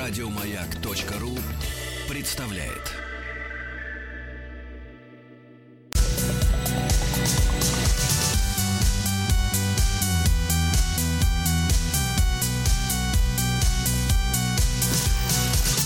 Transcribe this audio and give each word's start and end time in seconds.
Радиомаяк.ру 0.00 1.36
представляет. 2.08 2.96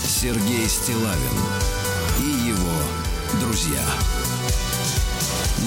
Сергей 0.07 0.65
Стилавин 0.69 1.19
и 2.21 2.47
его 2.47 3.41
друзья 3.41 3.83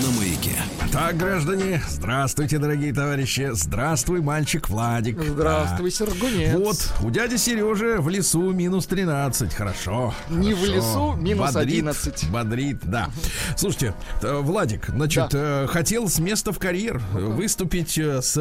на 0.03 0.11
маяке. 0.19 0.57
Так, 0.93 1.17
граждане, 1.17 1.83
здравствуйте, 1.89 2.59
дорогие 2.59 2.93
товарищи. 2.93 3.51
Здравствуй, 3.53 4.21
мальчик 4.21 4.69
Владик. 4.69 5.21
Здравствуй, 5.23 5.91
Сергунец. 5.91 6.55
Вот, 6.55 6.93
у 7.03 7.11
дяди 7.11 7.37
Сережи 7.37 7.97
в 7.99 8.09
лесу 8.09 8.53
минус 8.53 8.87
13. 8.87 9.53
Хорошо. 9.53 10.15
Не 10.29 10.55
в 10.55 10.61
хорошо. 10.61 10.73
лесу, 10.73 11.13
минус 11.15 11.53
бодрит, 11.53 11.79
11. 11.79 12.31
Бодрит, 12.31 12.79
да. 12.85 13.09
Слушайте, 13.57 13.95
э, 14.23 14.41
Владик, 14.41 14.89
значит, 14.89 15.31
э, 15.33 15.67
хотел 15.69 16.09
с 16.09 16.19
места 16.19 16.53
в 16.53 16.59
карьер 16.59 16.99
выступить 17.13 17.99
э, 17.99 18.23
с 18.23 18.35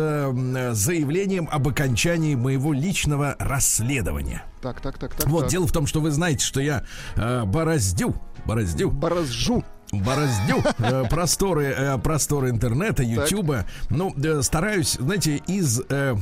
заявлением 0.73 1.49
об 1.51 1.67
окончании 1.67 2.35
моего 2.35 2.73
личного 2.73 3.35
расследования. 3.39 4.43
Так, 4.61 4.81
так, 4.81 4.97
так, 4.97 5.15
так. 5.15 5.27
Вот, 5.27 5.41
так. 5.41 5.51
дело 5.51 5.67
в 5.67 5.71
том, 5.71 5.87
что 5.87 6.01
вы 6.01 6.11
знаете, 6.11 6.45
что 6.45 6.59
я 6.59 6.83
э, 7.15 7.43
бороздю, 7.45 8.15
бороздю 8.45 8.89
Борозжу. 8.91 9.63
Бороздю 9.91 10.63
э, 10.79 11.03
просторы, 11.09 11.65
э, 11.65 11.97
просторы 11.97 12.49
интернета, 12.49 13.03
ютуба. 13.03 13.65
Ну, 13.89 14.13
э, 14.21 14.41
стараюсь, 14.41 14.93
знаете, 14.99 15.37
из, 15.47 15.81
э, 15.89 16.15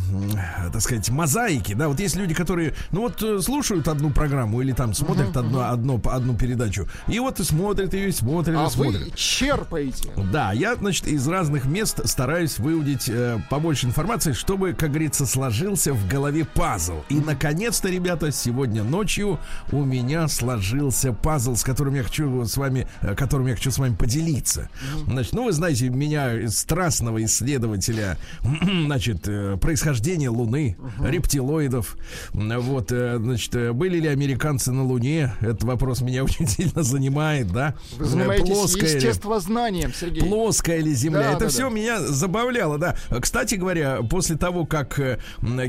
так 0.72 0.82
сказать, 0.82 1.10
мозаики, 1.10 1.74
да, 1.74 1.88
вот 1.88 2.00
есть 2.00 2.16
люди, 2.16 2.34
которые, 2.34 2.74
ну 2.92 3.02
вот, 3.02 3.22
э, 3.22 3.40
слушают 3.42 3.88
одну 3.88 4.10
программу 4.12 4.62
или 4.62 4.72
там 4.72 4.94
смотрят 4.94 5.36
одну, 5.36 5.62
одну, 5.62 6.02
одну 6.06 6.36
передачу, 6.36 6.88
и 7.08 7.20
вот 7.20 7.40
и 7.40 7.44
смотрят 7.44 7.94
ее, 7.94 8.10
и 8.10 8.12
смотрят, 8.12 8.58
А 8.60 8.68
и 8.68 8.70
смотрят. 8.70 9.02
вы 9.02 9.12
черпаете. 9.16 10.12
Да, 10.32 10.52
я, 10.54 10.76
значит, 10.76 11.08
из 11.08 11.28
разных 11.28 11.66
мест 11.66 12.02
стараюсь 12.08 12.60
выудить 12.60 13.10
э, 13.10 13.40
побольше 13.50 13.88
информации, 13.88 14.34
чтобы, 14.34 14.74
как 14.74 14.90
говорится, 14.90 15.26
сложился 15.26 15.94
в 15.94 16.08
голове 16.08 16.46
пазл. 16.46 17.04
И, 17.10 17.16
наконец-то, 17.16 17.90
ребята, 17.90 18.32
сегодня 18.32 18.84
ночью 18.84 19.40
у 19.72 19.84
меня 19.84 20.28
сложился 20.28 21.14
пазл, 21.14 21.56
с 21.56 21.64
которым 21.64 21.96
я 21.96 22.04
хочу 22.04 22.46
с 22.46 22.58
вами, 22.58 22.88
которым 23.16 23.48
я 23.48 23.55
хочу 23.56 23.72
с 23.72 23.78
вами 23.78 23.96
поделиться. 23.96 24.70
Значит, 25.08 25.34
ну, 25.34 25.46
вы 25.46 25.52
знаете, 25.52 25.90
меня, 25.90 26.50
страстного 26.50 27.24
исследователя, 27.24 28.18
значит, 28.86 29.28
э, 29.28 29.58
происхождения 29.58 30.30
Луны, 30.30 30.78
рептилоидов, 31.02 31.98
М, 32.34 32.60
вот, 32.62 32.92
э, 32.92 33.18
значит, 33.18 33.56
э, 33.56 33.72
были 33.74 34.00
ли 34.00 34.08
американцы 34.08 34.72
на 34.72 34.84
Луне? 34.84 35.34
Этот 35.42 35.64
вопрос 35.64 36.02
меня 36.02 36.24
очень 36.26 36.48
сильно 36.48 36.84
занимает, 36.84 37.52
да? 37.52 37.76
Вы 37.98 38.06
Э, 38.06 38.08
занимаетесь 38.08 38.50
плоская 38.50 38.96
естествознанием, 38.96 39.94
Сергей. 39.94 40.22
Плоская 40.24 40.80
ли 40.80 40.94
земля? 40.94 41.22
Да, 41.22 41.30
Это 41.32 41.40
да, 41.40 41.48
все 41.50 41.70
да. 41.70 41.76
меня 41.76 42.00
забавляло, 42.02 42.78
да. 42.78 42.96
Кстати 43.22 43.56
говоря, 43.56 44.02
после 44.04 44.36
того, 44.38 44.66
как 44.66 45.00
э, 45.00 45.20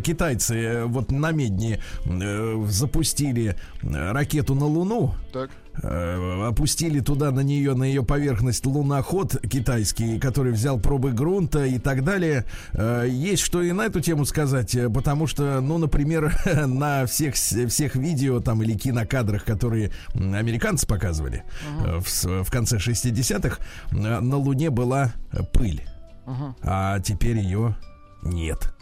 китайцы 0.05 0.55
э, 0.55 0.84
вот 0.84 1.11
на 1.11 1.33
Медне 1.33 1.81
э, 2.05 2.64
запустили 2.69 3.57
э, 3.83 4.12
ракету 4.12 4.55
на 4.55 4.67
Луну, 4.67 5.14
Так. 5.33 5.51
Э, 5.83 6.47
опустили 6.47 7.01
туда 7.01 7.31
на 7.31 7.41
нее, 7.41 7.75
на 7.75 7.85
ее 7.85 8.03
поверхность 8.05 8.65
луноход 8.67 9.37
китайский, 9.49 10.19
который 10.19 10.53
взял 10.53 10.79
пробы 10.79 11.13
грунта 11.13 11.65
и 11.65 11.79
так 11.79 12.05
далее. 12.05 12.45
Э, 12.73 13.07
Есть 13.09 13.43
что 13.43 13.63
и 13.63 13.73
на 13.73 13.83
эту 13.87 14.01
тему 14.01 14.25
сказать, 14.25 14.75
э, 14.75 14.89
потому 14.91 15.27
что, 15.27 15.61
ну, 15.61 15.79
например, 15.79 16.35
на 16.67 17.07
всех, 17.07 17.35
всех 17.35 17.97
видео 17.97 18.41
там 18.41 18.63
или 18.63 18.75
кинокадрах, 18.75 19.45
которые 19.45 19.91
американцы 20.15 20.87
показывали 20.87 21.45
э, 21.85 22.01
в, 22.01 22.45
в 22.45 22.51
конце 22.51 22.77
60-х, 22.79 23.59
э, 23.92 24.20
на 24.20 24.36
Луне 24.36 24.70
была 24.70 25.13
пыль, 25.53 25.83
Ага. 26.27 26.55
а 26.63 27.01
теперь 27.01 27.39
ее 27.39 27.77
нет. 28.23 28.73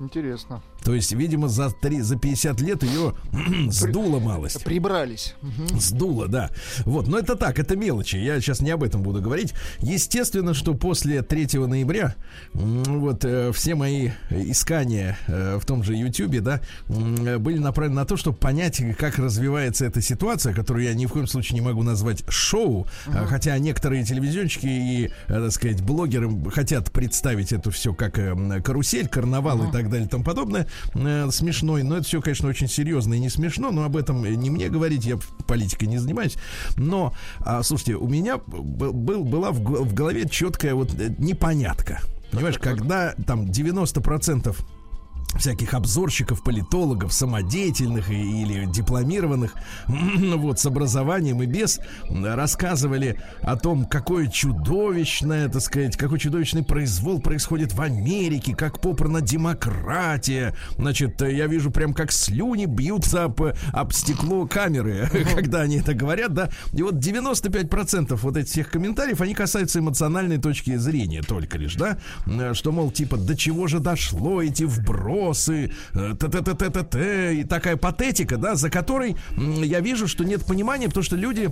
Интересно. 0.00 0.62
То 0.84 0.94
есть, 0.94 1.12
видимо, 1.12 1.48
за, 1.48 1.70
три, 1.70 2.00
за 2.00 2.16
50 2.16 2.60
лет 2.60 2.82
ее 2.82 3.14
сдуло 3.70 4.18
малость. 4.18 4.64
Прибрались. 4.64 5.34
Сдуло, 5.78 6.28
да. 6.28 6.50
Вот, 6.84 7.08
но 7.08 7.18
это 7.18 7.36
так, 7.36 7.58
это 7.58 7.76
мелочи. 7.76 8.16
Я 8.16 8.40
сейчас 8.40 8.60
не 8.60 8.70
об 8.70 8.82
этом 8.82 9.02
буду 9.02 9.20
говорить. 9.20 9.54
Естественно, 9.78 10.54
что 10.54 10.74
после 10.74 11.22
3 11.22 11.58
ноября 11.66 12.14
вот 12.52 13.24
э, 13.24 13.52
все 13.52 13.74
мои 13.74 14.10
искания 14.30 15.18
э, 15.26 15.58
в 15.60 15.64
том 15.64 15.82
же 15.82 15.94
Ютубе, 15.94 16.40
да, 16.40 16.60
э, 16.88 17.38
были 17.38 17.58
направлены 17.58 17.96
на 17.96 18.04
то, 18.04 18.16
чтобы 18.16 18.36
понять, 18.36 18.82
как 18.98 19.18
развивается 19.18 19.84
эта 19.84 20.00
ситуация, 20.00 20.54
которую 20.54 20.84
я 20.84 20.94
ни 20.94 21.06
в 21.06 21.12
коем 21.12 21.26
случае 21.26 21.58
не 21.58 21.64
могу 21.64 21.82
назвать 21.82 22.24
шоу, 22.28 22.86
а, 23.06 23.26
хотя 23.26 23.56
некоторые 23.58 24.04
телевизионщики 24.04 24.66
и, 24.66 25.06
э, 25.06 25.10
так 25.28 25.52
сказать, 25.52 25.82
блогеры 25.82 26.30
хотят 26.50 26.90
представить 26.90 27.52
это 27.52 27.70
все 27.70 27.94
как 27.94 28.18
э, 28.18 28.30
м, 28.30 28.62
карусель, 28.62 29.08
карнавал 29.08 29.68
и 29.68 29.72
так 29.72 29.88
далее 29.90 30.06
и 30.06 30.08
тому 30.08 30.24
подобное, 30.24 30.66
э, 30.94 31.30
смешной, 31.30 31.82
но 31.82 31.96
это 31.96 32.06
все, 32.06 32.20
конечно, 32.20 32.48
очень 32.48 32.68
серьезно 32.68 33.14
и 33.14 33.18
не 33.18 33.30
смешно, 33.30 33.70
но 33.70 33.84
об 33.84 33.96
этом 33.96 34.24
не 34.24 34.50
мне 34.50 34.68
говорить, 34.68 35.04
я 35.04 35.18
политикой 35.46 35.84
не 35.84 35.98
занимаюсь. 35.98 36.36
Но, 36.76 37.14
а, 37.40 37.62
слушайте, 37.62 37.94
у 37.94 38.08
меня 38.08 38.38
был, 38.38 38.92
была 39.24 39.50
в 39.50 39.62
в 39.62 39.94
голове 39.94 40.28
четкая 40.28 40.74
вот 40.74 40.92
э, 40.98 41.14
непонятка. 41.18 42.00
Понимаешь, 42.30 42.58
когда 42.58 43.14
там 43.26 43.44
90% 43.44 44.56
всяких 45.38 45.74
обзорщиков, 45.74 46.42
политологов, 46.42 47.12
самодеятельных 47.12 48.10
и- 48.10 48.42
или 48.42 48.66
дипломированных, 48.66 49.54
вот, 49.88 50.58
с 50.60 50.66
образованием 50.66 51.42
и 51.42 51.46
без, 51.46 51.80
рассказывали 52.10 53.18
о 53.42 53.56
том, 53.56 53.84
какое 53.84 54.26
чудовищное, 54.28 55.48
так 55.48 55.62
сказать, 55.62 55.96
какой 55.96 56.18
чудовищный 56.18 56.62
произвол 56.64 57.20
происходит 57.20 57.72
в 57.72 57.80
Америке, 57.80 58.54
как 58.54 58.80
попрана 58.80 59.20
демократия. 59.20 60.54
Значит, 60.76 61.20
я 61.22 61.46
вижу 61.46 61.70
прям 61.70 61.94
как 61.94 62.12
слюни 62.12 62.66
бьются 62.66 63.24
об, 63.24 63.40
об 63.72 63.92
стекло 63.92 64.46
камеры, 64.46 65.08
когда 65.34 65.62
они 65.62 65.78
это 65.78 65.94
говорят, 65.94 66.34
да. 66.34 66.50
И 66.72 66.82
вот 66.82 66.94
95% 66.94 68.18
вот 68.22 68.36
этих 68.36 68.50
всех 68.50 68.70
комментариев, 68.70 69.20
они 69.20 69.34
касаются 69.34 69.78
эмоциональной 69.78 70.38
точки 70.38 70.76
зрения 70.76 71.22
только 71.22 71.58
лишь, 71.58 71.74
да. 71.76 71.98
Э, 72.26 72.52
Что, 72.54 72.72
мол, 72.72 72.90
типа, 72.90 73.16
до 73.16 73.36
чего 73.36 73.66
же 73.66 73.78
дошло 73.80 74.42
эти 74.42 74.64
вбросы, 74.64 75.21
э, 75.94 76.14
т-т-т-т-т-т, 76.18 77.34
и 77.34 77.44
такая 77.44 77.76
патетика, 77.76 78.36
да, 78.36 78.54
за 78.54 78.70
которой 78.70 79.16
я 79.36 79.80
вижу, 79.80 80.08
что 80.08 80.24
нет 80.24 80.44
понимания, 80.44 80.88
потому 80.88 81.04
что 81.04 81.16
люди 81.16 81.50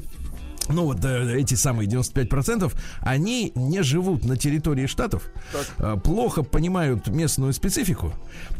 ну 0.73 0.85
вот 0.85 1.05
э, 1.05 1.39
эти 1.39 1.55
самые 1.55 1.89
95%, 1.89 2.73
они 3.01 3.53
не 3.55 3.83
живут 3.83 4.25
на 4.25 4.37
территории 4.37 4.87
штатов, 4.87 5.31
э, 5.79 5.97
плохо 6.03 6.43
понимают 6.43 7.09
местную 7.09 7.53
специфику 7.53 8.13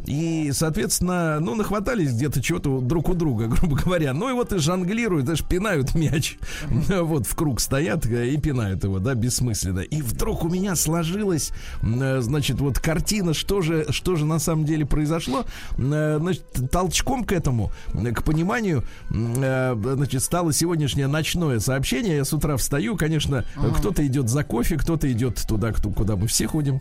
и, 0.07 0.51
соответственно, 0.53 1.39
ну, 1.41 1.55
нахватались 1.55 2.13
где-то 2.13 2.43
чего-то 2.43 2.81
друг 2.81 3.09
у 3.09 3.15
друга, 3.15 3.47
грубо 3.49 3.77
говоря. 3.77 4.13
Ну 4.13 4.31
и 4.31 4.33
вот 4.33 4.53
и 4.53 4.59
жонглируют, 4.59 5.27
даже 5.27 5.45
пинают 5.45 5.95
мяч. 5.95 6.39
Вот 7.01 7.27
в 7.27 7.35
круг 7.35 7.61
стоят 7.61 8.07
э, 8.07 8.29
и 8.29 8.37
пинают 8.37 8.85
его, 8.85 8.99
да, 8.99 9.15
бессмысленно. 9.15 9.81
И 9.81 10.03
вдруг 10.03 10.45
у 10.45 10.49
меня 10.49 10.75
сложилась, 10.77 11.53
э, 11.83 12.21
значит, 12.21 12.61
вот 12.61 12.79
картина, 12.79 13.35
что 13.35 13.61
же, 13.61 13.87
что 13.91 14.17
же 14.17 14.25
на 14.25 14.39
самом 14.39 14.65
деле 14.65 14.87
произошло. 14.87 15.45
Значит, 15.77 16.45
толчком 16.71 17.25
к 17.25 17.33
этому, 17.33 17.73
к 17.93 18.23
пониманию, 18.23 18.85
значит, 19.11 20.23
стало 20.23 20.53
сегодняшнее 20.53 21.07
ночное 21.07 21.59
сообщение. 21.61 22.00
Я 22.09 22.25
с 22.25 22.33
утра 22.33 22.57
встаю, 22.57 22.97
конечно, 22.97 23.45
кто-то 23.79 24.07
идет 24.07 24.29
за 24.29 24.45
кофе, 24.45 24.77
кто-то 24.77 25.11
идет 25.13 25.45
туда, 25.47 25.73
кто- 25.73 25.91
куда 25.91 26.17
мы 26.17 26.27
все 26.27 26.47
ходим. 26.47 26.81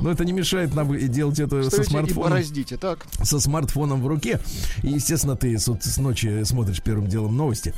Но 0.00 0.10
это 0.10 0.24
не 0.24 0.32
мешает 0.32 0.74
нам 0.74 0.96
делать 1.10 1.38
это 1.40 1.62
со 1.64 1.70
Стоите 1.70 1.88
и 1.88 1.90
смартфоном 1.92 2.30
бороздите, 2.30 2.76
так? 2.76 3.06
со 3.22 3.40
смартфоном 3.40 4.02
в 4.02 4.06
руке. 4.06 4.40
И, 4.82 4.88
естественно, 4.88 5.36
ты 5.36 5.58
с, 5.58 5.66
с 5.80 5.98
ночи 5.98 6.42
смотришь 6.44 6.82
первым 6.82 7.06
делом 7.08 7.36
новости. 7.36 7.74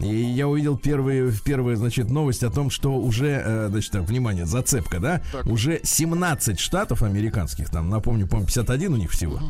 И 0.00 0.14
я 0.14 0.48
увидел 0.48 0.76
первые, 0.76 1.32
первые, 1.44 1.76
значит, 1.76 2.10
новость 2.10 2.42
о 2.42 2.50
том, 2.50 2.70
что 2.70 2.96
уже, 2.96 3.42
э, 3.44 3.68
значит, 3.70 3.92
так, 3.92 4.02
внимание, 4.02 4.46
зацепка, 4.46 5.00
да? 5.00 5.22
Так. 5.32 5.46
Уже 5.46 5.80
17 5.82 6.60
штатов 6.60 7.02
американских, 7.02 7.70
там, 7.70 7.88
напомню, 7.88 8.26
по-моему, 8.26 8.46
51 8.46 8.92
у 8.94 8.96
них 8.96 9.10
всего. 9.10 9.40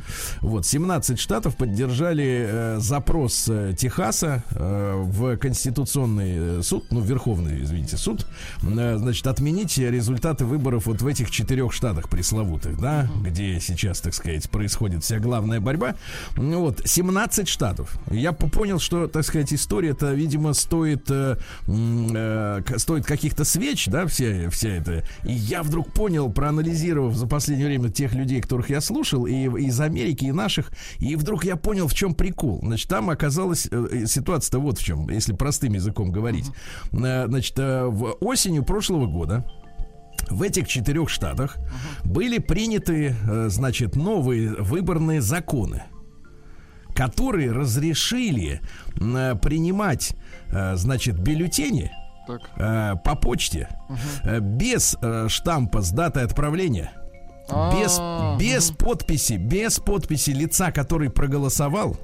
Вот, 0.40 0.66
17 0.66 1.19
штатов 1.19 1.56
поддержали 1.56 2.46
э, 2.48 2.76
запрос 2.78 3.48
э, 3.48 3.75
Техаса 3.76 4.44
э, 4.50 4.94
в 4.96 5.37
Конституционный 5.37 6.58
э, 6.58 6.62
суд, 6.62 6.84
ну, 6.90 7.00
Верховный, 7.00 7.62
извините, 7.62 7.96
суд, 7.96 8.26
э, 8.62 8.96
значит, 8.99 9.26
отменить 9.26 9.76
результаты 9.78 10.44
выборов 10.44 10.87
вот 10.87 11.02
в 11.02 11.06
этих 11.06 11.31
четырех 11.31 11.72
штатах 11.72 12.08
пресловутых, 12.08 12.78
да, 12.81 13.08
где 13.20 13.58
сейчас, 13.60 14.00
так 14.00 14.14
сказать, 14.14 14.49
происходит 14.50 15.02
вся 15.02 15.19
главная 15.19 15.60
борьба. 15.60 15.96
Ну, 16.37 16.60
вот, 16.60 16.82
17 16.84 17.49
штатов. 17.49 17.99
Я 18.10 18.32
понял, 18.32 18.78
что, 18.78 19.08
так 19.08 19.25
сказать, 19.25 19.52
история-то, 19.52 20.12
видимо, 20.12 20.36
стоит, 20.55 21.11
э, 21.11 21.37
э, 21.67 22.62
стоит 22.77 23.05
каких-то 23.06 23.44
свеч, 23.44 23.87
да, 23.87 24.06
вся, 24.06 24.50
вся 24.50 24.69
эта. 24.69 25.05
И 25.25 25.33
я 25.33 25.62
вдруг 25.62 25.93
понял, 25.93 26.31
проанализировав 26.31 27.15
за 27.15 27.27
последнее 27.27 27.69
время 27.69 27.91
тех 27.91 28.15
людей, 28.15 28.41
которых 28.41 28.71
я 28.71 28.81
слушал, 28.81 29.27
и 29.27 29.35
из 29.35 29.81
Америки, 29.81 30.25
и 30.27 30.33
наших, 30.33 30.71
и 30.99 31.17
вдруг 31.17 31.44
я 31.44 31.56
понял, 31.56 31.88
в 31.88 31.94
чем 31.94 32.15
прикол. 32.15 32.61
Значит, 32.62 32.88
там 32.88 33.11
оказалась 33.11 33.69
э, 33.71 34.05
ситуация-то 34.06 34.59
вот 34.59 34.79
в 34.79 34.85
чем, 34.85 35.09
если 35.11 35.33
простым 35.33 35.75
языком 35.75 36.11
говорить. 36.11 36.50
Uh-huh. 36.93 37.29
Значит, 37.29 37.59
э, 37.59 37.87
в 37.87 38.17
осенью 38.21 38.65
прошлого 38.65 39.06
года 39.06 39.44
в 40.31 40.43
этих 40.43 40.67
четырех 40.67 41.09
штатах 41.09 41.56
uh-huh. 41.56 42.09
были 42.09 42.38
приняты, 42.38 43.15
э, 43.29 43.47
значит, 43.49 43.97
новые 43.97 44.55
выборные 44.55 45.21
законы 45.21 45.85
которые 46.96 47.52
разрешили 47.52 48.60
э, 48.98 49.34
принимать, 49.37 50.16
э, 50.48 50.76
значит, 50.76 51.19
бюллетени 51.19 51.93
э, 52.56 52.94
по 53.04 53.14
почте 53.14 53.69
uh-huh. 53.88 54.40
без 54.40 54.96
штампа 55.28 55.82
с 55.82 55.90
датой 55.93 56.25
отправления. 56.25 56.93
Без, 57.48 58.00
без 58.40 58.72
подписи, 58.72 59.34
без 59.34 59.78
подписи 59.78 60.31
лица, 60.31 60.72
который 60.72 61.10
проголосовал, 61.10 61.96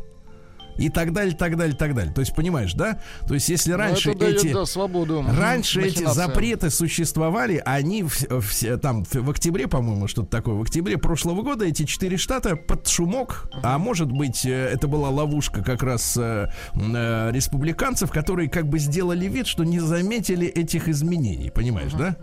и 0.83 0.89
так 0.89 1.13
далее, 1.13 1.35
так 1.37 1.57
далее, 1.57 1.77
так 1.77 1.95
далее. 1.95 2.13
То 2.13 2.21
есть, 2.21 2.35
понимаешь, 2.35 2.75
да? 2.75 2.99
То 3.29 3.35
есть, 3.35 3.49
если 3.49 3.73
ну, 3.73 3.79
раньше 3.79 4.11
это 4.11 4.19
дает, 4.21 4.45
эти... 4.45 4.53
Да, 4.53 4.67
свободу. 4.67 5.25
Раньше 5.27 5.81
эти 5.81 6.05
запреты 6.05 6.71
существовали, 6.71 7.63
они 7.65 8.03
в, 8.03 8.21
в, 8.29 8.79
там 8.79 9.05
в 9.05 9.31
октябре, 9.31 9.69
по-моему, 9.69 10.09
что-то 10.09 10.29
такое, 10.29 10.55
в 10.57 10.63
октябре 10.63 10.99
прошлого 10.99 11.43
года 11.43 11.65
эти 11.65 11.85
четыре 11.85 12.17
штата 12.17 12.57
под 12.57 12.89
шумок, 12.89 13.49
а 13.63 13.79
может 13.79 14.11
быть, 14.11 14.45
э, 14.45 14.51
это 14.51 14.89
была 14.89 15.11
ловушка 15.11 15.63
как 15.63 15.83
раз 15.83 16.17
э, 16.17 16.49
э, 16.75 17.31
республиканцев, 17.33 18.11
которые 18.11 18.49
как 18.49 18.69
бы 18.69 18.79
сделали 18.79 19.27
вид, 19.27 19.47
что 19.47 19.65
не 19.65 19.79
заметили 19.79 20.47
этих 20.49 20.89
изменений, 20.89 21.51
понимаешь, 21.51 21.93
да? 21.93 22.17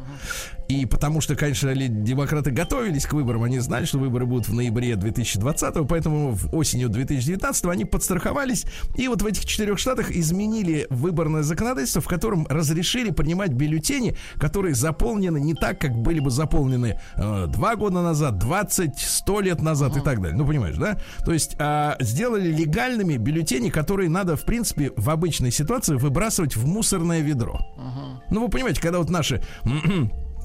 И 0.70 0.86
потому 0.86 1.20
что, 1.20 1.36
конечно, 1.36 1.74
демократы 1.74 2.52
готовились 2.52 3.08
к 3.08 3.14
выборам, 3.14 3.42
они 3.42 3.58
знали, 3.58 3.86
что 3.86 3.98
выборы 3.98 4.28
будут 4.28 4.48
в 4.48 4.54
ноябре 4.54 4.96
2020, 4.96 5.88
поэтому 5.88 6.36
в 6.36 6.56
осенью 6.56 6.90
2019 6.90 7.66
они 7.66 7.86
подстраховались. 7.86 8.66
И 8.94 9.08
вот 9.08 9.24
в 9.24 9.26
этих 9.26 9.46
четырех 9.46 9.80
штатах 9.80 10.12
изменили 10.12 10.86
выборное 10.92 11.42
законодательство, 11.42 12.04
в 12.04 12.08
котором 12.08 12.46
разрешили 12.48 13.10
принимать 13.10 13.50
бюллетени, 13.50 14.16
которые 14.36 14.76
заполнены 14.76 15.40
не 15.40 15.56
так, 15.56 15.82
как 15.82 15.96
были 15.96 16.20
бы 16.20 16.30
заполнены 16.30 17.00
э, 17.16 17.48
два 17.48 17.76
года 17.76 18.04
назад, 18.04 18.38
20, 18.38 19.00
100 19.00 19.42
лет 19.42 19.62
назад 19.64 19.98
и 19.98 20.02
так 20.02 20.22
далее. 20.22 20.38
Ну, 20.38 20.46
понимаешь, 20.46 20.78
да? 20.78 21.00
То 21.26 21.34
есть 21.34 21.56
э, 21.58 21.96
сделали 22.00 22.52
легальными 22.52 23.18
бюллетени, 23.18 23.72
которые 23.72 24.12
надо, 24.12 24.36
в 24.36 24.44
принципе, 24.44 24.92
в 24.96 25.10
обычной 25.10 25.50
ситуации 25.50 25.96
выбрасывать 25.96 26.56
в 26.56 26.68
мусорное 26.68 27.22
ведро. 27.22 27.60
Ну, 28.30 28.44
вы 28.44 28.50
понимаете, 28.50 28.80
когда 28.80 29.00
вот 29.00 29.10
наши 29.10 29.42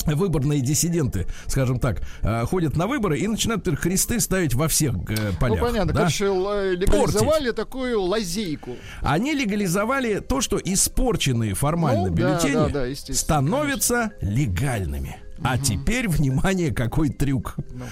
выборные 0.07 0.61
диссиденты, 0.61 1.27
скажем 1.47 1.79
так, 1.79 2.03
э, 2.23 2.45
ходят 2.47 2.77
на 2.77 2.87
выборы 2.87 3.19
и 3.19 3.27
начинают 3.27 3.65
кресты 3.79 4.21
ставить 4.21 4.55
во 4.55 4.69
всех 4.69 4.95
э, 5.09 5.33
полях. 5.41 5.61
Ну, 5.61 5.67
понятно, 5.67 5.93
да? 5.93 6.01
короче, 6.01 6.27
легализовали 6.27 7.45
Портить. 7.45 7.57
такую 7.57 8.01
лазейку. 8.03 8.77
Они 9.01 9.33
легализовали 9.33 10.21
то, 10.21 10.41
что 10.41 10.59
испорченные 10.63 11.55
формально 11.55 12.09
ну, 12.09 12.15
бюллетени 12.15 12.55
да, 12.55 12.69
да, 12.69 12.87
да, 12.87 13.15
становятся 13.15 14.13
конечно. 14.21 14.41
легальными. 14.41 15.17
Угу. 15.39 15.47
А 15.49 15.59
теперь, 15.59 16.09
внимание, 16.09 16.73
какой 16.73 17.09
трюк. 17.09 17.57
ну 17.73 17.85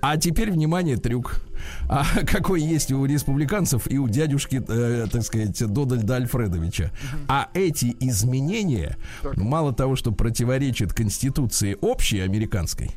а 0.00 0.16
теперь, 0.16 0.50
внимание, 0.50 0.96
трюк. 0.96 1.40
А 1.88 2.04
какой 2.26 2.62
есть 2.62 2.92
у 2.92 3.04
республиканцев 3.04 3.90
и 3.90 3.98
у 3.98 4.08
дядюшки, 4.08 4.62
э, 4.66 5.06
так 5.10 5.22
сказать, 5.22 5.58
Дональда 5.66 6.16
Альфредовича. 6.16 6.92
А 7.28 7.48
эти 7.54 7.96
изменения, 8.00 8.96
мало 9.36 9.72
того, 9.72 9.96
что 9.96 10.12
противоречат 10.12 10.92
Конституции 10.92 11.76
общей 11.80 12.20
американской, 12.20 12.92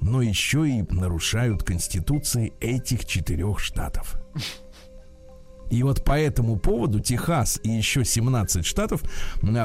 но 0.00 0.22
еще 0.22 0.68
и 0.68 0.82
нарушают 0.90 1.62
Конституции 1.62 2.54
этих 2.60 3.04
четырех 3.04 3.58
штатов. 3.60 4.16
И 5.70 5.84
вот 5.84 6.04
по 6.04 6.18
этому 6.18 6.58
поводу 6.58 6.98
Техас 6.98 7.60
и 7.62 7.70
еще 7.70 8.04
17 8.04 8.66
штатов 8.66 9.02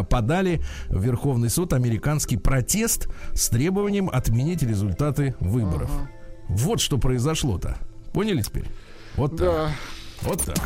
подали 0.07 0.62
в 0.88 1.04
Верховный 1.04 1.50
суд 1.50 1.74
американский 1.74 2.38
протест 2.38 3.10
с 3.33 3.50
требованием 3.50 4.10
отменить 4.10 4.62
результаты 4.62 5.36
выборов. 5.39 5.89
Ага. 5.92 6.10
Вот 6.47 6.80
что 6.80 6.97
произошло-то. 6.97 7.77
Поняли 8.13 8.42
теперь? 8.42 8.65
Вот 9.15 9.38
так. 9.38 9.39
Да. 9.39 9.71
Вот 10.21 10.44
так. 10.44 10.57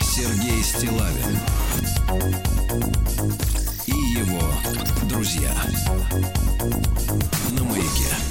Сергей 0.00 0.62
Стилавин 0.62 1.38
и 3.86 3.92
его 4.18 4.42
друзья 5.08 5.52
на 7.52 7.64
маяке. 7.64 8.29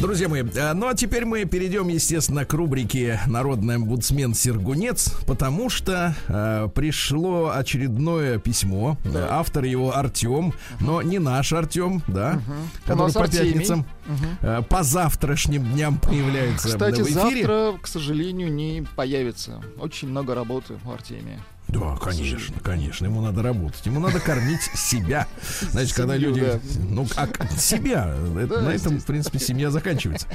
Друзья 0.00 0.30
мои, 0.30 0.42
э, 0.42 0.72
ну 0.72 0.88
а 0.88 0.94
теперь 0.94 1.26
мы 1.26 1.44
перейдем, 1.44 1.88
естественно, 1.88 2.46
к 2.46 2.54
рубрике 2.54 3.20
«Народный 3.26 3.74
омбудсмен 3.74 4.32
Сергунец», 4.32 5.12
потому 5.26 5.68
что 5.68 6.14
э, 6.26 6.68
пришло 6.74 7.50
очередное 7.54 8.38
письмо. 8.38 8.96
Да. 9.04 9.28
Автор 9.30 9.64
его 9.64 9.94
Артем, 9.94 10.54
но 10.80 11.02
не 11.02 11.18
наш 11.18 11.52
Артем, 11.52 12.02
да, 12.08 12.40
угу. 12.40 12.56
который 12.86 13.12
по 13.12 13.24
Артемий. 13.24 13.52
пятницам, 13.52 13.80
угу. 13.80 14.26
э, 14.40 14.62
по 14.62 14.82
завтрашним 14.82 15.70
дням 15.70 15.98
появляется 15.98 16.68
Кстати, 16.68 17.02
в 17.02 17.04
эфире. 17.04 17.14
завтра, 17.14 17.72
к 17.82 17.86
сожалению, 17.86 18.50
не 18.50 18.86
появится. 18.96 19.60
Очень 19.78 20.08
много 20.08 20.34
работы 20.34 20.78
у 20.82 20.90
Артемия. 20.92 21.40
Да, 21.72 21.96
конечно, 21.96 22.58
конечно. 22.62 23.06
Ему 23.06 23.20
надо 23.20 23.42
работать. 23.42 23.84
Ему 23.86 24.00
надо 24.00 24.20
кормить 24.20 24.62
себя. 24.74 25.26
Значит, 25.60 25.94
когда 25.94 26.16
люди... 26.16 26.60
Ну, 26.88 27.06
а 27.16 27.28
себя. 27.56 28.06
На 28.06 28.70
этом, 28.70 28.98
в 28.98 29.04
принципе, 29.04 29.38
семья 29.38 29.70
заканчивается. 29.70 30.26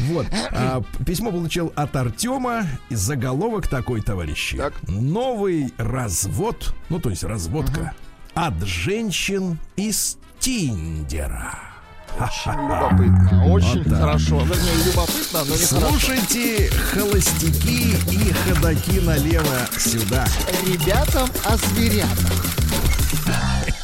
Вот. 0.00 0.26
А, 0.50 0.82
письмо 1.04 1.30
получил 1.30 1.72
от 1.74 1.94
Артема. 1.96 2.66
Заголовок 2.90 3.68
такой, 3.68 4.00
товарищи. 4.00 4.60
Новый 4.86 5.72
развод, 5.76 6.74
ну, 6.88 7.00
то 7.00 7.10
есть 7.10 7.24
разводка, 7.24 7.92
от 8.34 8.62
женщин 8.62 9.58
из 9.76 10.18
Тиндера. 10.38 11.75
Очень 12.18 12.62
любопытно. 12.62 13.46
Очень 13.46 13.84
вот 13.84 13.98
хорошо. 13.98 14.38
Вернее, 14.40 14.84
любопытно, 14.86 15.44
но 15.44 15.50
не 15.50 15.62
Слушайте 15.62 16.70
хорошо. 16.70 17.10
холостяки 17.10 17.96
и 18.10 18.32
ходаки 18.32 19.00
налево 19.00 19.66
сюда. 19.76 20.26
Ребятам 20.64 21.28
о 21.44 21.56
зверятах. 21.56 22.32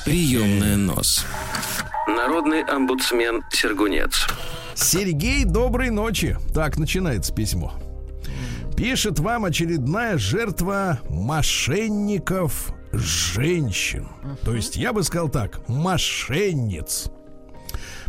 Приемная 0.06 0.76
нос. 0.76 1.26
Народный 2.08 2.62
омбудсмен 2.62 3.42
Сергунец. 3.50 4.26
Сергей, 4.74 5.44
доброй 5.44 5.90
ночи. 5.90 6.38
Так 6.54 6.78
начинается 6.78 7.34
письмо. 7.34 7.74
Пишет 8.76 9.18
вам 9.20 9.44
очередная 9.44 10.16
жертва 10.16 11.00
мошенников 11.10 12.72
женщин. 12.92 14.08
То 14.44 14.54
есть 14.54 14.76
я 14.76 14.94
бы 14.94 15.02
сказал 15.02 15.28
так, 15.28 15.68
мошенниц. 15.68 17.10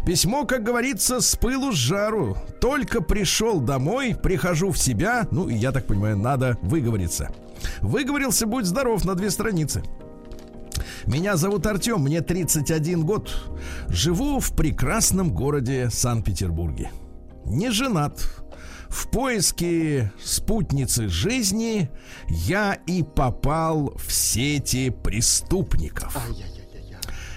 Письмо, 0.06 0.46
как 0.46 0.64
говорится, 0.64 1.22
с 1.22 1.36
пылу 1.38 1.72
с 1.72 1.76
жару. 1.76 2.38
Только 2.60 3.02
пришел 3.02 3.62
домой, 3.62 4.16
прихожу 4.22 4.72
в 4.72 4.78
себя. 4.78 5.28
Ну, 5.32 5.48
я 5.48 5.72
так 5.72 5.88
понимаю, 5.88 6.18
надо 6.18 6.58
выговориться. 6.62 7.32
Выговорился, 7.80 8.46
будь 8.46 8.66
здоров, 8.66 9.06
на 9.06 9.16
две 9.16 9.30
страницы. 9.30 9.82
Меня 11.06 11.38
зовут 11.38 11.66
Артем, 11.68 12.02
мне 12.02 12.22
31 12.22 13.06
год. 13.06 13.34
Живу 13.88 14.40
в 14.40 14.54
прекрасном 14.56 15.34
городе 15.34 15.90
Санкт-Петербурге. 15.90 16.92
Не 17.46 17.72
женат. 17.72 18.22
В 18.90 19.10
поиске 19.10 20.12
спутницы 20.24 21.08
жизни 21.08 21.90
я 22.28 22.74
и 22.74 23.04
попал 23.04 23.94
в 23.98 24.12
сети 24.12 24.92
преступников. 24.92 26.16
Ай-яй. 26.16 26.53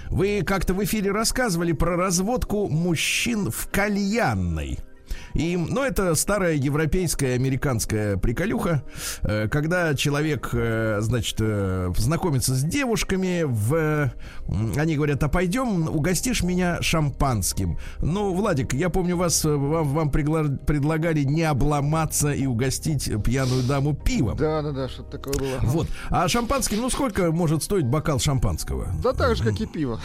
Вы 0.09 0.43
как-то 0.45 0.73
в 0.73 0.83
эфире 0.83 1.11
рассказывали 1.11 1.71
про 1.71 1.95
разводку 1.95 2.67
мужчин 2.67 3.51
в 3.51 3.69
кальянной. 3.69 4.79
И, 5.37 5.55
ну, 5.55 5.83
это 5.83 6.15
старая 6.15 6.55
европейская, 6.55 7.35
американская 7.35 8.17
приколюха, 8.17 8.81
э, 9.21 9.47
когда 9.47 9.93
человек, 9.93 10.49
э, 10.51 10.97
значит, 11.01 11.35
э, 11.39 11.93
знакомится 11.95 12.55
с 12.55 12.63
девушками, 12.63 13.43
в, 13.45 14.11
они 14.75 14.95
говорят, 14.95 15.21
а 15.21 15.27
пойдем, 15.29 15.89
угостишь 15.89 16.41
меня 16.41 16.81
шампанским. 16.81 17.77
Ну, 17.99 18.33
Владик, 18.33 18.73
я 18.73 18.89
помню, 18.89 19.15
вас, 19.15 19.43
вам, 19.43 19.93
вам 19.93 20.09
пригла- 20.09 20.57
предлагали 20.57 21.21
не 21.21 21.43
обломаться 21.43 22.31
и 22.31 22.47
угостить 22.47 23.11
пьяную 23.23 23.61
даму 23.61 23.93
пивом. 23.93 24.37
Да, 24.37 24.63
да, 24.63 24.71
да, 24.71 24.89
что-то 24.89 25.19
такое 25.19 25.35
было. 25.35 25.59
Вот. 25.61 25.87
А 26.09 26.27
шампанским, 26.27 26.81
ну, 26.81 26.89
сколько 26.89 27.31
может 27.31 27.61
стоить 27.61 27.85
бокал 27.85 28.17
шампанского? 28.19 28.87
Да 29.03 29.13
так 29.13 29.35
же, 29.35 29.43
как 29.43 29.61
и 29.61 29.67
пиво. 29.67 29.99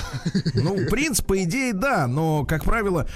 Ну, 0.52 0.76
принц, 0.90 1.22
по 1.22 1.42
идее, 1.42 1.72
да, 1.72 2.06
но, 2.06 2.44
как 2.44 2.64
правило, 2.64 3.06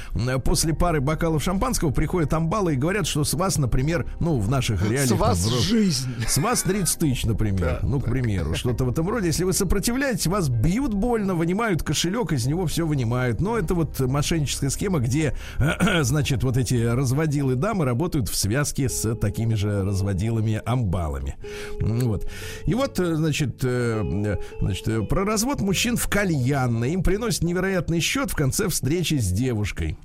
после 0.44 0.72
пары 0.72 1.02
бокалов 1.02 1.42
шампанского 1.42 1.90
приходят 2.06 2.32
амбалы 2.34 2.74
и 2.74 2.76
говорят, 2.76 3.04
что 3.04 3.24
с 3.24 3.34
вас, 3.34 3.58
например, 3.58 4.06
ну, 4.20 4.38
в 4.38 4.48
наших 4.48 4.80
реалиях... 4.82 5.08
С 5.08 5.10
вас 5.10 5.44
там, 5.44 5.58
жизнь. 5.58 6.08
С 6.24 6.38
вас 6.38 6.62
30 6.62 7.00
тысяч, 7.00 7.24
например. 7.24 7.80
Да, 7.80 7.80
ну, 7.82 7.98
к 7.98 8.04
примеру, 8.04 8.54
что-то 8.54 8.84
в 8.84 8.90
этом 8.90 9.08
роде. 9.08 9.26
Если 9.26 9.42
вы 9.42 9.52
сопротивляетесь, 9.52 10.28
вас 10.28 10.48
бьют 10.48 10.94
больно, 10.94 11.34
вынимают 11.34 11.82
кошелек, 11.82 12.30
из 12.30 12.46
него 12.46 12.66
все 12.66 12.86
вынимают. 12.86 13.40
Но 13.40 13.58
это 13.58 13.74
вот 13.74 13.98
мошенническая 13.98 14.70
схема, 14.70 15.00
где, 15.00 15.36
значит, 16.02 16.44
вот 16.44 16.56
эти 16.56 16.74
разводилы 16.74 17.56
дамы 17.56 17.84
работают 17.84 18.28
в 18.28 18.36
связке 18.36 18.88
с 18.88 19.16
такими 19.16 19.54
же 19.54 19.82
разводилами 19.82 20.62
амбалами. 20.64 21.34
Вот. 21.80 22.30
И 22.66 22.74
вот, 22.74 22.98
значит, 22.98 23.64
э, 23.64 24.38
значит, 24.60 25.08
про 25.08 25.24
развод 25.24 25.60
мужчин 25.60 25.96
в 25.96 26.06
кальянной. 26.06 26.92
Им 26.92 27.02
приносят 27.02 27.42
невероятный 27.42 27.98
счет 27.98 28.30
в 28.30 28.36
конце 28.36 28.68
встречи 28.68 29.14
с 29.14 29.32
девушкой. 29.32 29.98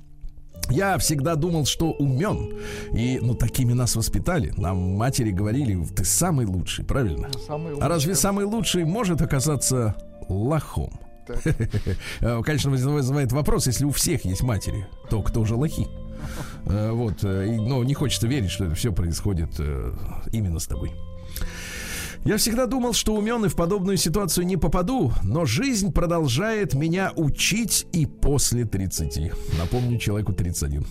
Я 0.72 0.96
всегда 0.98 1.34
думал, 1.34 1.66
что 1.66 1.92
умен. 1.92 2.54
И, 2.92 3.18
ну, 3.20 3.34
такими 3.34 3.74
нас 3.74 3.94
воспитали. 3.94 4.52
Нам 4.56 4.96
матери 4.96 5.30
говорили, 5.30 5.84
ты 5.84 6.04
самый 6.04 6.46
лучший, 6.46 6.84
правильно? 6.84 7.28
Самый 7.46 7.78
А 7.78 7.88
разве 7.88 8.14
самый 8.14 8.46
лучший 8.46 8.84
может 8.84 9.20
оказаться 9.20 9.94
лохом? 10.28 10.98
Конечно, 12.44 12.70
вызывает 12.70 13.32
вопрос, 13.32 13.66
если 13.66 13.84
у 13.84 13.90
всех 13.90 14.24
есть 14.24 14.42
матери, 14.42 14.86
то 15.10 15.22
кто 15.22 15.44
же 15.44 15.54
лохи? 15.56 15.86
Э, 16.66 16.92
Вот, 16.92 17.24
э, 17.24 17.56
но 17.60 17.82
не 17.82 17.94
хочется 17.94 18.28
верить, 18.28 18.50
что 18.50 18.66
это 18.66 18.76
все 18.76 18.92
происходит 18.92 19.50
э, 19.58 19.92
именно 20.30 20.60
с 20.60 20.66
тобой. 20.68 20.92
Я 22.24 22.36
всегда 22.36 22.66
думал, 22.66 22.92
что 22.92 23.14
умен 23.14 23.44
и 23.44 23.48
в 23.48 23.56
подобную 23.56 23.96
ситуацию 23.96 24.46
не 24.46 24.56
попаду, 24.56 25.12
но 25.24 25.44
жизнь 25.44 25.92
продолжает 25.92 26.72
меня 26.74 27.12
учить 27.16 27.86
и 27.92 28.06
после 28.06 28.64
30. 28.64 29.32
Напомню, 29.58 29.98
человеку 29.98 30.32
31. 30.32 30.86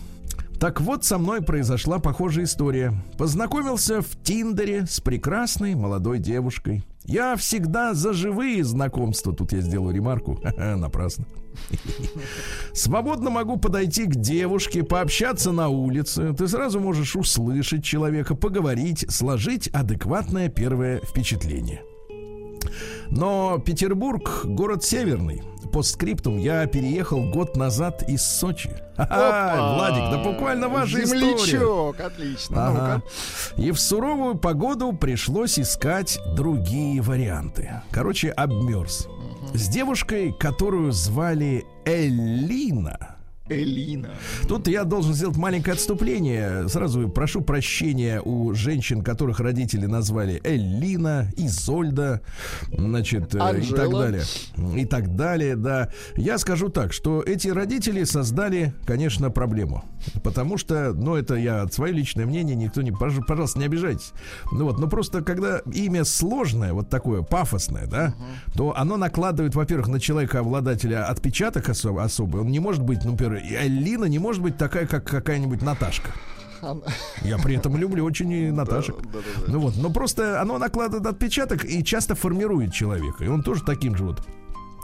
Так 0.59 0.81
вот, 0.81 1.05
со 1.05 1.17
мной 1.17 1.41
произошла 1.41 1.99
похожая 1.99 2.45
история. 2.45 2.93
Познакомился 3.17 4.01
в 4.01 4.09
Тиндере 4.21 4.85
с 4.85 4.99
прекрасной 4.99 5.73
молодой 5.73 6.19
девушкой. 6.19 6.83
Я 7.05 7.37
всегда 7.37 7.93
за 7.93 8.11
живые 8.11 8.63
знакомства. 8.65 9.33
Тут 9.33 9.53
я 9.53 9.61
сделаю 9.61 9.95
ремарку. 9.95 10.39
Напрасно. 10.57 11.25
Свободно 12.73 13.29
могу 13.29 13.57
подойти 13.57 14.05
к 14.05 14.15
девушке, 14.15 14.83
пообщаться 14.83 15.51
на 15.51 15.69
улице. 15.69 16.33
Ты 16.33 16.47
сразу 16.47 16.79
можешь 16.79 17.15
услышать 17.15 17.83
человека, 17.83 18.35
поговорить, 18.35 19.05
сложить 19.09 19.67
адекватное 19.69 20.49
первое 20.49 21.01
впечатление. 21.01 21.83
Но 23.09 23.59
Петербург 23.59 24.45
город 24.45 24.83
северный. 24.83 25.43
По 25.73 25.83
скриптум 25.83 26.37
я 26.37 26.65
переехал 26.65 27.29
год 27.31 27.55
назад 27.55 28.03
из 28.09 28.23
Сочи. 28.23 28.71
Опа! 28.97 29.75
Владик, 29.75 30.11
да 30.11 30.23
буквально 30.23 30.69
ваша 30.69 31.03
история. 31.03 31.37
Землячок, 31.37 31.99
отлично. 31.99 32.67
Ага. 32.67 33.03
И 33.57 33.71
в 33.71 33.79
суровую 33.79 34.35
погоду 34.35 34.91
пришлось 34.93 35.59
искать 35.59 36.19
другие 36.35 37.01
варианты. 37.01 37.81
Короче, 37.89 38.29
обмерз. 38.29 39.07
С 39.53 39.67
девушкой, 39.67 40.31
которую 40.31 40.93
звали 40.93 41.65
Элина. 41.85 43.20
Элина. 43.49 44.11
Тут 44.47 44.67
я 44.67 44.83
должен 44.83 45.13
сделать 45.13 45.35
маленькое 45.35 45.73
отступление. 45.73 46.69
Сразу 46.69 47.09
прошу 47.09 47.41
прощения 47.41 48.21
у 48.21 48.53
женщин, 48.53 49.03
которых 49.03 49.39
родители 49.39 49.87
назвали 49.87 50.39
Эллина, 50.43 51.27
Изольда, 51.35 52.21
значит, 52.71 53.35
э, 53.35 53.37
и 53.37 53.41
Анжела. 53.41 53.77
так 53.77 53.91
далее. 53.91 54.23
И 54.77 54.85
так 54.85 55.15
далее, 55.15 55.55
да. 55.55 55.89
Я 56.15 56.37
скажу 56.37 56.69
так, 56.69 56.93
что 56.93 57.21
эти 57.21 57.49
родители 57.49 58.03
создали, 58.03 58.73
конечно, 58.85 59.29
проблему. 59.31 59.83
Потому 60.23 60.57
что, 60.57 60.93
ну, 60.93 61.15
это 61.15 61.35
я 61.35 61.67
свое 61.67 61.93
личное 61.93 62.25
мнение, 62.25 62.55
никто 62.55 62.81
не, 62.81 62.91
пож- 62.91 63.23
пожалуйста, 63.27 63.59
не 63.59 63.65
обижайтесь. 63.65 64.13
Ну 64.51 64.65
вот, 64.65 64.79
но 64.79 64.87
просто 64.87 65.21
когда 65.21 65.59
имя 65.73 66.05
сложное, 66.05 66.73
вот 66.73 66.89
такое 66.89 67.21
пафосное, 67.21 67.85
да, 67.85 68.13
то 68.55 68.75
оно 68.77 68.97
накладывает, 68.97 69.55
во-первых, 69.55 69.87
на 69.89 69.99
человека 69.99 70.39
обладателя 70.39 71.05
отпечаток 71.07 71.69
осо- 71.69 72.01
особый. 72.01 72.41
Он 72.41 72.47
не 72.47 72.59
может 72.59 72.81
быть, 72.83 73.03
ну, 73.03 73.11
например, 73.11 73.30
и 73.39 73.55
Алина 73.55 74.05
не 74.05 74.19
может 74.19 74.41
быть 74.41 74.57
такая, 74.57 74.85
как 74.87 75.03
какая-нибудь 75.05 75.61
Наташка. 75.61 76.11
Я 77.23 77.37
при 77.39 77.55
этом 77.55 77.75
люблю 77.75 78.05
очень 78.05 78.31
и 78.31 78.51
Наташек. 78.51 78.95
Да, 79.01 79.09
да, 79.13 79.19
да. 79.47 79.51
Ну 79.51 79.59
вот, 79.59 79.77
но 79.77 79.89
просто 79.89 80.39
оно 80.41 80.59
накладывает 80.59 81.07
отпечаток 81.07 81.65
и 81.65 81.83
часто 81.83 82.13
формирует 82.13 82.71
человека. 82.71 83.23
И 83.23 83.27
он 83.27 83.41
тоже 83.41 83.63
таким 83.63 83.95
же 83.95 84.03
вот, 84.03 84.21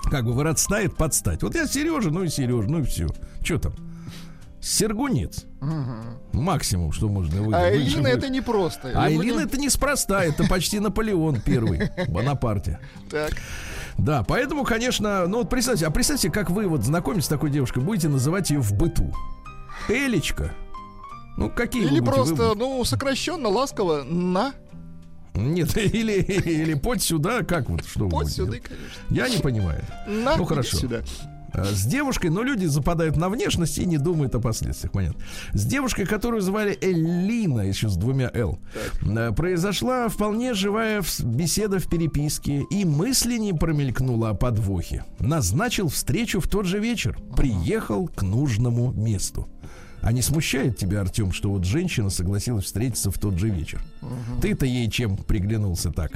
как 0.09 0.25
бы 0.25 0.33
вырастает 0.33 0.95
под 0.95 1.13
стать. 1.13 1.43
Вот 1.43 1.53
я 1.53 1.67
Сережа, 1.67 2.09
ну 2.09 2.23
и 2.23 2.29
Сережа, 2.29 2.67
ну 2.67 2.79
и 2.79 2.83
все. 2.83 3.07
Что 3.43 3.59
там? 3.59 3.73
Сергунец. 4.59 5.45
Максимум, 6.33 6.91
что 6.91 7.07
можно 7.09 7.41
вы- 7.43 7.55
А 7.55 7.71
Элина 7.73 8.07
это 8.07 8.27
не 8.29 8.41
просто. 8.41 8.91
А 8.95 9.07
Элина 9.09 9.35
понял. 9.35 9.39
это 9.39 9.57
неспроста, 9.57 10.23
это 10.23 10.45
почти 10.47 10.79
Наполеон 10.79 11.41
первый, 11.41 11.89
Бонапарте. 12.07 12.79
Так. 13.09 13.33
Да, 13.97 14.23
поэтому, 14.23 14.63
конечно, 14.63 15.27
ну 15.27 15.39
вот 15.39 15.49
представьте, 15.49 15.85
а 15.87 15.91
представьте, 15.91 16.29
как 16.29 16.49
вы 16.49 16.67
вот 16.67 16.83
знакомитесь 16.83 17.25
с 17.25 17.29
такой 17.29 17.49
девушкой, 17.49 17.83
будете 17.83 18.09
называть 18.09 18.49
ее 18.49 18.59
в 18.59 18.73
быту. 18.73 19.13
Элечка. 19.89 20.53
Ну, 21.37 21.49
какие 21.49 21.83
Или 21.83 21.99
будете? 21.99 22.11
Вы 22.21 22.35
просто, 22.35 22.53
ну, 22.57 22.83
сокращенно, 22.83 23.49
ласково, 23.49 24.03
на. 24.03 24.53
Нет, 25.33 25.77
или, 25.77 26.13
или 26.13 26.73
подь 26.73 27.01
сюда, 27.01 27.43
как 27.43 27.69
вот, 27.69 27.85
что 27.85 28.07
будете 28.07 28.31
сюда, 28.37 28.57
конечно. 28.57 29.01
Я 29.09 29.29
не 29.29 29.37
понимаю. 29.37 29.83
На, 30.07 30.35
Ну, 30.35 30.45
хорошо. 30.45 30.77
сюда. 30.77 31.03
А, 31.53 31.65
С 31.65 31.85
девушкой, 31.85 32.29
но 32.29 32.43
люди 32.43 32.65
западают 32.65 33.17
на 33.17 33.29
внешность 33.29 33.77
и 33.77 33.85
не 33.85 33.97
думают 33.97 34.35
о 34.35 34.39
последствиях, 34.39 34.91
понятно. 34.91 35.23
С 35.53 35.65
девушкой, 35.65 36.05
которую 36.05 36.41
звали 36.41 36.77
Эллина, 36.81 37.61
еще 37.61 37.89
с 37.89 37.95
двумя 37.95 38.29
«Л», 38.33 38.59
а, 39.01 39.31
произошла 39.31 40.07
вполне 40.09 40.53
живая 40.53 41.03
беседа 41.23 41.79
в 41.79 41.89
переписке, 41.89 42.63
и 42.69 42.85
мысли 42.85 43.37
не 43.37 43.53
промелькнула 43.53 44.29
о 44.29 44.33
подвохе. 44.33 45.05
Назначил 45.19 45.89
встречу 45.89 46.39
в 46.39 46.47
тот 46.47 46.65
же 46.65 46.79
вечер, 46.79 47.17
приехал 47.35 48.07
к 48.07 48.21
нужному 48.21 48.91
месту. 48.91 49.47
А 50.01 50.11
не 50.11 50.21
смущает 50.21 50.77
тебя, 50.77 51.01
Артем, 51.01 51.31
что 51.31 51.49
вот 51.49 51.65
женщина 51.65 52.09
согласилась 52.09 52.65
встретиться 52.65 53.11
в 53.11 53.17
тот 53.17 53.37
же 53.37 53.49
вечер? 53.49 53.81
Ты-то 54.41 54.65
ей 54.65 54.89
чем 54.89 55.17
приглянулся 55.17 55.91
так? 55.91 56.11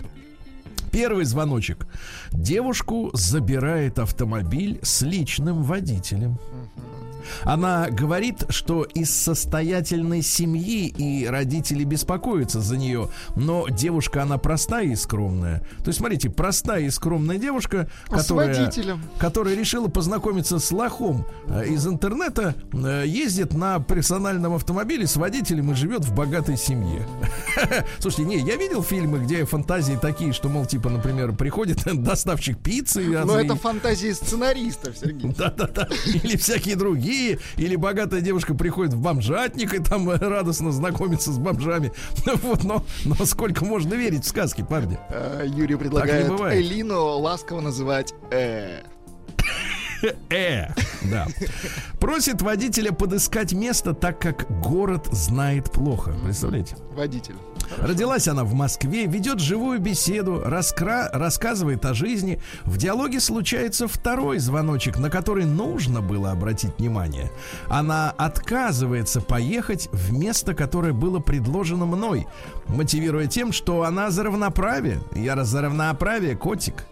Первый 0.92 1.26
звоночек. 1.26 1.88
Девушку 2.32 3.12
забирает 3.14 4.00
автомобиль 4.00 4.80
с 4.84 5.02
личным 5.02 5.64
водителем. 5.64 6.38
Она 7.44 7.90
говорит, 7.90 8.44
что 8.50 8.84
из 8.84 9.12
состоятельной 9.12 10.22
семьи 10.22 10.88
и 10.88 11.26
родители 11.28 11.84
беспокоятся 11.84 12.62
за 12.62 12.78
нее, 12.78 13.10
но 13.36 13.68
девушка 13.70 14.24
она 14.24 14.38
простая 14.38 14.86
и 14.86 14.96
скромная. 14.96 15.60
То 15.80 15.88
есть, 15.88 16.00
смотрите, 16.00 16.30
простая 16.30 16.82
и 16.82 16.90
скромная 16.90 17.38
девушка, 17.38 17.90
А 18.10 18.18
которая, 19.18 19.56
решила 19.56 19.88
познакомиться 19.88 20.60
с 20.60 20.72
лохом 20.72 21.26
э, 21.48 21.68
из 21.68 21.86
интернета, 21.88 22.56
э, 22.74 23.04
ездит 23.06 23.54
на 23.54 23.80
персональном 23.80 24.54
автомобиле 24.56 25.08
с 25.08 25.16
водителем 25.16 25.72
и 25.72 25.76
живет 25.76 26.06
в 26.06 26.14
богатой 26.14 26.58
семье. 26.58 27.06
Слушайте, 28.00 28.24
не, 28.24 28.38
я 28.38 28.56
видел 28.56 28.84
фильмы, 28.84 29.20
где 29.20 29.46
фантазии 29.46 29.98
такие, 30.02 30.34
что, 30.34 30.50
мол, 30.50 30.66
типа, 30.66 30.90
например, 30.90 31.34
приходит 31.34 31.84
доставщик 32.04 32.58
пиццы. 32.60 33.02
Но 33.04 33.20
разные- 33.20 33.46
это 33.46 33.56
фантазии 33.56 34.12
сценаристов, 34.12 34.98
Сергей. 34.98 35.34
да-да-да. 35.38 35.88
Или 36.06 36.38
всякие 36.38 36.76
другие. 36.76 37.11
Или 37.58 37.76
богатая 37.76 38.22
девушка 38.22 38.54
приходит 38.54 38.94
в 38.94 39.02
бомжатник 39.02 39.74
и 39.74 39.80
там 39.80 40.10
э, 40.10 40.18
радостно 40.20 40.72
знакомится 40.72 41.32
с 41.32 41.38
бомжами. 41.38 41.92
Вот, 42.42 42.64
но, 42.64 42.84
но 43.06 43.26
сколько 43.26 43.66
можно 43.66 43.94
верить 43.94 44.26
в 44.26 44.28
сказки, 44.28 44.66
парни? 44.68 44.98
А, 45.10 45.44
Юрий 45.44 45.76
предлагает. 45.76 46.30
Элину 46.54 47.18
ласково 47.18 47.62
называть 47.62 48.14
э. 48.32 48.82
Э, 50.30 50.68
да. 51.04 51.28
Просит 52.00 52.42
водителя 52.42 52.92
подыскать 52.92 53.54
место, 53.54 53.94
так 53.94 54.20
как 54.20 54.48
город 54.62 55.08
знает 55.12 55.72
плохо. 55.72 56.16
Представляете? 56.24 56.76
Водитель. 56.94 57.36
Родилась 57.80 58.28
она 58.28 58.44
в 58.44 58.54
Москве, 58.54 59.06
ведет 59.06 59.40
живую 59.40 59.80
беседу, 59.80 60.42
раскра... 60.44 61.10
рассказывает 61.12 61.86
о 61.86 61.94
жизни. 61.94 62.42
В 62.64 62.78
диалоге 62.78 63.20
случается 63.20 63.88
второй 63.88 64.40
звоночек, 64.40 64.98
на 64.98 65.10
который 65.10 65.46
нужно 65.46 66.02
было 66.02 66.32
обратить 66.32 66.78
внимание. 66.78 67.32
Она 67.68 68.12
отказывается 68.12 69.22
поехать 69.22 69.90
в 69.92 70.14
место, 70.14 70.54
которое 70.54 70.94
было 70.94 71.20
предложено 71.20 71.86
мной, 71.86 72.28
мотивируя 72.68 73.28
тем, 73.28 73.52
что 73.52 73.84
она 73.84 74.12
за 74.12 74.24
равноправие. 74.24 75.00
Я 75.16 75.42
за 75.44 75.62
равноправие, 75.62 76.36
котик 76.36 76.86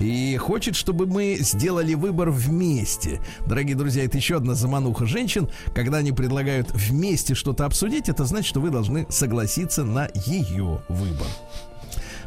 и 0.00 0.36
хочет, 0.36 0.76
чтобы 0.76 1.06
мы 1.06 1.36
сделали 1.40 1.94
выбор 1.94 2.30
вместе. 2.30 3.20
Дорогие 3.46 3.76
друзья, 3.76 4.04
это 4.04 4.16
еще 4.16 4.36
одна 4.36 4.54
замануха 4.54 5.06
женщин. 5.06 5.48
Когда 5.74 5.98
они 5.98 6.12
предлагают 6.12 6.70
вместе 6.72 7.34
что-то 7.34 7.64
обсудить, 7.64 8.08
это 8.08 8.24
значит, 8.24 8.48
что 8.48 8.60
вы 8.60 8.70
должны 8.70 9.06
согласиться 9.08 9.84
на 9.84 10.08
ее 10.14 10.82
выбор. 10.88 11.26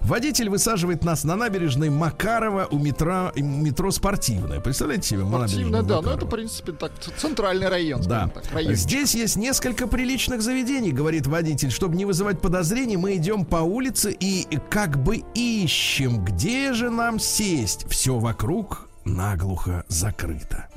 Водитель 0.03 0.49
высаживает 0.49 1.03
нас 1.03 1.23
на 1.23 1.35
набережной 1.35 1.89
Макарова 1.89 2.67
у 2.71 2.79
метро, 2.79 3.31
метро 3.35 3.91
спортивное. 3.91 4.59
Представляете 4.59 5.07
себе? 5.07 5.25
Спортивное, 5.25 5.83
да, 5.83 5.95
но 5.95 6.01
ну, 6.01 6.11
это, 6.11 6.25
в 6.25 6.29
принципе, 6.29 6.71
так, 6.71 6.91
центральный 7.17 7.69
район. 7.69 8.01
Да. 8.01 8.29
Так, 8.29 8.63
Здесь 8.75 9.13
есть 9.15 9.35
несколько 9.35 9.87
приличных 9.87 10.41
заведений, 10.41 10.91
говорит 10.91 11.27
водитель. 11.27 11.71
Чтобы 11.71 11.95
не 11.95 12.05
вызывать 12.05 12.41
подозрений, 12.41 12.97
мы 12.97 13.15
идем 13.15 13.45
по 13.45 13.57
улице 13.57 14.11
и 14.11 14.47
как 14.69 15.01
бы 15.01 15.23
ищем, 15.35 16.25
где 16.25 16.73
же 16.73 16.89
нам 16.89 17.19
сесть. 17.19 17.85
Все 17.89 18.17
вокруг 18.17 18.89
наглухо 19.05 19.85
закрыто. 19.87 20.67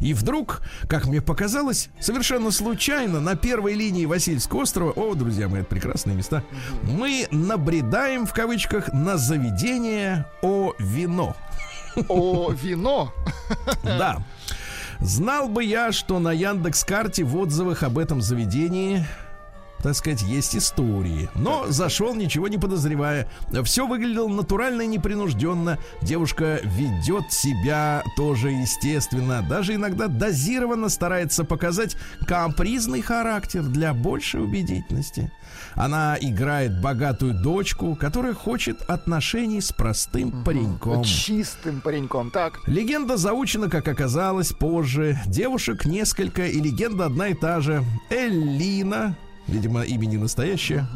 И 0.00 0.14
вдруг, 0.14 0.62
как 0.88 1.06
мне 1.06 1.20
показалось, 1.20 1.88
совершенно 2.00 2.50
случайно 2.50 3.20
на 3.20 3.36
первой 3.36 3.74
линии 3.74 4.06
Васильского 4.06 4.62
острова, 4.62 4.90
о, 4.90 5.14
друзья 5.14 5.48
мои, 5.48 5.60
это 5.60 5.70
прекрасные 5.70 6.16
места, 6.16 6.42
мы 6.82 7.26
набредаем 7.30 8.26
в 8.26 8.32
кавычках 8.32 8.92
на 8.92 9.16
заведение 9.16 10.26
о 10.42 10.74
вино. 10.78 11.36
О 12.08 12.50
вино? 12.52 13.12
Да. 13.82 14.22
Знал 15.00 15.48
бы 15.48 15.64
я, 15.64 15.90
что 15.90 16.20
на 16.20 16.32
Яндекс 16.32 16.84
карте 16.84 17.24
в 17.24 17.36
отзывах 17.36 17.82
об 17.82 17.98
этом 17.98 18.22
заведении 18.22 19.04
так 19.82 19.94
сказать, 19.94 20.22
есть 20.22 20.56
истории. 20.56 21.28
Но 21.34 21.66
зашел, 21.68 22.14
ничего 22.14 22.48
не 22.48 22.58
подозревая. 22.58 23.28
Все 23.64 23.86
выглядело 23.86 24.28
натурально 24.28 24.82
и 24.82 24.86
непринужденно. 24.86 25.78
Девушка 26.02 26.60
ведет 26.62 27.32
себя 27.32 28.02
тоже 28.16 28.50
естественно. 28.50 29.44
Даже 29.48 29.74
иногда 29.74 30.06
дозированно 30.06 30.88
старается 30.88 31.44
показать 31.44 31.96
капризный 32.26 33.02
характер 33.02 33.62
для 33.62 33.92
большей 33.92 34.42
убедительности. 34.42 35.32
Она 35.74 36.16
играет 36.20 36.80
богатую 36.80 37.34
дочку, 37.34 37.96
которая 37.96 38.34
хочет 38.34 38.82
отношений 38.82 39.60
с 39.60 39.72
простым 39.72 40.44
пареньком. 40.44 41.04
Чистым 41.04 41.80
пареньком, 41.80 42.30
так. 42.30 42.60
Легенда 42.66 43.16
заучена, 43.16 43.68
как 43.68 43.88
оказалось, 43.88 44.52
позже. 44.52 45.18
Девушек 45.26 45.84
несколько, 45.84 46.46
и 46.46 46.60
легенда 46.60 47.06
одна 47.06 47.28
и 47.28 47.34
та 47.34 47.60
же. 47.60 47.84
Эллина, 48.10 49.16
видимо, 49.48 49.82
имени 49.82 50.16
настоящее, 50.16 50.86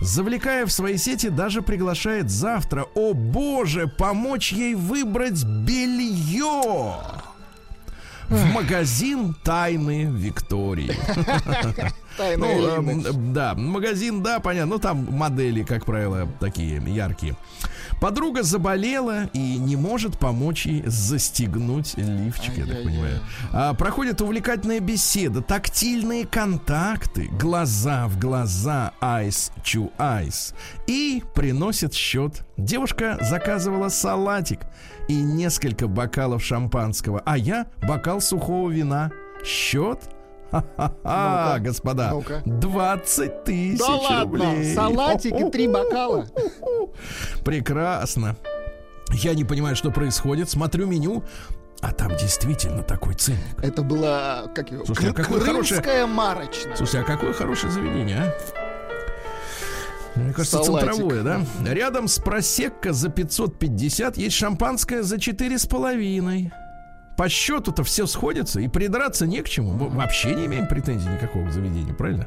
завлекая 0.00 0.66
в 0.66 0.72
свои 0.72 0.96
сети, 0.96 1.28
даже 1.28 1.62
приглашает 1.62 2.30
завтра, 2.30 2.86
о 2.94 3.14
боже, 3.14 3.86
помочь 3.88 4.52
ей 4.52 4.74
выбрать 4.74 5.44
белье 5.44 6.94
в 8.30 8.44
магазин 8.52 9.34
Тайны 9.42 10.04
Виктории. 10.04 10.96
ну, 12.36 12.90
э, 12.90 13.12
да, 13.12 13.54
магазин, 13.54 14.22
да, 14.22 14.38
понятно. 14.38 14.74
Ну, 14.74 14.80
там 14.80 15.06
модели, 15.10 15.64
как 15.64 15.84
правило, 15.84 16.28
такие 16.38 16.80
яркие. 16.86 17.36
Подруга 18.00 18.42
заболела 18.42 19.26
и 19.34 19.58
не 19.58 19.76
может 19.76 20.18
помочь 20.18 20.64
ей 20.64 20.82
застегнуть 20.86 21.98
лифчик, 21.98 22.56
я 22.56 22.66
так 22.66 22.82
понимаю. 22.82 23.20
А, 23.52 23.74
проходит 23.74 24.22
увлекательная 24.22 24.80
беседа, 24.80 25.42
тактильные 25.42 26.26
контакты, 26.26 27.28
глаза 27.38 28.08
в 28.08 28.18
глаза, 28.18 28.92
eyes 29.02 29.52
to 29.62 29.92
eyes. 29.98 30.54
И 30.86 31.22
приносит 31.34 31.92
счет. 31.92 32.46
Девушка 32.56 33.18
заказывала 33.20 33.90
салатик 33.90 34.60
и 35.08 35.14
несколько 35.14 35.86
бокалов 35.86 36.42
шампанского, 36.42 37.22
а 37.26 37.36
я 37.36 37.66
бокал 37.86 38.22
сухого 38.22 38.70
вина. 38.70 39.10
Счет 39.44 40.10
Ха-ха-ха, 40.50 41.58
господа. 41.60 42.12
ну 42.44 42.60
20 42.60 43.44
тысяч 43.44 43.78
да 43.78 43.86
ладно, 43.86 44.22
рублей. 44.22 44.74
Салатик 44.74 45.34
и 45.34 45.50
три 45.50 45.68
бокала. 45.68 46.26
Прекрасно. 47.44 48.36
Я 49.12 49.34
не 49.34 49.44
понимаю, 49.44 49.76
что 49.76 49.90
происходит. 49.90 50.50
Смотрю 50.50 50.86
меню. 50.86 51.24
А 51.80 51.92
там 51.92 52.10
действительно 52.16 52.82
такой 52.82 53.14
ценник. 53.14 53.40
Это 53.62 53.82
было, 53.82 54.50
как 54.54 54.70
его, 54.70 54.84
Слушайте, 54.84 55.12
а 55.12 55.14
какое 55.14 55.40
хорошее... 55.40 56.06
марочное. 56.06 56.76
Слушайте, 56.76 56.98
а 57.00 57.04
какое 57.04 57.32
хорошее 57.32 57.72
заведение, 57.72 58.18
а? 58.18 58.34
Мне 60.18 60.32
кажется, 60.34 60.62
Салатик. 60.62 60.90
центровое, 60.90 61.22
да? 61.22 61.40
Рядом 61.72 62.06
с 62.08 62.18
просекка 62.18 62.92
за 62.92 63.08
550 63.08 64.18
есть 64.18 64.36
шампанское 64.36 65.02
за 65.02 65.18
четыре 65.18 65.56
с 65.56 65.64
половиной 65.66 66.52
по 67.20 67.28
счету-то 67.28 67.84
все 67.84 68.06
сходится, 68.06 68.60
и 68.60 68.68
придраться 68.68 69.26
не 69.26 69.42
к 69.42 69.48
чему. 69.50 69.72
Мы 69.72 69.90
вообще 69.90 70.34
не 70.34 70.46
имеем 70.46 70.66
претензий 70.66 71.06
никакого 71.06 71.46
к 71.48 71.52
заведению, 71.52 71.94
правильно? 71.94 72.26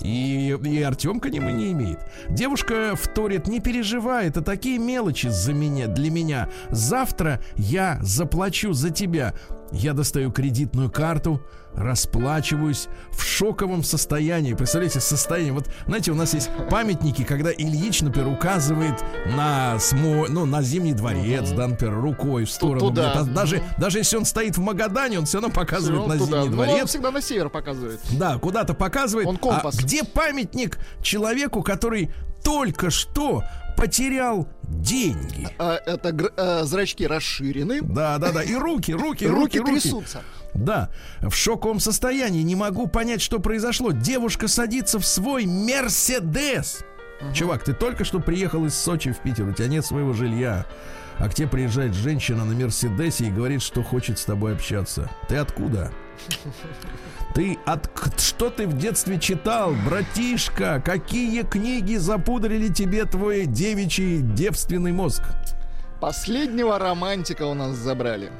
И, 0.00 0.56
и 0.64 0.82
Артем 0.82 1.18
к 1.18 1.28
нему 1.28 1.50
не 1.50 1.72
имеет. 1.72 1.98
Девушка 2.30 2.94
вторит, 2.94 3.48
не 3.48 3.58
переживай, 3.58 4.28
это 4.28 4.40
такие 4.40 4.78
мелочи 4.78 5.26
за 5.26 5.52
меня, 5.52 5.88
для 5.88 6.12
меня. 6.12 6.48
Завтра 6.70 7.40
я 7.56 7.98
заплачу 8.00 8.74
за 8.74 8.90
тебя. 8.90 9.34
Я 9.72 9.92
достаю 9.92 10.30
кредитную 10.30 10.88
карту, 10.88 11.42
расплачиваюсь 11.78 12.88
в 13.10 13.22
шоковом 13.22 13.82
состоянии. 13.82 14.54
Представляете, 14.54 15.00
состояние. 15.00 15.52
Вот, 15.52 15.68
знаете, 15.86 16.10
у 16.10 16.14
нас 16.14 16.34
есть 16.34 16.50
памятники, 16.70 17.24
когда 17.24 17.50
Ильич, 17.52 18.02
например, 18.02 18.28
указывает 18.28 18.94
на, 19.36 19.78
смо... 19.78 20.26
ну, 20.28 20.44
на 20.44 20.62
Зимний 20.62 20.92
дворец, 20.92 21.50
да, 21.50 21.68
например, 21.68 21.94
рукой 21.94 22.44
в 22.44 22.50
сторону. 22.50 22.88
Туда. 22.88 23.22
Даже, 23.24 23.62
даже 23.78 23.98
если 23.98 24.16
он 24.16 24.24
стоит 24.24 24.56
в 24.56 24.60
Магадане, 24.60 25.18
он 25.18 25.26
все 25.26 25.40
равно 25.40 25.54
показывает 25.54 26.02
все 26.02 26.12
на 26.12 26.18
туда. 26.18 26.42
Зимний 26.42 26.54
дворец. 26.54 26.74
Ну, 26.74 26.80
он 26.80 26.86
всегда 26.86 27.10
на 27.10 27.22
север 27.22 27.48
показывает. 27.48 28.00
Да, 28.10 28.38
куда-то 28.38 28.74
показывает. 28.74 29.28
Он 29.28 29.36
компас. 29.36 29.78
А 29.78 29.82
где 29.82 30.04
памятник 30.04 30.78
человеку, 31.02 31.62
который 31.62 32.10
только 32.42 32.90
что 32.90 33.42
потерял 33.78 34.48
деньги. 34.64 35.48
А, 35.58 35.76
это 35.86 36.32
а, 36.36 36.64
зрачки 36.64 37.06
расширены. 37.06 37.80
Да, 37.80 38.18
да, 38.18 38.32
да. 38.32 38.42
И 38.42 38.54
руки, 38.54 38.92
руки, 38.92 39.26
руки, 39.26 39.58
руки 39.58 39.80
трясутся. 39.80 40.22
Да, 40.54 40.90
в 41.20 41.32
шоковом 41.32 41.78
состоянии, 41.78 42.42
не 42.42 42.56
могу 42.56 42.88
понять, 42.88 43.22
что 43.22 43.38
произошло. 43.38 43.92
Девушка 43.92 44.48
садится 44.48 44.98
в 44.98 45.06
свой 45.06 45.46
Мерседес. 45.46 46.84
Угу. 47.20 47.34
Чувак, 47.34 47.62
ты 47.62 47.72
только 47.72 48.04
что 48.04 48.18
приехал 48.18 48.64
из 48.64 48.74
Сочи 48.74 49.12
в 49.12 49.18
Питер, 49.18 49.46
у 49.46 49.52
тебя 49.52 49.68
нет 49.68 49.86
своего 49.86 50.12
жилья. 50.12 50.66
А 51.18 51.28
к 51.28 51.34
тебе 51.34 51.48
приезжает 51.48 51.94
женщина 51.94 52.44
на 52.44 52.54
Мерседесе 52.54 53.26
и 53.26 53.30
говорит, 53.30 53.62
что 53.62 53.82
хочет 53.82 54.18
с 54.18 54.24
тобой 54.24 54.54
общаться. 54.54 55.08
Ты 55.28 55.36
откуда? 55.36 55.92
Ты 57.34 57.58
от 57.66 57.90
что 58.20 58.50
ты 58.50 58.66
в 58.66 58.76
детстве 58.76 59.18
читал, 59.18 59.72
братишка? 59.84 60.82
Какие 60.84 61.42
книги 61.42 61.96
запудрили 61.96 62.68
тебе 62.72 63.04
твой 63.04 63.46
девичий 63.46 64.20
девственный 64.20 64.92
мозг? 64.92 65.22
Последнего 66.00 66.78
романтика 66.78 67.42
у 67.42 67.54
нас 67.54 67.76
забрали. 67.76 68.30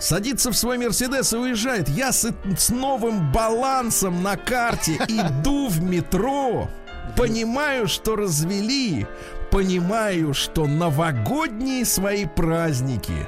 Садится 0.00 0.50
в 0.50 0.56
свой 0.56 0.78
Мерседес 0.78 1.32
и 1.32 1.36
уезжает. 1.36 1.88
Я 1.88 2.12
с, 2.12 2.28
с 2.58 2.70
новым 2.70 3.32
балансом 3.32 4.22
на 4.22 4.36
карте 4.36 4.96
иду 5.08 5.68
в 5.68 5.80
метро. 5.82 6.68
Понимаю, 7.16 7.86
что 7.86 8.16
развели. 8.16 9.06
Понимаю, 9.50 10.34
что 10.34 10.66
новогодние 10.66 11.84
свои 11.84 12.26
праздники 12.26 13.26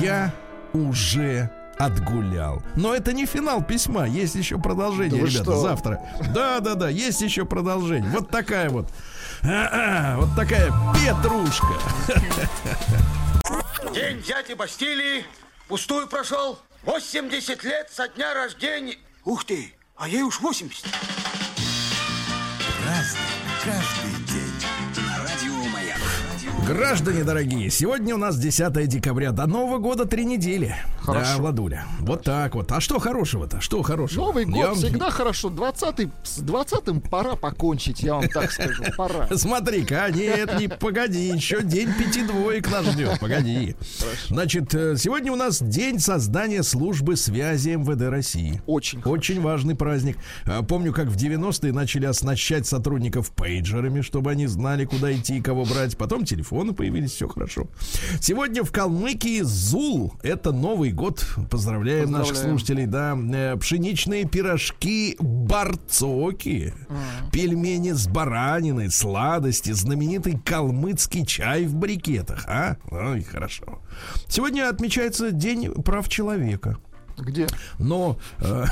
я 0.00 0.32
уже 0.72 1.50
отгулял. 1.78 2.62
Но 2.74 2.94
это 2.94 3.12
не 3.12 3.26
финал 3.26 3.62
письма, 3.62 4.06
есть 4.06 4.34
еще 4.34 4.58
продолжение, 4.58 5.20
да 5.22 5.28
ребята, 5.28 5.44
что? 5.44 5.56
завтра. 5.60 6.00
Да, 6.34 6.60
да, 6.60 6.74
да, 6.74 6.88
есть 6.88 7.20
еще 7.20 7.44
продолжение. 7.44 8.10
Вот 8.10 8.30
такая 8.30 8.70
вот. 8.70 8.88
А-а, 9.42 10.16
вот 10.16 10.30
такая 10.34 10.72
петрушка. 10.94 11.66
День 13.94 14.22
дяди 14.22 14.54
Бастилии 14.54 15.24
пустую 15.68 16.08
прошел. 16.08 16.58
80 16.84 17.64
лет 17.64 17.90
со 17.92 18.08
дня 18.08 18.34
рождения. 18.34 18.96
Ух 19.24 19.44
ты, 19.44 19.74
а 19.96 20.08
ей 20.08 20.22
уж 20.22 20.40
80. 20.40 20.84
Разный, 22.86 23.20
каждый 23.64 24.05
Граждане 26.66 27.22
дорогие, 27.22 27.70
сегодня 27.70 28.16
у 28.16 28.18
нас 28.18 28.36
10 28.36 28.88
декабря. 28.88 29.30
До 29.30 29.46
Нового 29.46 29.78
года 29.78 30.04
три 30.04 30.24
недели. 30.24 30.74
Хорошо. 31.00 31.34
Да, 31.36 31.40
Владуля. 31.42 31.84
Вот 32.00 32.24
так 32.24 32.56
вот. 32.56 32.72
А 32.72 32.80
что 32.80 32.98
хорошего-то? 32.98 33.60
Что 33.60 33.82
хорошего? 33.82 34.24
Новый 34.24 34.46
год 34.46 34.56
Я 34.56 34.74
всегда 34.74 35.10
хорошо. 35.10 35.48
20 35.48 36.08
с 36.24 36.38
20 36.38 37.08
пора 37.08 37.36
покончить, 37.36 38.00
я 38.00 38.14
вам 38.14 38.28
так 38.28 38.50
скажу. 38.50 38.82
Пора. 38.96 39.28
Смотри-ка, 39.32 40.08
нет, 40.12 40.58
не 40.58 40.66
погоди, 40.80 41.28
еще 41.28 41.62
день 41.62 41.88
пяти 41.92 42.24
двоек 42.26 42.68
нас 42.68 42.84
ждет, 42.86 43.20
погоди. 43.20 43.76
Значит, 44.26 44.74
э, 44.74 44.96
сегодня 44.96 45.32
у 45.32 45.36
нас 45.36 45.62
день 45.62 46.00
создания 46.00 46.64
службы 46.64 47.14
связи 47.14 47.76
МВД 47.76 48.10
России. 48.10 48.60
Очень 48.66 49.00
хорошо. 49.00 49.14
Очень 49.14 49.40
важный 49.40 49.76
праздник. 49.76 50.18
А, 50.44 50.64
Помню, 50.64 50.92
как 50.92 51.06
в 51.06 51.16
90-е 51.16 51.72
начали 51.72 52.06
оснащать 52.06 52.66
сотрудников 52.66 53.30
пейджерами, 53.30 54.00
чтобы 54.00 54.32
они 54.32 54.48
знали, 54.48 54.84
куда 54.84 55.12
идти 55.14 55.38
и 55.38 55.40
кого 55.40 55.64
брать. 55.64 55.96
Потом 55.96 56.24
телефоны 56.56 56.72
появились, 56.74 57.12
все 57.12 57.28
хорошо. 57.28 57.66
Сегодня 58.20 58.64
в 58.64 58.72
Калмыкии 58.72 59.42
Зул. 59.42 60.14
Это 60.22 60.52
Новый 60.52 60.90
год. 60.92 61.24
Поздравляем, 61.50 62.10
наших 62.10 62.30
Поздравляем. 62.30 62.58
слушателей. 62.58 62.86
Да, 62.86 63.16
Э, 63.16 63.56
пшеничные 63.56 64.24
пирожки 64.24 65.16
барцоки, 65.20 66.72
пельмени 67.32 67.92
с 67.92 68.06
бараниной, 68.08 68.90
сладости, 68.90 69.72
знаменитый 69.72 70.38
калмыцкий 70.44 71.26
чай 71.26 71.66
в 71.66 71.74
брикетах. 71.74 72.44
А? 72.48 72.76
Ой, 72.90 73.22
хорошо. 73.22 73.80
Сегодня 74.28 74.68
отмечается 74.68 75.30
День 75.32 75.70
прав 75.82 76.08
человека. 76.08 76.78
Где? 77.18 77.46
Но 77.78 78.18
э, 78.40 78.64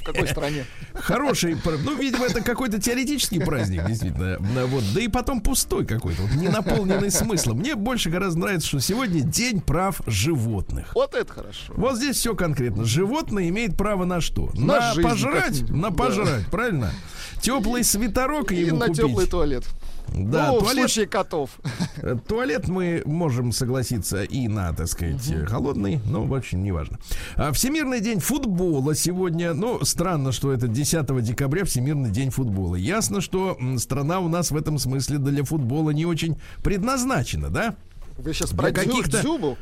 В 0.00 0.04
какой 0.04 0.28
стране? 0.28 0.64
Хороший, 0.94 1.56
ну, 1.84 1.96
видимо, 1.96 2.26
это 2.26 2.40
какой-то 2.40 2.80
теоретический 2.80 3.40
праздник, 3.40 3.84
действительно. 3.86 4.36
Да, 4.54 4.66
Вот, 4.66 4.84
да 4.94 5.00
и 5.00 5.08
потом 5.08 5.40
пустой 5.40 5.84
какой-то, 5.86 6.22
вот, 6.22 6.32
не 6.32 6.48
наполненный 6.48 7.10
смыслом. 7.10 7.58
Мне 7.58 7.74
больше 7.74 8.10
гораздо 8.10 8.40
нравится, 8.40 8.68
что 8.68 8.80
сегодня 8.80 9.22
День 9.22 9.60
прав 9.60 10.00
животных. 10.06 10.92
Вот 10.94 11.14
это 11.14 11.32
хорошо. 11.32 11.72
Вот 11.76 11.96
здесь 11.96 12.16
все 12.16 12.34
конкретно. 12.34 12.84
Животное 12.84 13.48
имеет 13.48 13.76
право 13.76 14.04
на 14.04 14.20
что? 14.20 14.50
На 14.54 14.66
На, 14.80 14.94
жизнь, 14.94 15.08
пожрать? 15.08 15.60
как- 15.60 15.70
На 15.70 15.90
да. 15.90 15.96
пожрать, 15.96 16.46
правильно? 16.46 16.92
Теплый 17.40 17.84
свитерок 17.84 18.52
И 18.52 18.56
ему 18.56 18.78
на 18.78 18.86
купить. 18.86 19.02
теплый 19.02 19.26
туалет. 19.26 19.64
Да, 20.12 20.48
ну, 20.48 20.56
в 20.56 20.62
туалет, 20.64 20.90
случае 20.90 21.06
котов. 21.06 21.50
э, 21.98 22.16
туалет 22.26 22.68
мы 22.68 23.02
можем 23.06 23.52
согласиться 23.52 24.22
и 24.24 24.48
на, 24.48 24.72
так 24.72 24.88
сказать, 24.88 25.28
э, 25.30 25.46
холодный, 25.46 26.00
но 26.06 26.24
в 26.24 26.34
общем 26.34 26.62
неважно. 26.62 26.98
А 27.36 27.52
Всемирный 27.52 28.00
день 28.00 28.18
футбола 28.20 28.94
сегодня. 28.94 29.54
Ну, 29.54 29.84
странно, 29.84 30.32
что 30.32 30.52
это 30.52 30.66
10 30.68 31.20
декабря 31.22 31.64
Всемирный 31.64 32.10
день 32.10 32.30
футбола. 32.30 32.74
Ясно, 32.74 33.20
что 33.20 33.56
страна 33.78 34.20
у 34.20 34.28
нас 34.28 34.50
в 34.50 34.56
этом 34.56 34.78
смысле 34.78 35.18
для 35.18 35.44
футбола 35.44 35.90
не 35.90 36.06
очень 36.06 36.36
предназначена, 36.62 37.48
да? 37.50 37.76
Вы 38.18 38.34
сейчас 38.34 38.50
про 38.50 38.70
каких-то- 38.70 39.20
Дзюбу? 39.22 39.56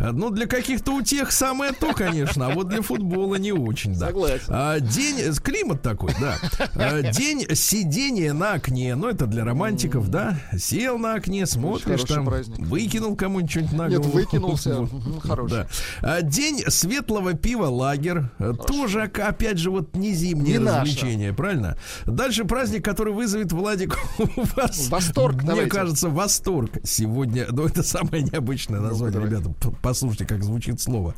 А, 0.00 0.12
Ну, 0.12 0.30
для 0.30 0.46
каких-то 0.46 0.92
утех 0.94 1.30
самое 1.30 1.72
то, 1.72 1.92
конечно, 1.92 2.46
а 2.48 2.50
вот 2.54 2.68
для 2.68 2.82
футбола 2.82 3.36
не 3.36 3.52
очень, 3.52 3.94
да. 3.98 4.06
Согласен. 4.08 4.44
А, 4.48 4.80
день, 4.80 5.16
э, 5.20 5.32
климат 5.42 5.82
такой, 5.82 6.12
да. 6.20 6.36
А, 6.74 7.02
день 7.02 7.46
сидения 7.54 8.32
на 8.32 8.54
окне, 8.54 8.94
ну, 8.96 9.08
это 9.08 9.26
для 9.26 9.44
романтиков, 9.44 10.08
да. 10.08 10.38
Сел 10.58 10.98
на 10.98 11.14
окне, 11.14 11.46
смотришь, 11.46 12.02
там, 12.04 12.26
праздник. 12.26 12.66
выкинул 12.66 13.14
кому-нибудь 13.16 13.50
что-нибудь 13.50 13.72
на 13.76 13.88
Нет, 13.88 13.98
голову. 14.00 14.12
выкинулся. 14.14 14.74
Вот. 14.80 14.92
Мгм, 14.92 15.20
хороший. 15.20 15.50
Да. 15.54 15.66
А, 16.02 16.22
День 16.22 16.62
светлого 16.68 17.34
пива 17.34 17.66
лагер. 17.66 18.30
А, 18.38 18.54
Тоже, 18.54 19.02
ока- 19.02 19.28
опять 19.28 19.58
же, 19.58 19.70
вот 19.70 19.94
не 19.94 20.12
зимнее 20.14 20.58
Не 20.58 20.64
развлечение, 20.66 21.32
правильно? 21.32 21.76
Дальше 22.06 22.44
праздник, 22.44 22.84
который 22.84 23.12
вызовет 23.12 23.52
Владик 23.52 23.98
у 24.18 24.42
вас. 24.56 24.88
Восторг, 24.88 25.36
Мне 25.36 25.46
давайте. 25.46 25.70
кажется, 25.70 26.08
восторг 26.08 26.70
сегодня. 26.84 27.46
Ну, 27.50 27.66
это 27.66 27.82
самое 27.82 28.22
необычное 28.22 28.80
название, 28.80 29.20
ребята. 29.20 29.50
Послушайте, 29.90 30.24
как 30.24 30.44
звучит 30.44 30.80
слово. 30.80 31.16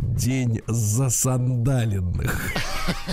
День 0.00 0.60
засандаленных. 0.66 2.52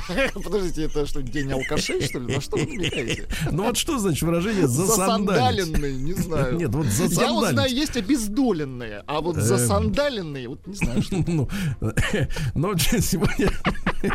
Подождите, 0.34 0.86
это 0.86 1.06
что, 1.06 1.22
день 1.22 1.52
алкашей, 1.52 2.02
что 2.02 2.20
ли? 2.20 2.36
На 2.36 2.42
что 2.42 2.58
вы 2.58 2.66
намекаете? 2.66 3.28
Ну 3.52 3.64
вот 3.64 3.78
что 3.78 3.98
значит 3.98 4.22
выражение 4.24 4.68
засандаленный? 4.68 5.64
Засандаленный, 5.64 5.94
не 5.96 6.14
знаю. 6.14 6.56
Нет, 6.56 6.70
вот 6.74 6.88
Я 6.88 7.32
вот 7.32 7.50
знаю, 7.50 7.72
есть 7.74 7.98
обездоленные, 7.98 9.04
а 9.08 9.22
вот 9.22 9.38
засандаленные, 9.38 10.50
вот 10.50 10.66
не 10.68 10.74
знаю, 10.74 11.02
что. 11.02 11.18
Ну, 11.28 11.50
но 12.54 12.78
сегодня 12.78 13.50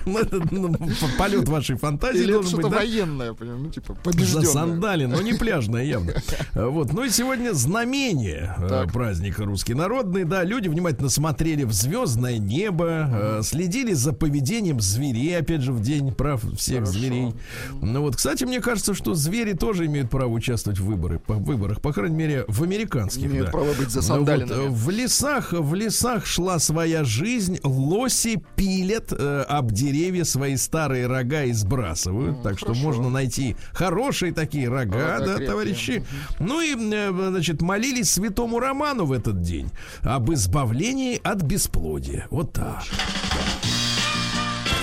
ну, 0.06 0.20
ну, 0.50 0.76
полет 1.18 1.48
вашей 1.48 1.76
фантазии 1.76 2.22
Или 2.22 2.32
должен 2.32 2.60
что-то 2.60 2.68
военное, 2.68 3.34
ну, 3.38 3.70
типа, 3.70 3.94
побежденное. 3.94 4.46
Засандали, 4.46 5.06
но 5.06 5.20
не 5.20 5.34
пляжное 5.34 5.84
явно. 5.84 6.14
Вот. 6.54 6.92
Ну 6.92 7.04
и 7.04 7.10
сегодня 7.10 7.52
знамение 7.52 8.54
э, 8.58 8.86
праздника 8.92 9.44
русский 9.44 9.74
народный. 9.74 10.24
Да, 10.24 10.44
люди 10.44 10.68
внимательно 10.68 11.08
смотрели 11.08 11.64
в 11.64 11.72
звездное 11.72 12.38
небо, 12.38 12.61
э, 12.70 13.40
следили 13.42 13.92
за 13.92 14.12
поведением 14.12 14.80
зверей, 14.80 15.36
опять 15.38 15.62
же, 15.62 15.72
в 15.72 15.80
день 15.80 16.12
прав 16.12 16.42
всех 16.56 16.80
Хорошо. 16.80 16.92
зверей. 16.92 17.34
Ну 17.80 18.00
вот, 18.02 18.16
кстати, 18.16 18.44
мне 18.44 18.60
кажется, 18.60 18.94
что 18.94 19.14
звери 19.14 19.52
тоже 19.52 19.86
имеют 19.86 20.10
право 20.10 20.30
участвовать 20.30 20.78
в 20.78 20.84
выборы, 20.84 21.18
по 21.18 21.34
выборах, 21.34 21.80
по 21.80 21.92
крайней 21.92 22.16
мере, 22.16 22.44
в 22.48 22.62
американских. 22.62 23.26
Имеют 23.26 23.46
да. 23.46 23.52
право 23.52 23.72
быть 23.74 23.94
Ну 23.94 24.18
вот, 24.20 24.28
э, 24.28 24.68
в 24.68 24.90
лесах, 24.90 25.52
в 25.52 25.74
лесах 25.74 26.26
шла 26.26 26.58
своя 26.58 27.04
жизнь. 27.04 27.58
Лоси 27.62 28.42
пилят 28.56 29.12
э, 29.12 29.44
об 29.48 29.72
деревья 29.72 30.24
свои 30.24 30.56
старые 30.56 31.06
рога 31.06 31.44
и 31.44 31.52
сбрасывают. 31.52 32.42
так 32.42 32.58
что 32.58 32.68
хорошо. 32.68 32.82
можно 32.82 33.10
найти 33.10 33.56
хорошие 33.72 34.32
такие 34.32 34.68
рога, 34.68 34.98
Рога 34.98 35.18
да, 35.18 35.24
крепкие. 35.26 35.48
товарищи. 35.48 36.04
Ну 36.38 36.60
и, 36.60 36.74
э, 36.74 37.28
значит, 37.30 37.62
молились 37.62 38.10
святому 38.10 38.58
Роману 38.60 39.04
в 39.06 39.12
этот 39.12 39.40
день 39.40 39.70
об 40.02 40.32
избавлении 40.32 41.20
от 41.22 41.42
бесплодия. 41.42 42.26
Вот 42.30 42.51
так. 42.52 42.82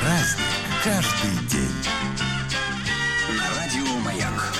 Праздник 0.01 0.45
каждый 0.84 1.47
день. 1.49 1.75
На 3.38 3.60
радио 3.60 3.99
Маяк. 4.03 4.53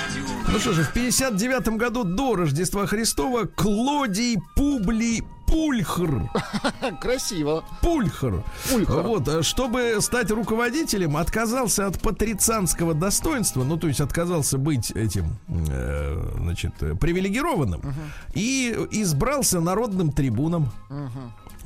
Ну 0.52 0.60
что 0.60 0.74
же, 0.74 0.84
в 0.84 0.94
59 0.94 1.78
году 1.78 2.04
до 2.04 2.36
Рождества 2.36 2.88
Христова 2.88 3.46
Клодий 3.46 4.38
Публий 4.56 5.24
Пульхр 5.48 6.30
Красиво. 7.02 7.64
Пульхар. 7.82 8.44
Пульхар. 8.70 9.02
Вот, 9.02 9.28
а 9.28 9.42
чтобы 9.42 9.98
стать 10.00 10.30
руководителем, 10.30 11.18
отказался 11.18 11.88
от 11.88 12.00
патрицианского 12.00 12.94
достоинства, 12.94 13.64
ну, 13.64 13.78
то 13.78 13.88
есть 13.88 14.00
отказался 14.00 14.60
быть 14.60 14.92
этим, 14.92 15.38
э, 15.48 16.34
значит, 16.38 16.74
э, 16.82 16.94
привилегированным, 16.96 17.82
и 18.36 18.76
избрался 18.92 19.60
народным 19.60 20.12
трибуном. 20.12 20.70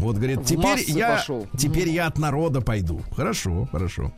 Вот, 0.03 0.17
говорит, 0.17 0.43
теперь 0.45 0.83
я, 0.87 1.15
пошел. 1.15 1.47
теперь 1.57 1.89
я 1.89 2.07
от 2.07 2.17
народа 2.17 2.59
пойду. 2.59 3.01
Хорошо, 3.15 3.69
хорошо. 3.71 4.11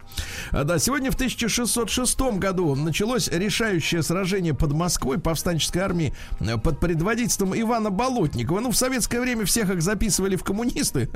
А, 0.51 0.63
да, 0.63 0.79
сегодня 0.79 1.11
в 1.11 1.15
1606 1.15 2.19
году 2.39 2.73
началось 2.73 3.27
решающее 3.27 4.01
сражение 4.01 4.55
под 4.55 4.73
Москвой 4.73 5.19
повстанческой 5.19 5.83
армии 5.83 6.13
э, 6.39 6.57
под 6.57 6.79
предводительством 6.79 7.55
Ивана 7.55 7.91
Болотникова. 7.91 8.61
Ну, 8.61 8.71
в 8.71 8.75
советское 8.75 9.21
время 9.21 9.45
всех 9.45 9.69
их 9.69 9.83
записывали 9.83 10.35
в 10.35 10.43
коммунисты. 10.43 11.07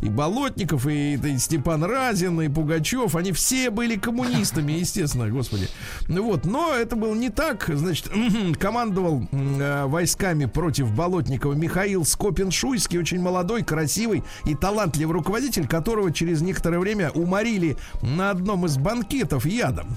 И 0.00 0.08
Болотников, 0.08 0.86
и, 0.86 1.14
и 1.14 1.38
Степан 1.38 1.82
Разин, 1.82 2.40
и 2.40 2.48
Пугачев. 2.48 3.16
Они 3.16 3.32
все 3.32 3.70
были 3.70 3.96
коммунистами, 3.96 4.72
естественно, 4.72 5.28
господи. 5.28 5.68
Ну 6.06 6.22
вот, 6.22 6.44
но 6.44 6.74
это 6.74 6.94
было 6.94 7.14
не 7.14 7.30
так. 7.30 7.68
Значит, 7.72 8.08
командовал 8.60 9.26
э, 9.32 9.86
войсками 9.86 10.44
против 10.44 10.92
Болотникова 10.92 11.54
Михаил 11.54 12.02
Скопин-Шуйский, 12.02 13.00
очень 13.00 13.20
молодой, 13.20 13.64
красивый 13.64 13.95
и 13.96 14.54
талантливый 14.54 15.14
руководитель, 15.14 15.66
которого 15.66 16.12
через 16.12 16.42
некоторое 16.42 16.78
время 16.78 17.10
уморили 17.10 17.76
на 18.02 18.30
одном 18.30 18.66
из 18.66 18.76
банкетов 18.76 19.46
ядом. 19.46 19.96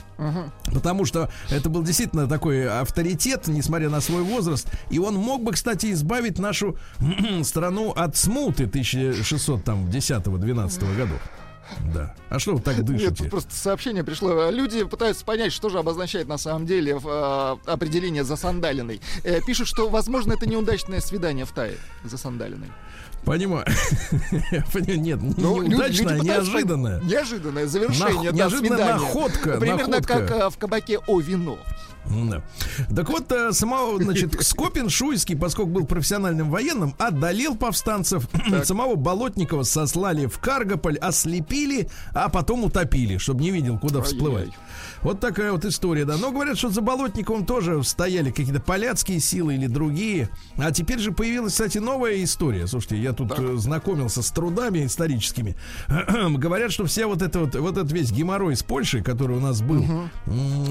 Потому 0.65 1.05
что 1.05 1.29
это 1.49 1.69
был 1.69 1.83
действительно 1.83 2.27
такой 2.27 2.67
авторитет, 2.67 3.47
несмотря 3.47 3.89
на 3.89 4.01
свой 4.01 4.23
возраст. 4.23 4.67
И 4.89 4.97
он 4.99 5.15
мог 5.15 5.43
бы, 5.43 5.53
кстати, 5.53 5.91
избавить 5.91 6.39
нашу 6.39 6.77
страну 7.43 7.91
от 7.91 8.15
смуты 8.15 8.65
1610-12 8.65 10.97
году. 10.97 11.15
Да. 11.93 12.15
А 12.29 12.39
что 12.39 12.55
вы 12.55 12.61
так 12.61 12.77
Нет, 12.77 12.85
дышите? 12.85 13.15
тут 13.15 13.29
просто 13.29 13.55
сообщение 13.55 14.03
пришло. 14.03 14.49
Люди 14.49 14.83
пытаются 14.83 15.25
понять, 15.25 15.53
что 15.53 15.69
же 15.69 15.79
обозначает 15.79 16.27
на 16.27 16.37
самом 16.37 16.65
деле 16.65 16.99
э, 17.03 17.57
определение 17.65 18.23
засандаленный. 18.23 19.01
Э, 19.23 19.39
пишут, 19.45 19.67
что, 19.67 19.89
возможно, 19.89 20.33
это 20.33 20.47
неудачное 20.47 20.99
свидание 20.99 21.45
в 21.45 21.51
Тае 21.51 21.77
засандаленной. 22.03 22.69
Понимаю. 23.25 23.65
Нет, 24.73 25.21
не 25.21 25.33
Ну, 25.37 25.61
люди- 25.61 25.69
неудачное, 25.71 26.19
неожиданное. 26.19 27.01
Неожиданное 27.01 27.67
завершение 27.67 28.31
Нах- 28.31 28.35
неожиданная 28.35 28.93
находка, 28.93 29.57
Примерно 29.59 29.87
находка. 29.87 30.13
как 30.27 30.31
э, 30.31 30.49
в 30.49 30.57
кабаке 30.57 30.99
«О, 31.05 31.19
вино». 31.19 31.59
Да. 32.09 32.41
Так 32.95 33.09
вот, 33.09 33.31
э, 33.31 33.51
самого, 33.51 34.01
значит, 34.01 34.35
Скопин 34.41 34.89
Шуйский, 34.89 35.35
поскольку 35.35 35.71
был 35.71 35.85
профессиональным 35.85 36.49
военным, 36.49 36.95
одолел 36.97 37.55
повстанцев. 37.55 38.27
Самого 38.63 38.95
Болотникова 38.95 39.63
сослали 39.63 40.25
в 40.25 40.39
Каргополь, 40.39 40.97
ослепили, 40.97 41.89
а 42.13 42.29
потом 42.29 42.63
утопили, 42.63 43.17
чтобы 43.17 43.43
не 43.43 43.51
видел, 43.51 43.77
куда 43.77 44.01
всплывать. 44.01 44.49
Вот 45.01 45.19
такая 45.19 45.51
вот 45.51 45.65
история, 45.65 46.05
да. 46.05 46.17
Но 46.17 46.31
говорят, 46.31 46.57
что 46.57 46.69
за 46.69 46.81
Болотниковым 46.81 47.45
тоже 47.45 47.81
стояли 47.83 48.31
какие-то 48.31 48.59
поляцкие 48.59 49.19
силы 49.19 49.55
или 49.55 49.67
другие. 49.67 50.29
А 50.57 50.71
теперь 50.71 50.99
же 50.99 51.11
появилась, 51.11 51.53
кстати, 51.53 51.77
новая 51.77 52.21
история. 52.23 52.67
Слушайте, 52.67 52.97
я 52.97 53.13
тут 53.13 53.31
э, 53.37 53.55
знакомился 53.57 54.21
с 54.21 54.29
трудами 54.31 54.85
историческими. 54.85 55.55
Говорят, 55.87 56.71
что 56.71 56.85
вся 56.85 57.07
вот 57.07 57.21
эта 57.21 57.39
вот, 57.39 57.55
вот 57.55 57.77
этот 57.77 57.91
весь 57.91 58.11
геморрой 58.11 58.55
с 58.55 58.63
Польшей, 58.63 59.01
который 59.01 59.37
у 59.37 59.39
нас 59.39 59.61
был 59.61 59.83
м, 59.83 60.09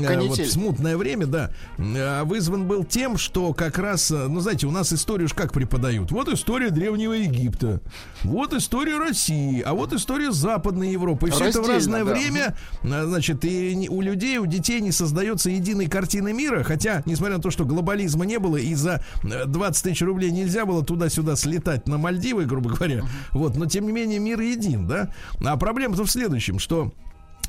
э, 0.03 0.20
вот 0.20 0.38
в 0.38 0.51
смутное 0.51 0.96
время, 0.96 1.27
да, 1.28 1.50
э, 1.78 2.22
вызван 2.24 2.66
был 2.66 2.84
тем, 2.84 3.16
что 3.16 3.52
как 3.52 3.78
раз, 3.78 4.10
э, 4.10 4.26
ну, 4.28 4.40
знаете, 4.40 4.66
у 4.66 4.70
нас 4.70 4.92
историю 4.92 5.28
ж 5.28 5.32
как 5.32 5.52
преподают. 5.52 6.10
Вот 6.10 6.28
история 6.28 6.70
Древнего 6.70 7.12
Египта, 7.12 7.80
вот 8.24 8.52
история 8.52 8.98
России, 8.98 9.60
а 9.60 9.74
вот 9.74 9.92
история 9.92 10.32
Западной 10.32 10.92
Европы. 10.92 11.28
И 11.28 11.30
все 11.30 11.46
это 11.46 11.62
в 11.62 11.68
разное 11.68 12.04
да. 12.04 12.12
время, 12.12 12.56
а, 12.82 13.04
значит, 13.06 13.44
и 13.44 13.88
у 13.90 14.00
людей, 14.00 14.38
у 14.38 14.46
детей 14.46 14.80
не 14.80 14.92
создается 14.92 15.50
единой 15.50 15.86
картины 15.86 16.32
мира, 16.32 16.62
хотя, 16.62 17.02
несмотря 17.06 17.36
на 17.36 17.42
то, 17.42 17.50
что 17.50 17.64
глобализма 17.64 18.24
не 18.26 18.38
было, 18.38 18.56
и 18.56 18.74
за 18.74 19.02
э, 19.22 19.46
20 19.46 19.82
тысяч 19.84 20.02
рублей 20.02 20.30
нельзя 20.30 20.66
было 20.66 20.84
туда-сюда 20.84 21.36
слетать 21.36 21.86
на 21.86 21.98
Мальдивы, 21.98 22.44
грубо 22.44 22.70
говоря, 22.70 23.04
вот, 23.32 23.56
но 23.56 23.66
тем 23.66 23.86
не 23.86 23.92
менее 23.92 24.18
мир 24.18 24.40
един, 24.40 24.86
да. 24.86 25.10
А 25.44 25.56
проблема-то 25.56 26.04
в 26.04 26.10
следующем, 26.10 26.58
что 26.58 26.92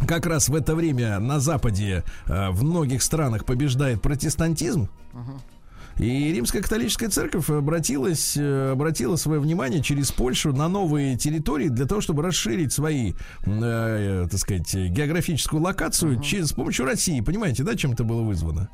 как 0.07 0.25
раз 0.25 0.49
в 0.49 0.55
это 0.55 0.75
время 0.75 1.19
на 1.19 1.39
Западе 1.39 2.03
э, 2.25 2.49
в 2.51 2.63
многих 2.63 3.01
странах 3.01 3.45
побеждает 3.45 4.01
протестантизм. 4.01 4.89
И 5.97 6.31
римская 6.31 6.61
католическая 6.61 7.09
церковь 7.09 7.49
обратилась, 7.49 8.37
э, 8.37 8.71
обратила 8.71 9.17
свое 9.17 9.41
внимание 9.41 9.83
через 9.83 10.13
Польшу 10.13 10.53
на 10.53 10.69
новые 10.69 11.17
территории 11.17 11.67
для 11.67 11.85
того, 11.85 11.99
чтобы 11.99 12.23
расширить 12.23 12.71
свои, 12.71 13.13
э, 13.45 14.27
так 14.31 14.39
сказать, 14.39 14.73
географическую 14.73 15.61
локацию 15.61 16.21
через, 16.21 16.49
с 16.49 16.53
помощью 16.53 16.85
России. 16.85 17.19
Понимаете, 17.19 17.63
да, 17.63 17.75
чем 17.75 17.91
это 17.91 18.05
было 18.05 18.21
вызвано? 18.21 18.69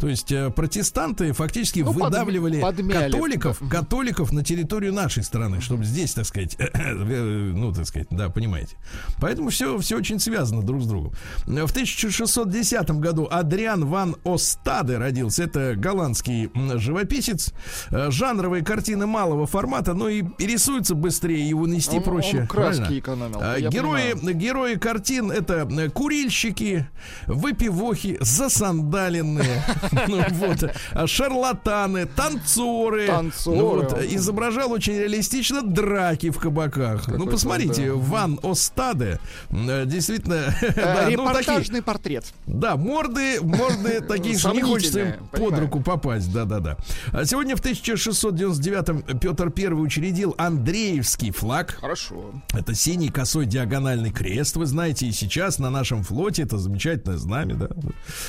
То 0.00 0.08
есть 0.08 0.32
э, 0.32 0.50
протестанты 0.50 1.32
фактически 1.32 1.80
Ну, 1.80 1.92
выдавливали 1.92 2.60
подмяли. 2.60 3.12
католиков, 3.12 3.60
католиков 3.70 4.32
на 4.32 4.42
территорию 4.42 4.92
нашей 4.94 5.22
страны, 5.22 5.60
чтобы 5.60 5.84
здесь, 5.84 6.14
так 6.14 6.24
сказать, 6.26 6.56
э, 6.58 6.94
ну, 6.94 7.72
так 7.72 7.86
сказать, 7.86 8.08
да, 8.10 8.28
понимаете. 8.30 8.76
Поэтому 9.20 9.50
все, 9.50 9.78
все 9.78 9.96
очень 9.96 10.18
связано 10.18 10.62
друг 10.62 10.82
с 10.82 10.86
другом. 10.86 11.12
В 11.46 11.70
1610 11.70 12.90
году 12.92 13.28
Адриан 13.30 13.84
ван 13.86 14.16
Остаде 14.24 14.96
родился. 14.98 15.44
Это 15.44 15.74
голландский 15.76 16.50
живописец. 16.78 17.52
Э, 17.90 18.10
Жанровые 18.10 18.64
картины 18.64 19.06
малого 19.06 19.46
формата, 19.46 19.92
но 19.94 20.08
и 20.08 20.24
и 20.38 20.46
рисуются 20.46 20.94
быстрее, 20.94 21.48
его 21.48 21.66
нести 21.66 21.96
Он- 21.98 22.02
проще. 22.02 22.40
он 22.40 22.46
краски 22.46 22.80
правильно? 22.80 22.98
экономил, 22.98 23.70
Герои, 23.70 24.12
понимаю. 24.12 24.36
герои 24.36 24.74
картин 24.76 25.30
это 25.30 25.68
курильщики, 25.92 26.88
выпивохи, 27.26 28.16
засандаленные, 28.20 29.62
ну, 29.89 29.89
Ну, 29.92 30.24
вот. 30.30 30.70
А 30.92 31.06
шарлатаны, 31.06 32.06
танцоры. 32.06 33.06
Танцоры. 33.06 33.56
Ну, 33.56 33.68
вот. 33.68 34.02
Изображал 34.04 34.72
очень 34.72 34.94
реалистично 34.94 35.62
драки 35.62 36.30
в 36.30 36.38
кабаках. 36.38 37.08
Ну, 37.08 37.26
посмотрите, 37.26 37.92
Ван 37.92 38.38
Остаде. 38.42 39.18
Э, 39.50 39.84
действительно. 39.86 40.54
Э, 40.80 41.06
ну, 41.06 41.10
репортажный 41.10 41.82
портрет. 41.82 42.24
Да, 42.46 42.76
морды, 42.76 43.40
морды 43.42 44.00
такие, 44.08 44.38
что 44.38 44.52
не 44.52 44.62
хочется 44.62 45.18
под 45.32 45.58
руку 45.58 45.80
попасть. 45.80 46.32
Да-да-да. 46.32 46.76
А 47.12 47.24
сегодня 47.24 47.56
в 47.56 47.60
1699-м 47.60 49.18
Петр 49.18 49.52
I 49.56 49.72
учредил 49.72 50.34
Андреевский 50.38 51.32
флаг. 51.32 51.76
Хорошо. 51.80 52.32
Это 52.52 52.74
синий 52.74 53.08
косой 53.08 53.46
диагональный 53.46 54.10
крест, 54.10 54.56
вы 54.56 54.66
знаете, 54.66 55.06
и 55.06 55.12
сейчас 55.12 55.58
на 55.58 55.70
нашем 55.70 56.02
флоте 56.02 56.42
это 56.42 56.58
замечательное 56.58 57.18
знамя, 57.18 57.54
да. 57.54 57.68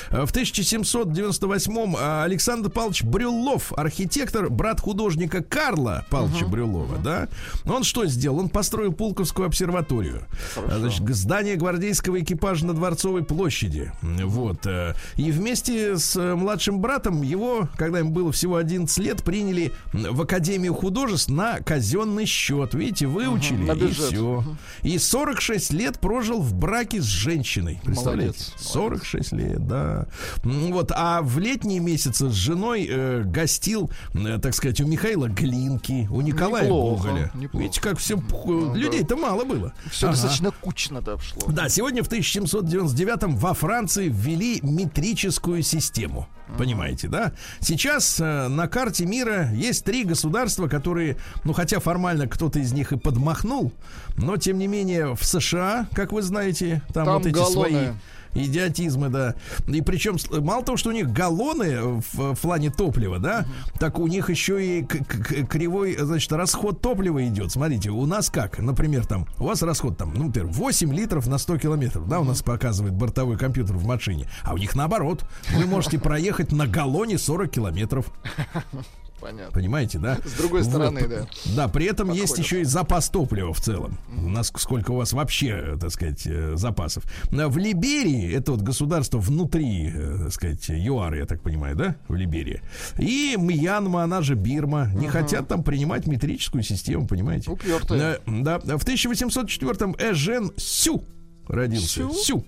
А 0.10 0.26
в 0.26 0.32
1798 0.32 1.51
98-м 1.52 1.96
а, 1.98 2.24
Александр 2.24 2.70
Павлович 2.70 3.04
Брюллов, 3.04 3.74
архитектор, 3.76 4.50
брат 4.50 4.80
художника 4.80 5.44
Карла 5.44 6.06
Павловича 6.10 6.46
угу. 6.46 6.52
Брюллова, 6.52 6.98
да? 6.98 7.28
Он 7.66 7.84
что 7.84 8.06
сделал? 8.06 8.40
Он 8.40 8.50
построил 8.50 8.94
Пулковскую 8.94 9.48
обсерваторию. 9.48 10.28
Хорошо. 10.54 10.80
Значит, 10.80 11.16
здание 11.16 11.56
гвардейского 11.56 12.20
экипажа 12.22 12.66
на 12.66 12.74
Дворцовой 12.74 13.24
площади. 13.24 13.92
Вот. 14.02 14.66
Э, 14.66 14.96
и 15.16 15.32
вместе 15.32 15.98
с 15.98 16.16
э, 16.16 16.36
младшим 16.36 16.80
братом 16.80 17.22
его, 17.22 17.68
когда 17.78 18.00
им 18.00 18.12
было 18.12 18.32
всего 18.32 18.58
11 18.58 18.98
лет, 19.00 19.24
приняли 19.24 19.72
в 19.94 20.22
Академию 20.22 20.74
художеств 20.74 21.30
на 21.30 21.60
казенный 21.60 22.26
счет. 22.26 22.74
Видите, 22.74 23.08
выучили, 23.08 23.70
угу, 23.70 23.86
и 23.86 23.92
все. 23.92 24.44
И 24.84 24.98
46 24.98 25.74
лет 25.74 26.00
прожил 26.00 26.42
в 26.42 26.54
браке 26.54 27.02
с 27.02 27.06
женщиной. 27.06 27.80
Представляете? 27.84 28.22
Молодец. 28.22 28.54
46 28.60 29.32
лет, 29.34 29.68
да. 29.68 30.08
Вот. 30.44 30.92
А 30.96 31.22
в 31.22 31.40
летние 31.42 31.80
месяцы 31.80 32.30
с 32.30 32.34
женой 32.34 32.88
э, 32.90 33.24
гостил, 33.26 33.90
э, 34.14 34.40
так 34.42 34.54
сказать, 34.54 34.80
у 34.82 34.88
Михаила 34.88 35.28
Глинки, 35.28 36.08
у 36.12 36.22
Николая 36.22 36.66
Неплохо, 36.66 37.08
Гоголя. 37.08 37.32
неплохо. 37.34 37.64
Видите, 37.64 37.82
как 37.82 37.98
все... 37.98 38.16
да. 38.16 38.74
Людей-то 38.78 39.18
мало 39.18 39.44
было. 39.44 39.74
Все 39.90 40.08
Ага. 40.08 40.16
достаточно 40.16 40.52
кучно 40.52 41.00
обшло. 41.00 41.42
Да, 41.52 41.68
сегодня 41.70 42.04
в 42.04 42.08
1799 42.08 43.36
во 43.42 43.54
Франции 43.54 44.08
ввели 44.08 44.60
метрическую 44.62 45.64
систему. 45.64 46.28
Понимаете, 46.58 47.08
да? 47.08 47.32
Сейчас 47.62 48.20
э, 48.20 48.48
на 48.50 48.68
карте 48.68 49.06
мира 49.06 49.50
есть 49.54 49.86
три 49.86 50.04
государства, 50.04 50.68
которые, 50.68 51.16
ну 51.46 51.54
хотя 51.54 51.80
формально 51.80 52.28
кто-то 52.28 52.60
из 52.60 52.74
них 52.74 52.92
и 52.92 52.98
подмахнул, 52.98 53.72
но 54.18 54.36
тем 54.36 54.58
не 54.58 54.68
менее 54.68 55.16
в 55.16 55.24
США, 55.24 55.88
как 55.94 56.12
вы 56.12 56.22
знаете, 56.22 56.82
там, 56.94 57.06
Там 57.06 57.14
вот 57.20 57.26
эти 57.26 57.34
галлоны. 57.36 57.52
свои 57.70 57.88
идиотизмы, 58.34 59.10
да. 59.10 59.36
И 59.68 59.82
причем 59.82 60.18
мало 60.44 60.64
того, 60.64 60.78
что 60.78 60.90
у 60.90 60.94
них 60.94 61.12
галлоны 61.12 62.02
в, 62.14 62.34
в 62.34 62.40
плане 62.40 62.70
топлива, 62.70 63.20
да, 63.20 63.46
так 63.80 64.00
у 64.00 64.08
них 64.08 64.30
еще 64.30 64.64
и 64.64 64.84
кривой, 64.84 65.98
значит, 65.98 66.32
расход 66.32 66.82
топлива 66.82 67.26
идет. 67.28 67.52
Смотрите, 67.52 67.90
у 67.90 68.06
нас 68.06 68.30
как, 68.30 68.60
например, 68.60 69.06
там, 69.06 69.28
у 69.40 69.46
вас 69.46 69.62
расход 69.62 69.98
там, 69.98 70.14
ну, 70.16 70.26
например, 70.26 70.50
8 70.52 70.94
литров 70.94 71.28
на 71.28 71.38
100 71.38 71.58
километров, 71.58 72.08
да, 72.08 72.20
у 72.20 72.24
нас 72.24 72.42
показывает 72.42 72.94
бортовой 72.94 73.38
компьютер 73.38 73.76
в 73.76 73.86
машине, 73.86 74.28
а 74.44 74.54
у 74.54 74.58
них 74.58 74.76
наоборот. 74.76 75.26
Вы 75.56 75.66
можете 75.66 76.00
проехать 76.00 76.52
на 76.52 76.68
галлоне 76.68 77.18
40 77.18 77.52
километров. 77.52 78.12
Понятно. 79.22 79.54
Понимаете, 79.54 80.00
да? 80.00 80.18
С 80.26 80.34
другой 80.34 80.64
стороны, 80.64 81.08
да. 81.08 81.28
Да, 81.56 81.68
при 81.68 81.86
этом 81.86 82.10
есть 82.10 82.30
Подходит. 82.30 82.46
еще 82.46 82.62
и 82.62 82.64
запас 82.64 83.10
топлива 83.10 83.54
в 83.54 83.62
целом. 83.62 83.98
У 84.18 84.28
нас 84.28 84.52
сколько 84.58 84.92
у 84.92 84.96
вас 84.96 85.14
вообще, 85.14 85.78
так 85.80 85.92
сказать, 85.92 86.24
э, 86.26 86.56
запасов. 86.56 87.04
А 87.32 87.48
В 87.48 87.58
Либерии, 87.58 88.34
это 88.34 88.54
вот 88.54 88.62
государство 88.62 89.20
внутри, 89.20 89.92
э, 89.94 90.18
так 90.24 90.34
сказать, 90.34 90.66
ЮАР, 90.70 91.16
я 91.16 91.26
так 91.26 91.42
понимаю, 91.42 91.76
да, 91.76 91.96
в 92.08 92.16
Либерии. 92.16 92.62
И 92.98 93.36
Мьянма, 93.38 94.04
она 94.04 94.22
же 94.22 94.36
Бирма, 94.36 94.92
не 94.94 95.08
хотят 95.08 95.48
там 95.48 95.64
принимать 95.64 96.08
метрическую 96.08 96.64
систему, 96.64 97.08
понимаете? 97.08 97.52
Упертые. 97.52 98.20
Да, 98.26 98.60
да. 98.64 98.78
В 98.78 98.86
1804-м 98.86 99.96
Эжен 100.00 100.52
Сю 100.58 101.04
родился. 101.48 101.88
Сю? 101.88 102.14
Сю. 102.14 102.46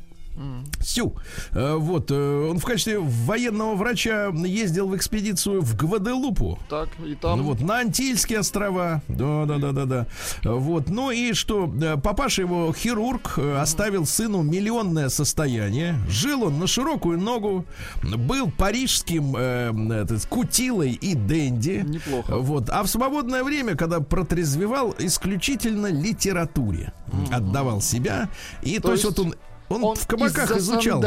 Сю. 0.82 1.16
Э, 1.52 1.76
Вот, 1.76 2.12
э, 2.12 2.50
он 2.50 2.60
в 2.60 2.66
качестве 2.66 3.00
военного 3.00 3.76
врача 3.76 4.30
ездил 4.30 4.88
в 4.88 4.96
экспедицию 4.96 5.62
в 5.62 5.76
Гваделупу. 5.76 6.60
Так, 6.70 6.90
и 7.06 7.16
там... 7.16 7.40
Ну 7.40 7.44
вот, 7.46 7.62
на 7.62 7.80
Антильские 7.80 8.40
острова. 8.40 9.02
Да, 9.08 9.46
да, 9.46 9.58
да, 9.58 9.72
да, 9.72 9.86
да. 9.86 10.08
Вот. 10.44 10.90
Ну 10.90 11.12
и 11.12 11.34
что? 11.34 11.72
э, 11.82 11.98
Папаша 11.98 12.42
его 12.42 12.74
хирург 12.74 13.38
оставил 13.38 14.06
сыну 14.06 14.42
миллионное 14.42 15.10
состояние. 15.10 15.96
Жил 16.10 16.44
он 16.44 16.60
на 16.60 16.68
широкую 16.68 17.20
ногу. 17.20 17.66
Был 18.04 18.52
парижским 18.52 19.36
э, 19.38 20.18
кутилой 20.30 20.92
и 20.92 21.14
денди. 21.14 21.84
Неплохо. 21.88 22.38
Вот. 22.38 22.70
А 22.70 22.84
в 22.84 22.88
свободное 22.88 23.44
время, 23.44 23.76
когда 23.76 24.00
протрезвевал, 24.00 24.96
исключительно 25.00 25.88
литературе 25.88 26.94
отдавал 27.32 27.82
себя. 27.82 28.30
И 28.62 28.78
то, 28.78 28.90
То 28.90 28.92
есть, 28.94 29.04
есть 29.04 29.18
вот 29.18 29.28
он 29.28 29.36
он, 29.74 29.84
Он 29.84 29.96
в 29.96 30.06
кабаках 30.08 30.52
из 30.52 30.64
изучал. 30.64 31.02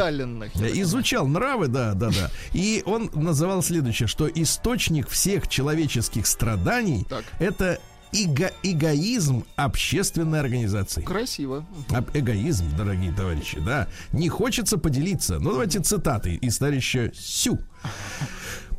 Изучал 0.73 1.27
нравы, 1.27 1.67
да, 1.67 1.93
да, 1.93 2.09
да. 2.09 2.31
И 2.53 2.83
он 2.85 3.09
называл 3.13 3.61
следующее, 3.61 4.07
что 4.07 4.27
источник 4.27 5.07
всех 5.09 5.47
человеческих 5.47 6.27
страданий 6.27 7.05
Так. 7.09 7.23
это 7.39 7.79
эго- 8.13 8.53
эгоизм 8.63 9.43
общественной 9.55 10.39
организации. 10.39 11.01
Красиво. 11.01 11.65
А- 11.89 12.03
Эгоизм, 12.13 12.65
дорогие 12.77 13.11
товарищи, 13.11 13.59
да. 13.59 13.87
Не 14.13 14.29
хочется 14.29 14.77
поделиться. 14.77 15.39
Ну, 15.39 15.51
давайте 15.51 15.79
цитаты 15.79 16.35
из 16.35 16.57
товарища 16.57 17.11
Сю. 17.15 17.59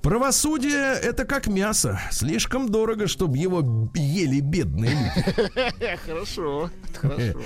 Правосудие 0.03 0.95
это 0.95 1.25
как 1.25 1.49
мясо. 1.49 2.01
Слишком 2.11 2.69
дорого, 2.69 3.07
чтобы 3.07 3.37
его 3.37 3.91
ели 3.95 4.41
бедные 4.41 4.91
люди. 4.91 5.97
Хорошо. 6.07 6.71
Хорошо. 6.95 7.39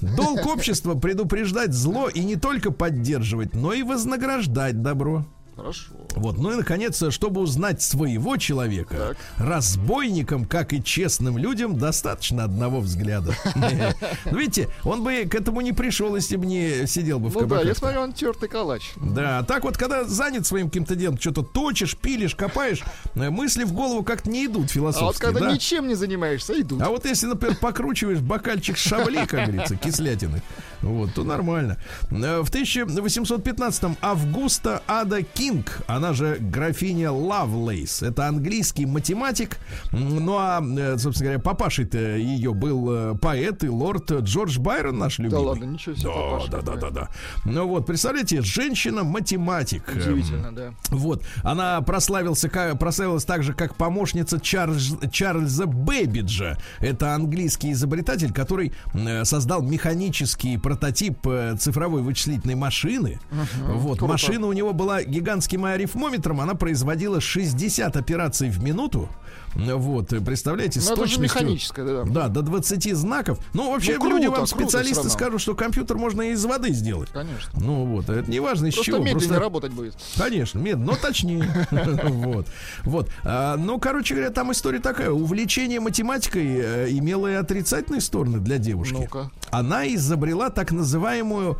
Долг 0.00 0.46
общества 0.46 0.94
предупреждать 0.94 1.72
зло 1.72 2.08
и 2.08 2.20
не 2.20 2.36
только 2.36 2.70
поддерживать, 2.70 3.54
но 3.54 3.72
и 3.72 3.82
вознаграждать 3.82 4.82
добро. 4.82 5.26
Хорошо. 5.54 5.92
Вот, 6.14 6.38
ну 6.38 6.52
и 6.52 6.56
наконец, 6.56 7.02
чтобы 7.10 7.40
узнать 7.40 7.82
своего 7.82 8.36
человека, 8.36 9.16
разбойникам, 9.36 10.44
как 10.44 10.72
и 10.72 10.82
честным 10.82 11.38
людям, 11.38 11.78
достаточно 11.78 12.44
одного 12.44 12.80
взгляда. 12.80 13.34
Ну, 14.30 14.38
Видите, 14.38 14.68
он 14.84 15.02
бы 15.02 15.24
к 15.24 15.34
этому 15.34 15.60
не 15.60 15.72
пришел, 15.72 16.14
если 16.16 16.36
бы 16.36 16.46
не 16.46 16.86
сидел 16.86 17.18
бы 17.18 17.28
в 17.28 17.34
Ну 17.34 17.46
да, 17.46 17.62
я 17.62 17.74
смотрю, 17.74 18.00
он 18.00 18.12
тертый 18.12 18.48
калач. 18.48 18.92
Да, 18.96 19.42
так 19.42 19.64
вот, 19.64 19.76
когда 19.76 20.04
занят 20.04 20.46
своим 20.46 20.68
каким-то 20.68 20.94
делом, 20.94 21.18
что-то 21.18 21.42
точишь, 21.42 21.96
пилишь, 21.96 22.34
копаешь, 22.34 22.82
э, 23.14 23.30
мысли 23.30 23.64
в 23.64 23.72
голову 23.72 24.02
как-то 24.02 24.30
не 24.30 24.46
идут 24.46 24.70
А 24.76 25.04
вот 25.04 25.18
когда 25.18 25.40
да? 25.40 25.52
ничем 25.52 25.88
не 25.88 25.94
занимаешься, 25.94 26.60
идут. 26.60 26.82
А 26.82 26.88
вот 26.88 27.04
если, 27.04 27.26
например, 27.26 27.56
покручиваешь 27.56 28.20
бокальчик 28.20 28.76
шабли, 28.76 29.24
как 29.26 29.46
говорится, 29.46 29.76
кислятины, 29.76 30.42
вот, 30.82 31.14
то 31.14 31.24
нормально. 31.24 31.78
Э, 32.10 32.42
В 32.42 32.50
1815-м 32.50 33.96
Августа 34.00 34.82
Ада 34.86 35.22
Кинг, 35.22 35.80
она 35.98 36.12
же 36.12 36.36
графиня 36.40 37.10
Лавлейс, 37.10 38.02
это 38.02 38.28
английский 38.28 38.86
математик, 38.86 39.58
ну 39.90 40.36
а, 40.38 40.62
э, 40.62 40.96
собственно 40.96 41.30
говоря, 41.30 41.42
папашей-то 41.42 41.98
ее 41.98 42.54
был 42.54 42.88
э, 42.90 43.14
поэт 43.20 43.64
и 43.64 43.68
лорд 43.68 44.10
Джордж 44.10 44.58
Байрон 44.60 44.98
наш 44.98 45.18
любимый. 45.18 45.44
ладно, 45.44 45.64
ничего 45.64 45.96
себе, 45.96 46.08
Да, 46.08 46.14
папаша 46.14 46.50
да, 46.50 46.62
да, 46.62 46.76
да, 46.76 46.90
да. 46.90 47.08
Ну 47.44 47.66
вот, 47.66 47.86
представляете, 47.86 48.42
женщина-математик. 48.42 49.82
Эм, 49.88 49.98
Удивительно, 49.98 50.54
да. 50.54 50.74
вот, 50.90 51.24
она 51.42 51.80
прославился, 51.82 52.48
прославилась 52.48 53.24
также 53.24 53.52
как 53.52 53.74
помощница 53.74 54.38
Чарльз, 54.38 54.94
Чарльза 55.10 55.66
Бэббиджа. 55.66 56.58
Это 56.78 57.12
английский 57.12 57.72
изобретатель, 57.72 58.32
который 58.32 58.72
э, 58.94 59.24
создал 59.24 59.62
механический 59.62 60.58
прототип 60.58 61.26
цифровой 61.58 62.02
вычислительной 62.02 62.54
машины. 62.54 63.18
вот, 63.66 63.98
круто. 63.98 64.12
машина 64.12 64.46
у 64.46 64.52
него 64.52 64.72
была 64.72 65.02
гигантским 65.02 65.64
арифмометром, 65.88 66.40
она 66.40 66.54
производила 66.54 67.20
60 67.20 67.96
операций 67.96 68.50
в 68.50 68.62
минуту. 68.62 69.08
Вот, 69.54 70.12
э, 70.12 70.20
представляете, 70.20 70.80
с 70.80 70.88
Ну, 70.88 70.96
точностью... 70.96 71.58
да, 71.76 71.84
да. 71.84 72.04
Да, 72.04 72.28
до 72.28 72.42
20 72.42 72.94
знаков. 72.96 73.38
Ну, 73.54 73.72
вообще, 73.72 73.94
Ну, 73.94 74.00
круто, 74.00 74.16
люди 74.16 74.26
вам, 74.26 74.46
специалисты, 74.46 75.08
скажут, 75.10 75.40
что 75.40 75.54
компьютер 75.54 75.96
можно 75.96 76.22
и 76.22 76.32
из 76.32 76.44
воды 76.44 76.72
сделать. 76.72 77.10
Конечно. 77.10 77.50
Ну 77.60 77.84
вот, 77.86 78.08
это 78.08 78.30
не 78.30 78.40
важно 78.40 78.66
из 78.66 78.74
Просто 78.74 78.86
чего. 78.92 78.98
медленнее 78.98 79.18
просто- 79.20 79.40
работать 79.40 79.72
будет. 79.72 79.94
Конечно, 80.16 80.58
медленно, 80.58 80.92
но 80.92 80.96
точнее. 80.96 81.44
Вот. 82.08 82.46
Вот. 82.84 83.10
А, 83.24 83.56
Ну, 83.56 83.78
короче 83.78 84.14
говоря, 84.14 84.30
там 84.30 84.52
история 84.52 84.78
такая. 84.80 85.10
Увлечение 85.10 85.80
математикой 85.80 86.46
э, 86.46 86.86
имело 86.90 87.26
и 87.26 87.34
отрицательные 87.34 88.00
стороны 88.00 88.38
для 88.38 88.58
девушки. 88.58 89.08
Она 89.50 89.86
изобрела 89.94 90.50
так 90.50 90.72
называемую 90.72 91.58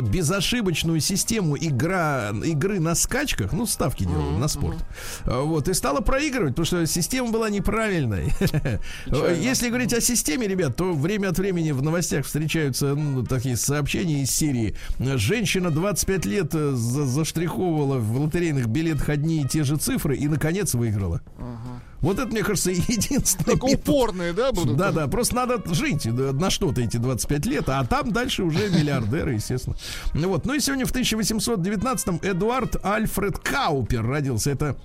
безошибочную 0.00 1.00
систему 1.00 1.56
игра, 1.56 2.30
игры 2.44 2.80
на 2.80 2.94
скачках, 2.94 3.52
ну, 3.52 3.66
ставки 3.66 4.04
делала 4.04 4.36
на 4.38 4.48
спорт. 4.48 4.78
А, 5.24 5.42
Вот, 5.42 5.68
и 5.68 5.74
стала 5.74 6.00
проигрывать, 6.00 6.50
потому 6.54 6.66
что 6.66 6.86
система 6.86 7.21
была 7.30 7.50
неправильной. 7.50 8.32
Если 9.40 9.68
говорить 9.68 9.92
о 9.92 10.00
системе, 10.00 10.48
ребят, 10.48 10.76
то 10.76 10.92
время 10.92 11.28
от 11.28 11.38
времени 11.38 11.70
в 11.72 11.82
новостях 11.82 12.24
встречаются 12.26 12.94
ну, 12.94 13.24
такие 13.24 13.56
сообщения 13.56 14.22
из 14.22 14.30
серии. 14.30 14.74
Женщина 14.98 15.70
25 15.70 16.26
лет 16.26 16.54
э, 16.54 16.72
за- 16.72 17.04
заштриховывала 17.04 17.98
в 17.98 18.20
лотерейных 18.20 18.66
билетах 18.66 19.08
одни 19.10 19.42
и 19.42 19.46
те 19.48 19.62
же 19.62 19.76
цифры 19.76 20.16
и, 20.16 20.26
наконец, 20.28 20.74
выиграла. 20.74 21.20
Вот 22.00 22.18
это, 22.18 22.28
мне 22.28 22.42
кажется, 22.42 22.70
единственный 22.72 23.44
Только 23.44 23.66
метод. 23.68 23.88
упорные, 23.88 24.32
да, 24.32 24.50
будут? 24.52 24.76
Да, 24.76 24.90
да, 24.90 25.06
просто 25.06 25.36
надо 25.36 25.62
жить 25.72 26.02
да, 26.04 26.32
на 26.32 26.50
что-то 26.50 26.80
эти 26.80 26.96
25 26.96 27.46
лет, 27.46 27.68
а 27.68 27.84
там 27.84 28.10
дальше 28.10 28.42
уже 28.42 28.68
миллиардеры, 28.70 29.34
естественно. 29.34 29.76
Ну 30.12 30.28
вот, 30.28 30.44
ну 30.44 30.54
и 30.54 30.60
сегодня 30.60 30.84
в 30.84 30.92
1819-м 30.92 32.18
Эдуард 32.22 32.84
Альфред 32.84 33.38
Каупер 33.38 34.04
родился. 34.04 34.50
Это 34.50 34.76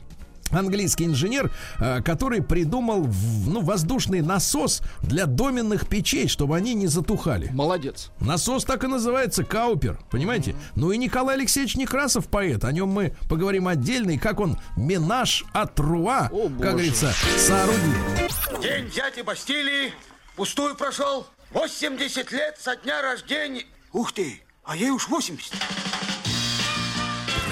английский 0.51 1.05
инженер, 1.05 1.51
э, 1.79 2.01
который 2.01 2.41
придумал 2.41 3.07
ну, 3.45 3.61
воздушный 3.61 4.21
насос 4.21 4.81
для 5.01 5.25
доменных 5.25 5.87
печей, 5.87 6.27
чтобы 6.27 6.55
они 6.55 6.73
не 6.73 6.87
затухали. 6.87 7.49
Молодец. 7.53 8.11
Насос 8.19 8.65
так 8.65 8.83
и 8.83 8.87
называется 8.87 9.43
Каупер, 9.43 9.99
понимаете? 10.09 10.55
Ну 10.75 10.91
и 10.91 10.97
Николай 10.97 11.35
Алексеевич 11.35 11.75
Некрасов 11.75 12.27
поэт, 12.27 12.63
о 12.63 12.71
нем 12.71 12.89
мы 12.89 13.13
поговорим 13.29 13.67
отдельно, 13.67 14.11
и 14.11 14.17
как 14.17 14.39
он 14.39 14.57
Минаж 14.75 15.45
от 15.53 15.79
Руа, 15.79 16.29
боже. 16.31 16.55
как 16.59 16.71
говорится, 16.73 17.11
соорудил. 17.37 18.61
День 18.61 18.87
взятия 18.87 19.23
Бастилии 19.23 19.93
пустую 20.35 20.75
прошел. 20.75 21.27
80 21.51 22.31
лет 22.31 22.57
со 22.59 22.75
дня 22.75 23.01
рождения. 23.01 23.65
Ух 23.93 24.11
ты, 24.11 24.41
а 24.63 24.75
ей 24.75 24.89
уж 24.89 25.07
80. 25.07 25.53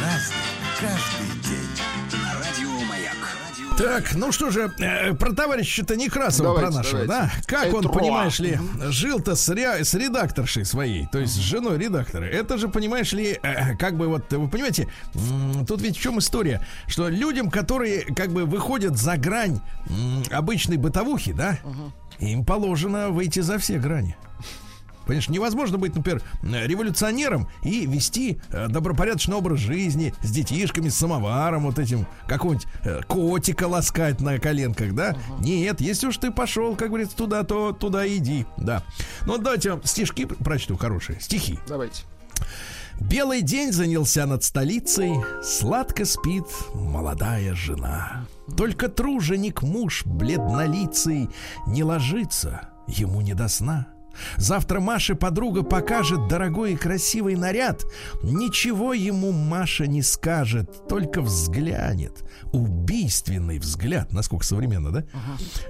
Разный, 0.01 0.35
Так, 3.77 4.15
ну 4.15 4.31
что 4.31 4.51
же, 4.51 4.71
э, 4.79 5.13
про 5.15 5.33
товарища-то 5.33 5.97
Некрасова, 5.97 6.55
Давайте, 6.55 6.67
про 6.71 6.77
нашего, 6.77 7.05
давайте. 7.05 7.33
да? 7.35 7.41
Как 7.45 7.73
он, 7.73 7.81
Этруа. 7.81 7.93
понимаешь 7.93 8.39
ли, 8.39 8.57
жил-то 8.89 9.35
с, 9.35 9.49
ре- 9.49 9.83
с 9.83 9.93
редакторшей 9.93 10.63
своей, 10.63 11.07
то 11.11 11.19
есть 11.19 11.33
с 11.33 11.37
женой 11.39 11.77
редактора. 11.77 12.23
Это 12.23 12.57
же, 12.57 12.69
понимаешь 12.69 13.11
ли, 13.11 13.37
э, 13.43 13.75
как 13.75 13.97
бы 13.97 14.07
вот, 14.07 14.31
вы 14.31 14.47
понимаете, 14.47 14.87
тут 15.67 15.81
ведь 15.81 15.97
в 15.97 16.01
чем 16.01 16.19
история, 16.19 16.65
что 16.87 17.09
людям, 17.09 17.49
которые 17.51 18.03
как 18.15 18.31
бы 18.31 18.45
выходят 18.45 18.97
за 18.97 19.17
грань 19.17 19.59
обычной 20.31 20.77
бытовухи, 20.77 21.33
да, 21.33 21.59
им 22.19 22.45
положено 22.45 23.09
выйти 23.09 23.41
за 23.41 23.57
все 23.59 23.77
грани. 23.77 24.15
Понимаешь, 25.05 25.29
невозможно 25.29 25.77
быть, 25.77 25.95
например, 25.95 26.21
революционером 26.41 27.47
и 27.63 27.85
вести 27.85 28.39
э, 28.49 28.67
добропорядочный 28.67 29.35
образ 29.35 29.59
жизни 29.59 30.13
с 30.23 30.31
детишками, 30.31 30.89
с 30.89 30.97
самоваром, 30.97 31.63
вот 31.65 31.79
этим, 31.79 32.07
какого-нибудь 32.27 32.67
э, 32.83 33.01
котика 33.07 33.67
ласкать 33.67 34.21
на 34.21 34.39
коленках, 34.39 34.93
да? 34.93 35.15
Нет, 35.39 35.81
если 35.81 36.07
уж 36.07 36.17
ты 36.17 36.31
пошел, 36.31 36.75
как 36.75 36.89
говорится, 36.89 37.15
туда, 37.15 37.43
то 37.43 37.71
туда 37.71 38.07
иди, 38.07 38.45
да. 38.57 38.83
Ну, 39.25 39.37
давайте 39.37 39.71
вам 39.71 39.83
стишки 39.83 40.25
прочту 40.25 40.77
хорошие, 40.77 41.19
стихи. 41.19 41.59
Давайте. 41.67 42.03
Белый 42.99 43.41
день 43.41 43.71
занялся 43.71 44.25
над 44.25 44.43
столицей, 44.43 45.13
сладко 45.43 46.05
спит 46.05 46.45
молодая 46.73 47.53
жена. 47.53 48.25
Только 48.57 48.87
труженик 48.87 49.63
муж 49.63 50.05
бледнолицый 50.05 51.29
не 51.67 51.83
ложится, 51.83 52.69
ему 52.87 53.21
не 53.21 53.33
до 53.33 53.47
сна. 53.47 53.87
Завтра 54.37 54.79
Маше 54.79 55.15
подруга 55.15 55.63
покажет 55.63 56.27
дорогой 56.27 56.73
и 56.73 56.77
красивый 56.77 57.35
наряд. 57.35 57.83
Ничего 58.23 58.93
ему 58.93 59.31
Маша 59.31 59.87
не 59.87 60.01
скажет, 60.01 60.87
только 60.87 61.21
взглянет. 61.21 62.23
Убийственный 62.51 63.59
взгляд, 63.59 64.13
насколько 64.13 64.45
современно, 64.45 64.91
да? 64.91 65.03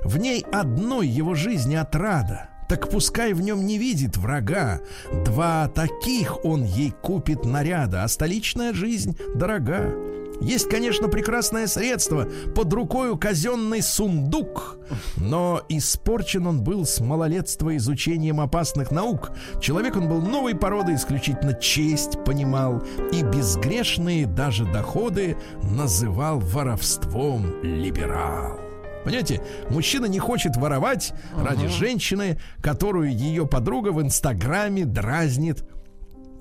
В 0.03 0.17
ней 0.17 0.43
одной 0.51 1.07
его 1.07 1.35
жизни 1.35 1.75
отрада. 1.75 2.49
Так 2.67 2.89
пускай 2.89 3.33
в 3.33 3.41
нем 3.41 3.65
не 3.65 3.77
видит 3.77 4.17
врага. 4.17 4.79
Два 5.23 5.67
таких 5.67 6.43
он 6.43 6.63
ей 6.63 6.91
купит 6.91 7.45
наряда, 7.45 8.03
а 8.03 8.07
столичная 8.07 8.73
жизнь 8.73 9.17
дорога. 9.35 9.93
Есть, 10.41 10.69
конечно, 10.69 11.07
прекрасное 11.07 11.67
средство 11.67 12.27
под 12.55 12.73
рукою 12.73 13.17
казенный 13.17 13.81
сундук, 13.81 14.77
но 15.17 15.61
испорчен 15.69 16.47
он 16.47 16.61
был 16.61 16.85
с 16.85 16.99
малолетства 16.99 17.75
изучением 17.77 18.41
опасных 18.41 18.91
наук. 18.91 19.31
Человек 19.61 19.95
он 19.95 20.07
был 20.07 20.21
новой 20.21 20.55
породы, 20.55 20.95
исключительно 20.95 21.53
честь 21.53 22.23
понимал, 22.23 22.83
и 23.11 23.23
безгрешные 23.23 24.25
даже 24.25 24.65
доходы 24.65 25.37
называл 25.63 26.39
воровством 26.39 27.61
либерал. 27.63 28.59
Понимаете, 29.05 29.39
мужчина 29.69 30.07
не 30.07 30.17
хочет 30.17 30.57
воровать 30.57 31.13
ради 31.37 31.67
женщины, 31.67 32.39
которую 32.61 33.15
ее 33.15 33.45
подруга 33.45 33.89
в 33.89 34.01
Инстаграме 34.01 34.83
дразнит 34.83 35.63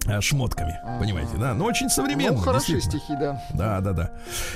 э, 0.06 0.20
шмотками. 0.20 0.78
Понимаете, 0.98 1.36
да? 1.38 1.54
Но 1.54 1.64
очень 1.64 1.88
современно. 1.88 2.36
Ну, 2.36 2.42
хорошие 2.42 2.80
стихи, 2.80 3.14
да. 3.18 3.42
Да, 3.54 3.80
да, 3.80 3.92
да. 3.92 4.10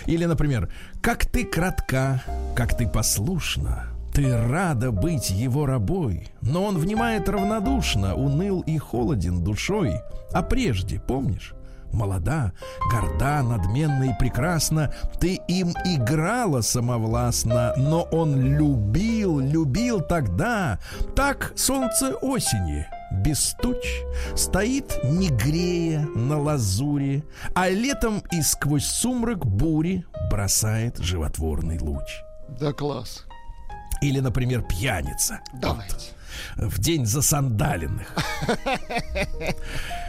Или, 0.06 0.24
например, 0.24 0.70
как 1.00 1.26
ты 1.26 1.44
кратка, 1.44 2.22
как 2.54 2.76
ты 2.76 2.86
послушна, 2.86 3.86
ты 4.12 4.36
рада 4.36 4.90
быть 4.90 5.30
его 5.30 5.66
рабой, 5.66 6.28
но 6.40 6.64
он 6.64 6.78
внимает 6.78 7.28
равнодушно, 7.28 8.14
уныл 8.14 8.62
и 8.62 8.78
холоден 8.78 9.44
душой. 9.44 10.00
А 10.32 10.42
прежде, 10.42 11.00
помнишь? 11.00 11.54
Молода, 11.92 12.52
горда, 12.90 13.42
надменна 13.42 14.10
и 14.10 14.18
прекрасна, 14.18 14.92
ты 15.20 15.40
им 15.48 15.70
играла 15.84 16.60
самовластно, 16.60 17.72
но 17.76 18.02
он 18.02 18.38
любил, 18.38 19.38
любил 19.38 20.00
тогда, 20.00 20.78
так 21.16 21.52
солнце 21.56 22.14
осени, 22.16 22.86
без 23.10 23.54
туч, 23.60 24.02
стоит 24.36 24.98
не 25.04 25.28
грея 25.28 26.00
на 26.14 26.38
лазуре, 26.38 27.24
а 27.54 27.68
летом 27.68 28.22
и 28.30 28.42
сквозь 28.42 28.86
сумрак 28.86 29.46
бури 29.46 30.04
бросает 30.30 30.98
животворный 30.98 31.78
луч. 31.78 32.22
Да, 32.48 32.72
класс. 32.72 33.24
Или, 34.00 34.20
например, 34.20 34.62
пьяница. 34.62 35.40
Давайте. 35.54 36.12
В 36.56 36.78
день 36.78 37.04
засандаленных. 37.04 38.14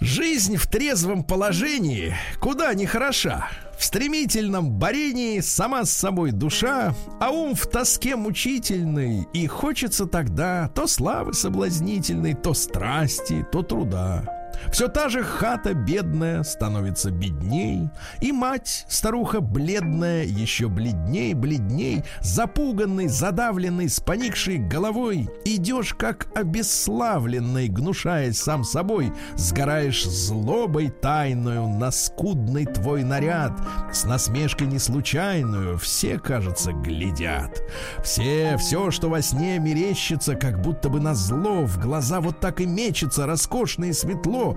Жизнь 0.00 0.56
в 0.56 0.66
трезвом 0.68 1.24
положении 1.24 2.14
куда 2.40 2.72
не 2.74 2.86
хороша. 2.86 3.48
В 3.76 3.84
стремительном 3.84 4.70
борении 4.70 5.40
сама 5.40 5.84
с 5.84 5.90
собой 5.90 6.32
душа, 6.32 6.94
а 7.20 7.30
ум 7.30 7.54
в 7.54 7.66
тоске 7.66 8.16
мучительной, 8.16 9.26
и 9.32 9.46
хочется 9.46 10.06
тогда 10.06 10.68
то 10.74 10.86
славы 10.86 11.32
соблазнительной, 11.32 12.34
то 12.34 12.54
страсти, 12.54 13.46
то 13.52 13.62
труда. 13.62 14.37
Все 14.72 14.88
та 14.88 15.08
же 15.08 15.22
хата 15.22 15.74
бедная 15.74 16.42
становится 16.42 17.10
бедней, 17.10 17.90
и 18.20 18.32
мать, 18.32 18.84
старуха 18.88 19.40
бледная, 19.40 20.24
еще 20.24 20.68
бледней, 20.68 21.34
бледней, 21.34 22.04
запуганный, 22.20 23.08
задавленный, 23.08 23.88
с 23.88 24.00
поникшей 24.00 24.58
головой, 24.58 25.28
идешь 25.44 25.94
как 25.94 26.28
обесславленный, 26.36 27.68
гнушаясь 27.68 28.38
сам 28.38 28.64
собой, 28.64 29.12
сгораешь 29.36 30.04
злобой 30.04 30.88
тайную 30.90 31.68
на 31.68 31.90
скудный 31.90 32.66
твой 32.66 33.02
наряд, 33.04 33.52
с 33.92 34.04
насмешкой 34.04 34.66
неслучайную, 34.66 35.78
все, 35.78 36.18
кажется, 36.18 36.72
глядят. 36.72 37.62
Все, 38.02 38.56
все, 38.58 38.90
что 38.90 39.08
во 39.08 39.22
сне 39.22 39.58
мерещится, 39.58 40.34
как 40.34 40.60
будто 40.60 40.88
бы 40.88 41.00
на 41.00 41.14
зло, 41.14 41.64
в 41.64 41.78
глаза 41.78 42.20
вот 42.20 42.40
так 42.40 42.60
и 42.60 42.66
мечется, 42.66 43.26
роскошно 43.26 43.86
и 43.86 43.92
светло, 43.92 44.47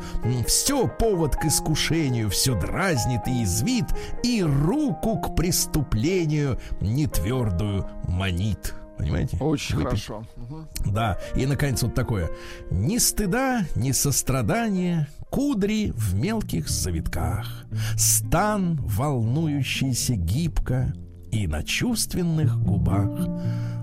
все 0.48 0.88
повод 0.88 1.36
к 1.36 1.46
искушению, 1.46 2.30
все 2.30 2.60
дразнит 2.60 3.28
и 3.28 3.44
извит, 3.44 3.86
и 4.24 4.44
руку 4.44 5.18
к 5.20 5.36
преступлению 5.36 6.60
нетвердую 6.80 7.88
манит. 8.08 8.76
Понимаете? 8.98 9.38
Очень 9.40 9.78
Выпить. 9.78 10.06
хорошо. 10.06 10.24
Да, 10.86 11.18
и 11.36 11.48
наконец 11.48 11.82
вот 11.82 11.96
такое. 11.96 12.30
Ни 12.70 13.00
стыда, 13.00 13.64
ни 13.76 13.92
сострадания, 13.94 15.08
кудри 15.32 15.92
в 15.96 16.14
мелких 16.14 16.70
завитках, 16.70 17.66
стан, 17.98 18.80
волнующийся 18.84 20.14
гибко, 20.14 20.94
и 21.32 21.48
на 21.48 21.64
чувственных 21.64 22.62
губах 22.62 23.28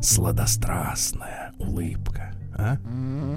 сладострастная 0.02 1.52
улыбка. 1.58 2.37
А? 2.60 2.76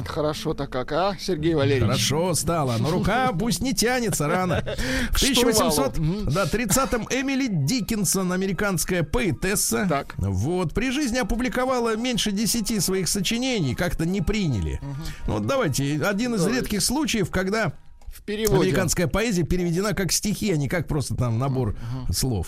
Хорошо-то 0.07 0.65
как, 0.65 0.91
а, 0.93 1.15
Сергей 1.19 1.53
Валерьевич? 1.53 1.85
Хорошо 2.09 2.33
стало, 2.33 2.77
но 2.79 2.89
рука 2.89 3.31
пусть 3.33 3.61
не 3.61 3.73
тянется 3.73 4.27
рано. 4.27 4.63
В 5.11 5.17
1800, 5.17 5.99
Мгм. 5.99 6.25
да, 6.31 6.45
30-м 6.45 7.07
Эмили 7.11 7.47
Диккенсон, 7.47 8.31
американская 8.31 9.03
поэтесса. 9.03 9.85
Так. 9.87 10.15
Вот, 10.17 10.73
при 10.73 10.89
жизни 10.89 11.19
опубликовала 11.19 11.95
меньше 11.95 12.31
10 12.31 12.83
своих 12.83 13.07
сочинений, 13.07 13.75
как-то 13.75 14.05
не 14.07 14.21
приняли. 14.21 14.79
Ну, 15.27 15.33
вот 15.33 15.45
давайте, 15.45 16.01
один 16.03 16.33
из 16.33 16.39
Давайте. 16.41 16.61
редких 16.61 16.81
случаев, 16.81 17.29
когда 17.29 17.73
В 18.07 18.23
переводе. 18.23 18.63
американская 18.69 19.05
поэзия 19.05 19.43
переведена 19.43 19.93
как 19.93 20.11
стихи, 20.11 20.51
а 20.51 20.57
не 20.57 20.67
как 20.67 20.87
просто 20.87 21.15
там 21.15 21.37
набор 21.37 21.75
слов. 22.11 22.47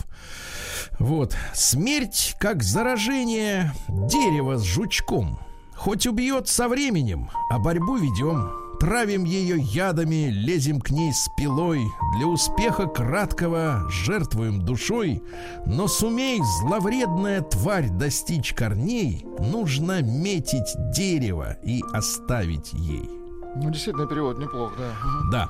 Вот. 0.98 1.36
Смерть 1.54 2.36
как 2.40 2.64
заражение 2.64 3.74
дерева 3.88 4.58
с 4.58 4.64
жучком. 4.64 5.40
Хоть 5.76 6.08
убьет 6.08 6.48
со 6.48 6.68
временем, 6.68 7.30
а 7.50 7.60
борьбу 7.60 7.98
ведем. 7.98 8.52
Травим 8.80 9.24
ее 9.24 9.60
ядами, 9.60 10.30
лезем 10.30 10.82
к 10.82 10.90
ней 10.90 11.14
с 11.14 11.30
пилой. 11.38 11.86
Для 12.18 12.28
успеха 12.28 12.86
краткого 12.86 13.88
жертвуем 13.90 14.62
душой. 14.62 15.24
Но 15.66 15.88
сумей, 15.88 16.42
зловредная 16.60 17.42
тварь, 17.42 17.90
достичь 17.90 18.54
корней, 18.54 19.26
нужно 19.40 20.02
метить 20.02 20.76
дерево 20.92 21.58
и 21.64 21.82
оставить 21.94 22.74
ей. 22.74 23.23
Ну, 23.56 23.70
действительно, 23.70 24.08
перевод 24.08 24.40
неплох, 24.40 24.74
да. 24.78 24.96
Да. 25.32 25.50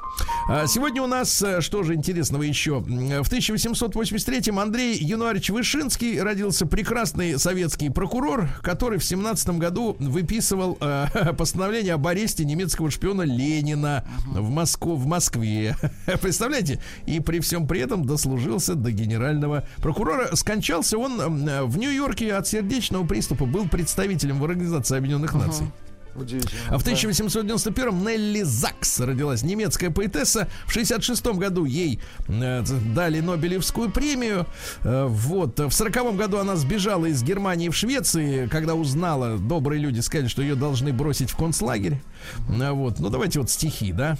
А 0.49 0.68
Сегодня 0.68 1.01
у 1.01 1.08
нас, 1.08 1.41
э, 1.41 1.62
что 1.62 1.84
же 1.84 1.95
интересного 1.95 2.43
еще? 2.43 2.80
В 2.80 3.32
1883-м 3.32 4.60
Андрей 4.60 4.97
Януарьевич 4.97 5.51
Вышинский 5.51 6.20
родился 6.20 6.66
прекрасный 6.66 7.39
советский 7.39 7.89
прокурор, 7.89 8.49
который 8.62 8.99
в 8.99 9.06
17 9.06 9.51
году 9.51 9.95
выписывал 9.99 10.78
э, 10.82 11.34
постановление 11.38 11.93
об 11.93 12.06
аресте 12.06 12.43
немецкого 12.43 12.91
шпиона 12.91 13.22
Ленина 13.22 14.04
в, 14.28 14.49
Москву, 14.49 14.95
в 14.95 15.06
Москве. 15.06 15.78
Представляете? 16.22 16.82
И 17.06 17.22
при 17.22 17.39
всем 17.39 17.68
при 17.68 17.80
этом 17.80 18.06
дослужился 18.06 18.76
до 18.76 18.91
генерального 18.91 19.64
прокурора. 19.78 20.36
Скончался 20.36 20.97
он 20.97 21.20
в 21.68 21.78
Нью-Йорке 21.78 22.34
от 22.34 22.47
сердечного 22.47 23.08
приступа, 23.08 23.45
был 23.45 23.70
представителем 23.70 24.39
в 24.39 24.43
Организации 24.43 24.97
Объединенных 24.97 25.34
Наций. 25.34 25.68
Удивительно. 26.16 26.61
А 26.70 26.78
в 26.78 26.84
да. 26.84 26.91
1891-м 26.91 28.05
Нелли 28.05 28.43
Закс 28.43 28.99
родилась, 28.99 29.43
немецкая 29.43 29.89
поэтесса. 29.89 30.47
В 30.66 30.72
66 30.72 31.26
году 31.28 31.66
ей 31.66 31.99
э, 32.28 32.64
дали 32.93 33.20
Нобелевскую 33.20 33.89
премию. 33.91 34.45
Э, 34.84 35.05
вот. 35.07 35.59
В 35.59 35.72
40 35.72 36.16
году 36.16 36.38
она 36.38 36.55
сбежала 36.55 37.05
из 37.05 37.24
Германии 37.24 37.70
в 37.70 37.76
Швеции, 37.76 38.47
когда 38.47 38.76
узнала, 38.76 39.38
добрые 39.38 39.82
люди 39.82 39.99
сказали, 40.01 40.28
что 40.28 40.41
ее 40.41 40.55
должны 40.55 40.93
бросить 40.93 41.32
в 41.32 41.38
концлагерь. 41.38 42.01
Э, 42.49 42.72
вот. 42.72 42.99
Ну, 42.99 43.09
давайте 43.09 43.39
вот 43.39 43.49
стихи, 43.49 43.91
да? 43.91 44.18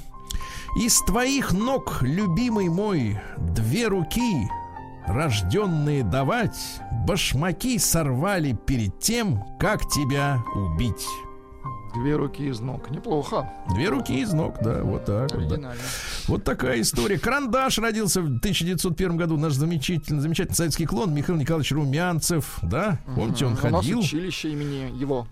Из 0.80 1.00
твоих 1.02 1.52
ног, 1.52 2.00
любимый 2.02 2.68
мой, 2.68 3.20
две 3.38 3.88
руки, 3.88 4.48
рожденные 5.06 6.04
давать, 6.04 6.58
башмаки 7.06 7.78
сорвали 7.78 8.54
перед 8.54 9.00
тем, 9.00 9.44
как 9.60 9.88
тебя 9.90 10.44
убить. 10.56 11.06
Две 11.94 12.16
руки 12.16 12.44
из 12.48 12.60
ног. 12.60 12.90
Неплохо. 12.90 13.50
Две 13.76 13.90
руки 13.90 14.20
из 14.20 14.34
ног, 14.34 14.56
да, 14.64 14.82
вот 14.82 15.06
так 15.06 15.32
вот. 15.34 15.40
да. 15.42 15.46
Оригинально. 15.56 15.82
Вот 16.28 16.44
такая 16.44 16.82
история. 16.82 17.20
Карандаш 17.20 17.78
родился 17.78 18.22
в 18.22 18.26
1901 18.26 19.16
году. 19.18 19.38
Наш 19.38 19.54
замечательный, 19.54 20.20
замечательный 20.20 20.56
советский 20.56 20.86
клон 20.86 21.14
Михаил 21.14 21.38
Николаевич 21.38 21.72
Румянцев, 21.72 22.58
да? 22.64 22.98
Помните, 23.16 23.46
он 23.46 23.54
Мгм. 23.54 23.66
У 23.66 23.70
нас 23.70 23.82
ходил. 23.82 24.00
училище 24.00 24.52
имени 24.52 24.98
его. 25.00 25.28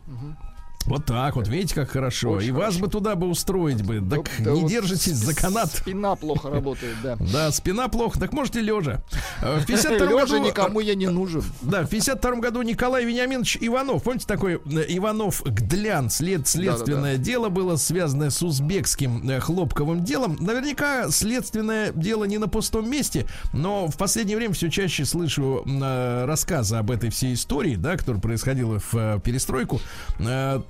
Вот 0.86 1.06
так 1.06 1.36
вот, 1.36 1.48
видите, 1.48 1.76
как 1.76 1.92
хорошо. 1.92 2.32
Очень 2.32 2.50
И 2.50 2.52
вас 2.52 2.76
хорошо. 2.76 2.80
бы 2.80 2.88
туда 2.90 3.16
бы 3.16 3.28
устроить 3.28 3.84
бы. 3.84 4.00
Так 4.00 4.30
Да 4.40 4.52
не 4.52 4.62
вот 4.62 4.70
держитесь 4.70 5.16
за 5.16 5.36
канат. 5.36 5.72
Спина 5.72 6.16
плохо 6.16 6.50
работает, 6.50 6.96
да. 7.04 7.18
Да, 7.32 7.52
спина 7.52 7.88
плохо, 7.88 8.20
так 8.20 8.34
можете 8.34 8.62
лежа. 8.62 9.02
Э, 9.42 9.60
В 9.60 9.66
52 9.66 10.08
Лежа 10.22 10.34
году... 10.38 10.48
никому 10.48 10.80
я 10.80 10.96
не 10.96 11.08
нужен. 11.08 11.44
Да, 11.62 11.84
в 11.84 11.90
52 11.90 12.36
году 12.38 12.62
Николай 12.62 13.06
Вениаминович 13.06 13.58
Иванов, 13.62 14.04
помните 14.04 14.26
такой 14.28 14.56
э, 14.56 14.86
Иванов 14.90 15.44
Гдлян, 15.46 16.10
след, 16.10 16.48
следственное 16.48 17.18
дело 17.18 17.50
было 17.50 17.76
связанное 17.76 18.30
с 18.30 18.42
узбекским 18.42 19.30
э, 19.30 19.40
хлопковым 19.40 20.04
делом. 20.04 20.38
Наверняка 20.40 21.10
следственное 21.10 21.92
дело 21.92 22.26
не 22.26 22.38
на 22.38 22.48
пустом 22.48 22.90
месте, 22.90 23.28
но 23.54 23.88
в 23.88 23.98
последнее 23.98 24.38
время 24.38 24.54
все 24.54 24.70
чаще 24.70 25.06
слышу 25.06 25.64
э, 25.66 26.26
рассказы 26.26 26.76
об 26.76 26.92
этой 26.92 27.10
всей 27.10 27.34
истории, 27.36 27.76
да, 27.76 27.98
которая 27.98 28.22
происходила 28.22 28.80
в 28.80 28.96
э, 28.96 29.20
перестройку, 29.24 29.80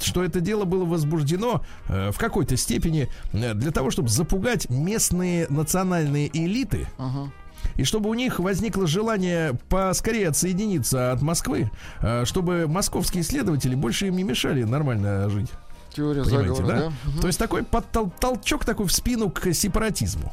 что 0.03 0.23
это 0.23 0.39
дело 0.39 0.65
было 0.65 0.85
возбуждено 0.85 1.63
э, 1.87 2.11
в 2.11 2.17
какой-то 2.17 2.57
степени 2.57 3.07
э, 3.33 3.53
для 3.53 3.71
того, 3.71 3.91
чтобы 3.91 4.09
запугать 4.09 4.69
местные 4.69 5.47
национальные 5.49 6.29
элиты, 6.33 6.87
Ага. 6.97 7.31
и 7.75 7.83
чтобы 7.83 8.09
у 8.09 8.13
них 8.13 8.39
возникло 8.39 8.87
желание 8.87 9.53
поскорее 9.69 10.29
отсоединиться 10.29 11.11
от 11.11 11.21
Москвы, 11.21 11.71
э, 12.01 12.25
чтобы 12.25 12.67
московские 12.67 13.23
следователи 13.23 13.75
больше 13.75 14.07
им 14.07 14.15
не 14.15 14.23
мешали 14.23 14.63
нормально 14.63 15.29
жить. 15.29 15.49
Теория 15.93 16.23
Понимаете, 16.23 16.55
заговора, 16.55 16.75
да? 16.77 16.93
да? 17.15 17.21
То 17.21 17.27
есть 17.27 17.37
такой 17.39 17.63
подтол- 17.63 18.11
толчок 18.19 18.63
такой 18.63 18.85
в 18.87 18.91
спину 18.93 19.29
к 19.29 19.51
сепаратизму. 19.53 20.31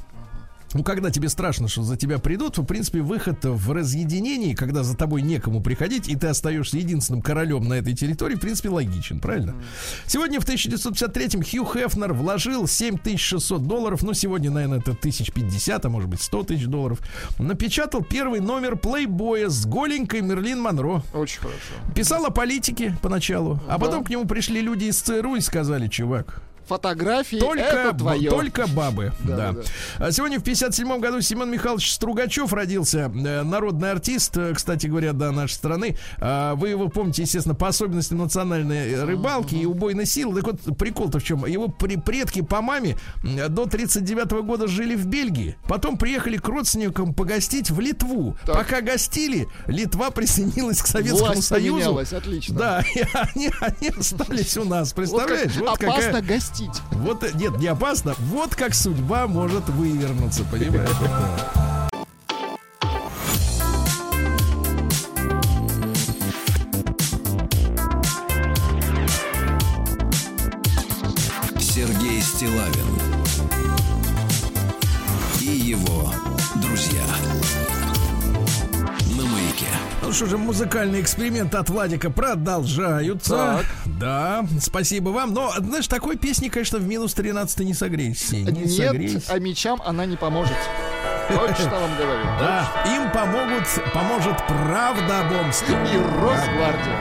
Ну, 0.74 0.82
когда 0.84 1.10
тебе 1.10 1.28
страшно, 1.30 1.66
что 1.66 1.82
за 1.82 1.96
тебя 1.96 2.18
придут, 2.18 2.58
в 2.58 2.64
принципе, 2.64 3.00
выход 3.00 3.38
в 3.42 3.72
разъединении, 3.72 4.52
когда 4.54 4.82
за 4.82 4.96
тобой 4.96 5.22
некому 5.22 5.62
приходить, 5.62 6.08
и 6.08 6.16
ты 6.16 6.26
остаешься 6.26 6.76
единственным 6.76 7.22
королем 7.22 7.66
на 7.68 7.74
этой 7.74 7.94
территории, 7.94 8.34
в 8.34 8.40
принципе, 8.40 8.68
логичен, 8.68 9.18
правильно? 9.18 9.54
Сегодня 10.06 10.40
в 10.40 10.44
1953-м 10.44 11.42
Хью 11.42 11.64
Хефнер 11.64 12.12
вложил 12.12 12.66
7600 12.66 13.66
долларов, 13.66 14.02
ну, 14.02 14.12
сегодня, 14.12 14.50
наверное, 14.50 14.78
это 14.80 14.90
1050, 14.90 15.84
а 15.84 15.88
может 15.88 16.10
быть 16.10 16.20
100 16.20 16.42
тысяч 16.44 16.66
долларов, 16.66 17.00
напечатал 17.38 18.02
первый 18.02 18.40
номер 18.40 18.76
плейбоя 18.76 19.48
с 19.48 19.64
голенькой 19.64 20.20
Мерлин 20.20 20.60
Монро. 20.60 21.02
Очень 21.14 21.40
хорошо. 21.40 21.58
Писал 21.94 22.26
о 22.26 22.30
политике 22.30 22.94
поначалу, 23.00 23.58
а 23.68 23.72
Да. 23.72 23.78
потом 23.78 24.04
к 24.04 24.10
нему 24.10 24.26
пришли 24.26 24.60
люди 24.60 24.84
из 24.84 25.00
ЦРУ 25.00 25.36
и 25.36 25.40
сказали, 25.40 25.88
чувак, 25.88 26.42
Фотографии 26.68 27.36
только, 27.38 27.62
это 27.62 27.92
твое. 27.96 28.30
только 28.30 28.66
бабы. 28.68 29.12
Да, 29.20 29.36
Да, 29.36 29.52
да, 29.52 29.60
А 30.06 30.12
сегодня 30.12 30.38
в 30.38 30.42
57 30.44 31.00
году 31.00 31.20
Семен 31.20 31.50
Михайлович 31.50 31.92
Стругачев 31.92 32.52
родился. 32.52 33.10
э, 33.14 33.42
Народный 33.42 33.90
артист, 33.90 34.36
э, 34.36 34.52
кстати 34.54 34.86
говоря, 34.86 35.12
да, 35.12 35.32
нашей 35.32 35.54
страны. 35.54 35.96
А, 36.18 36.54
Вы 36.54 36.68
его 36.70 36.88
помните, 36.88 37.22
естественно, 37.22 37.54
по 37.54 37.68
особенностям 37.68 38.18
национальной 38.18 39.02
рыбалки 39.04 39.54
и 39.54 39.64
убойной 39.66 40.06
силы. 40.06 40.40
Так 40.42 40.44
вот, 40.66 40.78
прикол-то 40.78 41.18
в 41.18 41.24
чем? 41.24 41.44
Его 41.46 41.68
предки 41.68 42.42
по 42.42 42.60
маме 42.60 42.96
э, 43.24 43.48
до 43.48 43.66
39 43.66 44.30
года 44.44 44.66
жили 44.68 44.94
в 44.94 45.06
Бельгии. 45.06 45.56
Потом 45.68 45.96
приехали 45.96 46.36
к 46.36 46.46
родственникам 46.48 47.14
погостить 47.14 47.70
в 47.70 47.80
Литву. 47.80 48.36
Так. 48.44 48.56
Пока 48.56 48.80
гостили, 48.80 49.48
Литва 49.66 50.10
присоединилась 50.10 50.82
к 50.82 50.86
Советскому 50.86 51.32
Власть 51.32 51.44
Союзу. 51.48 51.98
отлично. 51.98 52.56
Да, 52.58 52.82
и 52.94 53.02
они, 53.12 53.50
они 53.60 53.88
остались 53.96 54.56
у 54.56 54.64
нас. 54.64 54.94
Вот 54.96 55.06
как 55.20 55.28
Представляешь? 55.28 55.56
Вот 55.56 55.70
какая- 55.78 55.90
опасно 56.10 56.22
простить. 56.58 56.82
Вот, 56.92 57.34
нет, 57.34 57.58
не 57.58 57.68
опасно. 57.68 58.14
Вот 58.18 58.54
как 58.54 58.74
судьба 58.74 59.26
может 59.26 59.68
вывернуться, 59.68 60.44
понимаешь? 60.44 60.88
Сергей 71.60 72.20
Стилавин 72.20 72.87
что 80.18 80.26
же, 80.26 80.36
музыкальный 80.36 81.00
эксперимент 81.00 81.54
от 81.54 81.70
Владика 81.70 82.10
продолжаются. 82.10 83.36
Так. 83.36 83.66
Да, 84.00 84.44
спасибо 84.60 85.10
вам. 85.10 85.32
Но, 85.32 85.52
знаешь, 85.56 85.86
такой 85.86 86.16
песни, 86.16 86.48
конечно, 86.48 86.80
в 86.80 86.88
минус 86.88 87.14
13 87.14 87.60
не 87.60 87.72
согреешься. 87.72 88.34
Не 88.34 88.42
Нет, 88.42 88.70
согреешься. 88.72 89.32
а 89.32 89.38
мечам 89.38 89.80
она 89.86 90.06
не 90.06 90.16
поможет. 90.16 90.56
Вот 91.30 91.56
что 91.56 91.70
вам 91.70 91.96
говорю. 91.96 92.24
Да, 92.40 92.68
им 92.96 93.12
помогут, 93.12 93.68
поможет 93.94 94.36
правда 94.48 95.20
об 95.20 95.32
Омске. 95.40 95.70
И 95.72 95.98
Росгвардия. 95.98 96.98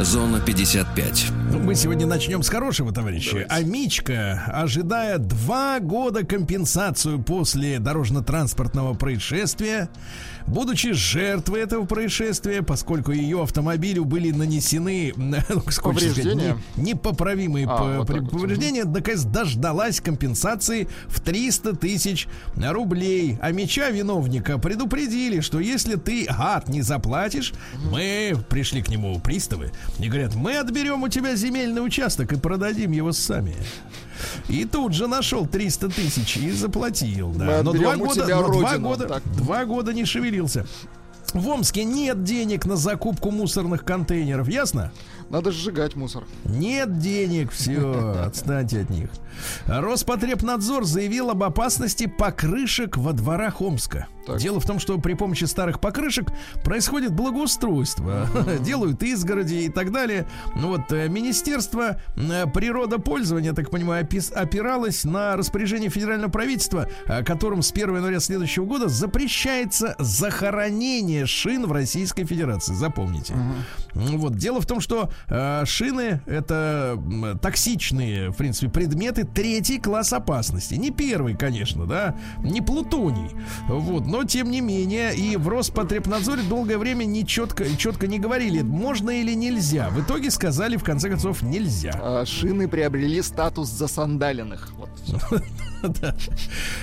Зона 0.00 0.38
55. 0.38 1.43
Мы 1.62 1.74
сегодня 1.76 2.06
начнем 2.06 2.42
с 2.42 2.48
хорошего, 2.48 2.92
товарищи. 2.92 3.46
Амичка, 3.48 4.44
ожидая 4.48 5.18
два 5.18 5.78
года 5.80 6.24
компенсацию 6.26 7.22
после 7.22 7.78
дорожно-транспортного 7.78 8.94
происшествия, 8.94 9.88
будучи 10.46 10.92
жертвой 10.92 11.60
этого 11.60 11.86
происшествия, 11.86 12.62
поскольку 12.62 13.12
ее 13.12 13.42
автомобилю 13.42 14.04
были 14.04 14.30
нанесены 14.30 15.12
ну, 15.16 15.38
сказать, 15.70 16.14
Повреждения? 16.14 16.58
непоправимые 16.76 17.66
А, 17.68 18.04
п- 18.04 18.14
вот 18.14 18.30
повреждения, 18.30 18.84
наконец 18.84 19.22
дождалась 19.22 20.00
компенсации 20.00 20.88
в 21.06 21.20
300 21.20 21.76
тысяч 21.76 22.26
рублей. 22.56 23.38
А 23.40 23.52
меча 23.52 23.88
виновника 23.90 24.58
предупредили, 24.58 25.40
что 25.40 25.60
если 25.60 25.94
ты, 25.96 26.26
гад, 26.26 26.68
не 26.68 26.82
заплатишь, 26.82 27.54
мы 27.90 28.36
пришли 28.50 28.82
к 28.82 28.88
нему 28.88 29.18
приставы 29.20 29.72
и 29.98 30.08
говорят, 30.08 30.34
мы 30.34 30.56
отберем 30.56 31.02
у 31.04 31.08
тебя 31.08 31.36
земельный 31.44 31.84
участок 31.84 32.32
и 32.32 32.36
продадим 32.36 32.92
его 32.92 33.12
сами. 33.12 33.54
И 34.48 34.64
тут 34.64 34.94
же 34.94 35.06
нашел 35.06 35.46
300 35.46 35.88
тысяч 35.90 36.36
и 36.38 36.50
заплатил. 36.50 37.32
Да. 37.32 37.62
Но 37.62 37.72
два 37.72 37.96
года, 37.96 38.20
но 38.26 38.48
два 38.48 38.70
родину. 38.70 38.88
года, 38.88 39.08
Так. 39.08 39.22
два 39.36 39.64
года 39.66 39.92
не 39.92 40.04
шевелился. 40.06 40.66
В 41.34 41.48
Омске 41.48 41.84
нет 41.84 42.22
денег 42.22 42.64
на 42.64 42.76
закупку 42.76 43.30
мусорных 43.30 43.84
контейнеров, 43.84 44.48
ясно? 44.48 44.92
Надо 45.30 45.50
сжигать 45.52 45.96
мусор. 45.96 46.24
Нет 46.44 46.98
денег, 46.98 47.50
все, 47.50 48.22
отстаньте 48.26 48.80
от 48.82 48.90
них. 48.90 49.10
Роспотребнадзор 49.66 50.84
заявил 50.84 51.30
об 51.30 51.42
опасности 51.42 52.06
покрышек 52.06 52.96
во 52.96 53.12
дворах 53.12 53.60
Омска. 53.60 54.06
Так. 54.26 54.38
Дело 54.38 54.60
в 54.60 54.66
том, 54.66 54.78
что 54.78 54.98
при 54.98 55.14
помощи 55.14 55.44
старых 55.44 55.80
покрышек 55.80 56.28
происходит 56.64 57.12
благоустройство. 57.12 58.26
Делают 58.60 59.02
изгороди 59.02 59.54
и 59.54 59.68
так 59.68 59.92
далее. 59.92 60.26
Ну 60.54 60.68
вот, 60.68 60.92
э, 60.92 61.08
Министерство 61.08 62.00
э, 62.16 62.46
природопользования, 62.46 63.52
так 63.52 63.70
понимаю, 63.70 64.06
опиралось 64.34 65.04
на 65.04 65.36
распоряжение 65.36 65.90
федерального 65.90 66.30
правительства, 66.30 66.88
которым 67.26 67.62
с 67.62 67.70
1 67.72 67.96
января 67.96 68.20
следующего 68.20 68.64
года 68.64 68.88
запрещается 68.88 69.94
захоронение 69.98 71.26
шин 71.26 71.66
в 71.66 71.72
Российской 71.72 72.24
Федерации. 72.24 72.74
Запомните. 72.74 73.34
Ну 73.94 74.18
Вот. 74.18 74.36
Дело 74.36 74.60
в 74.60 74.66
том, 74.66 74.80
что 74.80 75.10
э, 75.28 75.64
шины 75.64 76.20
это 76.26 76.98
токсичные, 77.40 78.30
в 78.30 78.36
принципе, 78.36 78.70
предметы 78.70 79.24
третий 79.24 79.78
класс 79.78 80.12
опасности. 80.12 80.74
Не 80.74 80.90
первый, 80.90 81.36
конечно, 81.36 81.86
да, 81.86 82.16
не 82.38 82.60
плутоний. 82.60 83.30
Вот. 83.68 84.06
Но 84.14 84.22
тем 84.22 84.48
не 84.48 84.60
менее, 84.60 85.12
и 85.12 85.36
в 85.36 85.48
Роспотребнадзоре 85.48 86.42
долгое 86.42 86.78
время 86.78 87.04
не 87.04 87.26
четко, 87.26 87.64
четко 87.76 88.06
не 88.06 88.20
говорили, 88.20 88.62
можно 88.62 89.10
или 89.10 89.34
нельзя. 89.34 89.90
В 89.90 90.00
итоге 90.00 90.30
сказали, 90.30 90.76
в 90.76 90.84
конце 90.84 91.08
концов, 91.08 91.42
нельзя. 91.42 91.98
А, 92.00 92.24
шины 92.24 92.68
приобрели 92.68 93.20
статус 93.22 93.68
засандаленных. 93.70 94.70
Вот. 94.76 94.90
Да. 96.00 96.14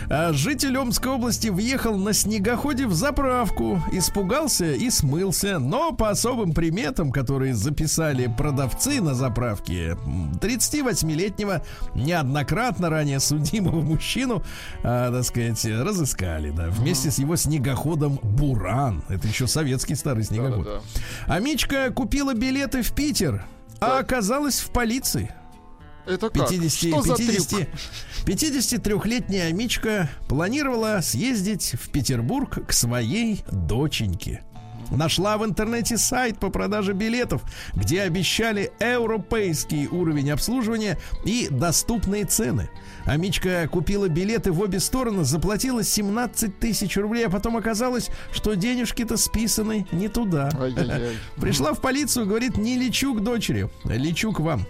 А 0.10 0.34
Житель 0.34 0.78
Омской 0.78 1.12
области 1.12 1.48
въехал 1.48 1.98
на 1.98 2.14
снегоходе 2.14 2.86
в 2.88 2.94
заправку, 2.94 3.82
испугался 3.92 4.72
и 4.72 4.90
смылся, 4.90 5.60
но 5.60 5.92
по 5.92 6.10
особым 6.10 6.54
приметам, 6.54 7.12
которые 7.12 7.54
записали 7.54 8.28
продавцы 8.38 9.02
на 9.02 9.14
заправке, 9.14 9.98
м, 10.06 10.34
38-летнего 10.40 11.64
неоднократно 11.96 12.90
ранее 12.90 13.20
судимого 13.20 13.82
мужчину, 13.82 14.44
а, 14.84 15.12
так 15.12 15.24
сказать, 15.26 15.66
разыскали, 15.66 16.52
да, 16.52 16.68
вместе 16.70 17.12
с 17.12 17.20
его 17.20 17.36
снегоходом 17.36 18.20
«Буран». 18.22 19.04
Это 19.10 19.28
еще 19.28 19.48
советский 19.48 19.96
старый 19.96 20.24
снегоход. 20.24 20.84
А 21.28 21.40
Мичка 21.40 21.90
купила 21.92 22.34
билеты 22.34 22.82
в 22.82 22.92
Питер, 22.94 23.46
а 23.80 24.00
оказалась 24.00 24.60
в 24.60 24.70
полиции. 24.72 25.34
Это 26.06 26.30
как? 26.30 26.50
50, 26.50 26.90
Что 26.90 27.02
за 27.02 27.16
50, 27.16 27.50
трюк? 27.50 27.68
53-летняя 28.26 29.48
Амичка 29.48 30.10
планировала 30.28 31.00
съездить 31.02 31.76
в 31.82 31.92
Петербург 31.92 32.66
к 32.68 32.72
своей 32.74 33.44
доченьке. 33.52 34.44
Нашла 34.92 35.38
в 35.38 35.46
интернете 35.46 35.98
сайт 35.98 36.38
по 36.38 36.50
продаже 36.50 36.92
билетов, 36.92 37.44
где 37.74 38.02
обещали 38.02 38.72
европейский 38.82 39.88
уровень 39.88 40.32
обслуживания 40.32 41.00
и 41.24 41.48
доступные 41.50 42.26
цены. 42.26 42.70
Амичка 43.06 43.68
купила 43.72 44.10
билеты 44.10 44.52
в 44.52 44.60
обе 44.60 44.82
стороны, 44.82 45.24
заплатила 45.24 45.82
17 45.84 46.60
тысяч 46.60 46.98
рублей, 46.98 47.28
а 47.28 47.30
потом 47.30 47.56
оказалось, 47.56 48.10
что 48.34 48.56
денежки-то 48.56 49.16
списаны 49.16 49.88
не 49.94 50.10
туда. 50.10 50.50
Ай-яй-яй. 50.60 51.16
Пришла 51.38 51.74
в 51.74 51.80
полицию, 51.80 52.26
говорит, 52.26 52.58
не 52.58 52.78
лечу 52.78 53.14
к 53.16 53.24
дочери, 53.24 53.70
лечу 53.86 54.34
к 54.34 54.42
вам. 54.42 54.66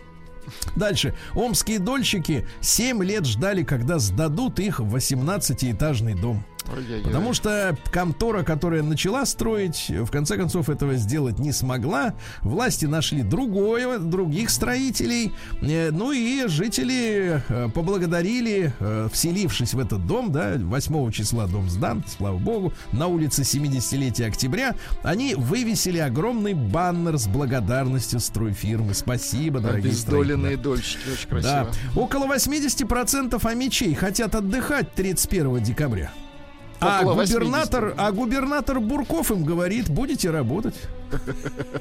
Дальше. 0.75 1.13
Омские 1.33 1.79
дольщики 1.79 2.47
7 2.61 3.03
лет 3.03 3.25
ждали, 3.25 3.63
когда 3.63 3.99
сдадут 3.99 4.59
их 4.59 4.79
в 4.79 4.95
18-этажный 4.95 6.19
дом. 6.19 6.43
Ай-яй-яй. 6.75 7.03
Потому 7.03 7.33
что 7.33 7.75
контора, 7.91 8.43
которая 8.43 8.83
начала 8.83 9.25
строить, 9.25 9.89
в 9.89 10.09
конце 10.11 10.37
концов 10.37 10.69
этого 10.69 10.95
сделать 10.95 11.39
не 11.39 11.51
смогла. 11.51 12.13
Власти 12.41 12.85
нашли 12.85 13.23
другое, 13.23 13.99
других 13.99 14.49
строителей. 14.49 15.31
Э, 15.61 15.91
Ну 15.91 16.11
и 16.11 16.47
жители 16.47 17.41
э, 17.49 17.69
поблагодарили, 17.73 18.73
э, 18.79 19.09
вселившись 19.11 19.73
в 19.73 19.79
этот 19.79 20.05
дом, 20.07 20.31
да, 20.31 20.53
8 20.57 21.11
числа 21.11 21.47
дом 21.47 21.69
сдан, 21.69 22.03
слава 22.07 22.37
богу, 22.37 22.73
на 22.91 23.07
улице 23.07 23.41
70-летия 23.43 24.27
октября, 24.27 24.75
они 25.03 25.35
вывесили 25.35 25.97
огромный 25.99 26.53
баннер 26.53 27.17
с 27.17 27.27
благодарностью 27.27 28.19
стройфирмы. 28.19 28.93
Спасибо, 28.93 29.59
дорогие 29.59 29.89
Обездоленные 29.91 30.57
строители. 30.57 30.63
дольщики. 30.63 31.09
Очень 31.11 31.41
Да, 31.43 31.63
красиво. 31.65 32.01
около 32.01 32.25
80% 32.25 33.45
амичей 33.45 33.93
хотят 33.93 34.35
отдыхать 34.35 34.93
31 34.93 35.61
декабря. 35.63 36.11
А 36.81 37.03
губернатор, 37.03 37.93
а 37.95 38.11
губернатор 38.11 38.79
Бурков 38.79 39.31
им 39.31 39.43
говорит, 39.43 39.89
будете 39.89 40.31
работать. 40.31 40.75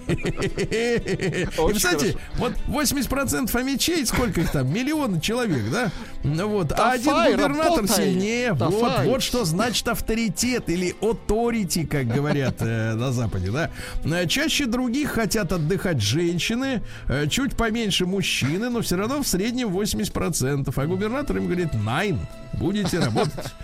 И, 0.09 1.47
кстати, 1.75 2.17
вот 2.37 2.53
80% 2.69 3.57
амичей, 3.59 4.05
сколько 4.07 4.41
их 4.41 4.51
там, 4.51 4.73
миллионы 4.73 5.21
человек, 5.21 5.63
да? 5.71 5.91
Ну 6.23 6.49
Вот. 6.49 6.73
А 6.73 6.93
один 6.93 7.13
губернатор 7.13 7.87
сильнее. 7.89 8.53
Вот, 8.53 9.01
вот 9.05 9.23
что 9.23 9.45
значит 9.45 9.87
авторитет 9.89 10.69
или 10.69 10.95
authority, 11.01 11.87
как 11.87 12.07
говорят 12.07 12.57
э, 12.61 12.95
на 12.95 13.13
Западе, 13.13 13.51
да? 13.51 13.71
Э, 14.05 14.27
Чаще 14.27 14.67
других 14.67 15.13
хотят 15.13 15.53
отдыхать 15.53 16.01
женщины, 16.01 16.83
э, 17.09 17.27
чуть 17.29 17.57
поменьше 17.57 18.07
мужчины, 18.07 18.69
но 18.71 18.83
все 18.83 18.97
равно 18.97 19.23
в 19.23 19.27
среднем 19.29 19.69
80%. 19.69 20.73
А 20.75 20.87
губернатор 20.87 21.37
им 21.37 21.47
говорит, 21.47 21.73
nine, 21.75 22.19
будете 22.55 22.99
работать. 22.99 23.55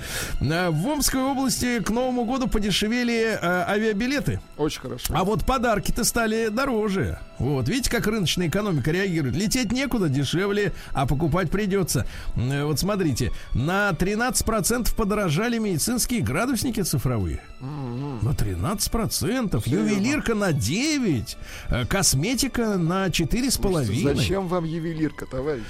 В 0.40 0.86
Омской 0.88 1.20
области 1.20 1.80
к 1.80 1.90
Новому 1.90 2.24
году 2.24 2.48
подешевели 2.48 3.38
авиабилеты. 3.42 4.40
Очень 4.56 4.80
хорошо. 4.80 5.14
А 5.14 5.24
вот 5.24 5.44
подарки-то 5.56 6.04
стали 6.04 6.48
дороже. 6.48 7.18
Вот, 7.38 7.68
видите, 7.68 7.90
как 7.90 8.06
рыночная 8.06 8.48
экономика 8.48 8.90
реагирует. 8.90 9.36
Лететь 9.36 9.72
некуда, 9.72 10.08
дешевле, 10.08 10.72
а 10.92 11.06
покупать 11.06 11.50
придется. 11.50 12.06
Э, 12.36 12.64
Вот 12.64 12.78
смотрите, 12.78 13.32
на 13.54 13.90
13% 13.90 14.94
подорожали 14.94 15.58
медицинские 15.58 16.20
градусники 16.20 16.80
цифровые. 16.82 17.42
На 17.60 18.30
13%. 18.30 19.62
Ювелирка 19.66 20.34
на 20.34 20.50
9%. 20.52 21.36
э, 21.70 21.86
Косметика 21.86 22.76
на 22.76 23.06
4,5%. 23.06 24.14
Зачем 24.14 24.48
вам 24.48 24.64
ювелирка, 24.64 25.26
товарищ? 25.26 25.62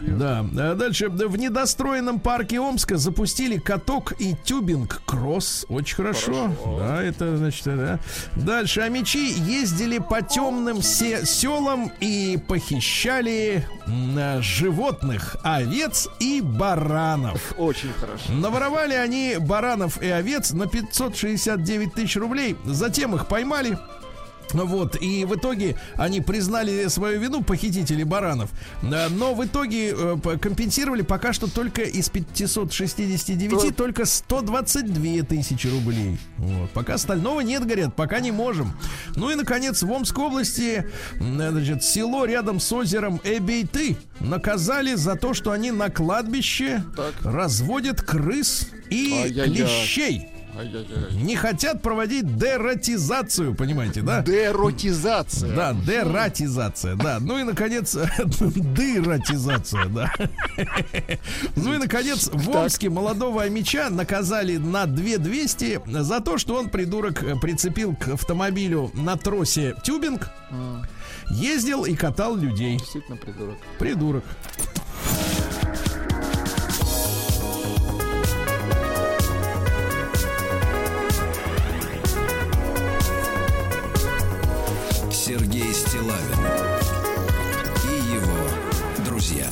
Ну. 0.00 0.18
Да, 0.18 0.46
а 0.56 0.74
дальше 0.74 1.08
в 1.08 1.36
недостроенном 1.36 2.20
парке 2.20 2.60
Омска 2.60 2.96
запустили 2.96 3.58
каток 3.58 4.12
и 4.20 4.34
тюбинг 4.44 5.02
кросс. 5.04 5.66
Очень 5.68 5.96
хорошо. 5.96 6.32
Хорошо. 6.32 6.78
Да, 6.78 7.02
это 7.02 7.36
значит, 7.36 7.64
да. 7.64 7.98
Дальше 8.36 8.80
а 8.80 8.88
мечи 8.88 9.31
ездили 9.32 9.98
по 9.98 10.22
темным 10.22 10.82
се- 10.82 11.26
селам 11.26 11.90
и 12.00 12.38
похищали 12.48 13.66
э, 13.86 14.40
животных, 14.42 15.36
овец 15.42 16.08
и 16.20 16.40
баранов. 16.40 17.54
Очень 17.58 17.92
хорошо. 17.92 18.32
Наворовали 18.32 18.94
они 18.94 19.36
баранов 19.38 20.00
и 20.02 20.08
овец 20.08 20.52
на 20.52 20.66
569 20.66 21.94
тысяч 21.94 22.16
рублей. 22.16 22.56
Затем 22.64 23.14
их 23.14 23.26
поймали. 23.26 23.78
Вот, 24.52 25.00
и 25.00 25.24
в 25.24 25.34
итоге 25.36 25.76
они 25.96 26.20
признали 26.20 26.86
свою 26.88 27.20
вину, 27.20 27.42
похитители 27.42 28.02
баранов, 28.04 28.50
Э, 28.82 29.08
но 29.08 29.34
в 29.34 29.44
итоге 29.44 29.94
э, 29.96 30.16
компенсировали 30.40 31.02
пока 31.02 31.32
что 31.32 31.46
только 31.52 31.82
из 31.82 32.08
569 32.08 33.50
То- 33.68 33.72
только 33.74 34.04
122 34.04 35.22
тысячи 35.22 35.66
рублей. 35.68 36.18
Вот. 36.38 36.70
Пока 36.70 36.94
остального 36.94 37.40
нет, 37.40 37.64
говорят, 37.64 37.94
пока 37.96 38.20
не 38.20 38.30
можем. 38.32 38.72
Ну 39.16 39.30
и, 39.30 39.34
наконец, 39.34 39.82
в 39.82 39.90
Омской 39.90 40.24
области, 40.24 40.86
м, 41.20 41.36
значит, 41.38 41.82
село 41.84 42.24
рядом 42.24 42.60
с 42.60 42.70
озером 42.72 43.20
Эбейты 43.24 43.96
наказали 44.20 44.94
за 44.94 45.16
то, 45.16 45.34
что 45.34 45.50
они 45.52 45.70
на 45.70 45.88
кладбище 45.90 46.82
Так. 46.96 47.14
разводят 47.22 48.02
крыс 48.02 48.68
и 48.90 49.12
Ай-яй-яй. 49.12 49.46
клещей. 49.66 50.26
Не 51.12 51.36
хотят 51.36 51.82
проводить 51.82 52.36
дератизацию, 52.36 53.54
понимаете, 53.54 54.02
да? 54.02 54.22
Деротизация. 54.22 55.54
Да, 55.54 55.72
дератизация, 55.72 56.94
да. 56.96 57.18
Ну 57.20 57.38
и, 57.38 57.42
наконец, 57.42 57.94
дыратизация, 58.18 59.86
да. 59.86 60.12
Ну 61.56 61.74
и, 61.74 61.78
наконец, 61.78 62.28
в 62.32 62.50
Омске 62.50 62.90
молодого 62.90 63.48
меча 63.48 63.88
наказали 63.90 64.56
на 64.56 64.86
2200 64.86 65.82
за 65.86 66.20
то, 66.20 66.38
что 66.38 66.54
он, 66.56 66.68
придурок, 66.68 67.40
прицепил 67.40 67.96
к 67.96 68.08
автомобилю 68.08 68.90
на 68.94 69.16
тросе 69.16 69.74
тюбинг, 69.82 70.30
ездил 71.30 71.84
и 71.84 71.94
катал 71.94 72.36
людей. 72.36 72.78
Действительно 72.78 73.16
придурок. 73.16 73.56
Придурок. 73.78 74.24
Стилавин 85.92 86.38
и 87.84 88.14
его 88.14 89.04
друзья. 89.04 89.46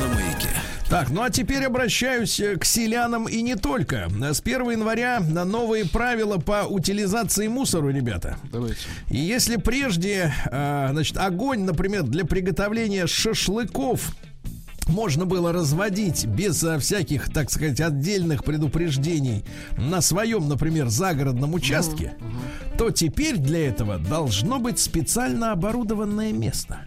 На 0.00 0.14
маяке. 0.14 0.48
Так, 0.88 1.10
ну 1.10 1.22
а 1.22 1.28
теперь 1.28 1.66
обращаюсь 1.66 2.40
э, 2.40 2.56
к 2.56 2.64
селянам 2.64 3.28
и 3.28 3.42
не 3.42 3.56
только. 3.56 4.08
С 4.18 4.40
1 4.40 4.70
января 4.70 5.20
на 5.20 5.44
новые 5.44 5.84
правила 5.84 6.38
по 6.38 6.64
утилизации 6.66 7.46
мусора, 7.48 7.90
ребята. 7.90 8.38
Давайте. 8.50 8.80
И 9.10 9.18
если 9.18 9.56
прежде, 9.56 10.32
э, 10.50 10.88
значит, 10.92 11.18
огонь, 11.18 11.64
например, 11.64 12.04
для 12.04 12.24
приготовления 12.24 13.06
шашлыков 13.06 14.16
можно 14.88 15.24
было 15.24 15.52
разводить 15.52 16.26
без 16.26 16.62
э, 16.62 16.78
всяких, 16.78 17.32
так 17.32 17.50
сказать, 17.50 17.80
отдельных 17.80 18.44
предупреждений 18.44 19.44
на 19.76 20.00
своем, 20.00 20.48
например, 20.48 20.88
загородном 20.88 21.54
участке, 21.54 22.14
то 22.78 22.90
теперь 22.90 23.36
для 23.36 23.68
этого 23.68 23.98
должно 23.98 24.58
быть 24.58 24.78
специально 24.78 25.52
оборудованное 25.52 26.32
место. 26.32 26.86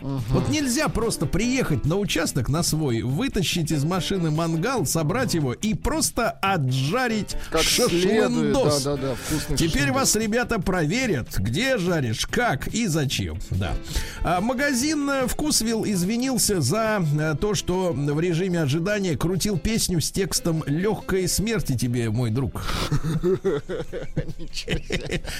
Вот 0.00 0.48
нельзя 0.48 0.88
просто 0.88 1.26
приехать 1.26 1.84
на 1.84 1.96
участок 1.96 2.48
на 2.48 2.62
свой, 2.62 3.02
вытащить 3.02 3.70
из 3.70 3.84
машины 3.84 4.30
мангал, 4.30 4.86
собрать 4.86 5.34
его 5.34 5.52
и 5.52 5.74
просто 5.74 6.30
отжарить 6.30 7.36
Как 7.50 7.62
следует. 7.62 8.02
шашлындос. 8.02 8.82
Да, 8.82 8.96
да, 8.96 9.02
да. 9.02 9.14
Вкусный 9.14 9.56
Теперь 9.56 9.70
шашлындос. 9.82 10.00
вас, 10.00 10.16
ребята, 10.16 10.60
проверят, 10.60 11.36
где 11.38 11.76
жаришь, 11.78 12.26
как 12.26 12.68
и 12.68 12.86
зачем. 12.86 13.38
Да. 13.50 13.74
А, 14.22 14.40
магазин 14.40 15.08
э, 15.08 15.26
Вкусвилл 15.26 15.84
извинился 15.84 16.60
за 16.60 17.02
э, 17.18 17.34
то, 17.40 17.54
что 17.54 17.92
в 17.92 18.20
режиме 18.20 18.62
ожидания 18.62 19.16
крутил 19.16 19.58
песню 19.58 20.00
с 20.00 20.10
текстом 20.10 20.64
«Легкой 20.66 21.28
смерти 21.28 21.76
тебе, 21.76 22.10
мой 22.10 22.30
друг». 22.30 22.62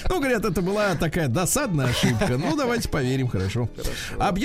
Ну, 0.09 0.19
говорят, 0.19 0.45
это 0.45 0.61
была 0.61 0.95
такая 0.95 1.27
досадная 1.27 1.87
ошибка. 1.87 2.37
Ну, 2.37 2.55
давайте 2.55 2.89
поверим, 2.89 3.27
хорошо. 3.27 3.69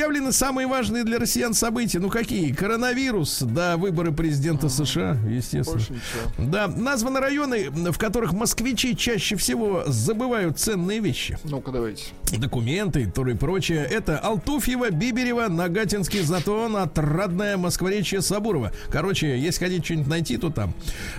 Объявлены 0.06 0.30
самые 0.30 0.68
важные 0.68 1.02
для 1.02 1.18
россиян 1.18 1.52
события. 1.52 1.98
Ну, 1.98 2.10
какие? 2.10 2.52
Коронавирус, 2.52 3.42
да, 3.42 3.76
выборы 3.76 4.12
президента 4.12 4.68
США, 4.68 5.18
естественно. 5.28 5.82
Да, 6.38 6.68
названы 6.68 7.18
районы, 7.18 7.70
в 7.70 7.98
которых 7.98 8.32
москвичи 8.32 8.96
чаще 8.96 9.34
всего 9.34 9.82
забывают 9.86 10.60
ценные 10.60 11.00
вещи. 11.00 11.36
Ну-ка, 11.42 11.72
давайте. 11.72 12.04
Документы, 12.38 13.10
тур 13.10 13.30
и 13.30 13.34
прочее. 13.34 13.84
Это 13.84 14.20
Алтуфьево, 14.20 14.90
Биберево, 14.90 15.48
Нагатинский 15.48 16.20
затон, 16.20 16.76
Отрадное, 16.76 17.56
Москворечье, 17.56 18.22
Сабурова. 18.22 18.70
Короче, 18.92 19.36
если 19.36 19.64
хотите 19.64 19.84
что-нибудь 19.84 20.06
найти, 20.06 20.36
то 20.36 20.50
там. 20.50 20.72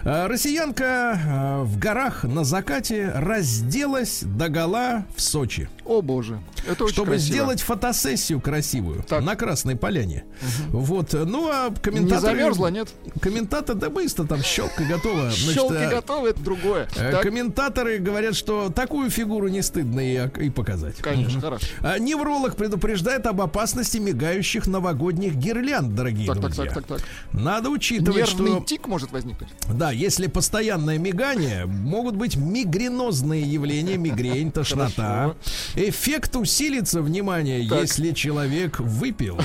А, 0.05 0.29
Россиянка 0.29 1.19
а, 1.27 1.63
в 1.63 1.77
горах 1.77 2.23
на 2.23 2.45
закате 2.45 3.11
разделась 3.13 4.21
догола 4.23 5.03
в 5.17 5.21
Сочи. 5.21 5.67
О, 5.88 6.01
боже. 6.01 6.39
Это 6.67 6.83
очень 6.83 6.93
чтобы 6.93 7.11
красиво. 7.11 7.33
сделать 7.33 7.61
фотосессию 7.61 8.41
красивую 8.41 9.03
Так. 9.07 9.23
на 9.23 9.35
Красной 9.35 9.75
Поляне. 9.77 10.25
Вот. 10.69 11.13
Ну, 11.13 11.47
а 11.49 11.69
Не 11.69 11.75
комментаторы... 11.79 12.19
замерзла, 12.38 12.67
нет? 12.67 12.89
Комментатор, 13.21 13.75
да 13.75 13.89
быстро 13.89 14.25
там 14.25 14.43
щелка 14.43 14.83
готова. 14.83 15.31
Щелки 15.31 15.75
э, 15.75 15.89
готовы, 15.89 16.29
это 16.29 16.41
другое. 16.41 16.88
Э, 16.97 17.11
Так, 17.11 17.21
Комментаторы 17.21 17.99
говорят, 17.99 18.35
что 18.35 18.69
такую 18.69 19.09
фигуру 19.09 19.47
не 19.47 19.61
стыдно 19.61 20.01
и, 20.01 20.29
и 20.45 20.49
показать. 20.49 20.97
Конечно, 20.97 21.39
хорошо. 21.39 21.65
А 21.81 21.97
Невролог 21.99 22.55
предупреждает 22.57 23.25
об 23.25 23.39
опасности 23.41 23.97
мигающих 23.97 24.67
новогодних 24.67 25.35
гирлянд, 25.35 25.95
дорогие 25.95 26.27
Так, 26.27 26.35
так, 26.41 26.45
друзья. 26.53 26.65
так, 26.73 26.85
так, 26.85 26.99
так. 26.99 27.07
Надо 27.31 27.69
учитывать, 27.69 28.27
Нервный 28.29 28.51
что 28.57 28.63
тик 28.65 28.88
может 28.88 29.11
возникнуть. 29.11 29.49
да, 29.73 29.91
если 29.91 30.27
постоянное 30.27 30.97
мигание, 30.97 31.65
могут 31.65 32.15
быть 32.15 32.35
мигренозные 32.35 33.41
явления, 33.43 33.95
мигрень, 33.97 34.51
тошнота. 34.51 35.35
Эффект 35.78 36.36
усилится, 36.36 37.03
внимание, 37.03 37.67
Так. 37.69 37.82
если 37.82 38.11
человек 38.11 38.80
выпил. 38.80 39.39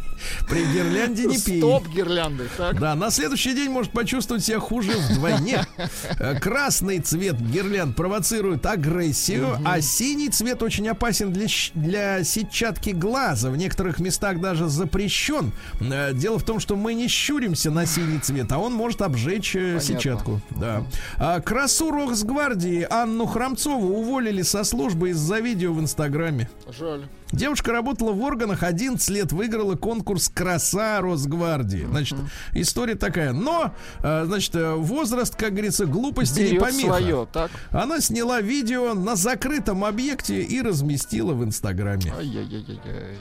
При 0.48 0.64
гирлянде 0.64 1.24
не 1.26 1.38
пей. 1.38 1.58
Стоп 1.58 1.86
гирлянды. 1.88 2.48
Так. 2.56 2.78
Да, 2.80 2.94
на 2.94 3.10
следующий 3.10 3.54
день 3.54 3.70
может 3.70 3.92
почувствовать 3.92 4.44
себя 4.44 4.58
хуже 4.60 4.92
вдвойне. 4.92 5.66
Э, 6.18 6.38
Красный 6.40 7.00
цвет 7.00 7.38
гирлянд 7.40 7.94
провоцирует 7.96 8.64
агрессию, 8.64 9.58
а 9.64 9.80
синий 9.80 10.30
цвет 10.30 10.62
очень 10.62 10.88
опасен 10.88 11.32
для, 11.32 11.46
для 11.74 12.24
сетчатки 12.24 12.90
глаза. 12.90 13.50
В 13.50 13.56
некоторых 13.56 13.98
местах 14.00 14.40
даже 14.40 14.68
запрещен. 14.68 15.52
Э, 15.80 16.12
Дело 16.14 16.38
в 16.38 16.44
том, 16.44 16.60
что 16.60 16.76
мы 16.76 16.94
не 16.94 17.08
щуримся 17.08 17.70
на 17.70 17.84
синий 17.86 18.18
цвет, 18.18 18.50
а 18.52 18.58
он 18.58 18.72
может 18.72 19.02
обжечь 19.02 19.54
э, 19.54 19.58
Понятно. 19.58 19.80
сетчатку. 19.80 20.40
Да. 20.50 20.82
А 21.18 21.40
красу 21.40 21.90
Росгвардии 21.90 22.86
Анну 22.88 23.26
Храмцову 23.26 23.98
уволили 23.98 24.42
со 24.42 24.64
службы 24.64 25.10
из-за 25.10 25.40
видео 25.40 25.72
в 25.74 25.80
Инстаграме. 25.80 26.48
Жаль. 26.78 27.02
Девушка 27.32 27.72
работала 27.72 28.12
в 28.12 28.22
органах, 28.22 28.62
11 28.62 29.08
лет 29.10 29.32
выиграла 29.32 29.74
конкурс 29.74 30.28
«Краса 30.28 31.00
Росгвардии». 31.00 31.84
Значит, 31.84 32.18
история 32.54 32.94
такая. 32.94 33.32
Но, 33.32 33.74
э, 34.02 34.24
значит, 34.24 34.54
э, 34.54 34.74
возраст, 34.74 35.36
как 35.36 35.52
говорится, 35.52 35.84
глупости 35.86 36.40
не 36.40 36.50
Берет 36.52 36.62
помеха. 36.62 36.96
свое, 36.98 37.28
так? 37.30 37.50
Она 37.70 38.00
сняла 38.00 38.40
видео 38.40 38.94
на 38.94 39.14
закрытом 39.14 39.84
объекте 39.84 40.40
и 40.42 40.62
разместила 40.62 41.34
в 41.34 41.44
Инстаграме. 41.44 42.12
Ай-яй-яй-яй. 42.16 43.18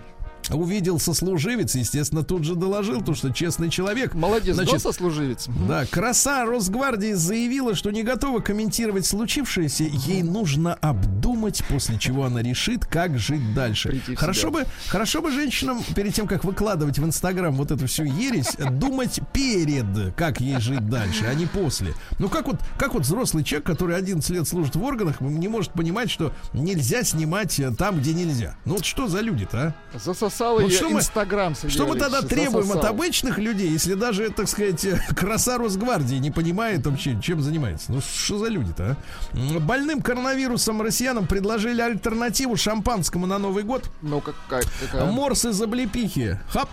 Увидел 0.51 0.99
сослуживец, 0.99 1.75
естественно, 1.75 2.23
тут 2.23 2.43
же 2.43 2.55
доложил, 2.55 3.01
то, 3.01 3.13
что 3.13 3.31
честный 3.31 3.69
человек. 3.69 4.13
Молодец, 4.13 4.55
Значит, 4.55 4.81
сослуживец? 4.81 5.47
Да, 5.67 5.85
краса 5.85 6.45
Росгвардии 6.45 7.13
заявила, 7.13 7.75
что 7.75 7.91
не 7.91 8.03
готова 8.03 8.39
комментировать 8.39 9.05
случившееся. 9.05 9.83
Ей 9.83 10.23
нужно 10.23 10.73
обдумать, 10.75 11.63
после 11.69 11.97
чего 11.97 12.25
она 12.25 12.41
решит, 12.41 12.85
как 12.85 13.17
жить 13.17 13.53
дальше. 13.53 13.89
Прийти 13.89 14.15
Хорошо 14.15 14.51
бы, 14.51 14.65
хорошо 14.87 15.21
бы 15.21 15.31
женщинам 15.31 15.83
перед 15.95 16.13
тем, 16.13 16.27
как 16.27 16.43
выкладывать 16.43 16.99
в 16.99 17.05
Инстаграм 17.05 17.53
вот 17.55 17.71
эту 17.71 17.87
всю 17.87 18.03
ересь, 18.03 18.55
думать 18.71 19.19
перед, 19.33 20.15
как 20.15 20.39
ей 20.39 20.59
жить 20.59 20.87
дальше, 20.89 21.25
а 21.25 21.33
не 21.33 21.45
после. 21.45 21.93
Ну 22.19 22.29
как 22.29 22.47
вот, 22.47 22.57
как 22.77 22.93
вот 22.93 23.03
взрослый 23.03 23.43
человек, 23.43 23.65
который 23.67 23.95
11 23.95 24.29
лет 24.29 24.47
служит 24.47 24.75
в 24.75 24.83
органах, 24.83 25.21
не 25.21 25.47
может 25.47 25.73
понимать, 25.73 26.09
что 26.09 26.33
нельзя 26.53 27.03
снимать 27.03 27.59
э, 27.59 27.71
там, 27.75 27.99
где 27.99 28.13
нельзя. 28.13 28.55
Ну 28.65 28.75
вот 28.75 28.85
что 28.85 29.07
за 29.07 29.21
люди-то, 29.21 29.75
а? 29.93 29.99
Засосал 30.37 30.59
Вот 30.59 30.69
ее 30.71 30.77
что 30.77 30.89
мы- 30.89 30.99
Инстаграм, 30.99 31.55
Сергей 31.55 31.71
Что 31.75 31.87
мы 31.87 31.95
тогда 31.97 32.21
требуем 32.21 32.71
от 32.71 32.85
обычных 32.85 33.37
людей, 33.37 33.69
если 33.69 33.95
даже, 33.95 34.29
так 34.29 34.47
сказать, 34.47 34.85
краса 35.15 35.57
Росгвардии 35.57 36.15
не 36.15 36.31
понимает 36.31 36.85
вообще, 36.85 37.19
чем 37.21 37.41
занимается? 37.41 37.91
Ну, 37.91 38.01
что 38.01 38.37
за 38.37 38.47
люди-то, 38.47 38.97
а? 39.33 39.59
Больным 39.59 40.01
коронавирусом 40.01 40.81
россиянам 40.81 41.27
предложили 41.27 41.81
альтернативу 41.81 42.55
шампанскому 42.55 43.25
на 43.25 43.37
Новый 43.39 43.63
год. 43.63 43.89
Ну, 44.01 44.21
какая, 44.21 44.63
какая? 44.81 45.05
Морс 45.05 45.45
из 45.45 45.61
облепихи. 45.61 46.39
Хап. 46.49 46.69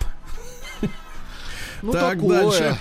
Ну, 1.81 1.91
так, 1.91 2.15
такое. 2.15 2.43
дальше. 2.43 2.77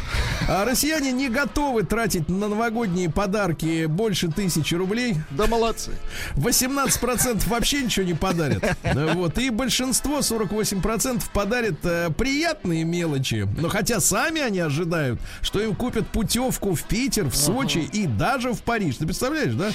А 0.49 0.65
россияне 0.65 1.13
не 1.13 1.29
готовы 1.29 1.85
тратить 1.85 2.29
на 2.29 2.49
новогодние 2.49 3.11
подарки 3.11 3.87
больше 3.87 4.29
тысячи 4.29 4.75
рублей. 4.75 5.17
Да 5.31 5.47
молодцы. 5.47 5.93
18% 6.37 7.49
вообще 7.49 7.83
ничего 7.83 8.07
не 8.07 8.15
подарят. 8.15 8.63
Вот. 9.15 9.39
И 9.39 9.51
большинство, 9.51 10.19
48%, 10.19 11.23
подарит 11.33 11.79
э, 11.85 12.11
приятные 12.17 12.85
мелочи. 12.85 13.49
Но 13.59 13.69
хотя 13.69 14.01
сами 14.01 14.41
они 14.41 14.61
ожидают, 14.61 15.21
что 15.41 15.61
им 15.61 15.75
купят 15.75 16.07
путевку 16.09 16.75
в 16.75 16.83
Питер, 16.85 17.27
в 17.29 17.37
Сочи 17.37 17.79
и 17.79 18.07
даже 18.07 18.53
в 18.53 18.63
Париж. 18.63 18.97
Ты 18.97 19.07
представляешь, 19.07 19.55
да? 19.55 19.71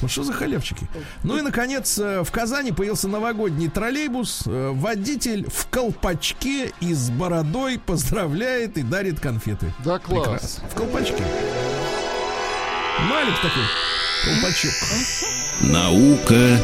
Вот 0.00 0.10
что 0.10 0.22
за 0.22 0.32
халявчики? 0.32 0.86
Ну 1.24 1.36
и, 1.38 1.42
наконец, 1.42 1.98
э, 1.98 2.22
в 2.22 2.30
Казани 2.30 2.72
появился 2.72 3.08
новогодний 3.08 3.68
троллейбус. 3.68 4.42
Э, 4.46 4.70
Водитель 4.74 5.46
в 5.50 5.66
колпачке 5.68 6.72
и 6.80 6.94
с 6.94 7.10
бородой 7.10 7.78
поздравляет 7.78 8.76
и 8.78 8.82
дарит 8.82 9.20
конфеты. 9.20 9.72
Да 9.84 9.98
класс. 9.98 10.22
Прекрасно. 10.28 10.68
В 10.68 10.74
колпачке. 10.74 11.24
Малик 13.10 13.36
такой. 13.36 13.62
Колпачок. 14.24 14.72
Наука 15.62 16.58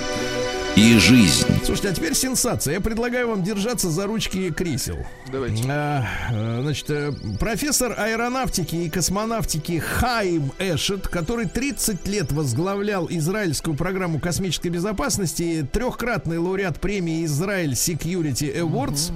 и 0.77 0.99
жизнь. 0.99 1.47
Слушайте, 1.65 1.89
а 1.89 1.93
теперь 1.93 2.15
сенсация. 2.15 2.75
Я 2.75 2.81
предлагаю 2.81 3.29
вам 3.29 3.43
держаться 3.43 3.91
за 3.91 4.07
ручки 4.07 4.51
кресел. 4.51 4.97
Давайте. 5.31 5.65
А, 5.69 6.05
э, 6.33 6.63
значит, 6.63 6.91
э, 6.91 7.13
профессор 7.39 7.95
аэронавтики 7.97 8.75
и 8.77 8.91
космонавтики 8.91 9.79
Хайм 9.79 10.53
Эшет, 10.59 11.07
который 11.07 11.47
30 11.47 12.09
лет 12.09 12.33
возглавлял 12.33 13.07
израильскую 13.09 13.77
программу 13.77 14.19
космической 14.19 14.69
безопасности, 14.69 15.67
трехкратный 15.71 16.39
лауреат 16.39 16.81
премии 16.81 17.25
Израиль 17.25 17.73
Security 17.73 18.53
Awards, 18.59 19.13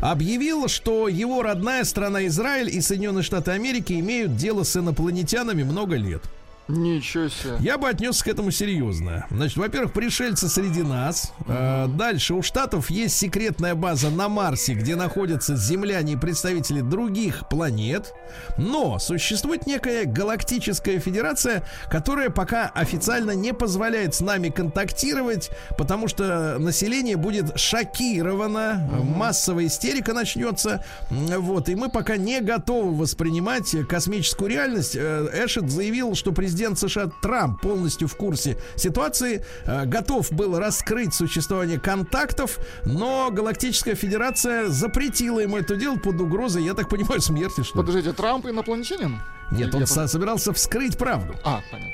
объявил, 0.00 0.68
что 0.68 1.08
его 1.08 1.42
родная 1.42 1.82
страна 1.84 2.26
Израиль 2.26 2.68
и 2.68 2.80
Соединенные 2.80 3.22
Штаты 3.24 3.50
Америки 3.50 3.94
имеют 3.94 4.36
дело 4.36 4.62
с 4.62 4.76
инопланетянами 4.76 5.64
много 5.64 5.96
лет. 5.96 6.22
Ничего 6.68 7.28
себе. 7.28 7.56
Я 7.60 7.76
бы 7.76 7.88
отнесся 7.88 8.24
к 8.24 8.28
этому 8.28 8.50
серьезно. 8.50 9.26
Значит, 9.30 9.56
во-первых, 9.56 9.92
пришельцы 9.92 10.48
среди 10.48 10.82
нас. 10.82 11.32
Э, 11.48 11.86
дальше 11.88 12.34
у 12.34 12.42
штатов 12.42 12.88
есть 12.88 13.16
секретная 13.16 13.74
база 13.74 14.10
на 14.10 14.28
Марсе, 14.28 14.74
где 14.74 14.94
находятся 14.94 15.56
земляне 15.56 16.14
и 16.14 16.16
представители 16.16 16.80
других 16.80 17.48
планет. 17.48 18.14
Но 18.56 18.98
существует 19.00 19.66
некая 19.66 20.04
галактическая 20.04 21.00
федерация, 21.00 21.64
которая 21.90 22.30
пока 22.30 22.68
официально 22.68 23.32
не 23.32 23.52
позволяет 23.52 24.14
с 24.14 24.20
нами 24.20 24.48
контактировать, 24.48 25.50
потому 25.76 26.06
что 26.06 26.56
население 26.58 27.16
будет 27.16 27.58
шокировано, 27.58 28.88
массовая 29.02 29.66
истерика 29.66 30.14
начнется. 30.14 30.84
Вот, 31.10 31.68
и 31.68 31.74
мы 31.74 31.90
пока 31.90 32.16
не 32.16 32.40
готовы 32.40 32.96
воспринимать 32.96 33.74
космическую 33.88 34.48
реальность. 34.48 34.94
Э, 34.96 35.28
Эшет 35.44 35.68
заявил, 35.68 36.14
что 36.14 36.30
президент 36.30 36.61
США 36.76 37.10
Трамп 37.22 37.60
полностью 37.60 38.08
в 38.08 38.16
курсе 38.16 38.56
ситуации, 38.76 39.44
э, 39.66 39.84
готов 39.86 40.30
был 40.32 40.58
раскрыть 40.58 41.14
существование 41.14 41.78
контактов, 41.78 42.58
но 42.84 43.30
Галактическая 43.30 43.94
Федерация 43.94 44.68
запретила 44.68 45.40
ему 45.40 45.56
это 45.58 45.76
дело 45.76 45.96
под 45.96 46.20
угрозой, 46.20 46.64
я 46.64 46.74
так 46.74 46.88
понимаю, 46.88 47.20
смерти, 47.20 47.62
что 47.62 47.80
ли? 47.80 47.86
Подождите, 47.86 48.12
Трамп 48.12 48.46
инопланетянин? 48.46 49.20
Нет, 49.50 49.74
он 49.74 49.80
Я 49.80 49.86
со- 49.86 50.06
собирался 50.06 50.52
вскрыть 50.52 50.96
правду. 50.96 51.34
А, 51.44 51.60
понятно. 51.70 51.92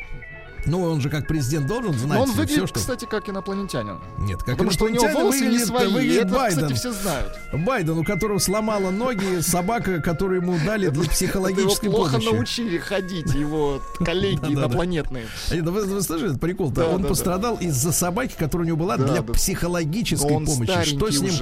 Ну, 0.69 0.83
он 0.83 1.01
же 1.01 1.09
как 1.11 1.27
президент 1.27 1.67
должен 1.67 1.95
знать 1.95 2.19
Но 2.19 2.23
он 2.25 2.29
все, 2.31 2.37
выглядит, 2.41 2.69
что... 2.69 2.79
кстати, 2.79 3.07
как 3.07 3.29
инопланетянин. 3.29 3.99
Нет, 4.19 4.39
как 4.43 4.53
Потому 4.57 4.71
что 4.71 4.85
у 4.85 4.89
него 4.89 5.09
волосы 5.09 5.41
не 5.41 5.47
выглядит- 5.47 5.67
свои. 5.67 5.85
и 5.89 5.93
выглядит 5.93 6.25
Это, 6.27 6.35
Байден. 6.35 6.57
кстати, 6.59 6.73
все 6.75 6.93
знают. 6.93 7.39
Байден, 7.53 7.99
у 7.99 8.05
которого 8.05 8.39
сломала 8.39 8.91
ноги 8.91 9.41
собака, 9.41 10.01
которую 10.01 10.43
ему 10.43 10.59
дали 10.65 10.89
для 10.89 11.09
психологической 11.09 11.89
его 11.89 11.99
плохо 11.99 12.13
помощи. 12.19 12.35
научили 12.35 12.79
ходить 12.79 13.35
его 13.35 13.81
коллеги 14.05 14.53
инопланетные. 14.53 15.27
Да 15.51 15.71
Вы, 15.71 16.03
слышали 16.03 16.29
этот 16.31 16.41
прикол-то? 16.41 16.87
Он 16.87 17.03
да, 17.03 17.09
пострадал 17.09 17.57
из-за 17.57 17.93
собаки, 17.93 18.35
которая 18.39 18.67
у 18.67 18.69
него 18.69 18.77
была 18.79 18.97
для 18.97 19.23
психологической 19.23 20.29
помощи. 20.29 20.85
Что 20.85 21.11
с 21.11 21.21
ним? 21.21 21.33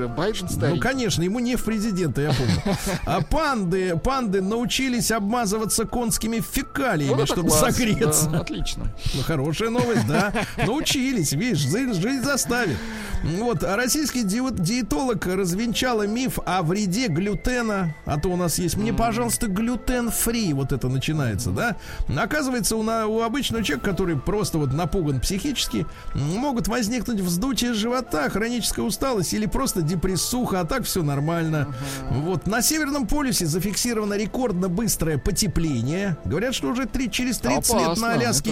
Ну, 0.60 0.78
конечно, 0.80 1.22
ему 1.22 1.40
не 1.40 1.56
в 1.56 1.64
президента, 1.64 2.20
я 2.22 2.32
помню. 2.32 2.62
А 3.06 3.20
панды, 3.20 3.96
панды 3.96 4.40
научились 4.40 5.10
обмазываться 5.10 5.84
конскими 5.84 6.40
фекалиями, 6.40 7.14
это 7.14 7.26
чтобы 7.26 7.50
согреться. 7.50 8.30
отлично. 8.38 8.92
Ну, 9.16 9.22
хорошая 9.22 9.70
новость, 9.70 10.06
да. 10.06 10.32
Научились, 10.66 11.32
видишь, 11.32 11.58
жизнь, 11.58 11.94
жизнь 12.00 12.22
заставит. 12.22 12.76
Вот, 13.24 13.64
а 13.64 13.76
российский 13.76 14.22
ди- 14.22 14.40
диетолог 14.52 15.26
развенчала 15.26 16.06
миф 16.06 16.38
о 16.44 16.62
вреде 16.62 17.08
глютена. 17.08 17.94
А 18.04 18.20
то 18.20 18.28
у 18.28 18.36
нас 18.36 18.58
есть, 18.58 18.76
мне, 18.76 18.92
пожалуйста, 18.92 19.46
глютен-фри. 19.48 20.52
Вот 20.52 20.72
это 20.72 20.88
начинается, 20.88 21.50
да. 21.50 21.76
Оказывается, 22.16 22.76
у, 22.76 22.82
на- 22.82 23.06
у 23.06 23.22
обычного 23.22 23.64
человека, 23.64 23.90
который 23.90 24.16
просто 24.18 24.58
вот 24.58 24.72
напуган 24.72 25.20
психически, 25.20 25.86
могут 26.14 26.68
возникнуть 26.68 27.20
вздутие 27.20 27.72
живота, 27.72 28.28
хроническая 28.28 28.84
усталость 28.84 29.32
или 29.32 29.46
просто 29.46 29.82
депрессуха, 29.82 30.60
а 30.60 30.64
так 30.64 30.84
все 30.84 31.02
нормально. 31.02 31.74
Вот, 32.10 32.46
на 32.46 32.60
Северном 32.62 33.06
полюсе 33.06 33.46
зафиксировано 33.46 34.14
рекордно 34.14 34.68
быстрое 34.68 35.18
потепление. 35.18 36.16
Говорят, 36.24 36.54
что 36.54 36.68
уже 36.68 36.84
три, 36.86 37.10
через 37.10 37.38
30 37.38 37.74
лет 37.74 37.82
Опасно, 37.86 38.06
на 38.08 38.12
Аляске. 38.14 38.50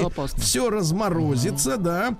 Все 0.54 0.70
разморозится, 0.70 1.78
да. 1.78 2.16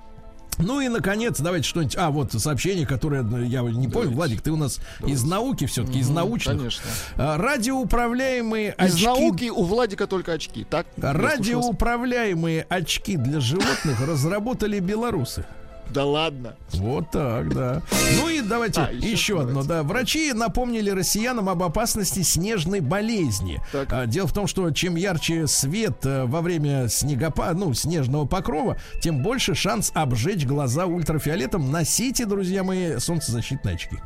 Ну 0.57 0.81
и, 0.81 0.89
наконец, 0.89 1.39
давайте 1.39 1.65
что-нибудь... 1.69 1.95
А, 1.95 2.11
вот 2.11 2.33
сообщение, 2.33 2.85
которое, 2.85 3.21
ну, 3.23 3.41
я 3.41 3.61
не 3.61 3.87
понял, 3.87 4.11
Владик, 4.11 4.41
ты 4.41 4.51
у 4.51 4.57
нас 4.57 4.81
из 5.07 5.23
науки 5.23 5.65
все-таки, 5.67 5.99
из 5.99 6.09
научных. 6.09 6.57
Конечно. 6.57 6.83
А, 7.15 7.37
Радиоуправляемые 7.37 8.75
Из 8.77 8.95
очки... 8.95 9.05
науки 9.05 9.49
у 9.49 9.63
Владика 9.63 10.05
только 10.05 10.33
очки, 10.33 10.65
так? 10.65 10.85
Радиоуправляемые 10.97 12.65
очки 12.67 13.15
для 13.15 13.39
животных 13.39 14.01
разработали 14.05 14.79
белорусы. 14.79 15.45
Да 15.89 16.05
ладно. 16.05 16.55
Вот 16.73 17.11
так, 17.11 17.53
да. 17.53 17.81
Ну 18.17 18.29
и 18.29 18.41
давайте 18.41 18.81
А, 18.81 18.91
еще 18.91 19.25
еще, 19.25 19.41
одно, 19.41 19.63
да. 19.63 19.83
Врачи 19.83 20.33
напомнили 20.33 20.89
россиянам 20.89 21.49
об 21.49 21.63
опасности 21.63 22.21
снежной 22.21 22.79
болезни. 22.79 23.61
Так. 23.71 23.91
А, 23.91 24.05
дело 24.05 24.27
в 24.27 24.33
том, 24.33 24.47
что 24.47 24.69
чем 24.71 24.95
ярче 24.95 25.47
свет 25.47 26.05
э, 26.05 26.25
во 26.25 26.41
время 26.41 26.87
снегопа, 26.89 27.51
ну, 27.53 27.73
снежного 27.73 28.25
покрова, 28.25 28.77
тем 29.01 29.21
больше 29.21 29.55
шанс 29.55 29.91
обжечь 29.93 30.45
глаза 30.45 30.85
ультрафиолетом. 30.85 31.71
Носите, 31.71 32.25
друзья 32.25 32.63
мои, 32.63 32.97
солнцезащитные 32.97 33.75
очки. 33.75 33.97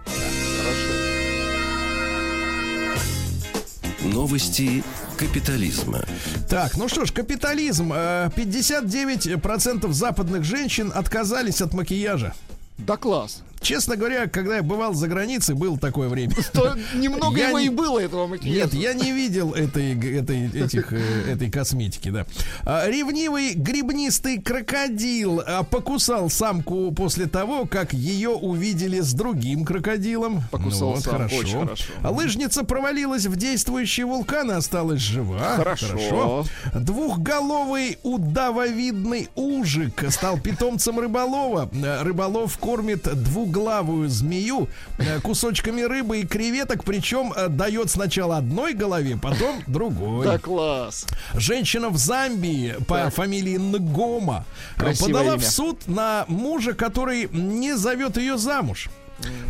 Новости 4.13 4.83
капитализма. 5.17 6.01
Так, 6.49 6.77
ну 6.77 6.87
что 6.89 7.05
ж, 7.05 7.11
капитализм. 7.11 7.93
Э, 7.93 8.29
59% 8.35 9.91
западных 9.91 10.43
женщин 10.43 10.91
отказались 10.93 11.61
от 11.61 11.73
макияжа. 11.73 12.33
Да 12.79 12.97
класс. 12.97 13.43
Честно 13.61 13.95
говоря, 13.95 14.27
когда 14.27 14.57
я 14.57 14.63
бывал 14.63 14.93
за 14.93 15.07
границей, 15.07 15.53
было 15.55 15.77
такое 15.77 16.07
время. 16.09 16.33
То 16.53 16.75
немного 16.95 17.37
Я 17.37 17.49
его 17.49 17.59
не- 17.59 17.65
и 17.67 17.69
было, 17.69 17.99
этого 17.99 18.27
макияжа. 18.27 18.55
Нет, 18.61 18.73
я 18.73 18.93
не 18.93 19.11
видел 19.11 19.51
этой, 19.53 19.93
этой, 20.17 20.47
этих, 20.47 20.93
э, 20.93 21.31
этой 21.31 21.51
косметики, 21.51 22.09
да. 22.09 22.25
А, 22.65 22.87
Ревнивый 22.87 23.53
грибнистый 23.53 24.41
крокодил 24.41 25.41
а, 25.45 25.63
покусал 25.63 26.29
самку 26.29 26.91
после 26.91 27.27
того, 27.27 27.65
как 27.65 27.93
ее 27.93 28.29
увидели 28.29 29.01
с 29.01 29.13
другим 29.13 29.65
крокодилом. 29.65 30.41
Покусал 30.51 30.89
Ну 30.89 30.95
вот, 30.95 31.03
самку, 31.03 31.17
хорошо. 31.17 31.37
очень 31.37 31.59
хорошо. 31.61 31.83
А 32.01 32.11
лыжница 32.11 32.63
провалилась 32.63 33.25
в 33.25 33.35
действующий 33.35 34.03
вулкан 34.03 34.51
и 34.51 34.53
осталась 34.55 35.01
жива. 35.01 35.55
Хорошо. 35.57 36.45
Двухголовый 36.73 37.97
удавовидный 38.03 39.29
ужик 39.35 40.03
стал 40.09 40.39
питомцем 40.39 40.99
рыболова. 40.99 41.69
Рыболов 42.01 42.57
кормит 42.57 43.07
двуглавую 43.49 44.09
змею 44.09 44.67
э, 44.97 45.19
кусочками 45.21 45.81
рыбы 45.81 46.19
и 46.19 46.25
креветок, 46.25 46.83
причем 46.83 47.33
э, 47.35 47.47
дает 47.47 47.89
сначала 47.89 48.37
одной 48.37 48.73
голове, 48.73 49.17
потом 49.21 49.61
другой. 49.67 50.25
Да 50.25 50.37
класс. 50.37 51.05
Женщина 51.33 51.89
в 51.89 51.97
Замбии 51.97 52.75
по 52.87 53.09
фамилии 53.09 53.57
Нгома 53.57 54.45
э, 54.77 54.79
Красивое 54.79 55.13
подала 55.13 55.33
имя. 55.33 55.39
в 55.39 55.45
суд 55.45 55.87
на 55.87 56.25
мужа, 56.27 56.73
который 56.73 57.29
не 57.31 57.75
зовет 57.75 58.17
ее 58.17 58.37
замуж. 58.37 58.89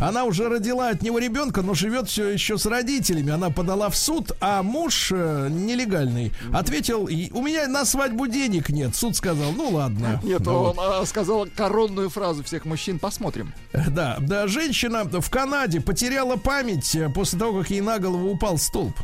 Она 0.00 0.24
уже 0.24 0.48
родила 0.48 0.88
от 0.88 1.02
него 1.02 1.18
ребенка, 1.18 1.62
но 1.62 1.74
живет 1.74 2.08
все 2.08 2.28
еще 2.28 2.58
с 2.58 2.66
родителями. 2.66 3.32
Она 3.32 3.50
подала 3.50 3.90
в 3.90 3.96
суд, 3.96 4.32
а 4.40 4.62
муж 4.62 5.10
э, 5.12 5.48
нелегальный 5.50 6.32
ответил: 6.52 7.06
«И 7.06 7.30
У 7.32 7.42
меня 7.42 7.68
на 7.68 7.84
свадьбу 7.84 8.26
денег 8.26 8.70
нет. 8.70 8.94
Суд 8.94 9.16
сказал: 9.16 9.52
Ну 9.52 9.70
ладно. 9.70 10.20
Нет, 10.30 10.46
вот. 10.46 10.78
он 10.78 11.06
сказал 11.06 11.46
коронную 11.54 12.08
фразу 12.10 12.42
всех 12.44 12.64
мужчин. 12.64 12.98
Посмотрим. 12.98 13.52
Да, 13.72 14.16
да, 14.20 14.46
женщина 14.46 15.04
в 15.04 15.30
Канаде 15.30 15.80
потеряла 15.80 16.36
память 16.36 16.94
э, 16.94 17.08
после 17.08 17.38
того, 17.38 17.60
как 17.60 17.70
ей 17.70 17.80
на 17.80 17.98
голову 17.98 18.30
упал 18.30 18.58
столб. 18.58 18.94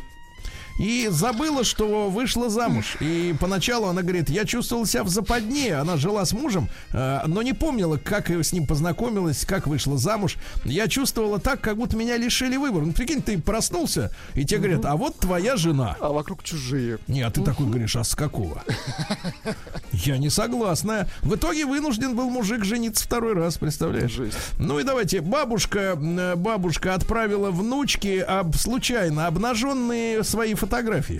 И 0.77 1.07
забыла, 1.09 1.63
что 1.63 2.09
вышла 2.09 2.49
замуж. 2.49 2.97
И 2.99 3.35
поначалу 3.39 3.87
она 3.87 4.01
говорит, 4.01 4.29
я 4.29 4.45
чувствовала 4.45 4.85
себя 4.85 5.03
в 5.03 5.09
западне. 5.09 5.75
Она 5.75 5.97
жила 5.97 6.25
с 6.25 6.33
мужем, 6.33 6.69
э, 6.91 7.21
но 7.25 7.41
не 7.41 7.53
помнила, 7.53 7.97
как 7.97 8.29
с 8.29 8.53
ним 8.53 8.67
познакомилась, 8.67 9.45
как 9.45 9.67
вышла 9.67 9.97
замуж. 9.97 10.37
Я 10.65 10.87
чувствовала 10.87 11.39
так, 11.39 11.61
как 11.61 11.77
будто 11.77 11.97
меня 11.97 12.17
лишили 12.17 12.57
выбора. 12.57 12.85
Ну, 12.85 12.93
прикинь, 12.93 13.21
ты 13.21 13.39
проснулся, 13.39 14.11
и 14.33 14.45
тебе 14.45 14.59
говорят, 14.59 14.85
а 14.85 14.95
вот 14.95 15.17
твоя 15.17 15.55
жена. 15.57 15.95
А 15.99 16.09
вокруг 16.09 16.43
чужие. 16.43 16.99
Не, 17.07 17.21
а 17.21 17.31
ты 17.31 17.43
такой 17.43 17.67
говоришь, 17.67 17.95
а 17.95 18.03
с 18.03 18.15
какого? 18.15 18.63
Я 19.91 20.17
не 20.17 20.29
согласна. 20.29 21.07
В 21.21 21.35
итоге 21.35 21.65
вынужден 21.65 22.15
был 22.15 22.29
мужик 22.29 22.63
жениться 22.63 23.03
второй 23.03 23.33
раз, 23.33 23.57
представляешь? 23.57 24.11
Жесть. 24.11 24.37
Ну 24.59 24.79
и 24.79 24.83
давайте, 24.83 25.21
бабушка, 25.21 25.97
э, 25.99 26.35
бабушка 26.35 26.93
отправила 26.93 27.51
внучке 27.51 28.21
об, 28.21 28.55
случайно 28.55 29.27
обнаженные 29.27 30.23
свои 30.23 30.53
фотографии. 30.53 30.66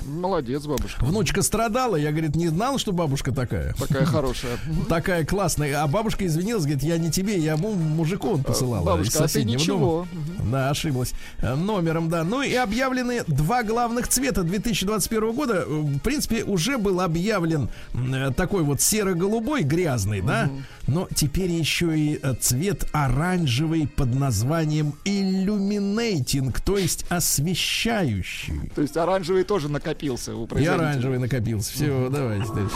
Молодец, 0.05 0.65
бабушка. 0.65 1.03
Внучка 1.03 1.41
страдала, 1.41 1.95
я, 1.95 2.11
говорит, 2.11 2.35
не 2.35 2.47
знал, 2.47 2.77
что 2.77 2.91
бабушка 2.91 3.31
такая. 3.33 3.73
Такая 3.73 4.05
хорошая. 4.05 4.57
Такая 4.89 5.25
классная. 5.25 5.81
А 5.83 5.87
бабушка 5.87 6.25
извинилась, 6.25 6.63
говорит, 6.63 6.83
я 6.83 6.97
не 6.97 7.11
тебе, 7.11 7.37
я 7.37 7.57
му- 7.57 7.73
мужику 7.73 8.29
он 8.31 8.43
посылала. 8.43 8.85
Бабушка, 8.85 9.23
а 9.23 9.27
ты 9.27 9.43
ничего. 9.43 10.07
дома. 10.13 10.23
Да, 10.51 10.69
ошиблась. 10.69 11.13
Э, 11.39 11.55
Номером, 11.55 12.09
да. 12.09 12.23
Ну 12.23 12.41
и 12.41 12.53
объявлены 12.53 13.23
два 13.27 13.63
главных 13.63 14.07
цвета 14.07 14.43
2021 14.43 15.31
года. 15.33 15.63
Э, 15.67 15.81
В 15.81 15.99
принципе, 15.99 16.43
уже 16.43 16.77
был 16.77 17.01
объявлен 17.01 17.69
э, 17.93 18.31
такой 18.35 18.63
вот 18.63 18.81
серо-голубой, 18.81 19.63
грязный, 19.63 20.21
да? 20.21 20.49
Но 20.87 21.07
теперь 21.13 21.51
еще 21.51 21.97
и 21.99 22.19
цвет 22.39 22.85
оранжевый 22.93 23.87
под 23.87 24.15
названием 24.15 24.93
illuminating, 25.03 26.55
то 26.63 26.77
есть 26.77 27.05
освещающий. 27.09 28.69
То 28.75 28.81
есть 28.81 28.95
оранжевый 28.97 29.36
тоже 29.43 29.69
накопился 29.69 30.35
у 30.35 30.45
И 30.57 30.65
оранжевый 30.65 31.19
накопился. 31.19 31.73
Все, 31.73 32.09
давайте 32.09 32.53
дальше. 32.53 32.75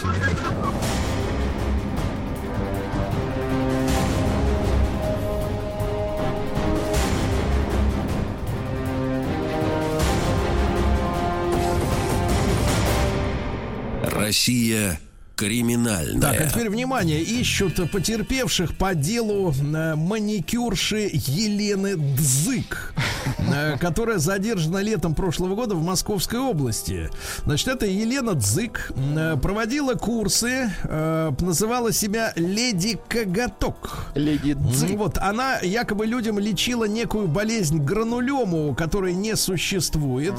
Россия 14.04 15.00
криминальная. 15.36 16.22
Так, 16.22 16.42
а 16.42 16.48
теперь 16.48 16.70
внимание, 16.70 17.22
ищут 17.22 17.92
потерпевших 17.92 18.78
по 18.78 18.94
делу 18.94 19.52
э, 19.52 19.96
маникюрши 19.96 21.10
Елены 21.12 21.96
Дзык, 21.96 22.94
э, 23.40 23.78
которая 23.80 24.20
задержана 24.20 24.80
летом 24.80 25.16
прошлого 25.16 25.56
года 25.56 25.76
в 25.76 25.84
Московской 25.84 26.40
области. 26.40 27.10
Значит, 27.46 27.68
это 27.70 27.86
Елена 27.86 28.36
Дзык 28.36 28.92
э, 28.96 29.38
проводила 29.42 29.96
курсы, 29.96 30.72
э, 30.84 31.32
называла 31.40 31.92
себя 31.92 32.34
Леди 32.36 33.00
Коготок. 33.08 34.12
Леди 34.16 34.54
Дзы. 34.54 34.96
Вот, 34.96 35.18
она 35.18 35.58
якобы 35.60 36.06
людям 36.06 36.38
лечила 36.38 36.86
некую 36.86 37.28
болезнь 37.28 37.80
гранулему, 37.80 38.76
которой 38.76 39.14
не 39.14 39.36
существует. 39.36 40.36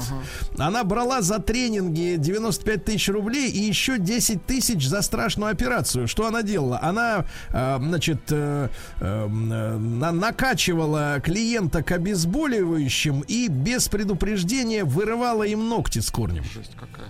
Она 0.57 0.83
брала 0.83 1.21
за 1.21 1.39
тренинги 1.39 2.15
95 2.17 2.85
тысяч 2.85 3.09
рублей 3.09 3.49
и 3.49 3.59
еще 3.59 3.97
10 3.97 4.45
тысяч 4.45 4.82
за 4.87 5.01
страшную 5.01 5.51
операцию. 5.51 6.07
Что 6.07 6.27
она 6.27 6.43
делала? 6.43 6.79
Она, 6.81 7.25
э, 7.49 7.77
значит, 7.79 8.19
э, 8.31 8.69
э, 8.99 9.27
на- 9.27 10.11
накачивала 10.11 11.19
клиента 11.23 11.83
к 11.83 11.91
обезболивающим 11.91 13.21
и 13.27 13.47
без 13.47 13.87
предупреждения 13.87 14.83
вырывала 14.83 15.43
им 15.43 15.67
ногти 15.69 15.99
с 15.99 16.09
корнем. 16.11 16.43
Жесть 16.43 16.75
какая. 16.79 17.09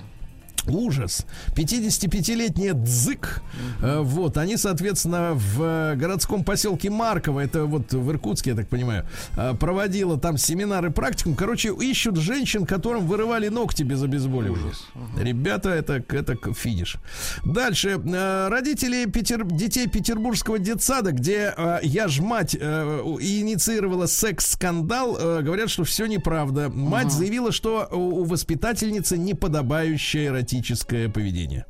Ужас. 0.68 1.26
55-летняя 1.56 2.74
Дзык. 2.74 3.42
Э, 3.82 4.00
Вот, 4.02 4.38
они, 4.38 4.58
соответственно, 4.58 5.32
в 5.34 5.62
э, 5.62 5.96
городском 5.96 6.44
поселке 6.44 6.90
Марково, 6.90 7.42
это 7.42 7.66
вот 7.66 7.94
в 7.94 8.12
Иркутске, 8.12 8.52
я 8.52 8.56
так 8.56 8.68
понимаю, 8.68 9.06
э, 9.36 9.54
проводила 9.60 10.18
там 10.18 10.38
семинары 10.38 10.92
практикум. 10.92 11.36
Короче, 11.36 11.74
ищут 11.74 12.18
женщин, 12.18 12.66
которым 12.66 13.08
вырывали 13.08 13.50
ногти 13.50 13.84
без 13.84 14.02
обезболивания. 14.02 14.72
Ребята, 15.20 15.70
это, 15.70 16.04
это 16.10 16.36
финиш. 16.54 16.98
Дальше. 17.44 18.00
Родители 18.50 19.06
Петер- 19.06 19.46
детей 19.46 19.88
Петербургского 19.88 20.60
детсада, 20.60 21.12
где 21.12 21.54
я 21.84 22.08
ж 22.08 22.20
мать 22.20 22.56
инициировала 22.56 24.06
секс-скандал, 24.08 25.16
говорят, 25.42 25.70
что 25.70 25.84
все 25.84 26.06
неправда. 26.06 26.70
Мать 26.70 27.12
заявила, 27.12 27.52
что 27.52 27.88
у 27.92 28.24
воспитательницы 28.24 29.18
неподобающее 29.18 30.32
эротическое 30.54 31.10
поведение. 31.10 31.66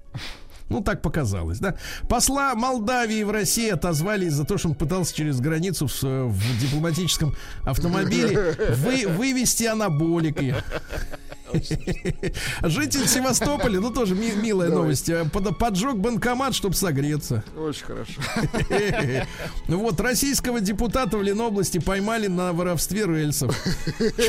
Ну, 0.70 0.82
так 0.82 1.02
показалось, 1.02 1.60
да. 1.60 1.76
Посла 2.10 2.56
Молдавии 2.56 3.24
в 3.24 3.32
России 3.32 3.70
отозвали 3.70 4.26
из-за 4.26 4.46
того, 4.46 4.58
что 4.58 4.70
он 4.70 4.76
пытался 4.76 5.16
через 5.16 5.40
границу 5.40 5.88
в, 5.88 6.04
в 6.04 6.60
дипломатическом 6.60 7.36
автомобиле 7.64 8.56
вы, 8.78 9.06
вывести 9.08 9.66
анаболики. 9.66 10.56
Житель 12.64 13.08
Севастополя, 13.08 13.80
ну 13.80 13.92
тоже 13.92 14.16
ми- 14.16 14.34
милая 14.36 14.70
Давай. 14.70 14.84
новость, 14.84 15.10
э, 15.10 15.26
под- 15.32 15.58
поджег 15.58 15.96
банкомат, 15.96 16.54
чтобы 16.56 16.76
согреться. 16.76 17.44
Очень 17.58 17.84
хорошо. 17.86 18.22
Ну 19.68 19.80
Вот, 19.80 20.00
российского 20.00 20.60
депутата 20.60 21.18
в 21.18 21.24
Ленобласти 21.24 21.80
поймали 21.80 22.28
на 22.28 22.54
воровстве 22.54 23.06
рельсов. 23.06 23.56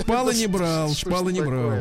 Шпалы 0.00 0.34
не 0.34 0.46
брал, 0.46 0.92
шпалы 0.94 1.32
не 1.32 1.40
брал. 1.40 1.80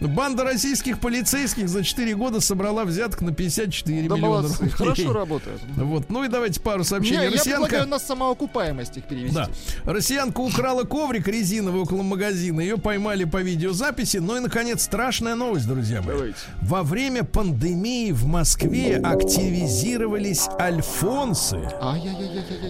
Банда 0.00 0.44
российских 0.44 1.00
полицейских 1.00 1.68
за 1.68 1.82
4 1.84 2.14
года 2.14 2.40
собрала 2.40 2.84
взяток 2.84 3.20
на 3.22 3.32
54 3.32 4.08
Да 4.08 4.14
миллиона 4.16 4.26
молодцы. 4.42 4.58
рублей. 4.62 4.70
Хорошо 4.76 5.12
работают. 5.12 5.60
Вот, 5.76 6.10
ну 6.10 6.24
и 6.24 6.28
давайте 6.28 6.60
пару 6.60 6.84
сообщений. 6.84 7.24
я 7.24 7.30
предлагаю 7.30 7.62
Россиянка, 7.62 7.86
на 7.90 7.98
самоокупаемость 7.98 8.96
их 8.96 9.04
перевести. 9.04 9.34
да, 9.34 9.48
россиянка 9.84 10.40
украла 10.40 10.84
коврик 10.84 11.28
резиновый 11.28 11.82
около 11.82 12.02
магазина. 12.02 12.60
Ее 12.60 12.76
поймали 12.78 13.24
по 13.24 13.38
видеозаписи. 13.42 14.18
Ну 14.18 14.36
и, 14.36 14.40
наконец, 14.40 14.81
страшная 14.82 15.34
новость, 15.34 15.66
друзья 15.66 16.02
мои. 16.02 16.14
Давайте. 16.16 16.38
Во 16.60 16.82
время 16.82 17.24
пандемии 17.24 18.12
в 18.12 18.26
Москве 18.26 18.96
активизировались 18.98 20.48
альфонсы. 20.58 21.60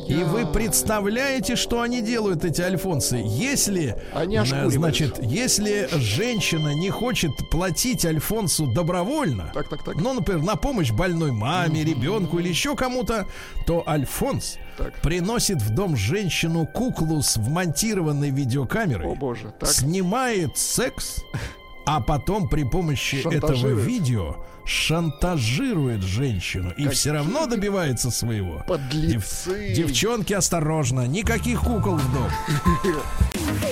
И 0.08 0.14
вы 0.24 0.46
представляете, 0.46 1.56
что 1.56 1.80
они 1.80 2.02
делают, 2.02 2.44
эти 2.44 2.60
альфонсы? 2.60 3.16
Если, 3.24 3.96
Они 4.14 4.36
э, 4.36 4.68
значит, 4.70 5.18
если 5.22 5.88
женщина 5.92 6.74
не 6.74 6.90
хочет 6.90 7.32
платить 7.50 8.04
альфонсу 8.04 8.66
добровольно, 8.66 9.50
Так, 9.54 9.68
так, 9.68 9.84
так. 9.84 9.96
ну, 9.96 10.12
например, 10.12 10.42
на 10.42 10.56
помощь 10.56 10.90
больной 10.90 11.32
маме, 11.32 11.84
ребенку 11.84 12.38
или 12.38 12.48
еще 12.48 12.76
кому-то, 12.76 13.26
то 13.66 13.82
альфонс 13.88 14.56
Так. 14.76 15.00
приносит 15.00 15.62
в 15.62 15.70
дом 15.70 15.96
женщину 15.96 16.66
куклу 16.66 17.22
с 17.22 17.36
вмонтированной 17.36 18.30
видеокамерой, 18.30 19.12
О 19.12 19.14
боже. 19.14 19.52
Так. 19.58 19.68
снимает 19.68 20.56
секс, 20.58 21.16
а 21.84 22.00
потом 22.00 22.48
при 22.48 22.64
помощи 22.64 23.16
этого 23.16 23.68
видео 23.68 24.36
шантажирует 24.64 26.02
женщину 26.02 26.72
и 26.76 26.88
все 26.88 27.12
равно 27.12 27.46
добивается 27.46 28.10
своего. 28.10 28.62
Подлецы. 28.66 29.74
Девчонки, 29.74 30.32
осторожно, 30.32 31.06
никаких 31.06 31.60
кукол 31.60 31.96
в 31.96 32.14
дом. 32.14 32.30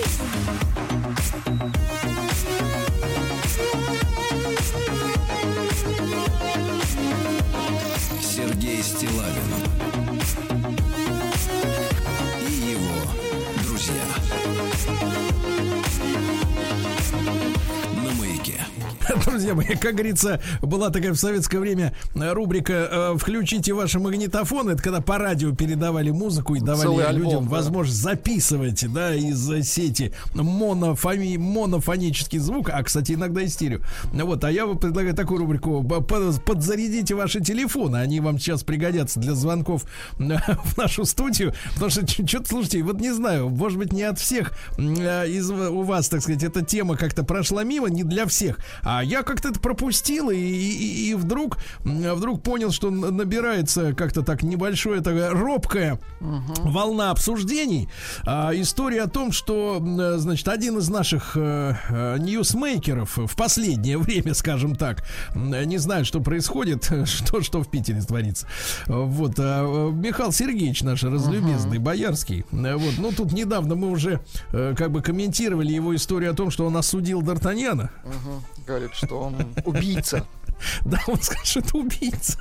Друзья 19.41 19.55
мои, 19.55 19.75
как 19.75 19.93
говорится, 19.93 20.39
была 20.61 20.91
такая 20.91 21.13
в 21.13 21.17
советское 21.17 21.57
время 21.57 21.95
э, 22.13 22.31
рубрика 22.31 22.73
э, 22.73 23.17
«Включите 23.17 23.73
ваши 23.73 23.97
магнитофоны». 23.97 24.73
Это 24.73 24.83
когда 24.83 25.01
по 25.01 25.17
радио 25.17 25.51
передавали 25.55 26.11
музыку 26.11 26.53
и 26.53 26.59
давали 26.59 26.83
Целый 26.83 27.05
альбом, 27.07 27.23
людям 27.23 27.43
да. 27.45 27.49
возможность 27.49 27.99
записывать, 27.99 28.93
да, 28.93 29.15
из 29.15 29.49
э, 29.49 29.63
сети 29.63 30.13
монофони, 30.35 31.37
монофонический 31.37 32.37
звук, 32.37 32.69
а, 32.71 32.83
кстати, 32.83 33.13
иногда 33.13 33.41
и 33.41 33.47
стерео. 33.47 33.79
Вот, 34.13 34.43
а 34.43 34.51
я 34.51 34.67
вам 34.67 34.77
предлагаю 34.77 35.15
такую 35.15 35.39
рубрику 35.39 35.83
«Подзарядите 35.83 37.15
ваши 37.15 37.41
телефоны». 37.41 37.97
Они 37.97 38.19
вам 38.19 38.37
сейчас 38.37 38.61
пригодятся 38.61 39.19
для 39.19 39.33
звонков 39.33 39.85
в 40.19 40.77
нашу 40.77 41.03
студию. 41.05 41.55
Потому 41.73 41.89
что, 41.89 42.07
что-то, 42.07 42.47
слушайте, 42.47 42.83
вот 42.83 43.01
не 43.01 43.11
знаю, 43.11 43.49
может 43.49 43.79
быть, 43.79 43.91
не 43.91 44.03
от 44.03 44.19
всех 44.19 44.51
из 44.77 45.49
у 45.49 45.81
вас, 45.81 46.09
так 46.09 46.21
сказать, 46.21 46.43
эта 46.43 46.63
тема 46.63 46.95
как-то 46.95 47.23
прошла 47.23 47.63
мимо, 47.63 47.89
не 47.89 48.03
для 48.03 48.27
всех. 48.27 48.59
А 48.83 48.91
А 48.91 49.03
я 49.03 49.23
как-то 49.31 49.47
это 49.47 49.59
пропустил 49.61 50.29
и, 50.29 50.35
и, 50.35 51.09
и 51.11 51.13
вдруг, 51.13 51.57
вдруг 51.83 52.43
понял, 52.43 52.71
что 52.71 52.89
набирается 52.89 53.93
как-то 53.93 54.23
так 54.23 54.43
небольшое, 54.43 54.99
такая 54.99 55.31
робкая 55.31 55.99
угу. 56.19 56.69
волна 56.69 57.11
обсуждений. 57.11 57.87
А, 58.25 58.51
история 58.53 59.03
о 59.03 59.07
том, 59.07 59.31
что, 59.31 59.81
значит, 60.17 60.47
один 60.49 60.79
из 60.79 60.89
наших 60.89 61.37
э, 61.37 61.75
э, 61.89 62.17
ньюсмейкеров 62.19 63.17
в 63.17 63.35
последнее 63.37 63.97
время, 63.99 64.33
скажем 64.33 64.75
так, 64.75 65.05
не 65.33 65.77
знаю, 65.77 66.03
что 66.03 66.19
происходит, 66.19 66.91
что, 67.05 67.41
что 67.41 67.63
в 67.63 67.69
Питере 67.69 68.01
творится. 68.01 68.47
Вот, 68.87 69.35
а, 69.37 69.91
Михаил 69.91 70.33
Сергеевич 70.33 70.83
наш 70.83 71.03
разлюбезный, 71.03 71.77
uh 71.77 71.81
боярский. 71.81 72.45
Вот, 72.51 72.93
ну 72.97 73.11
тут 73.11 73.31
недавно 73.31 73.75
мы 73.75 73.89
уже 73.89 74.19
э, 74.51 74.75
как 74.77 74.91
бы 74.91 75.01
комментировали 75.01 75.71
его 75.71 75.95
историю 75.95 76.31
о 76.31 76.33
том, 76.33 76.51
что 76.51 76.65
он 76.65 76.75
осудил 76.75 77.21
Д'Артаньяна. 77.21 77.89
Uh-huh. 78.03 78.65
Говорит, 78.65 78.91
что 78.93 79.20
он 79.21 79.35
убийца. 79.65 80.25
Да, 80.85 80.99
он 81.07 81.21
скажет, 81.21 81.45
что 81.45 81.59
это 81.59 81.77
убийца. 81.77 82.39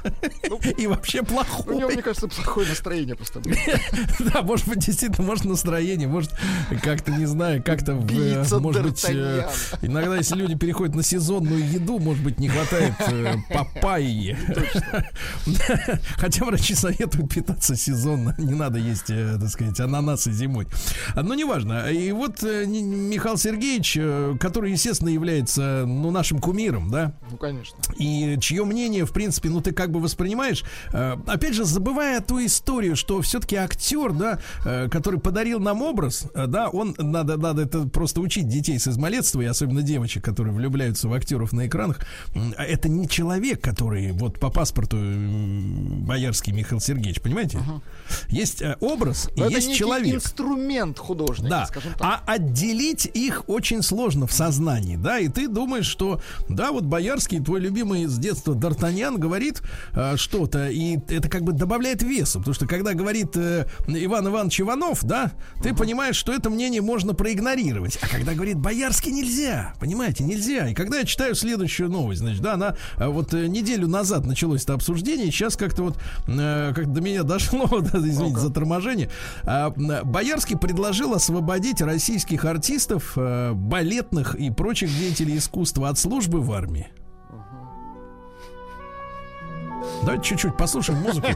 Ну, 0.48 0.58
и 0.76 0.86
вообще 0.86 1.22
плохой. 1.22 1.74
У 1.74 1.78
него, 1.78 1.90
мне 1.90 2.02
кажется, 2.02 2.28
плохое 2.28 2.68
настроение 2.68 3.16
просто 3.16 3.40
было. 3.40 3.54
Да, 4.32 4.42
может 4.42 4.68
быть, 4.68 4.78
действительно, 4.78 5.26
может 5.26 5.44
настроение, 5.44 6.08
может 6.08 6.32
как-то, 6.82 7.10
не 7.12 7.26
знаю, 7.26 7.62
как-то, 7.62 7.94
может 7.94 8.82
быть, 8.82 9.04
э, 9.08 9.48
иногда, 9.82 10.16
если 10.16 10.36
люди 10.36 10.54
переходят 10.54 10.94
на 10.94 11.02
сезонную 11.02 11.66
еду, 11.68 11.98
может 11.98 12.22
быть, 12.22 12.38
не 12.38 12.48
хватает 12.48 12.94
э, 13.08 13.34
папайи. 13.52 14.36
Хотя 16.16 16.44
врачи 16.44 16.74
советуют 16.74 17.32
питаться 17.32 17.76
сезонно, 17.76 18.34
не 18.38 18.54
надо 18.54 18.78
есть, 18.78 19.10
э, 19.10 19.36
так 19.40 19.48
сказать, 19.48 19.78
ананасы 19.80 20.32
зимой. 20.32 20.66
Но 21.14 21.34
неважно. 21.34 21.90
И 21.90 22.12
вот 22.12 22.42
Михаил 22.42 23.36
Сергеевич, 23.36 23.98
который, 24.40 24.72
естественно, 24.72 25.08
является, 25.08 25.84
ну, 25.86 26.10
нашим 26.10 26.38
кумиром, 26.38 26.90
да? 26.90 27.12
Ну, 27.30 27.36
конечно. 27.36 27.76
И 27.98 28.04
чье 28.40 28.64
мнение, 28.64 29.04
в 29.04 29.12
принципе, 29.12 29.48
ну 29.48 29.60
ты 29.60 29.72
как 29.72 29.90
бы 29.90 30.00
воспринимаешь. 30.00 30.64
Э, 30.92 31.16
опять 31.26 31.54
же, 31.54 31.64
забывая 31.64 32.20
ту 32.20 32.44
историю, 32.44 32.96
что 32.96 33.20
все-таки 33.22 33.56
актер, 33.56 34.12
да, 34.12 34.38
э, 34.64 34.88
который 34.88 35.20
подарил 35.20 35.60
нам 35.60 35.82
образ, 35.82 36.26
э, 36.34 36.46
да, 36.46 36.68
он 36.68 36.94
надо, 36.98 37.36
надо 37.36 37.62
это 37.62 37.86
просто 37.86 38.20
учить 38.20 38.48
детей 38.48 38.78
с 38.78 38.88
измалетства, 38.88 39.40
и 39.40 39.46
особенно 39.46 39.82
девочек, 39.82 40.24
которые 40.24 40.54
влюбляются 40.54 41.08
в 41.08 41.14
актеров 41.14 41.52
на 41.52 41.66
экранах. 41.66 42.00
Это 42.56 42.88
не 42.88 43.08
человек, 43.08 43.60
который 43.60 44.12
вот 44.12 44.38
по 44.38 44.50
паспорту 44.50 44.96
Боярский 44.96 46.52
Михаил 46.52 46.80
Сергеевич, 46.80 47.20
понимаете? 47.20 47.58
Uh-huh. 47.58 47.80
Есть 48.28 48.62
образ 48.80 49.30
Но 49.36 49.46
и 49.46 49.54
есть 49.54 49.74
человек. 49.74 50.16
инструмент 50.16 50.98
художника, 50.98 51.50
да. 51.50 51.66
скажем 51.66 51.92
так. 51.94 52.02
А 52.02 52.22
отделить 52.26 53.10
их 53.12 53.44
очень 53.48 53.82
сложно 53.82 54.26
в 54.26 54.32
сознании, 54.32 54.96
да, 54.96 55.18
и 55.18 55.28
ты 55.28 55.48
думаешь, 55.48 55.86
что, 55.86 56.20
да, 56.48 56.72
вот 56.72 56.84
Боярский, 56.84 57.40
твой 57.40 57.60
любимый 57.60 57.99
с 58.06 58.18
детства 58.18 58.54
Д'Артаньян 58.54 59.18
говорит 59.18 59.62
э, 59.92 60.16
что-то, 60.16 60.68
и 60.68 60.98
это 61.08 61.28
как 61.28 61.42
бы 61.42 61.52
добавляет 61.52 62.02
весу, 62.02 62.38
потому 62.38 62.54
что 62.54 62.66
когда 62.66 62.94
говорит 62.94 63.36
э, 63.36 63.66
Иван 63.86 64.28
Иванович 64.28 64.62
Иванов, 64.62 65.04
да, 65.04 65.32
ты 65.62 65.70
uh-huh. 65.70 65.76
понимаешь, 65.76 66.16
что 66.16 66.32
это 66.32 66.50
мнение 66.50 66.80
можно 66.80 67.14
проигнорировать, 67.14 67.98
а 68.02 68.08
когда 68.08 68.34
говорит 68.34 68.58
Боярский 68.58 69.12
нельзя, 69.12 69.74
понимаете, 69.80 70.24
нельзя. 70.24 70.68
И 70.68 70.74
когда 70.74 70.98
я 70.98 71.04
читаю 71.04 71.34
следующую 71.34 71.90
новость, 71.90 72.20
значит, 72.20 72.42
да, 72.42 72.54
она 72.54 72.76
э, 72.96 73.06
вот 73.06 73.34
э, 73.34 73.46
неделю 73.46 73.88
назад 73.88 74.26
началось 74.26 74.64
это 74.64 74.74
обсуждение, 74.74 75.30
сейчас 75.30 75.56
как-то 75.56 75.82
вот 75.82 75.98
э, 76.26 76.72
как 76.74 76.92
до 76.92 77.00
меня 77.00 77.22
дошло, 77.24 77.66
да, 77.80 77.98
извините 77.98 78.36
okay. 78.36 78.40
за 78.40 78.50
торможение, 78.50 79.10
э, 79.44 79.70
Боярский 80.04 80.56
предложил 80.56 81.14
освободить 81.14 81.80
российских 81.80 82.44
артистов, 82.44 83.12
э, 83.16 83.52
балетных 83.52 84.34
и 84.34 84.50
прочих 84.50 84.96
деятелей 84.96 85.38
искусства 85.38 85.88
от 85.88 85.98
службы 85.98 86.40
в 86.40 86.52
армии. 86.52 86.88
Давайте 90.02 90.24
чуть-чуть 90.24 90.56
послушаем 90.56 91.00
музыку, 91.00 91.28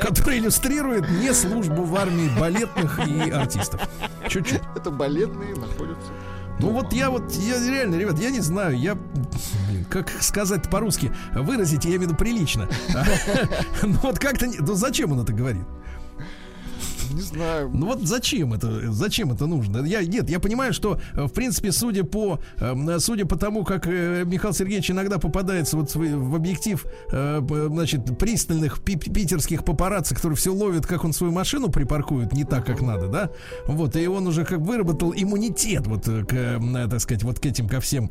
которая 0.00 0.38
иллюстрирует 0.38 1.08
не 1.08 1.32
службу 1.32 1.84
в 1.84 1.96
армии 1.96 2.30
балетных 2.38 3.06
и 3.06 3.30
артистов. 3.30 3.80
Чуть-чуть. 4.28 4.60
Это 4.76 4.90
балетные 4.90 5.54
находятся. 5.54 6.12
Ну 6.58 6.70
вот 6.70 6.92
я 6.92 7.10
вот, 7.10 7.32
я 7.32 7.58
реально, 7.58 7.96
ребят, 7.96 8.18
я 8.18 8.30
не 8.30 8.40
знаю, 8.40 8.78
я, 8.78 8.96
как 9.90 10.10
сказать 10.22 10.70
по-русски, 10.70 11.12
выразить, 11.34 11.84
я 11.84 11.90
имею 11.92 12.02
в 12.02 12.04
виду 12.04 12.14
прилично. 12.14 12.68
Ну 13.82 13.98
вот 14.02 14.18
как-то, 14.18 14.46
ну 14.60 14.74
зачем 14.74 15.12
он 15.12 15.20
это 15.20 15.32
говорит? 15.32 15.64
Не 17.12 17.22
знаю. 17.22 17.70
Ну 17.72 17.86
вот 17.86 18.02
зачем 18.02 18.52
это, 18.54 18.92
зачем 18.92 19.32
это 19.32 19.46
нужно? 19.46 19.84
Я, 19.84 20.02
нет, 20.02 20.30
я 20.30 20.40
понимаю, 20.40 20.72
что, 20.72 21.00
э, 21.14 21.24
в 21.24 21.32
принципе, 21.32 21.72
судя 21.72 22.04
по, 22.04 22.40
эм, 22.58 22.98
судя 23.00 23.26
по 23.26 23.36
тому, 23.36 23.64
как 23.64 23.86
э, 23.86 24.24
Михаил 24.24 24.54
Сергеевич 24.54 24.90
иногда 24.90 25.18
попадается 25.18 25.76
вот 25.76 25.94
в 25.94 26.34
объектив, 26.34 26.84
э, 27.10 27.40
значит, 27.68 28.18
пристальных 28.18 28.82
питерских 28.82 29.64
папарацци, 29.64 30.14
которые 30.14 30.36
все 30.36 30.52
ловят, 30.52 30.86
как 30.86 31.04
он 31.04 31.12
свою 31.12 31.32
машину 31.32 31.68
припаркует 31.68 32.32
не 32.32 32.44
так, 32.44 32.66
как 32.66 32.80
надо, 32.80 33.08
да? 33.08 33.30
Вот, 33.66 33.96
и 33.96 34.06
он 34.06 34.26
уже 34.26 34.44
как 34.44 34.60
выработал 34.60 35.12
иммунитет 35.14 35.86
вот 35.86 36.04
к, 36.04 36.60
так 36.90 37.00
сказать, 37.00 37.22
вот 37.22 37.38
к 37.38 37.46
этим, 37.46 37.68
ко 37.68 37.80
всем 37.80 38.10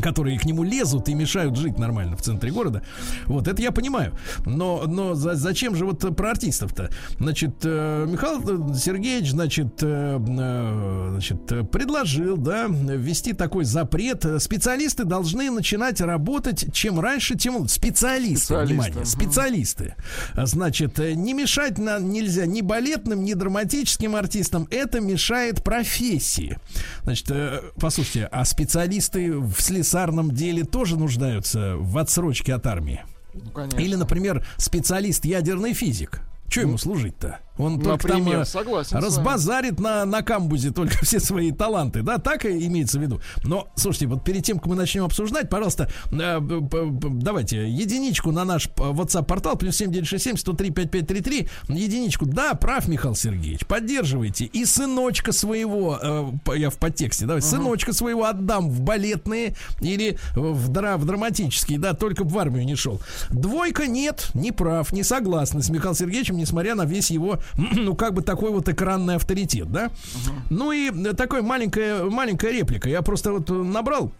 которые 0.00 0.38
к 0.38 0.44
нему 0.44 0.62
лезут 0.62 1.08
и 1.08 1.14
мешают 1.14 1.56
жить 1.56 1.78
нормально 1.78 2.16
в 2.16 2.22
центре 2.22 2.50
города. 2.50 2.82
Вот 3.26 3.48
это 3.48 3.60
я 3.60 3.72
понимаю. 3.72 4.12
Но, 4.46 4.84
но 4.86 5.14
за, 5.14 5.34
зачем 5.34 5.76
же 5.76 5.84
вот 5.84 6.16
про 6.16 6.30
артистов-то? 6.30 6.90
Значит, 7.18 7.56
э, 7.64 8.06
Михаил 8.22 8.74
Сергеевич, 8.76 9.32
значит, 9.32 9.82
э, 9.82 10.16
э, 10.16 11.08
значит, 11.10 11.70
предложил, 11.70 12.36
да, 12.36 12.66
ввести 12.68 13.32
такой 13.32 13.64
запрет. 13.64 14.24
Специалисты 14.40 15.04
должны 15.04 15.50
начинать 15.50 16.00
работать 16.00 16.72
чем 16.72 17.00
раньше, 17.00 17.36
тем 17.36 17.56
лучше. 17.56 17.74
Специалисты, 17.74 18.46
специалисты, 18.46 18.74
внимание, 18.74 19.04
специалисты. 19.04 19.94
Значит, 20.36 20.98
не 20.98 21.34
мешать 21.34 21.78
на, 21.78 21.98
нельзя 21.98 22.46
ни 22.46 22.60
балетным, 22.60 23.24
ни 23.24 23.34
драматическим 23.34 24.14
артистам. 24.14 24.68
Это 24.70 25.00
мешает 25.00 25.64
профессии. 25.64 26.58
Значит, 27.02 27.32
послушайте, 27.80 28.28
а 28.30 28.44
специалисты 28.44 29.36
в 29.36 29.60
слесарном 29.60 30.30
деле 30.30 30.62
тоже 30.62 30.96
нуждаются 30.96 31.74
в 31.76 31.98
отсрочке 31.98 32.54
от 32.54 32.68
армии? 32.68 33.02
Ну, 33.34 33.66
Или, 33.78 33.96
например, 33.96 34.46
специалист 34.58 35.24
ядерный 35.24 35.72
физик. 35.72 36.22
Что 36.52 36.60
ему 36.60 36.76
служить-то? 36.76 37.38
Он 37.62 37.74
Например, 37.74 37.98
только 37.98 38.08
там 38.08 38.28
э, 38.28 38.44
согласен 38.44 38.96
разбазарит 38.98 39.80
на, 39.80 40.04
на 40.04 40.22
камбузе 40.22 40.70
только 40.70 40.98
все 41.04 41.20
свои 41.20 41.52
таланты, 41.52 42.02
да, 42.02 42.18
так 42.18 42.44
и 42.44 42.66
имеется 42.66 42.98
в 42.98 43.02
виду. 43.02 43.20
Но, 43.44 43.68
слушайте, 43.76 44.06
вот 44.06 44.24
перед 44.24 44.44
тем, 44.44 44.58
как 44.58 44.66
мы 44.66 44.76
начнем 44.76 45.04
обсуждать, 45.04 45.48
пожалуйста, 45.48 45.90
э, 46.10 46.40
давайте 46.40 47.68
единичку 47.68 48.32
на 48.32 48.44
наш 48.44 48.68
WhatsApp-портал, 48.68 49.56
плюс 49.56 49.76
7967 49.76 50.36
103 50.36 50.70
5533, 50.70 51.48
единичку. 51.68 52.26
Да, 52.26 52.54
прав, 52.54 52.88
Михаил 52.88 53.14
Сергеевич, 53.14 53.66
поддерживайте. 53.66 54.44
И 54.44 54.64
сыночка 54.64 55.32
своего, 55.32 55.98
э, 56.00 56.56
я 56.56 56.70
в 56.70 56.76
подтексте, 56.76 57.26
давай, 57.26 57.40
uh-huh. 57.40 57.50
сыночка 57.50 57.92
своего 57.92 58.24
отдам 58.24 58.70
в 58.70 58.80
балетные 58.80 59.54
или 59.80 60.18
в, 60.34 60.68
дра, 60.68 60.96
в 60.96 61.04
драматические, 61.04 61.78
да, 61.78 61.94
только 61.94 62.24
в 62.24 62.38
армию 62.38 62.64
не 62.64 62.76
шел. 62.76 63.00
Двойка 63.30 63.86
нет, 63.86 64.30
не 64.34 64.52
прав, 64.52 64.92
не 64.92 65.02
согласны 65.02 65.62
с 65.62 65.70
Михаилом 65.70 65.96
Сергеевичем, 65.96 66.36
несмотря 66.36 66.74
на 66.74 66.84
весь 66.84 67.10
его 67.10 67.38
ну, 67.76 67.94
как 67.94 68.14
бы 68.14 68.22
такой 68.22 68.50
вот 68.50 68.68
экранный 68.68 69.16
авторитет, 69.16 69.70
да? 69.70 69.86
Uh-huh. 69.86 70.32
Ну 70.50 70.72
и 70.72 71.12
такой 71.14 71.42
маленькая, 71.42 72.04
маленькая 72.04 72.52
реплика. 72.52 72.88
Я 72.88 73.02
просто 73.02 73.32
вот 73.32 73.50
набрал 73.50 74.12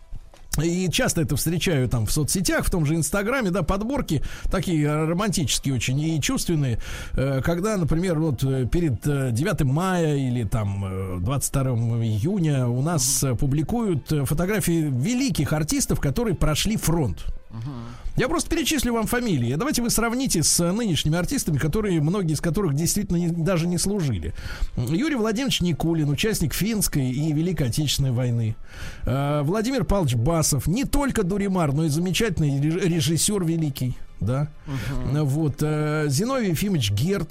и 0.60 0.90
часто 0.90 1.22
это 1.22 1.36
встречаю 1.36 1.88
там 1.88 2.04
в 2.04 2.12
соцсетях, 2.12 2.66
в 2.66 2.70
том 2.70 2.84
же 2.84 2.94
Инстаграме, 2.94 3.50
да, 3.50 3.62
подборки 3.62 4.22
такие 4.50 4.86
романтические 4.86 5.74
очень 5.74 5.98
и 5.98 6.20
чувственные, 6.20 6.78
э, 7.14 7.40
когда, 7.42 7.76
например, 7.78 8.18
вот 8.18 8.44
э, 8.44 8.66
перед 8.70 9.00
9 9.02 9.60
э, 9.60 9.64
мая 9.64 10.16
или 10.16 10.44
там 10.44 11.22
22 11.22 11.72
июня 12.04 12.66
у 12.66 12.82
нас 12.82 13.24
публикуют 13.38 14.12
фотографии 14.24 14.90
великих 14.92 15.54
артистов, 15.54 16.00
которые 16.00 16.34
прошли 16.34 16.76
фронт. 16.76 17.24
Я 18.16 18.28
просто 18.28 18.50
перечислю 18.50 18.92
вам 18.94 19.06
фамилии. 19.06 19.54
Давайте 19.54 19.82
вы 19.82 19.90
сравните 19.90 20.42
с 20.42 20.72
нынешними 20.72 21.18
артистами, 21.18 21.58
которые, 21.58 22.00
многие 22.00 22.34
из 22.34 22.40
которых 22.40 22.74
действительно 22.74 23.16
не, 23.16 23.28
даже 23.28 23.66
не 23.66 23.78
служили. 23.78 24.34
Юрий 24.76 25.16
Владимирович 25.16 25.60
Никулин, 25.60 26.10
участник 26.10 26.54
финской 26.54 27.10
и 27.10 27.32
Великой 27.32 27.68
Отечественной 27.68 28.12
войны. 28.12 28.56
Э, 29.04 29.42
Владимир 29.42 29.84
Павлович 29.84 30.16
Басов, 30.16 30.66
не 30.66 30.84
только 30.84 31.22
Дуримар, 31.22 31.72
но 31.72 31.84
и 31.84 31.88
замечательный 31.88 32.60
режиссер 32.60 33.44
великий. 33.44 33.96
Да? 34.20 34.48
Угу. 34.66 35.24
Вот. 35.24 35.56
Э, 35.60 36.06
Зиновий 36.08 36.50
Ефимович 36.50 36.92
Герт, 36.92 37.30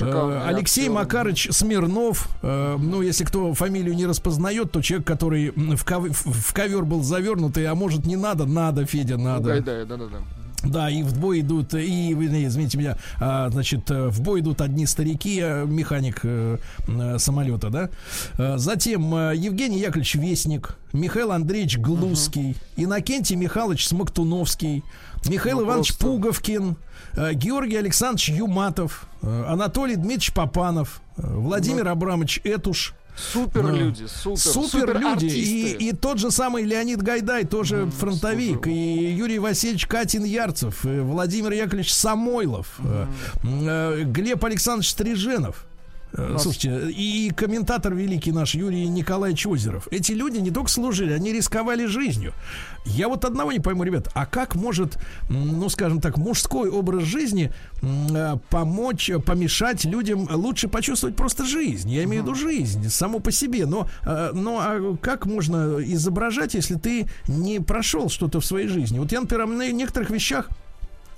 ну, 0.00 0.30
э, 0.30 0.42
Алексей 0.46 0.82
актер. 0.82 0.94
Макарыч 0.94 1.48
Смирнов. 1.50 2.28
Э, 2.42 2.76
ну, 2.78 3.02
если 3.02 3.24
кто 3.24 3.54
фамилию 3.54 3.94
не 3.94 4.06
распознает, 4.06 4.72
то 4.72 4.82
человек, 4.82 5.06
который 5.06 5.50
в, 5.50 5.84
ков- 5.84 6.24
в 6.24 6.52
ковер 6.52 6.84
был 6.84 7.02
завернутый, 7.02 7.66
а 7.66 7.74
может 7.74 8.06
не 8.06 8.16
надо, 8.16 8.46
надо, 8.46 8.86
Федя, 8.86 9.16
надо. 9.16 9.54
Ну, 9.54 9.60
да, 9.62 9.84
да, 9.84 9.96
да, 9.96 10.06
да. 10.06 10.18
Да, 10.62 10.88
и 10.88 11.02
в 11.02 11.18
бой 11.18 11.40
идут, 11.40 11.74
и, 11.74 12.12
извините 12.12 12.78
меня, 12.78 12.96
а, 13.18 13.50
значит, 13.50 13.90
в 13.90 14.20
бой 14.22 14.40
идут 14.40 14.60
одни 14.60 14.86
старики, 14.86 15.40
механик 15.40 16.20
э, 16.22 16.58
э, 16.86 17.18
самолета, 17.18 17.68
да. 17.68 17.90
А, 18.38 18.58
затем 18.58 19.12
э, 19.14 19.34
Евгений 19.36 19.80
Яковлевич 19.80 20.14
Вестник, 20.14 20.76
Михаил 20.92 21.32
Андреевич 21.32 21.78
Глузский, 21.78 22.52
uh-huh. 22.52 22.84
Иннокентий 22.84 23.34
Михайлович 23.34 23.88
Смоктуновский, 23.88 24.84
Михаил 25.26 25.58
ну, 25.58 25.64
Иванович 25.64 25.88
просто... 25.88 26.06
Пуговкин, 26.06 26.76
Георгий 27.14 27.76
Александрович 27.76 28.30
Юматов, 28.30 29.06
Анатолий 29.22 29.96
Дмитриевич 29.96 30.32
Попанов, 30.32 31.00
Владимир 31.16 31.84
ну... 31.84 31.90
Абрамович 31.90 32.40
Этуш, 32.44 32.94
Супер 33.14 33.70
люди, 33.70 34.06
супер, 34.06 34.38
супер, 34.38 34.98
люди. 34.98 35.26
И, 35.26 35.88
и 35.88 35.92
тот 35.92 36.18
же 36.18 36.30
самый 36.30 36.64
Леонид 36.64 37.02
Гайдай, 37.02 37.44
тоже 37.44 37.76
mm, 37.76 37.90
фронтовик. 37.90 38.54
Супер. 38.56 38.70
И 38.70 39.12
Юрий 39.12 39.38
Васильевич 39.38 39.86
Катин 39.86 40.24
Ярцев, 40.24 40.82
Владимир 40.82 41.52
Яковлевич 41.52 41.92
Самойлов, 41.92 42.80
mm. 43.42 44.04
Глеб 44.04 44.44
Александрович 44.44 44.90
Стриженов. 44.90 45.66
Э, 46.14 46.32
Нас... 46.32 46.42
Слушайте, 46.42 46.90
и 46.90 47.30
комментатор 47.34 47.94
великий 47.94 48.32
наш 48.32 48.54
Юрий 48.54 48.86
Николаевич 48.88 49.46
Озеров. 49.46 49.88
Эти 49.90 50.12
люди 50.12 50.38
не 50.38 50.50
только 50.50 50.70
служили, 50.70 51.12
они 51.12 51.32
рисковали 51.32 51.86
жизнью. 51.86 52.32
Я 52.84 53.08
вот 53.08 53.24
одного 53.24 53.52
не 53.52 53.60
пойму, 53.60 53.84
ребят, 53.84 54.08
а 54.14 54.26
как 54.26 54.54
может, 54.54 54.98
ну, 55.28 55.68
скажем 55.68 56.00
так, 56.00 56.16
мужской 56.16 56.68
образ 56.68 57.04
жизни 57.04 57.52
э, 57.82 58.36
помочь, 58.50 59.10
помешать 59.24 59.84
людям 59.84 60.28
лучше 60.30 60.68
почувствовать 60.68 61.16
просто 61.16 61.44
жизнь? 61.44 61.90
Я 61.90 62.04
имею 62.04 62.22
в 62.22 62.26
виду 62.26 62.34
жизнь, 62.34 62.88
само 62.88 63.20
по 63.20 63.30
себе. 63.30 63.66
Но, 63.66 63.88
э, 64.04 64.30
но 64.34 64.58
а 64.60 64.96
как 65.00 65.26
можно 65.26 65.78
изображать, 65.80 66.54
если 66.54 66.74
ты 66.74 67.08
не 67.28 67.60
прошел 67.60 68.08
что-то 68.08 68.40
в 68.40 68.44
своей 68.44 68.68
жизни? 68.68 68.98
Вот 68.98 69.12
я, 69.12 69.20
например, 69.20 69.46
на 69.46 69.70
некоторых 69.70 70.10
вещах 70.10 70.48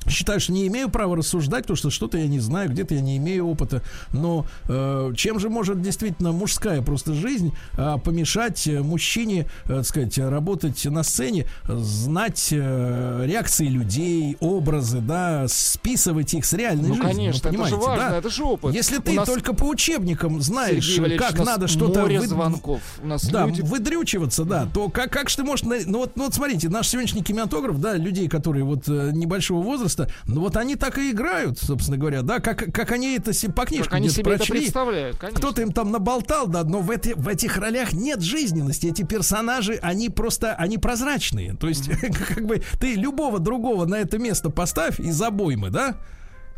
Считаю, 0.09 0.40
что 0.40 0.52
не 0.52 0.66
имею 0.66 0.88
права 0.88 1.16
рассуждать, 1.16 1.64
потому 1.64 1.76
что 1.76 1.90
что-то 1.90 2.18
я 2.18 2.26
не 2.26 2.40
знаю, 2.40 2.70
где-то 2.70 2.94
я 2.94 3.00
не 3.00 3.16
имею 3.16 3.46
опыта. 3.46 3.82
Но 4.12 4.46
э, 4.68 5.12
чем 5.16 5.38
же 5.38 5.48
может 5.48 5.80
действительно 5.80 6.32
мужская 6.32 6.82
просто 6.82 7.14
жизнь 7.14 7.52
э, 7.76 7.96
помешать 8.02 8.66
мужчине, 8.66 9.46
э, 9.64 9.68
так 9.68 9.86
сказать, 9.86 10.18
работать 10.18 10.84
на 10.84 11.02
сцене, 11.02 11.46
знать 11.68 12.48
э, 12.50 13.24
реакции 13.26 13.66
людей, 13.66 14.36
образы, 14.40 15.00
да, 15.00 15.46
списывать 15.48 16.34
их 16.34 16.44
с 16.44 16.52
реальной 16.52 16.88
ну, 16.88 16.94
жизнью. 16.94 17.12
конечно, 17.12 17.52
ну, 17.52 17.61
это 17.61 17.68
же 17.68 17.76
важно, 17.76 18.11
да? 18.11 18.18
это 18.18 18.30
же 18.30 18.44
опыт. 18.44 18.74
Если 18.74 18.98
ты 18.98 19.12
нас... 19.12 19.28
только 19.28 19.55
по 19.55 19.64
учебникам 19.64 20.40
знаешь, 20.40 21.00
как 21.18 21.38
надо 21.44 21.68
что-то... 21.68 22.00
Море 22.00 22.20
вы... 22.20 22.26
звонков. 22.26 22.80
У 23.02 23.07
нас 23.07 23.24
да, 23.28 23.46
люди... 23.46 23.62
выдрючиваться, 23.62 24.44
да, 24.44 24.68
то 24.72 24.88
как, 24.88 25.11
как 25.11 25.30
же 25.30 25.36
ты 25.36 25.44
можешь... 25.44 25.64
Ну 25.64 25.98
вот, 25.98 26.12
ну 26.16 26.24
вот 26.24 26.34
смотрите, 26.34 26.68
наш 26.68 26.88
сегодняшний 26.88 27.22
кинематограф, 27.22 27.80
да, 27.80 27.96
людей, 27.96 28.28
которые 28.28 28.64
вот 28.64 28.88
э, 28.88 29.11
небольшого 29.12 29.62
возраста, 29.62 29.93
возраста, 29.95 30.09
ну 30.26 30.40
вот 30.40 30.57
они 30.57 30.76
так 30.76 30.99
и 30.99 31.11
играют, 31.11 31.59
собственно 31.59 31.97
говоря, 31.97 32.22
да, 32.22 32.40
как, 32.40 32.72
как 32.72 32.92
они 32.92 33.16
это 33.16 33.32
по 33.53 33.64
книжкам 33.64 33.90
как 33.90 33.95
они 33.95 34.09
себе 34.09 34.24
прочли. 34.24 34.45
это 34.45 34.62
представляют, 34.62 35.16
конечно. 35.16 35.38
Кто-то 35.38 35.62
им 35.62 35.72
там 35.72 35.90
наболтал, 35.90 36.47
да, 36.47 36.64
но 36.64 36.80
в, 36.80 36.90
эти, 36.90 37.12
в 37.14 37.28
этих 37.28 37.57
ролях 37.57 37.92
нет 37.92 38.20
жизненности. 38.20 38.86
Эти 38.86 39.03
персонажи, 39.03 39.78
они 39.82 40.09
просто, 40.09 40.55
они 40.55 40.78
прозрачные. 40.78 41.55
То 41.55 41.68
есть, 41.68 41.88
mm-hmm. 41.88 42.34
как 42.34 42.47
бы 42.47 42.62
ты 42.80 42.95
любого 42.95 43.38
другого 43.38 43.86
на 43.86 43.97
это 43.97 44.18
место 44.18 44.51
поставь 44.51 45.01
из 45.01 45.20
обоймы, 45.20 45.70
да, 45.70 45.97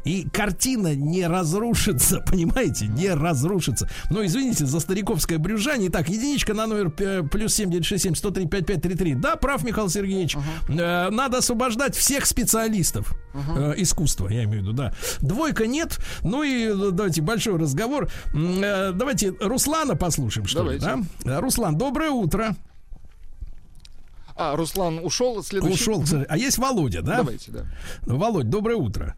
и 0.07 0.27
картина 0.29 0.95
не 0.95 1.27
разрушится, 1.27 2.21
понимаете? 2.27 2.87
Не 2.87 3.13
разрушится. 3.13 3.91
Но 4.09 4.25
извините 4.25 4.65
за 4.65 4.79
стариковское 4.79 5.39
брюжание. 5.39 5.89
Итак, 5.91 6.09
единичка 6.09 6.55
на 6.55 6.67
номер 6.67 6.91
плюс 6.91 7.55
7967 7.55 8.15
103 8.15 8.47
5533. 8.47 9.15
Да, 9.17 9.37
прав, 9.37 9.65
Михаил 9.65 9.89
Сергеевич. 9.89 10.37
Uh-huh. 10.37 11.11
надо 11.11 11.39
освобождать 11.39 11.97
всех 11.97 12.27
специалистов 12.27 13.15
uh-huh. 13.35 13.75
искусства, 13.77 14.29
я 14.29 14.45
имею 14.45 14.61
в 14.61 14.63
виду, 14.63 14.73
да. 14.73 14.95
Двойка 15.21 15.67
нет. 15.67 15.99
Ну 16.23 16.45
и 16.45 16.69
давайте 16.93 17.21
большой 17.21 17.59
разговор. 17.59 18.09
Э, 18.33 18.93
давайте 18.93 19.35
Руслана 19.41 19.97
послушаем, 19.97 20.47
что 20.47 20.61
давайте. 20.61 20.87
ли, 20.87 21.05
да? 21.25 21.41
Руслан, 21.41 21.77
доброе 21.77 22.11
утро. 22.11 22.55
А, 24.37 24.55
Руслан 24.55 25.01
ушел, 25.03 25.43
следующий. 25.43 25.91
Ушел, 25.91 26.05
а 26.29 26.37
есть 26.37 26.59
Володя, 26.59 27.03
да? 27.03 27.17
Давайте, 27.17 27.51
да. 27.51 27.65
Володь, 28.03 28.49
доброе 28.49 28.77
утро 28.77 29.17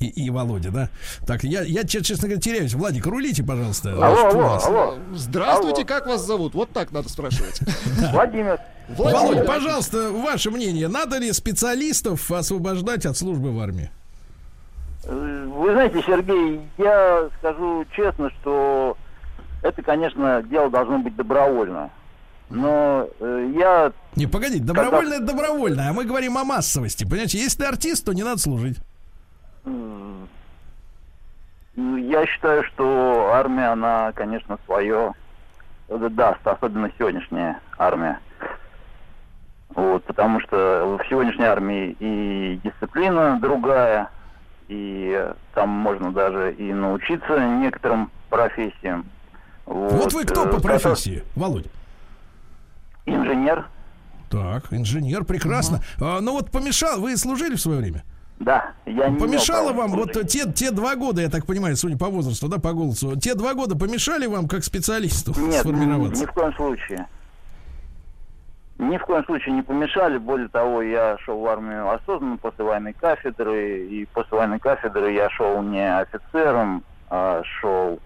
и, 0.00 0.06
и 0.06 0.30
Володя, 0.30 0.70
да? 0.70 0.88
Так, 1.26 1.44
я, 1.44 1.60
я, 1.62 1.84
честно 1.84 2.26
говоря, 2.26 2.40
теряюсь. 2.40 2.72
Владик, 2.72 3.06
рулите, 3.06 3.44
пожалуйста. 3.44 3.92
Алло, 3.92 4.28
алло, 4.28 4.58
алло. 4.64 4.94
Здравствуйте, 5.12 5.82
алло. 5.82 5.86
как 5.86 6.06
вас 6.06 6.22
зовут? 6.22 6.54
Вот 6.54 6.70
так 6.70 6.90
надо 6.90 7.08
спрашивать. 7.10 7.60
Владимир. 8.12 8.58
Володя, 8.88 9.44
пожалуйста, 9.44 10.10
ваше 10.10 10.50
мнение. 10.50 10.88
Надо 10.88 11.18
ли 11.18 11.30
специалистов 11.32 12.30
освобождать 12.30 13.04
от 13.04 13.16
службы 13.16 13.52
в 13.52 13.60
армии? 13.60 13.90
Вы 15.04 15.72
знаете, 15.72 16.02
Сергей, 16.06 16.60
я 16.78 17.28
скажу 17.38 17.84
честно, 17.94 18.30
что 18.40 18.96
это, 19.62 19.82
конечно, 19.82 20.42
дело 20.44 20.70
должно 20.70 20.98
быть 20.98 21.14
добровольно. 21.14 21.90
Но 22.48 23.06
э, 23.20 23.52
я... 23.56 23.92
Не, 24.16 24.26
погодите, 24.26 24.64
добровольно 24.64 25.10
когда... 25.10 25.16
это 25.16 25.26
добровольно, 25.26 25.88
а 25.88 25.92
мы 25.92 26.04
говорим 26.04 26.36
о 26.36 26.44
массовости. 26.44 27.04
Понимаете, 27.04 27.38
если 27.38 27.58
ты 27.58 27.64
артист, 27.66 28.04
то 28.04 28.12
не 28.12 28.24
надо 28.24 28.40
служить. 28.40 28.78
Ну, 29.64 30.26
я 31.96 32.26
считаю, 32.26 32.64
что 32.64 33.30
армия, 33.32 33.72
она, 33.72 34.12
конечно, 34.12 34.58
свое 34.66 35.12
даст, 35.88 36.46
особенно 36.46 36.90
сегодняшняя 36.98 37.60
армия. 37.78 38.20
Вот, 39.74 40.04
потому 40.04 40.40
что 40.40 40.98
в 41.00 41.08
сегодняшней 41.08 41.44
армии 41.44 41.96
и 42.00 42.60
дисциплина 42.64 43.38
другая, 43.40 44.10
и 44.68 45.32
там 45.54 45.68
можно 45.68 46.12
даже 46.12 46.52
и 46.54 46.72
научиться 46.72 47.38
некоторым 47.38 48.10
профессиям. 48.28 49.06
Вот, 49.66 49.92
вот 49.92 50.12
вы 50.12 50.24
кто 50.24 50.46
по 50.46 50.56
э, 50.56 50.60
профессии, 50.60 51.22
Володь? 51.36 51.66
Инженер. 53.06 53.66
Так, 54.28 54.72
инженер, 54.72 55.24
прекрасно. 55.24 55.78
Угу. 55.98 56.04
А, 56.04 56.20
ну 56.20 56.32
вот 56.32 56.50
помешал, 56.50 57.00
вы 57.00 57.16
служили 57.16 57.54
в 57.54 57.60
свое 57.60 57.78
время? 57.80 58.02
Да, 58.40 58.72
я 58.86 59.10
не 59.10 59.18
Помешало 59.18 59.74
вам 59.74 59.90
вот 59.90 60.12
те, 60.26 60.50
те 60.50 60.70
два 60.70 60.96
года, 60.96 61.20
я 61.20 61.28
так 61.28 61.44
понимаю, 61.44 61.76
судя 61.76 61.98
по 61.98 62.06
возрасту, 62.06 62.48
да, 62.48 62.58
по 62.58 62.72
голосу, 62.72 63.14
те 63.16 63.34
два 63.34 63.52
года 63.52 63.76
помешали 63.76 64.26
вам 64.26 64.48
как 64.48 64.64
специалисту 64.64 65.38
Нет, 65.38 65.60
сформироваться? 65.60 66.22
ни 66.22 66.26
в 66.26 66.32
коем 66.32 66.54
случае. 66.54 67.06
Ни 68.78 68.96
в 68.96 69.04
коем 69.04 69.22
случае 69.26 69.56
не 69.56 69.62
помешали. 69.62 70.16
Более 70.16 70.48
того, 70.48 70.80
я 70.80 71.18
шел 71.18 71.38
в 71.38 71.46
армию 71.46 71.90
осознанно 71.90 72.38
после 72.38 72.64
военной 72.64 72.94
кафедры. 72.94 73.86
И 73.86 74.06
после 74.06 74.38
военной 74.38 74.58
кафедры 74.58 75.12
я 75.12 75.28
шел 75.28 75.60
не 75.60 76.00
офицером, 76.00 76.82
а 77.10 77.42
шел 77.60 78.00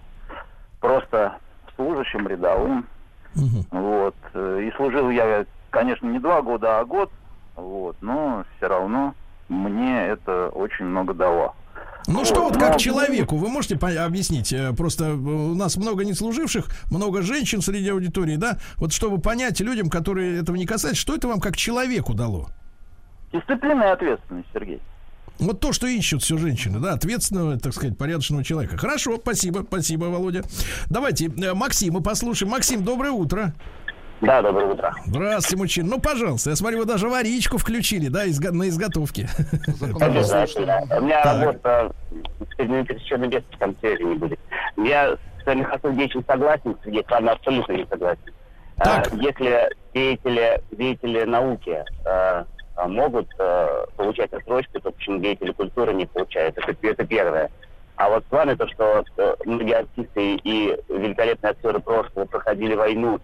просто 0.80 1.36
служащим 1.76 2.26
рядовым. 2.26 2.88
Угу. 3.36 3.66
Вот. 3.70 4.16
И 4.34 4.72
служил 4.76 5.10
я, 5.10 5.46
конечно, 5.70 6.08
не 6.08 6.18
два 6.18 6.42
года, 6.42 6.80
а 6.80 6.84
год. 6.84 7.08
Вот. 7.54 7.96
Но 8.00 8.44
все 8.56 8.66
равно 8.66 9.14
мне 9.48 10.06
это 10.06 10.48
очень 10.48 10.86
много 10.86 11.14
дало. 11.14 11.54
Ну 12.06 12.18
вот, 12.18 12.26
что 12.26 12.42
вот 12.42 12.56
как 12.58 12.72
но... 12.72 12.78
человеку, 12.78 13.36
вы 13.36 13.48
можете 13.48 13.76
объяснить? 13.76 14.52
Э, 14.52 14.74
просто 14.74 15.14
у 15.14 15.54
нас 15.54 15.76
много 15.76 16.04
неслуживших, 16.04 16.66
много 16.90 17.22
женщин 17.22 17.62
среди 17.62 17.88
аудитории, 17.88 18.36
да? 18.36 18.58
Вот 18.76 18.92
чтобы 18.92 19.20
понять 19.20 19.60
людям, 19.60 19.88
которые 19.88 20.40
этого 20.40 20.56
не 20.56 20.66
касаются, 20.66 21.00
что 21.00 21.14
это 21.14 21.28
вам 21.28 21.40
как 21.40 21.56
человеку 21.56 22.12
дало? 22.12 22.48
Дисциплина 23.32 23.82
и 23.84 23.86
ответственность, 23.86 24.48
Сергей. 24.52 24.80
Вот 25.38 25.60
то, 25.60 25.72
что 25.72 25.86
ищут 25.86 26.22
все 26.22 26.36
женщины, 26.36 26.78
да, 26.78 26.92
ответственного, 26.92 27.58
так 27.58 27.72
сказать, 27.72 27.98
порядочного 27.98 28.44
человека. 28.44 28.76
Хорошо, 28.76 29.16
спасибо, 29.16 29.64
спасибо, 29.66 30.04
Володя. 30.04 30.42
Давайте 30.90 31.26
э, 31.26 31.54
Максима 31.54 32.02
послушаем. 32.02 32.52
Максим, 32.52 32.84
доброе 32.84 33.12
утро. 33.12 33.54
Да, 34.20 34.40
доброе 34.42 34.66
утро. 34.66 34.94
Здравствуйте, 35.06 35.56
мужчина. 35.56 35.88
Ну, 35.90 36.00
пожалуйста, 36.00 36.50
я 36.50 36.56
смотрю, 36.56 36.78
вы 36.78 36.84
даже 36.86 37.08
варичку 37.08 37.58
включили, 37.58 38.08
да, 38.08 38.26
изго- 38.26 38.52
на 38.52 38.68
изготовке. 38.68 39.28
У 39.80 39.84
меня 41.02 41.22
работа 41.22 41.92
совершенно 42.56 43.26
без 43.26 43.42
концерта 43.58 44.02
не 44.02 44.14
будет. 44.14 44.38
Я 44.76 45.16
с 45.42 45.46
вами 45.46 45.62
Хасудевичем 45.64 46.24
согласен, 46.26 46.76
Сергей, 46.84 47.04
с 47.06 47.10
вами 47.10 47.28
абсолютно 47.28 47.72
не 47.72 47.86
согласен. 47.86 48.32
Так. 48.76 49.12
Если 49.12 49.70
деятели, 49.92 50.60
деятели 50.72 51.24
науки 51.24 51.84
а, 52.04 52.44
могут 52.88 53.28
получать 53.96 54.32
отсрочку, 54.32 54.80
то 54.80 54.90
почему 54.90 55.18
деятели 55.20 55.52
культуры 55.52 55.92
не 55.92 56.06
получают? 56.06 56.56
Это, 56.58 56.74
это 56.82 57.06
первое. 57.06 57.50
А 57.96 58.08
вот 58.08 58.24
с 58.28 58.32
вами 58.32 58.54
то, 58.54 58.66
что 58.68 59.04
многие 59.44 59.76
артисты 59.76 60.36
и 60.36 60.76
великолепные 60.88 61.50
актеры 61.50 61.78
прошлого 61.78 62.24
проходили 62.24 62.74
войну 62.74 63.20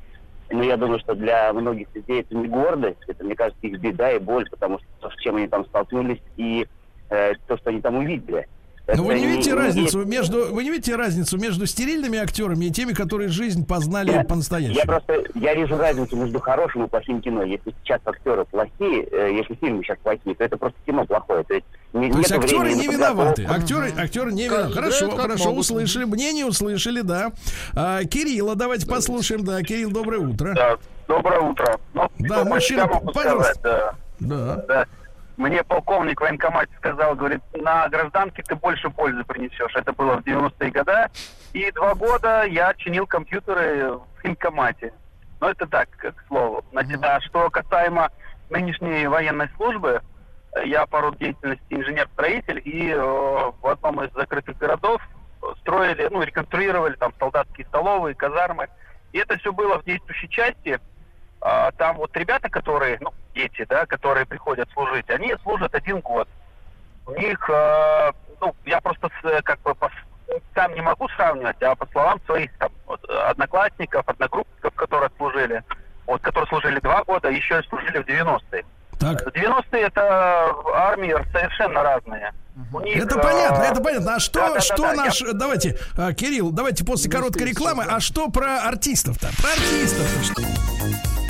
но 0.51 0.63
я 0.65 0.77
думаю, 0.77 0.99
что 1.01 1.15
для 1.15 1.53
многих 1.53 1.89
людей 1.95 2.21
это 2.23 2.35
не 2.35 2.49
гордость, 2.49 2.99
это, 3.07 3.25
мне 3.25 3.37
кажется, 3.37 3.67
их 3.67 3.81
беда 3.81 4.13
и 4.13 4.19
боль, 4.19 4.49
потому 4.51 4.79
что 4.79 4.87
то, 5.01 5.11
с 5.11 5.17
чем 5.23 5.37
они 5.37 5.47
там 5.47 5.65
столкнулись, 5.67 6.21
и 6.37 6.67
э, 7.11 7.33
то, 7.47 7.57
что 7.57 7.71
они 7.71 7.81
там 7.81 7.97
увидели. 7.97 8.49
Но 8.97 9.05
вы 9.05 9.15
не 9.19 9.27
видите 9.27 9.55
разницу 9.55 10.05
между 10.05 10.53
вы 10.55 10.65
не 10.65 10.71
видите 10.71 10.97
разницу 10.97 11.39
между 11.39 11.67
стерильными 11.67 12.19
актерами 12.19 12.67
и 12.67 12.71
теми, 12.71 12.93
которые 12.93 13.29
жизнь 13.29 13.67
познали 13.67 14.13
Я 14.13 14.25
по-настоящему? 14.25 14.85
просто, 14.87 15.23
я 15.35 15.55
вижу 15.55 15.77
разницу 15.77 16.17
между 16.17 16.41
хорошим 16.41 16.85
и 16.85 16.89
плохим 16.89 17.21
кино. 17.21 17.43
Если 17.43 17.75
сейчас 17.83 18.01
актеры 18.05 18.45
плохие, 18.45 19.05
э, 19.11 19.33
если 19.37 19.55
фильмы 19.55 19.83
сейчас 19.85 19.99
плохие, 20.03 20.35
то 20.35 20.45
это 20.45 20.57
просто 20.57 20.79
кино 20.87 21.05
плохое. 21.05 21.45
То 21.45 21.55
есть, 21.55 21.67
не, 21.93 22.11
То 22.11 22.19
есть 22.19 22.33
актеры 22.33 22.61
времени 22.61 22.81
не 22.83 22.89
виноваты. 22.89 23.47
Актеры, 23.49 23.93
актеры 23.97 24.33
не 24.33 24.45
виноваты. 24.49 24.73
Хорошо, 24.75 25.11
как 25.11 25.21
хорошо, 25.21 25.45
могут. 25.47 25.61
услышали. 25.61 26.05
Мнение 26.05 26.47
услышали, 26.47 27.01
да. 27.01 27.33
А, 27.75 28.05
Кирилла, 28.05 28.55
давайте 28.57 28.87
послушаем. 28.87 29.45
Да, 29.45 29.63
Кирилл, 29.63 29.91
доброе 29.91 30.21
утро. 30.21 30.55
Да, 30.55 30.77
доброе 31.09 31.41
утро. 31.41 31.79
Ну, 31.95 32.09
Да, 32.19 32.45
мужчина, 32.45 32.87
пожалуйста. 32.87 33.53
сказать, 33.55 33.59
да. 33.63 33.95
Да. 34.21 34.65
Да. 34.69 34.87
Мне 35.41 35.65
полковник 35.65 36.21
военкомате 36.21 36.71
сказал, 36.77 37.15
говорит, 37.15 37.41
на 37.55 37.89
гражданке 37.89 38.43
ты 38.43 38.55
больше 38.57 38.91
пользы 38.91 39.25
принесешь. 39.25 39.75
Это 39.75 39.91
было 39.95 40.19
в 40.19 40.21
90-е 40.21 40.71
годы. 40.71 41.07
И 41.55 41.73
два 41.73 41.95
года 41.95 42.45
я 42.45 42.75
чинил 42.75 43.07
компьютеры 43.07 43.95
в 43.95 44.03
военкомате. 44.23 44.93
Но 45.41 45.49
это 45.49 45.67
так, 45.67 45.89
к 45.97 46.13
слову. 46.29 46.63
Значит, 46.73 47.03
а 47.03 47.19
что 47.23 47.49
касаемо 47.49 48.11
нынешней 48.51 49.07
военной 49.07 49.49
службы, 49.57 50.03
я 50.63 50.85
по 50.85 51.01
роду 51.01 51.17
деятельности 51.17 51.65
инженер-строитель, 51.71 52.61
и 52.63 52.91
э, 52.91 53.01
в 53.01 53.67
одном 53.67 54.05
из 54.05 54.13
закрытых 54.13 54.59
городов 54.59 55.01
строили, 55.63 56.07
ну, 56.11 56.23
реконструировали 56.23 56.97
там 56.97 57.15
солдатские 57.19 57.67
столовые, 57.69 58.15
казармы. 58.15 58.69
И 59.15 59.19
это 59.19 59.39
все 59.39 59.55
было 59.55 59.79
в 59.79 59.87
действующей 59.87 60.29
части. 60.29 60.79
А, 61.41 61.71
там 61.73 61.97
вот 61.97 62.15
ребята, 62.17 62.49
которые, 62.49 62.99
ну, 63.01 63.13
дети, 63.35 63.65
да, 63.69 63.87
которые 63.87 64.27
приходят 64.27 64.69
служить, 64.73 65.09
они 65.09 65.35
служат 65.43 65.75
один 65.75 66.01
год. 66.01 66.29
У 67.07 67.13
них, 67.13 67.49
э, 67.49 68.13
ну, 68.41 68.55
я 68.67 68.81
просто 68.81 69.09
с, 69.09 69.25
э, 69.25 69.41
как 69.43 69.61
бы 69.63 69.75
по 69.75 69.91
сам 70.55 70.75
не 70.75 70.81
могу 70.81 71.09
сравнивать, 71.09 71.61
а 71.63 71.75
по 71.75 71.87
словам 71.91 72.21
своих 72.27 72.57
там, 72.59 72.71
вот, 72.87 73.03
одноклассников, 73.09 74.09
одногруппников, 74.09 74.75
которые 74.75 75.11
служили, 75.17 75.65
вот, 76.07 76.21
которые 76.23 76.47
служили 76.49 76.79
два 76.81 77.03
года, 77.03 77.29
еще 77.29 77.59
и 77.61 77.69
служили 77.69 77.99
в 77.99 78.07
90-е. 78.07 78.65
Так. 78.99 79.23
В 79.23 79.29
90-е 79.29 79.83
это 79.83 80.55
армии 80.75 81.17
совершенно 81.33 81.83
разные. 81.83 82.33
У 82.73 82.81
них, 82.81 82.97
Это 83.03 83.19
э, 83.19 83.23
понятно, 83.23 83.63
это 83.63 83.81
понятно. 83.83 84.15
А 84.17 84.21
что, 84.21 84.41
да-да-да-да, 84.41 84.61
что 84.61 84.87
я- 84.87 84.95
наш... 84.95 85.23
Давайте, 85.33 85.79
а, 85.97 86.13
Кирилл, 86.13 86.51
давайте 86.53 86.85
после 86.85 87.11
короткой 87.11 87.47
рекламы. 87.49 87.87
да. 87.87 87.97
А 87.97 88.01
что 88.01 88.29
про 88.29 88.61
артистов-то? 88.69 89.29
Про 89.41 89.51
артистов-то 89.53 90.23
что? 90.25 91.20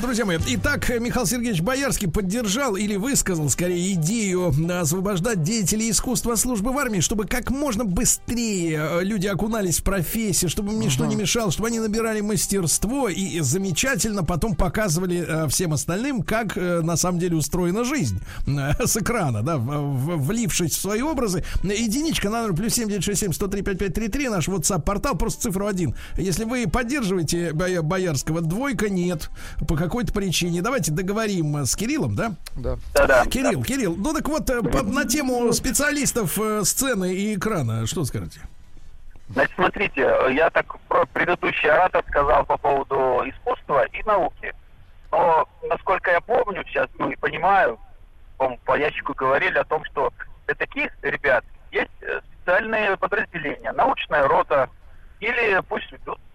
Друзья 0.00 0.24
мои, 0.24 0.38
итак, 0.46 0.88
Михаил 0.98 1.26
Сергеевич 1.26 1.60
Боярский 1.60 2.08
поддержал 2.08 2.74
или 2.74 2.96
высказал, 2.96 3.50
скорее, 3.50 3.92
идею 3.92 4.52
э, 4.52 4.72
освобождать 4.80 5.42
деятелей 5.42 5.90
искусства 5.90 6.36
службы 6.36 6.72
в 6.72 6.78
армии, 6.78 7.00
чтобы 7.00 7.26
как 7.26 7.50
можно 7.50 7.84
быстрее 7.84 8.78
э, 8.80 9.04
люди 9.04 9.26
окунались 9.26 9.80
в 9.80 9.84
профессию, 9.84 10.48
чтобы 10.48 10.72
им 10.72 10.80
ничто 10.80 11.04
не 11.04 11.16
мешало, 11.16 11.52
чтобы 11.52 11.68
они 11.68 11.80
набирали 11.80 12.22
мастерство 12.22 13.10
и 13.10 13.40
замечательно 13.40 14.24
потом 14.24 14.54
показывали 14.56 15.22
э, 15.26 15.48
всем 15.48 15.74
остальным, 15.74 16.22
как 16.22 16.56
э, 16.56 16.80
на 16.80 16.96
самом 16.96 17.18
деле 17.18 17.36
устроена 17.36 17.84
жизнь 17.84 18.18
э, 18.46 18.86
с 18.86 18.96
экрана, 18.96 19.42
да, 19.42 19.58
влившись 19.58 20.72
в 20.76 20.80
свои 20.80 21.02
образы. 21.02 21.44
Единичка 21.62 22.30
на 22.30 22.42
номер 22.42 22.56
плюс 22.56 22.72
7967 22.74 23.32
103 23.34 23.62
5533, 23.62 24.28
наш 24.30 24.48
WhatsApp-портал, 24.48 25.14
просто 25.16 25.42
цифру 25.42 25.66
один. 25.66 25.94
Если 26.16 26.44
вы 26.44 26.66
поддерживаете 26.66 27.52
Боя- 27.52 27.82
Боярского, 27.82 28.40
двойка 28.40 28.88
нет 28.88 29.30
по 29.68 29.76
какой-то 29.84 30.12
причине. 30.12 30.62
Давайте 30.62 30.92
договорим 30.92 31.56
э, 31.58 31.64
с 31.66 31.74
Кириллом, 31.76 32.14
да? 32.16 32.32
Да. 32.56 32.76
Да-да. 32.94 33.24
Кирилл, 33.26 33.62
Кирилл, 33.62 33.94
ну 33.96 34.12
так 34.12 34.28
вот, 34.28 34.48
э, 34.50 34.62
по- 34.62 34.82
на 34.82 35.04
тему 35.06 35.52
специалистов 35.52 36.38
э, 36.38 36.62
сцены 36.64 37.14
и 37.14 37.34
экрана, 37.34 37.86
что 37.86 38.04
скажете? 38.04 38.40
Значит, 39.30 39.52
смотрите, 39.54 40.00
я 40.32 40.50
так 40.50 40.78
про 40.88 41.06
предыдущий 41.06 41.70
оратор 41.70 42.04
сказал 42.08 42.44
по 42.44 42.58
поводу 42.58 43.22
искусства 43.26 43.84
и 43.86 44.02
науки. 44.04 44.52
Но, 45.10 45.48
насколько 45.68 46.10
я 46.10 46.20
помню 46.20 46.62
сейчас, 46.66 46.88
ну 46.98 47.10
и 47.10 47.16
понимаю, 47.16 47.78
по, 48.36 48.56
по 48.64 48.76
ящику 48.78 49.14
говорили 49.14 49.56
о 49.58 49.64
том, 49.64 49.82
что 49.86 50.12
для 50.46 50.54
таких 50.56 50.90
ребят 51.02 51.44
есть 51.72 51.90
специальные 52.42 52.96
подразделения, 52.98 53.72
научная 53.72 54.28
рота, 54.28 54.68
или 55.20 55.60
пусть 55.68 55.86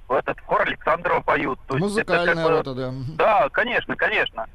в 0.09 0.13
этот 0.13 0.39
хор 0.41 0.61
Александрова 0.63 1.21
поют. 1.21 1.59
То 1.67 1.77
есть 1.77 1.97
это 1.97 2.13
Музыкальная 2.13 2.35
как 2.35 2.43
бы- 2.43 2.49
рота, 2.49 2.73
да. 2.73 2.93
Да, 3.17 3.49
конечно, 3.49 3.95
конечно. 3.95 4.45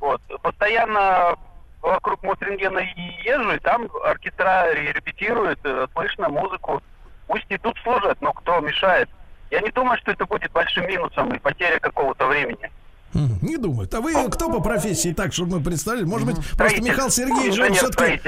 Вот. 0.00 0.20
Постоянно 0.42 1.36
вокруг 1.82 2.22
Мосрингена 2.22 2.78
и 2.78 3.00
езжу, 3.24 3.52
и 3.52 3.58
там 3.58 3.88
оркестра 4.04 4.72
ре- 4.72 4.92
репетируют, 4.92 5.60
э, 5.64 5.86
слышно 5.92 6.28
музыку. 6.30 6.82
Пусть 7.26 7.44
и 7.50 7.58
тут 7.58 7.76
служат, 7.82 8.20
но 8.22 8.32
кто 8.32 8.60
мешает? 8.60 9.08
Я 9.50 9.60
не 9.60 9.70
думаю, 9.70 9.98
что 9.98 10.10
это 10.12 10.24
будет 10.24 10.50
большим 10.52 10.86
минусом 10.86 11.32
и 11.34 11.38
потеря 11.38 11.78
какого-то 11.78 12.26
времени. 12.26 12.70
Мгм, 13.12 13.38
Не 13.42 13.56
думают. 13.58 13.94
А 13.94 14.00
вы 14.00 14.28
кто 14.30 14.50
по 14.50 14.60
профессии, 14.60 15.12
так, 15.12 15.32
чтобы 15.32 15.58
мы 15.58 15.62
представили? 15.64 16.04
Может 16.04 16.26
быть, 16.26 16.56
просто. 16.56 16.82
Михаил 16.82 17.10
Сергеевич, 17.10 17.58
он 17.60 17.74
все-таки... 17.74 18.20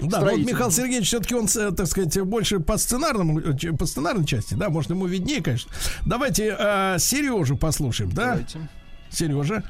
Да, 0.00 0.20
вот. 0.20 0.38
Михаил 0.38 0.70
Сергеевич 0.70 1.08
все-таки 1.08 1.34
он, 1.34 1.46
э, 1.46 1.70
так 1.72 1.86
сказать, 1.86 2.20
больше 2.22 2.60
по 2.60 2.76
сценарному, 2.76 3.40
э, 3.40 3.72
по 3.78 3.86
сценарной 3.86 4.24
части, 4.24 4.54
да, 4.54 4.68
может 4.68 4.90
ему 4.90 5.06
виднее, 5.06 5.42
конечно. 5.42 5.70
Давайте 6.06 6.56
э, 6.58 6.96
Сережу 6.98 7.56
послушаем, 7.56 8.10
да? 8.12 8.30
Давайте. 8.32 8.68
Сережа. 9.10 9.62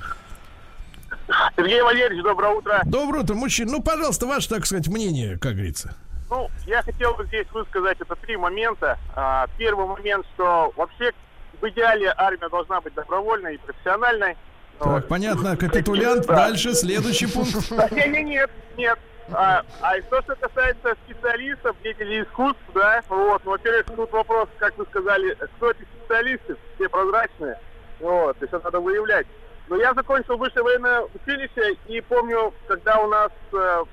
Сергей 1.56 1.82
Валерьевич, 1.82 2.22
доброе 2.22 2.54
утро. 2.54 2.82
Доброе 2.84 3.22
утро, 3.22 3.34
мужчина. 3.34 3.72
Ну, 3.72 3.82
пожалуйста, 3.82 4.26
ваше, 4.26 4.48
так 4.48 4.66
сказать, 4.66 4.88
мнение, 4.88 5.38
как 5.38 5.54
говорится. 5.54 5.94
Ну, 6.30 6.48
я 6.66 6.82
хотел 6.82 7.14
бы 7.14 7.26
здесь 7.26 7.46
высказать 7.52 8.00
это 8.00 8.14
три 8.16 8.36
момента. 8.36 8.98
А, 9.14 9.46
первый 9.56 9.86
момент, 9.86 10.26
что 10.34 10.72
вообще 10.76 11.12
в 11.60 11.68
идеале 11.68 12.12
армия 12.16 12.48
должна 12.50 12.80
быть 12.80 12.94
добровольной 12.94 13.54
и 13.54 13.58
профессиональной. 13.58 14.36
Так, 14.78 14.86
Вот. 14.86 15.08
понятно, 15.08 15.56
капитулянт. 15.56 16.26
Да. 16.26 16.36
Дальше, 16.36 16.74
следующий 16.74 17.26
пункт. 17.26 17.70
Да, 17.70 17.88
не, 17.90 18.08
не, 18.08 18.22
нет, 18.24 18.50
нет. 18.76 18.98
А, 19.32 19.62
а 19.82 19.98
и 19.98 20.02
то, 20.02 20.22
что 20.22 20.34
касается 20.36 20.96
специалистов, 21.04 21.76
деятелей 21.82 22.22
искусств, 22.22 22.62
да, 22.74 23.02
вот, 23.08 23.42
ну, 23.44 23.50
во-первых, 23.50 23.86
тут 23.86 24.10
вопрос, 24.10 24.48
как 24.58 24.76
вы 24.78 24.86
сказали, 24.86 25.34
кто 25.56 25.70
эти 25.70 25.82
специалисты, 25.82 26.56
все 26.74 26.88
прозрачные, 26.88 27.58
вот, 28.00 28.40
есть 28.40 28.52
это 28.52 28.64
надо 28.64 28.80
выявлять. 28.80 29.26
Но 29.68 29.76
я 29.76 29.92
закончил 29.92 30.38
высшее 30.38 30.62
военное 30.62 31.02
училище 31.14 31.76
и 31.88 32.00
помню, 32.00 32.54
когда 32.68 33.00
у 33.00 33.08
нас 33.08 33.30
э, 33.52 33.84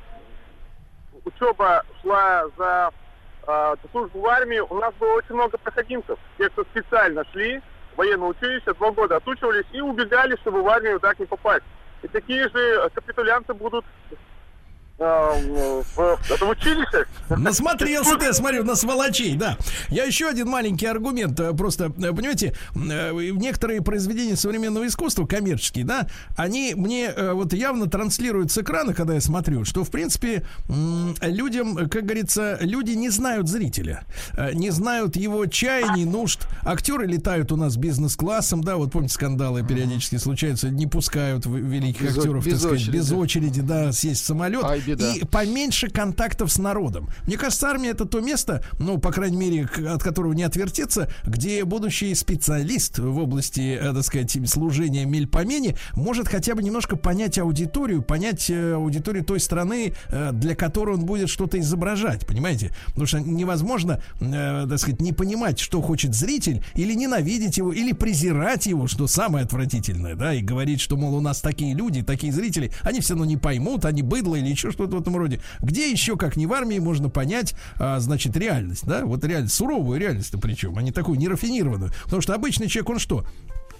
учеба 1.25 1.83
шла 2.01 2.45
за 2.57 2.91
э, 3.45 3.75
службу 3.91 4.21
в 4.21 4.27
армии, 4.27 4.59
у 4.59 4.75
нас 4.75 4.93
было 4.95 5.15
очень 5.15 5.35
много 5.35 5.57
проходимцев, 5.57 6.17
те, 6.37 6.49
кто 6.49 6.63
специально 6.63 7.25
шли 7.33 7.61
в 7.93 7.97
военное 7.97 8.29
училище, 8.29 8.73
два 8.75 8.91
года 8.91 9.17
отучивались 9.17 9.65
и 9.73 9.81
убегали, 9.81 10.37
чтобы 10.37 10.61
в 10.61 10.67
армию 10.69 10.97
так 11.01 11.19
не 11.19 11.25
попасть. 11.25 11.65
И 12.03 12.07
такие 12.07 12.47
же 12.47 12.89
капитулянты 12.93 13.53
будут 13.53 13.83
в, 14.97 15.83
в, 15.95 16.49
училище. 16.49 17.05
Насмотрелся 17.29 18.15
ты, 18.17 18.25
я 18.25 18.33
смотрю, 18.33 18.63
на 18.63 18.75
сволочей, 18.75 19.35
да. 19.35 19.57
Я 19.89 20.05
еще 20.05 20.27
один 20.29 20.47
маленький 20.47 20.85
аргумент. 20.85 21.39
э, 21.39 21.53
Просто, 21.53 21.85
э, 21.85 22.13
понимаете, 22.13 22.55
э, 22.75 23.11
некоторые 23.33 23.81
произведения 23.81 24.35
современного 24.35 24.87
искусства, 24.87 25.25
коммерческие, 25.25 25.85
да, 25.85 26.07
они 26.37 26.73
мне 26.75 27.13
вот 27.33 27.53
явно 27.53 27.89
транслируют 27.89 28.51
с 28.51 28.57
экрана, 28.57 28.93
когда 28.93 29.15
я 29.15 29.21
смотрю, 29.21 29.65
что, 29.65 29.83
в 29.83 29.91
принципе, 29.91 30.45
людям, 31.21 31.75
как 31.89 32.05
говорится, 32.05 32.57
люди 32.61 32.91
не 32.91 33.09
знают 33.09 33.47
зрителя, 33.47 34.03
не 34.53 34.69
знают 34.69 35.15
его 35.15 35.45
чаяний, 35.45 36.05
нужд. 36.05 36.47
Актеры 36.63 37.05
летают 37.05 37.51
у 37.51 37.57
нас 37.57 37.75
бизнес-классом, 37.75 38.63
да, 38.63 38.77
вот 38.77 38.91
помните, 38.91 39.13
скандалы 39.13 39.63
периодически 39.63 40.17
случаются, 40.17 40.69
не 40.69 40.87
пускают 40.87 41.45
великих 41.45 42.01
Без 42.03 42.17
актеров, 42.17 42.45
без 42.45 42.53
так 42.53 42.61
сказать, 42.61 42.81
очереди. 42.81 42.95
без 42.95 43.11
очереди, 43.11 43.61
да, 43.61 43.91
сесть 43.91 44.23
в 44.23 44.25
самолет. 44.25 44.63
Беда. 44.85 45.13
И 45.13 45.23
поменьше 45.23 45.89
контактов 45.89 46.51
с 46.51 46.57
народом. 46.57 47.09
Мне 47.25 47.37
кажется, 47.37 47.67
армия 47.67 47.89
это 47.89 48.05
то 48.05 48.19
место, 48.19 48.63
ну, 48.79 48.97
по 48.97 49.11
крайней 49.11 49.37
мере, 49.37 49.69
от 49.87 50.03
которого 50.03 50.33
не 50.33 50.43
отвертеться, 50.43 51.09
где 51.25 51.63
будущий 51.65 52.13
специалист 52.15 52.99
в 52.99 53.17
области, 53.17 53.77
э, 53.79 53.93
так 53.93 54.03
сказать, 54.03 54.37
служения 54.47 55.05
мельпомене 55.05 55.75
может 55.93 56.27
хотя 56.27 56.55
бы 56.55 56.63
немножко 56.63 56.95
понять 56.95 57.37
аудиторию, 57.37 58.01
понять 58.01 58.49
э, 58.49 58.73
аудиторию 58.73 59.23
той 59.23 59.39
страны, 59.39 59.93
э, 60.09 60.31
для 60.33 60.55
которой 60.55 60.95
он 60.95 61.05
будет 61.05 61.29
что-то 61.29 61.59
изображать, 61.59 62.25
понимаете? 62.25 62.71
Потому 62.87 63.05
что 63.07 63.19
невозможно, 63.19 64.01
так 64.19 64.79
сказать, 64.79 65.01
не 65.01 65.13
понимать, 65.13 65.59
что 65.59 65.81
хочет 65.81 66.13
зритель, 66.13 66.63
или 66.75 66.93
ненавидеть 66.93 67.57
его, 67.57 67.73
или 67.73 67.91
презирать 67.93 68.65
его, 68.65 68.87
что 68.87 69.07
самое 69.07 69.45
отвратительное, 69.45 70.15
да, 70.15 70.33
и 70.33 70.41
говорить, 70.41 70.81
что, 70.81 70.97
мол, 70.97 71.15
у 71.15 71.21
нас 71.21 71.41
такие 71.41 71.73
люди, 71.73 72.01
такие 72.03 72.31
зрители, 72.31 72.71
они 72.81 72.99
все 72.99 73.13
равно 73.13 73.25
не 73.25 73.37
поймут, 73.37 73.85
они 73.85 74.01
быдло 74.01 74.35
или 74.35 74.47
еще 74.47 74.71
что-то 74.75 74.97
в 74.97 75.01
этом 75.01 75.15
роде. 75.17 75.41
Где 75.61 75.89
еще, 75.89 76.17
как 76.17 76.35
не 76.35 76.45
в 76.45 76.53
армии, 76.53 76.79
можно 76.79 77.09
понять, 77.09 77.55
а, 77.79 77.99
значит, 77.99 78.35
реальность, 78.37 78.85
да? 78.85 79.05
Вот 79.05 79.23
реальность, 79.23 79.55
суровую 79.55 79.99
реальность 79.99 80.33
причем, 80.41 80.77
а 80.77 80.81
не 80.81 80.91
такую 80.91 81.17
нерафинированную. 81.17 81.91
Потому 82.03 82.21
что 82.21 82.33
обычный 82.33 82.67
человек, 82.67 82.89
он 82.89 82.99
что? 82.99 83.25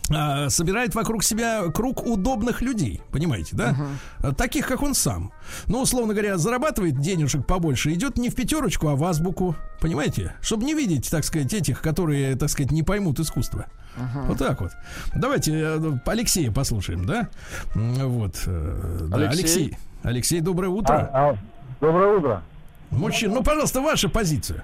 А, 0.10 0.50
собирает 0.50 0.94
вокруг 0.94 1.24
себя 1.24 1.64
круг 1.72 2.06
удобных 2.06 2.62
людей, 2.62 3.02
понимаете, 3.12 3.56
да? 3.56 3.76
Uh-huh. 4.22 4.36
Таких, 4.36 4.68
как 4.68 4.84
он 4.84 4.94
сам. 4.94 5.32
Ну, 5.68 5.82
условно 5.82 6.14
говоря, 6.14 6.38
зарабатывает 6.38 7.00
денежек 7.00 7.46
побольше, 7.46 7.92
идет 7.94 8.18
не 8.18 8.30
в 8.30 8.36
пятерочку, 8.36 8.88
а 8.88 8.96
в 8.96 9.04
азбуку, 9.04 9.56
понимаете? 9.82 10.34
Чтобы 10.42 10.66
не 10.66 10.74
видеть, 10.74 11.10
так 11.10 11.24
сказать, 11.24 11.54
этих, 11.54 11.82
которые, 11.82 12.36
так 12.36 12.50
сказать, 12.50 12.72
не 12.72 12.84
поймут 12.84 13.20
искусство. 13.20 13.66
Uh-huh. 13.98 14.28
Вот 14.28 14.38
так 14.38 14.62
вот. 14.62 14.72
Давайте 15.16 15.54
э, 15.54 15.98
Алексея 16.06 16.52
послушаем, 16.52 17.06
да? 17.06 17.30
Вот. 17.74 18.44
Э, 18.46 19.08
да, 19.10 19.30
Алексей. 19.30 19.76
Алексей, 20.06 20.40
доброе 20.40 20.69
утро. 20.69 21.10
А, 21.11 21.30
а, 21.32 21.36
доброе 21.82 22.18
утро. 22.18 22.41
Мужчина, 22.91 23.36
ну, 23.36 23.44
пожалуйста, 23.44 23.82
ваша 23.82 24.07
позиция. 24.07 24.64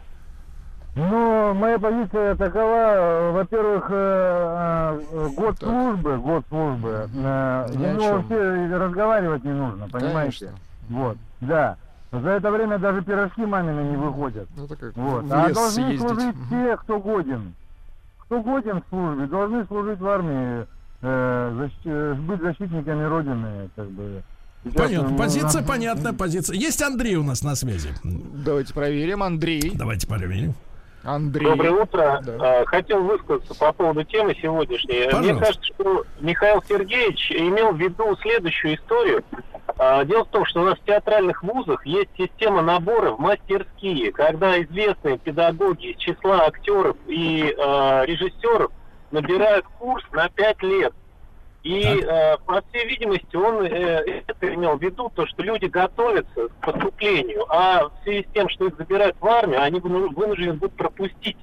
Ну, 0.95 1.53
моя 1.55 1.79
позиция 1.79 2.35
такова, 2.35 3.31
во-первых, 3.33 3.87
э, 3.89 5.01
э, 5.11 5.29
год 5.35 5.57
так. 5.57 5.69
службы, 5.69 6.17
год 6.17 6.45
службы, 6.49 7.09
э, 7.15 7.67
ему 7.73 8.13
вообще 8.13 8.75
разговаривать 8.75 9.43
не 9.43 9.53
нужно, 9.53 9.87
понимаете? 9.89 10.47
Конечно. 10.47 10.59
Вот, 10.89 11.17
да. 11.39 11.77
За 12.11 12.29
это 12.29 12.51
время 12.51 12.77
даже 12.77 13.01
пирожки 13.01 13.45
мамины 13.45 13.89
не 13.89 13.95
выходят. 13.95 14.47
Ну, 14.55 14.65
это 14.65 14.75
как 14.75 14.95
вот. 14.95 15.25
А 15.31 15.49
должны 15.49 15.69
съездить. 15.69 16.01
служить 16.01 16.35
те, 16.49 16.77
кто 16.77 16.99
годен. 16.99 17.55
Кто 18.19 18.41
годен 18.41 18.81
в 18.81 18.89
службе, 18.89 19.25
должны 19.25 19.65
служить 19.65 19.99
в 19.99 20.07
армии, 20.07 20.67
э, 21.01 21.53
защ... 21.57 21.73
Э, 21.85 22.13
быть 22.13 22.41
защитниками 22.41 23.03
Родины, 23.05 23.69
как 23.75 23.89
бы. 23.89 24.21
Понятно. 24.75 25.17
Позиция 25.17 25.63
понятна. 25.63 26.13
Позиция. 26.13 26.55
Есть 26.55 26.81
Андрей 26.81 27.15
у 27.15 27.23
нас 27.23 27.43
на 27.43 27.55
связи. 27.55 27.89
Давайте 28.03 28.73
проверим. 28.73 29.23
Андрей. 29.23 29.71
Давайте 29.73 30.07
проверим. 30.07 30.53
Андрей. 31.03 31.45
Доброе 31.45 31.71
утро. 31.71 32.21
Да. 32.23 32.61
А, 32.61 32.65
хотел 32.65 33.03
высказаться 33.03 33.55
по 33.55 33.73
поводу 33.73 34.03
темы 34.03 34.35
сегодняшней. 34.39 35.05
Пожалуйста. 35.05 35.33
Мне 35.33 35.39
кажется, 35.39 35.65
что 35.73 36.05
Михаил 36.19 36.63
Сергеевич 36.67 37.31
имел 37.31 37.71
в 37.71 37.79
виду 37.79 38.15
следующую 38.21 38.75
историю. 38.75 39.23
А, 39.77 40.05
дело 40.05 40.25
в 40.25 40.29
том, 40.29 40.45
что 40.45 40.61
у 40.61 40.65
нас 40.65 40.77
в 40.77 40.85
театральных 40.85 41.41
вузах 41.41 41.83
есть 41.85 42.09
система 42.17 42.61
набора 42.61 43.11
в 43.11 43.19
мастерские, 43.19 44.11
когда 44.11 44.61
известные 44.61 45.17
педагоги 45.17 45.87
из 45.87 45.97
числа 45.97 46.45
актеров 46.45 46.97
и 47.07 47.45
э, 47.45 48.05
режиссеров 48.05 48.71
набирают 49.09 49.65
курс 49.79 50.03
на 50.11 50.29
пять 50.29 50.61
лет. 50.61 50.93
И, 51.63 51.83
э, 51.83 52.37
по 52.45 52.61
всей 52.61 52.87
видимости, 52.87 53.35
он 53.35 53.63
э, 53.65 54.23
это 54.27 54.53
имел 54.53 54.77
в 54.77 54.81
виду, 54.81 55.11
то, 55.13 55.27
что 55.27 55.43
люди 55.43 55.65
готовятся 55.65 56.49
к 56.49 56.53
поступлению, 56.55 57.45
а 57.49 57.89
в 57.89 57.91
связи 58.03 58.25
с 58.27 58.33
тем, 58.33 58.49
что 58.49 58.65
их 58.65 58.77
забирают 58.77 59.15
в 59.19 59.27
армию, 59.27 59.61
они 59.61 59.79
вынуждены 59.79 60.53
будут 60.53 60.75
пропустить 60.75 61.37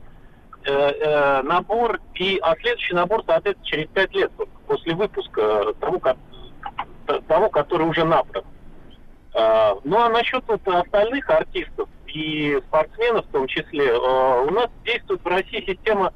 э, 0.65 0.73
э, 0.73 1.43
набор, 1.43 2.01
и, 2.15 2.39
а 2.43 2.57
следующий 2.57 2.95
набор, 2.95 3.23
соответственно, 3.27 3.67
через 3.67 3.89
пять 3.91 4.13
лет 4.13 4.33
после 4.67 4.95
выпуска 4.95 5.73
того, 5.79 6.01
как, 6.01 6.17
того 7.29 7.49
который 7.49 7.87
уже 7.87 8.05
набран. 8.05 8.43
Э, 9.35 9.75
ну, 9.85 9.99
а 9.99 10.09
насчет 10.09 10.43
вот 10.49 10.67
остальных 10.67 11.31
артистов 11.31 11.89
и 12.07 12.61
спортсменов 12.67 13.27
в 13.27 13.31
том 13.31 13.47
числе, 13.47 13.87
э, 13.87 14.45
у 14.47 14.51
нас 14.51 14.69
действует 14.85 15.23
в 15.23 15.27
России 15.29 15.65
система 15.65 16.13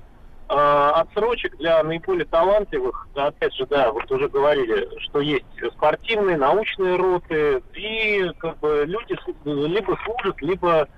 отсрочек 0.54 1.56
для 1.56 1.82
наиболее 1.82 2.26
талантливых, 2.26 3.08
опять 3.14 3.54
же, 3.54 3.66
да, 3.66 3.90
вот 3.90 4.10
уже 4.10 4.28
говорили, 4.28 4.88
что 5.00 5.20
есть 5.20 5.44
спортивные, 5.72 6.36
научные 6.36 6.96
роты, 6.96 7.62
и 7.74 8.30
как 8.38 8.58
бы 8.58 8.84
люди 8.86 9.16
либо 9.44 9.98
служат, 10.04 10.42
либо 10.42 10.88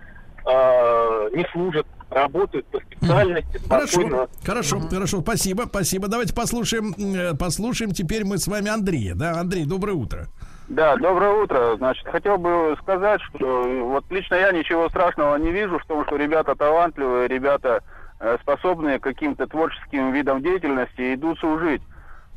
э, 0.45 1.31
не 1.35 1.47
служат, 1.53 1.87
работают 2.11 2.67
по 2.67 2.81
специальности. 2.81 3.61
Хорошо, 3.69 4.29
хорошо, 4.45 4.81
хорошо, 4.81 5.21
спасибо, 5.21 5.65
спасибо. 5.69 6.09
Давайте 6.09 6.35
послушаем, 6.35 6.95
э, 6.99 7.35
послушаем 7.37 7.93
теперь 7.93 8.25
мы 8.25 8.39
с 8.39 8.49
вами 8.49 8.69
Андрея, 8.69 9.15
да, 9.15 9.39
Андрей, 9.39 9.67
доброе 9.67 9.93
утро. 9.93 10.29
Да, 10.69 10.97
доброе 10.97 11.43
утро. 11.43 11.77
Значит, 11.77 12.07
хотел 12.07 12.39
бы 12.39 12.75
сказать, 12.81 13.21
что 13.23 13.63
вот 13.85 14.05
лично 14.11 14.37
я 14.37 14.51
ничего 14.51 14.89
страшного 14.89 15.37
не 15.37 15.53
вижу 15.53 15.79
в 15.79 15.85
том, 15.85 16.05
что 16.07 16.17
ребята 16.17 16.55
талантливые, 16.55 17.29
ребята 17.29 17.83
Э, 18.25 18.39
способные 18.41 18.99
каким-то 19.01 19.47
творческим 19.47 20.11
видом 20.13 20.41
деятельности 20.41 21.15
идут 21.15 21.39
служить. 21.41 21.83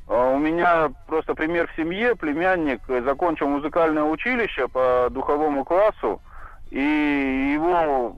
А 0.10 0.32
у 0.32 0.38
меня 0.38 0.90
просто 1.08 1.34
пример 1.34 1.70
в 1.70 1.76
семье. 1.78 2.14
Племянник 2.14 2.82
закончил 3.06 3.48
музыкальное 3.48 4.04
училище 4.04 4.68
по 4.68 5.08
духовому 5.10 5.64
классу, 5.64 6.22
и 6.72 7.54
его 7.54 8.18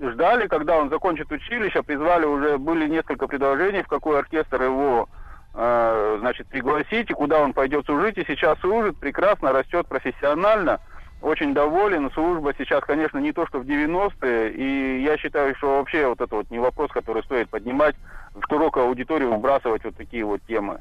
ждали, 0.00 0.48
когда 0.48 0.76
он 0.76 0.90
закончит 0.90 1.30
училище, 1.30 1.84
призвали 1.84 2.24
уже, 2.24 2.58
были 2.58 2.88
несколько 2.88 3.28
предложений, 3.28 3.84
в 3.84 3.88
какой 3.88 4.18
оркестр 4.18 4.62
его 4.64 5.08
э, 5.54 6.16
значит, 6.18 6.48
пригласить, 6.48 7.12
и 7.12 7.14
куда 7.14 7.38
он 7.38 7.52
пойдет 7.52 7.86
служить, 7.86 8.18
и 8.18 8.24
сейчас 8.26 8.58
служит, 8.58 8.98
прекрасно, 8.98 9.52
растет 9.52 9.86
профессионально– 9.86 10.80
очень 11.24 11.54
доволен. 11.54 12.10
Служба 12.12 12.52
сейчас, 12.56 12.84
конечно, 12.84 13.18
не 13.18 13.32
то, 13.32 13.46
что 13.46 13.58
в 13.58 13.64
90-е. 13.64 14.52
И 14.52 15.02
я 15.02 15.16
считаю, 15.16 15.56
что 15.56 15.78
вообще 15.78 16.06
вот 16.06 16.20
это 16.20 16.36
вот 16.36 16.50
не 16.50 16.58
вопрос, 16.58 16.90
который 16.92 17.22
стоит 17.22 17.48
поднимать 17.48 17.96
в 18.34 18.42
широкую 18.48 18.86
аудиторию, 18.86 19.32
выбрасывать 19.32 19.84
вот 19.84 19.96
такие 19.96 20.24
вот 20.24 20.40
темы. 20.46 20.80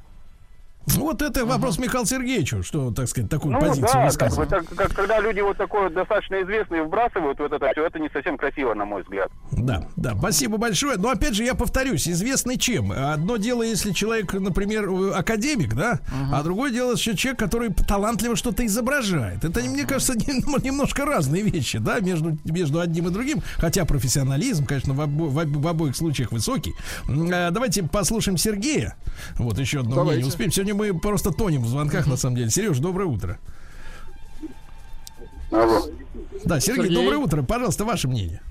Вот 0.86 1.22
это 1.22 1.46
вопрос 1.46 1.80
Михаилу 1.80 2.06
Сергеевичу, 2.06 2.62
что, 2.62 2.92
так 2.92 3.08
сказать, 3.08 3.30
такую 3.30 3.54
ну, 3.54 3.60
позицию 3.60 3.90
да, 3.94 4.06
высказывает. 4.06 4.50
Как, 4.50 4.68
как, 4.68 4.94
когда 4.94 5.20
люди 5.22 5.40
вот 5.40 5.58
такое 5.58 5.90
достаточно 5.90 6.42
известные 6.42 6.84
вбрасывают 6.84 7.40
вот 7.40 7.52
это 7.52 7.70
все, 7.72 7.86
это 7.86 8.00
не 8.00 8.10
совсем 8.10 8.38
красиво, 8.38 8.74
на 8.74 8.86
мой 8.86 9.04
взгляд. 9.04 9.32
Да, 9.52 9.88
да, 9.96 10.16
спасибо 10.18 10.58
большое. 10.58 10.98
Но 10.98 11.10
опять 11.10 11.36
же, 11.36 11.44
я 11.44 11.56
повторюсь, 11.56 12.08
известный 12.08 12.58
чем? 12.58 12.92
Одно 12.92 13.38
дело, 13.38 13.64
если 13.64 13.92
человек, 13.92 14.34
например, 14.34 14.90
академик, 15.16 15.74
да, 15.74 15.94
uh-huh. 15.94 16.34
а 16.34 16.44
другое 16.44 16.72
дело, 16.72 16.98
что 16.98 17.16
человек, 17.16 17.40
который 17.40 17.74
талантливо 17.74 18.36
что-то 18.36 18.66
изображает. 18.66 19.46
Это, 19.46 19.62
мне 19.62 19.86
кажется, 19.86 20.14
немножко 20.18 21.06
разные 21.06 21.44
вещи, 21.44 21.78
да, 21.78 22.00
между, 22.02 22.38
между 22.44 22.82
одним 22.82 23.08
и 23.08 23.12
другим. 23.12 23.42
Хотя 23.58 23.86
профессионализм, 23.86 24.66
конечно, 24.66 24.94
в, 24.94 25.02
обо, 25.02 25.24
в, 25.24 25.46
в 25.46 25.68
обоих 25.68 25.96
случаях 25.96 26.32
высокий. 26.32 26.74
А, 27.08 27.52
давайте 27.52 27.84
послушаем 27.84 28.38
Сергея. 28.38 28.96
Вот 29.38 29.58
еще 29.58 29.80
одно 29.80 29.96
давайте. 29.96 30.12
мнение 30.12 30.28
успеем. 30.28 30.52
Сегодня 30.52 30.73
мы 30.74 30.94
просто 30.94 31.32
тонем 31.32 31.62
в 31.62 31.68
звонках, 31.68 32.08
на 32.08 32.18
самом 32.18 32.36
деле. 32.36 32.50
Сереж, 32.50 32.80
доброе 32.80 33.06
утро. 33.06 33.40
Алло. 35.52 35.82
Да, 36.46 36.60
Сергей, 36.60 36.84
Сергей, 36.86 36.96
доброе 36.96 37.18
утро. 37.18 37.44
Пожалуйста, 37.44 37.86
ваше 37.86 38.08
мнение. 38.08 38.42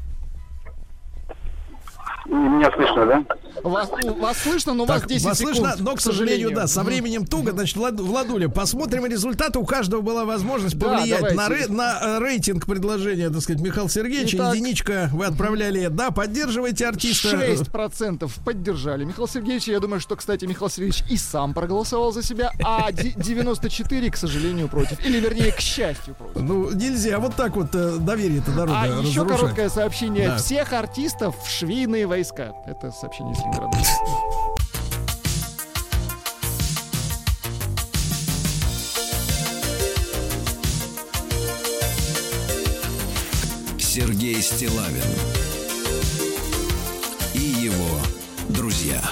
Меня 2.26 2.70
слышно, 2.72 3.06
да? 3.06 3.24
Вас, 3.62 3.90
вас 4.18 4.38
слышно, 4.38 4.74
но 4.74 4.86
так, 4.86 5.00
вас 5.02 5.08
10 5.08 5.24
вас 5.24 5.38
секунд, 5.38 5.56
слышно, 5.56 5.76
но, 5.78 5.94
к 5.94 6.00
сожалению, 6.00 6.52
да, 6.52 6.66
со 6.66 6.82
временем 6.82 7.26
туго. 7.26 7.52
Значит, 7.52 7.76
Влад, 7.76 8.00
Владуля, 8.00 8.48
посмотрим 8.48 9.06
результаты. 9.06 9.58
У 9.58 9.64
каждого 9.64 10.00
была 10.00 10.24
возможность 10.24 10.78
повлиять 10.78 11.34
на, 11.34 11.48
ре, 11.48 11.66
на 11.68 11.98
э, 12.00 12.18
рейтинг 12.18 12.66
предложения, 12.66 13.30
так 13.30 13.40
сказать, 13.40 13.62
Михаила 13.62 13.88
Сергеевича. 13.88 14.36
Итак, 14.36 14.54
Единичка 14.54 15.10
вы 15.12 15.26
отправляли, 15.26 15.86
да, 15.88 16.10
поддерживайте 16.10 16.86
артиста. 16.86 17.28
6% 17.28 18.30
поддержали. 18.44 19.04
Михаил 19.04 19.28
Сергеевич, 19.28 19.68
я 19.68 19.80
думаю, 19.80 20.00
что, 20.00 20.16
кстати, 20.16 20.44
Михаил 20.44 20.70
Сергеевич 20.70 21.04
и 21.10 21.16
сам 21.16 21.54
проголосовал 21.54 22.12
за 22.12 22.22
себя, 22.22 22.52
а 22.64 22.90
94, 22.92 24.10
к 24.10 24.16
сожалению, 24.16 24.68
против. 24.68 25.04
Или, 25.04 25.20
вернее, 25.20 25.52
к 25.52 25.60
счастью, 25.60 26.14
против. 26.14 26.40
Ну, 26.40 26.70
нельзя 26.72 27.18
вот 27.18 27.36
так 27.36 27.56
вот 27.56 27.74
э, 27.74 27.96
доверие-то 27.98 28.50
народа 28.50 28.80
А 28.80 28.86
разрушать. 28.86 29.10
еще 29.10 29.24
короткое 29.26 29.68
сообщение. 29.68 30.28
Да. 30.28 30.36
Всех 30.36 30.72
артистов 30.72 31.34
в 31.42 31.48
швейные 31.48 32.06
войска. 32.06 32.52
Это 32.66 32.90
сообщение 32.90 33.34
из 33.34 33.51
Ленинграда. 33.52 33.78
Сергей 43.78 44.40
Стилавин 44.40 45.02
и 47.34 47.40
его 47.40 48.00
друзья 48.48 49.02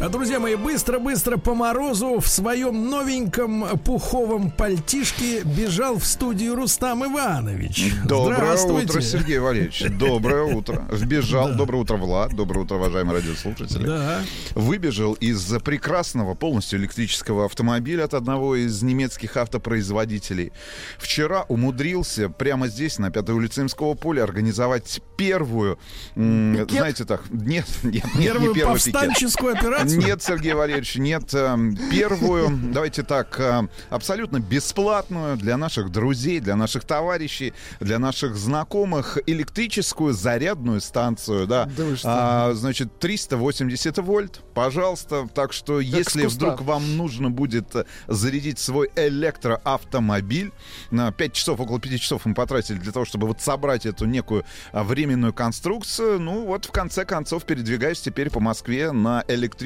друзья 0.00 0.40
мои, 0.40 0.54
быстро-быстро 0.54 1.36
по 1.36 1.54
морозу 1.54 2.20
в 2.20 2.28
своем 2.28 2.88
новеньком 2.90 3.78
пуховом 3.78 4.50
пальтишке 4.50 5.42
бежал 5.44 5.98
в 5.98 6.04
студию 6.04 6.54
Рустам 6.56 7.04
Иванович. 7.04 7.92
Доброе 8.04 8.56
утро, 8.56 9.00
Сергей 9.00 9.38
Валерьевич. 9.38 9.84
Доброе 9.98 10.42
утро. 10.54 10.86
Вбежал. 10.90 11.48
Да. 11.48 11.54
Доброе 11.54 11.78
утро, 11.78 11.96
Влад. 11.96 12.34
Доброе 12.34 12.60
утро, 12.60 12.76
уважаемые 12.76 13.20
радиослушатели. 13.20 13.86
Да. 13.86 14.22
Выбежал 14.54 15.14
из 15.14 15.44
прекрасного 15.62 16.34
полностью 16.34 16.78
электрического 16.78 17.46
автомобиля 17.46 18.04
от 18.04 18.14
одного 18.14 18.56
из 18.56 18.82
немецких 18.82 19.36
автопроизводителей. 19.36 20.52
Вчера 20.98 21.44
умудрился 21.48 22.28
прямо 22.28 22.68
здесь, 22.68 22.98
на 22.98 23.10
Пятой 23.10 23.34
улице 23.34 23.62
Имского 23.62 23.94
поля, 23.94 24.24
организовать 24.24 25.00
первую, 25.16 25.78
Пикет? 26.14 26.70
знаете 26.70 27.04
так, 27.04 27.22
нет, 27.30 27.66
нет, 27.82 28.04
нет 28.14 28.24
первую 28.24 28.48
не 28.48 28.54
первую 28.54 28.74
повстанческую 28.74 29.54
операцию 29.56 29.83
информацию? 29.84 30.00
Нет, 30.00 30.22
Сергей 30.22 30.52
Валерьевич, 30.54 30.96
нет. 30.96 31.34
Эм, 31.34 31.76
первую, 31.90 32.50
давайте 32.72 33.02
так, 33.02 33.38
э, 33.38 33.68
абсолютно 33.90 34.40
бесплатную 34.40 35.36
для 35.36 35.56
наших 35.56 35.90
друзей, 35.90 36.40
для 36.40 36.56
наших 36.56 36.84
товарищей, 36.84 37.52
для 37.80 37.98
наших 37.98 38.36
знакомых 38.36 39.18
электрическую 39.26 40.12
зарядную 40.12 40.80
станцию, 40.80 41.46
да. 41.46 41.66
да 41.76 41.84
а, 42.04 42.52
значит, 42.54 42.98
380 42.98 43.98
вольт, 43.98 44.40
пожалуйста. 44.54 45.28
Так 45.34 45.52
что, 45.52 45.76
как 45.76 45.84
если 45.84 46.26
вдруг 46.26 46.62
вам 46.62 46.96
нужно 46.96 47.30
будет 47.30 47.74
э, 47.74 47.84
зарядить 48.06 48.58
свой 48.58 48.90
электроавтомобиль, 48.96 50.52
на 50.90 51.12
5 51.12 51.32
часов, 51.32 51.60
около 51.60 51.80
5 51.80 52.00
часов 52.00 52.24
мы 52.24 52.34
потратили 52.34 52.78
для 52.78 52.92
того, 52.92 53.04
чтобы 53.04 53.26
вот 53.26 53.40
собрать 53.40 53.86
эту 53.86 54.06
некую 54.06 54.44
а, 54.72 54.84
временную 54.84 55.32
конструкцию, 55.32 56.20
ну 56.20 56.44
вот 56.46 56.64
в 56.64 56.70
конце 56.70 57.04
концов 57.04 57.44
передвигаюсь 57.44 58.00
теперь 58.00 58.30
по 58.30 58.40
Москве 58.40 58.92
на 58.92 59.24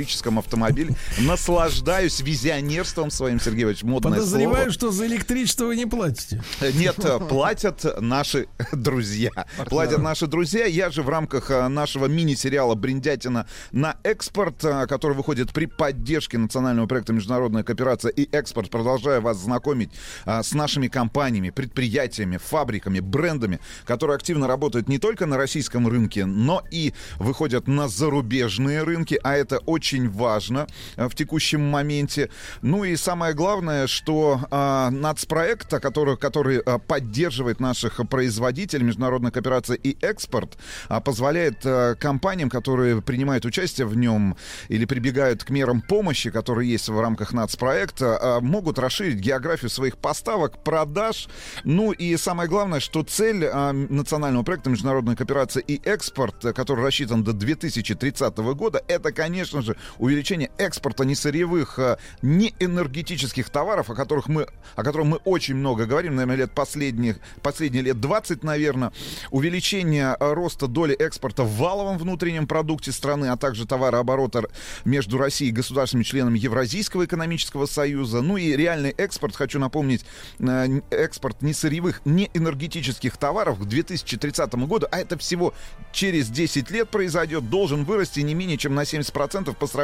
электрическом 0.09 0.39
автомобиле, 0.39 0.95
наслаждаюсь 1.19 2.21
визионерством 2.21 3.11
своим, 3.11 3.41
Сергей 3.41 3.65
Иванович, 3.65 3.83
модное 3.83 4.13
Подозреваю, 4.13 4.57
слово. 4.57 4.73
что 4.73 4.91
за 4.91 5.07
электричество 5.07 5.67
вы 5.67 5.77
не 5.77 5.87
платите. 5.87 6.43
Нет, 6.75 6.99
э, 7.05 7.19
платят 7.29 7.85
наши 8.01 8.49
друзья. 8.73 9.31
Платят 9.67 10.01
наши 10.01 10.27
друзья. 10.27 10.65
Я 10.65 10.91
же 10.91 11.03
в 11.03 11.09
рамках 11.09 11.51
э, 11.51 11.69
нашего 11.69 12.07
мини-сериала 12.07 12.75
«Бриндятина 12.75 13.47
на 13.71 13.97
экспорт», 14.03 14.65
э, 14.65 14.87
который 14.87 15.15
выходит 15.15 15.53
при 15.53 15.67
поддержке 15.67 16.39
национального 16.39 16.87
проекта 16.87 17.13
«Международная 17.13 17.63
кооперация 17.63 18.11
и 18.11 18.29
экспорт», 18.35 18.71
продолжаю 18.71 19.21
вас 19.21 19.37
знакомить 19.39 19.91
с 20.25 20.53
нашими 20.53 20.89
компаниями, 20.89 21.51
предприятиями, 21.51 22.39
фабриками, 22.39 23.01
брендами, 23.01 23.61
которые 23.85 24.17
активно 24.17 24.47
работают 24.47 24.89
не 24.89 24.99
только 24.99 25.27
на 25.27 25.37
российском 25.37 25.87
рынке, 25.87 26.25
но 26.25 26.63
и 26.71 26.95
выходят 27.19 27.69
на 27.69 27.89
зарубежные 27.89 28.83
рынки, 28.83 29.19
а 29.23 29.37
это 29.37 29.59
очень 29.59 29.98
важно 30.07 30.69
в 30.97 31.13
текущем 31.17 31.63
моменте. 31.69 32.31
Ну 32.63 32.85
и 32.85 32.95
самое 32.95 33.35
главное, 33.35 33.87
что 33.89 34.41
э, 34.51 34.91
нацпроект, 34.91 35.69
который, 35.69 36.17
который 36.17 36.63
э, 36.65 36.79
поддерживает 36.87 37.59
наших 37.59 38.01
производителей, 38.09 38.85
международная 38.85 39.33
кооперация 39.33 39.77
и 39.77 39.97
экспорт, 40.05 40.59
э, 40.89 41.01
позволяет 41.01 41.65
э, 41.65 41.97
компаниям, 41.99 42.51
которые 42.51 43.03
принимают 43.03 43.45
участие 43.45 43.87
в 43.87 43.97
нем 43.97 44.37
или 44.69 44.85
прибегают 44.85 45.45
к 45.45 45.51
мерам 45.51 45.81
помощи, 45.81 46.31
которые 46.31 46.71
есть 46.71 46.89
в 46.89 47.01
рамках 47.01 47.33
нацпроекта, 47.33 48.19
э, 48.21 48.41
могут 48.41 48.79
расширить 48.79 49.19
географию 49.19 49.71
своих 49.71 49.97
поставок, 49.99 50.63
продаж. 50.63 51.29
Ну 51.65 51.93
и 51.93 52.17
самое 52.17 52.49
главное, 52.49 52.81
что 52.81 53.03
цель 53.03 53.45
э, 53.45 53.73
национального 53.73 54.43
проекта 54.45 54.71
международная 54.71 55.17
кооперация 55.17 55.63
и 55.63 55.81
экспорт, 55.85 56.43
который 56.55 56.85
рассчитан 56.85 57.25
до 57.25 57.33
2030 57.33 58.37
года, 58.37 58.83
это, 58.89 59.13
конечно 59.13 59.63
же, 59.63 59.77
увеличение 59.99 60.51
экспорта 60.59 61.05
несырьевых, 61.05 61.79
э, 61.79 61.97
неэнергетических 62.23 63.51
товаров, 63.51 63.91
о 63.91 63.95
которых 63.95 64.29
мы, 64.29 64.47
о 64.77 64.83
которых 64.83 65.07
мы 65.07 65.17
очень 65.25 65.55
много 65.55 65.87
говорим, 65.87 66.17
наверное, 66.17 66.37
лет 66.37 66.53
последних, 66.53 67.19
последние 67.43 67.83
лет 67.83 68.01
20, 68.01 68.45
наверное, 68.45 68.93
увеличение 69.31 70.17
э, 70.19 70.33
роста 70.33 70.67
доли 70.67 70.95
экспорта 70.95 71.43
в 71.45 71.57
валовом 71.57 71.99
внутреннем 71.99 72.47
продукте 72.47 72.93
страны, 72.93 73.27
а 73.27 73.37
также 73.37 73.67
товарооборота 73.67 74.45
между 74.85 75.19
Россией 75.19 75.51
и 75.51 75.55
государственными 75.55 76.05
членами 76.05 76.39
Евразийского 76.39 77.05
экономического 77.05 77.67
союза, 77.67 78.21
ну 78.21 78.37
и 78.37 78.57
реальный 78.57 78.91
экспорт, 78.91 79.35
хочу 79.37 79.59
напомнить, 79.59 80.05
э, 80.39 80.81
экспорт 80.91 81.43
несырьевых, 81.43 82.03
неэнергетических 82.05 83.17
товаров 83.17 83.59
к 83.59 83.65
2030 83.65 84.67
году, 84.67 84.87
а 84.91 84.99
это 84.99 85.17
всего 85.19 85.55
через 85.93 86.29
10 86.29 86.71
лет 86.71 86.89
произойдет, 86.91 87.49
должен 87.49 87.85
вырасти 87.85 88.21
не 88.21 88.35
менее 88.35 88.59
чем 88.59 88.75
на 88.75 88.85
70% 88.85 89.57
по 89.57 89.67
сравнению 89.67 89.78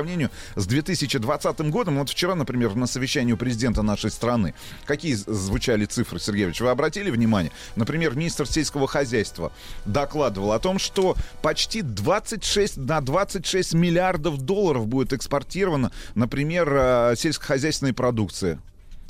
с 0.56 0.66
2020 0.66 1.60
годом. 1.70 1.98
Вот 1.98 2.10
вчера, 2.10 2.34
например, 2.34 2.74
на 2.74 2.86
совещании 2.86 3.32
у 3.32 3.36
президента 3.36 3.82
нашей 3.82 4.10
страны, 4.10 4.54
какие 4.86 5.14
звучали 5.14 5.84
цифры, 5.84 6.18
Сергеевич, 6.18 6.60
вы 6.60 6.70
обратили 6.70 7.10
внимание? 7.10 7.52
Например, 7.76 8.14
министр 8.14 8.46
сельского 8.46 8.86
хозяйства 8.86 9.52
докладывал 9.84 10.52
о 10.52 10.58
том, 10.58 10.78
что 10.78 11.16
почти 11.42 11.82
26 11.82 12.76
на 12.76 13.00
26 13.00 13.74
миллиардов 13.74 14.38
долларов 14.38 14.86
будет 14.86 15.12
экспортировано, 15.12 15.92
например, 16.14 16.68
э, 16.72 17.14
сельскохозяйственной 17.16 17.92
продукции. 17.92 18.58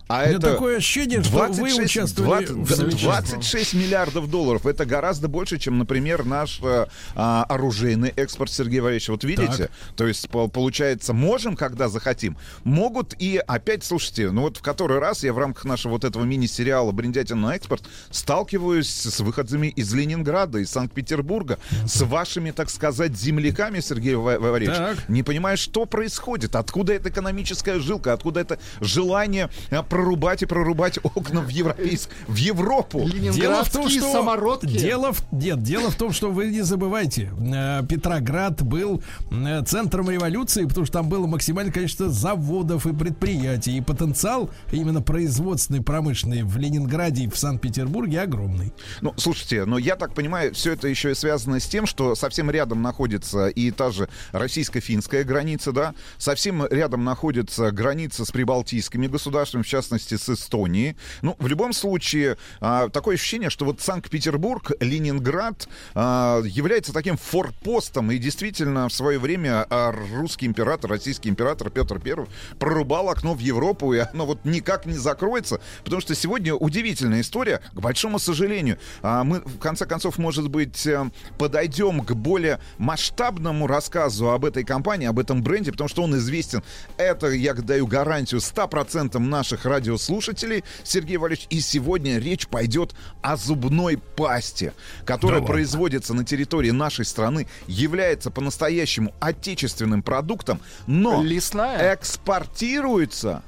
А 0.07 0.25
это 0.25 0.41
такое 0.41 0.77
ощущение, 0.77 1.21
26, 1.21 1.31
что 1.31 1.79
вы 1.79 1.85
участвовали 1.85 2.47
20, 2.47 3.03
26 3.03 3.75
миллиардов 3.75 4.31
долларов. 4.31 4.67
Это 4.67 4.85
гораздо 4.85 5.29
больше, 5.29 5.59
чем, 5.59 5.79
например, 5.79 6.25
наш 6.25 6.61
э, 6.63 6.87
а, 7.15 7.45
оружейный 7.49 8.11
экспорт, 8.11 8.51
Сергей 8.51 8.81
Валерьевич. 8.81 9.09
Вот 9.09 9.25
видите? 9.25 9.69
Так. 9.69 9.71
То 9.97 10.07
есть, 10.07 10.29
получается, 10.29 11.15
можем, 11.15 11.57
когда 11.57 11.89
захотим. 11.89 12.37
Могут 12.65 13.15
и 13.19 13.43
опять, 13.47 13.83
слушайте, 13.83 14.31
ну 14.31 14.43
вот 14.43 14.59
в 14.59 14.63
который 14.63 14.99
раз 14.99 15.25
я 15.25 15.33
в 15.33 15.39
рамках 15.39 15.65
нашего 15.65 15.93
вот 15.93 16.05
этого 16.05 16.25
мини-сериала 16.25 16.93
«Бриндятин 16.93 17.41
на 17.41 17.57
экспорт» 17.57 17.85
сталкиваюсь 18.11 18.91
с 18.91 19.21
выходцами 19.21 19.69
из 19.69 19.93
Ленинграда, 19.95 20.59
из 20.59 20.71
Санкт-Петербурга, 20.71 21.59
с 21.87 22.03
вашими, 22.03 22.51
так 22.51 22.69
сказать, 22.69 23.17
земляками, 23.17 23.81
Сергей 23.81 24.17
Валерьевич. 24.17 24.77
Так. 24.77 25.09
Не 25.09 25.23
понимаю, 25.23 25.57
что 25.57 25.87
происходит, 25.87 26.57
откуда 26.57 26.93
эта 26.93 27.09
экономическая 27.09 27.79
жилка, 27.79 28.13
откуда 28.13 28.41
это 28.41 28.59
желание 28.81 29.49
э, 29.71 29.83
прорубать 29.95 30.43
и 30.43 30.47
прорубать 30.47 30.99
окна 31.05 31.41
в 31.41 31.49
европейск, 31.51 32.11
в 32.27 32.35
Европу. 32.35 33.09
Дело 33.09 33.63
в 33.63 33.71
том, 33.71 33.89
что 33.89 34.13
самородки. 34.13 34.67
Дело 34.67 35.13
в, 35.13 35.23
нет, 35.31 35.63
дело 35.63 35.89
в 35.89 35.95
том, 35.95 36.13
что 36.13 36.33
вы 36.33 36.49
не 36.49 36.63
забывайте, 36.63 37.31
э, 37.39 37.83
Петроград 37.89 38.61
был 38.61 39.05
э, 39.31 39.63
центром 39.65 40.11
революции, 40.11 40.65
потому 40.65 40.85
что 40.85 40.95
там 40.95 41.09
было 41.09 41.29
максимальное 41.29 41.73
количество 41.73 42.09
заводов 42.09 42.89
и 42.89 42.93
предприятий, 42.93 43.77
и 43.77 43.81
потенциал 43.81 44.51
именно 44.73 45.01
производственный, 45.01 45.81
промышленный 45.81 46.43
в 46.43 46.57
Ленинграде 46.57 47.23
и 47.25 47.29
в 47.29 47.39
Санкт-Петербурге 47.39 48.23
огромный. 48.23 48.73
Ну, 49.01 49.15
слушайте, 49.17 49.65
но 49.65 49.79
я 49.79 49.95
так 49.95 50.13
понимаю, 50.13 50.53
все 50.55 50.73
это 50.73 50.89
еще 50.89 51.13
и 51.13 51.15
связано 51.15 51.61
с 51.61 51.69
тем, 51.69 51.87
что 51.87 52.17
совсем 52.17 52.51
рядом 52.51 52.83
находится 52.83 53.47
и 53.47 53.71
та 53.71 53.93
же 53.93 54.09
российско-финская 54.33 55.23
граница, 55.23 55.71
да, 55.71 55.95
совсем 56.19 56.67
рядом 56.67 57.05
находится 57.05 57.71
граница 57.71 58.25
с 58.25 58.33
прибалтийскими 58.33 59.07
государствами, 59.07 59.63
в 59.63 59.69
частности 59.69 59.84
частности, 59.85 60.17
с 60.17 60.29
Эстонии. 60.29 60.97
Ну, 61.23 61.37
в 61.39 61.47
любом 61.47 61.73
случае, 61.73 62.37
а, 62.61 62.89
такое 62.89 63.17
ощущение, 63.17 63.51
что 63.51 63.65
вот 63.65 63.81
Санкт-Петербург, 63.81 64.73
Ленинград 64.81 65.69
а, 65.95 66.41
является 66.43 66.93
таким 66.93 67.17
форпостом, 67.17 68.11
и 68.11 68.19
действительно 68.19 68.89
в 68.89 68.93
свое 68.93 69.19
время 69.19 69.67
а, 69.69 69.93
русский 69.93 70.47
император, 70.47 70.91
российский 70.91 71.29
император 71.29 71.71
Петр 71.71 72.01
I 72.05 72.27
прорубал 72.59 73.11
окно 73.11 73.35
в 73.35 73.41
Европу, 73.41 73.93
и 73.93 73.99
оно 73.99 74.27
вот 74.27 74.45
никак 74.45 74.87
не 74.87 74.95
закроется, 74.95 75.61
потому 75.85 76.01
что 76.01 76.15
сегодня 76.15 76.55
удивительная 76.55 77.21
история, 77.21 77.61
к 77.73 77.81
большому 77.81 78.19
сожалению. 78.19 78.79
Мы, 79.03 79.41
в 79.41 79.59
конце 79.59 79.87
концов, 79.87 80.19
может 80.19 80.49
быть, 80.49 80.87
э, 80.87 81.11
подойдем 81.39 82.01
к 82.01 82.13
более 82.13 82.59
масштабному 82.79 83.67
рассказу 83.67 84.31
об 84.31 84.45
этой 84.45 84.65
компании, 84.65 85.07
об 85.07 85.19
этом 85.19 85.43
бренде, 85.43 85.73
потому 85.73 85.89
что 85.89 86.03
он 86.03 86.17
известен. 86.17 86.63
Это, 86.97 87.29
я 87.29 87.55
даю 87.55 87.87
гарантию, 87.87 88.41
100% 88.41 89.19
наших 89.19 89.67
радиослушателей, 89.75 90.65
Сергей 90.85 91.17
Валерьевич. 91.17 91.47
И 91.51 91.61
сегодня 91.61 92.19
речь 92.19 92.47
пойдет 92.47 92.95
о 93.23 93.37
зубной 93.37 93.99
пасте, 93.99 94.73
которая 95.05 95.41
да 95.41 95.47
производится 95.47 96.15
на 96.15 96.25
территории 96.25 96.71
нашей 96.71 97.05
страны, 97.05 97.49
является 97.67 98.31
по-настоящему 98.31 99.13
отечественным 99.21 100.03
продуктом, 100.03 100.61
но 100.87 101.23
Лесная. 101.23 101.95
экспортируется, 101.95 103.43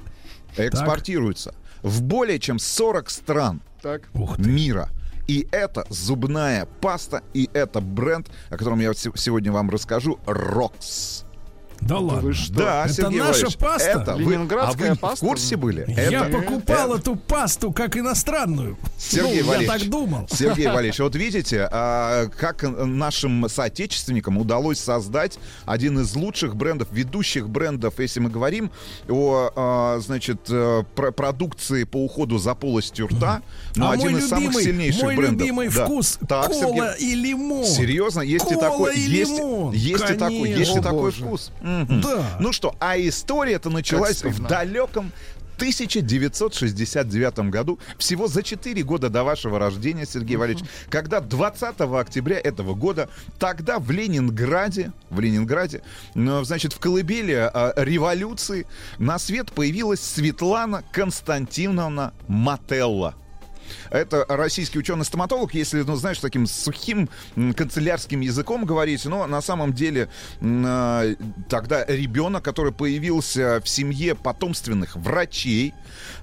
экспортируется 0.57 1.51
так. 1.51 1.59
в 1.83 2.01
более 2.01 2.39
чем 2.39 2.59
40 2.59 3.09
стран 3.09 3.61
так. 3.81 4.01
мира. 4.37 4.89
И 5.27 5.47
это 5.51 5.85
зубная 5.89 6.65
паста, 6.79 7.21
и 7.33 7.49
это 7.53 7.81
бренд, 7.81 8.27
о 8.49 8.57
котором 8.57 8.79
я 8.79 8.93
сегодня 8.93 9.51
вам 9.51 9.69
расскажу, 9.69 10.19
Рокс. 10.25 11.26
Да 11.81 11.99
ладно. 11.99 12.21
Вы 12.21 12.33
что? 12.33 12.53
Да, 12.53 12.85
это 12.85 12.93
Сергей 12.93 13.19
наша 13.19 13.31
Валерьевич, 13.31 13.57
паста. 13.57 13.89
Это 13.89 14.15
Ленинградская 14.15 14.87
а 14.87 14.93
вы 14.93 14.99
паста? 14.99 15.25
в 15.25 15.27
курсе 15.27 15.55
были? 15.55 15.85
Я 15.87 16.25
это, 16.25 16.37
покупал 16.37 16.91
это... 16.93 16.99
эту 16.99 17.15
пасту 17.15 17.71
как 17.71 17.97
иностранную. 17.97 18.77
Сергей 18.97 19.41
ну, 19.41 19.49
Валерьевич, 19.49 19.73
я 19.73 19.79
так 19.79 19.89
думал. 19.89 20.27
Сергей 20.29 20.67
Валерьевич, 20.67 20.99
вот 20.99 21.15
видите, 21.15 21.67
а, 21.71 22.27
как 22.27 22.63
нашим 22.63 23.47
соотечественникам 23.49 24.37
удалось 24.37 24.79
создать 24.79 25.39
один 25.65 25.99
из 25.99 26.15
лучших 26.15 26.55
брендов, 26.55 26.87
ведущих 26.91 27.49
брендов, 27.49 27.99
если 27.99 28.19
мы 28.19 28.29
говорим 28.29 28.71
о, 29.07 29.51
а, 29.55 29.99
значит, 29.99 30.41
э, 30.49 30.83
про 30.95 31.11
продукции 31.11 31.83
по 31.83 32.03
уходу 32.03 32.37
за 32.37 32.55
полостью 32.55 33.07
рта, 33.07 33.41
но 33.75 33.89
а 33.89 33.93
один 33.93 34.17
из 34.17 34.23
любимый, 34.23 34.29
самых 34.29 34.61
сильнейших 34.61 35.03
мой 35.03 35.15
брендов. 35.15 35.37
Мой 35.37 35.47
любимый 35.47 35.69
да. 35.69 35.85
вкус 35.85 36.19
так, 36.27 36.47
кола 36.47 36.95
Сергей... 36.97 37.11
и 37.11 37.15
лимон. 37.15 37.65
Серьезно, 37.65 38.21
есть 38.21 38.45
кола 38.45 38.57
и 38.57 38.59
такой, 38.59 38.95
и 38.95 38.99
есть, 38.99 39.31
лимон. 39.31 39.73
есть 39.73 40.09
и 40.09 40.13
такой, 40.13 40.49
есть 40.49 40.75
и 40.75 40.81
такой 40.81 41.11
вкус. 41.11 41.51
Да. 41.67 42.37
Ну 42.39 42.51
что, 42.53 42.75
а 42.79 42.97
история 42.97 43.53
это 43.53 43.69
началась 43.69 44.23
в 44.23 44.43
далеком 44.43 45.11
1969 45.57 47.39
году, 47.49 47.79
всего 47.97 48.27
за 48.27 48.43
4 48.43 48.83
года 48.83 49.09
до 49.09 49.23
вашего 49.23 49.57
рождения, 49.59 50.05
Сергей 50.05 50.37
Валерьевич, 50.37 50.69
когда 50.89 51.19
20 51.19 51.81
октября 51.81 52.39
этого 52.39 52.75
года, 52.75 53.09
тогда 53.39 53.79
в 53.79 53.89
Ленинграде, 53.89 54.93
в 55.09 55.19
Ленинграде, 55.19 55.81
ну, 56.13 56.43
значит, 56.43 56.73
в 56.73 56.79
колыбели 56.79 57.33
а, 57.33 57.73
революции 57.75 58.67
на 58.99 59.17
свет 59.17 59.51
появилась 59.51 60.01
Светлана 60.01 60.83
Константиновна 60.91 62.13
Мателла. 62.27 63.15
Это 63.89 64.25
российский 64.27 64.79
ученый-стоматолог, 64.79 65.53
если, 65.53 65.81
ну, 65.81 65.95
знаешь, 65.95 66.19
таким 66.19 66.47
сухим 66.47 67.09
канцелярским 67.35 68.21
языком 68.21 68.65
говорить, 68.65 69.05
но 69.05 69.27
на 69.27 69.41
самом 69.41 69.73
деле 69.73 70.09
э, 70.41 71.15
тогда 71.49 71.85
ребенок, 71.85 72.43
который 72.43 72.71
появился 72.71 73.61
в 73.63 73.69
семье 73.69 74.15
потомственных 74.15 74.95
врачей, 74.95 75.73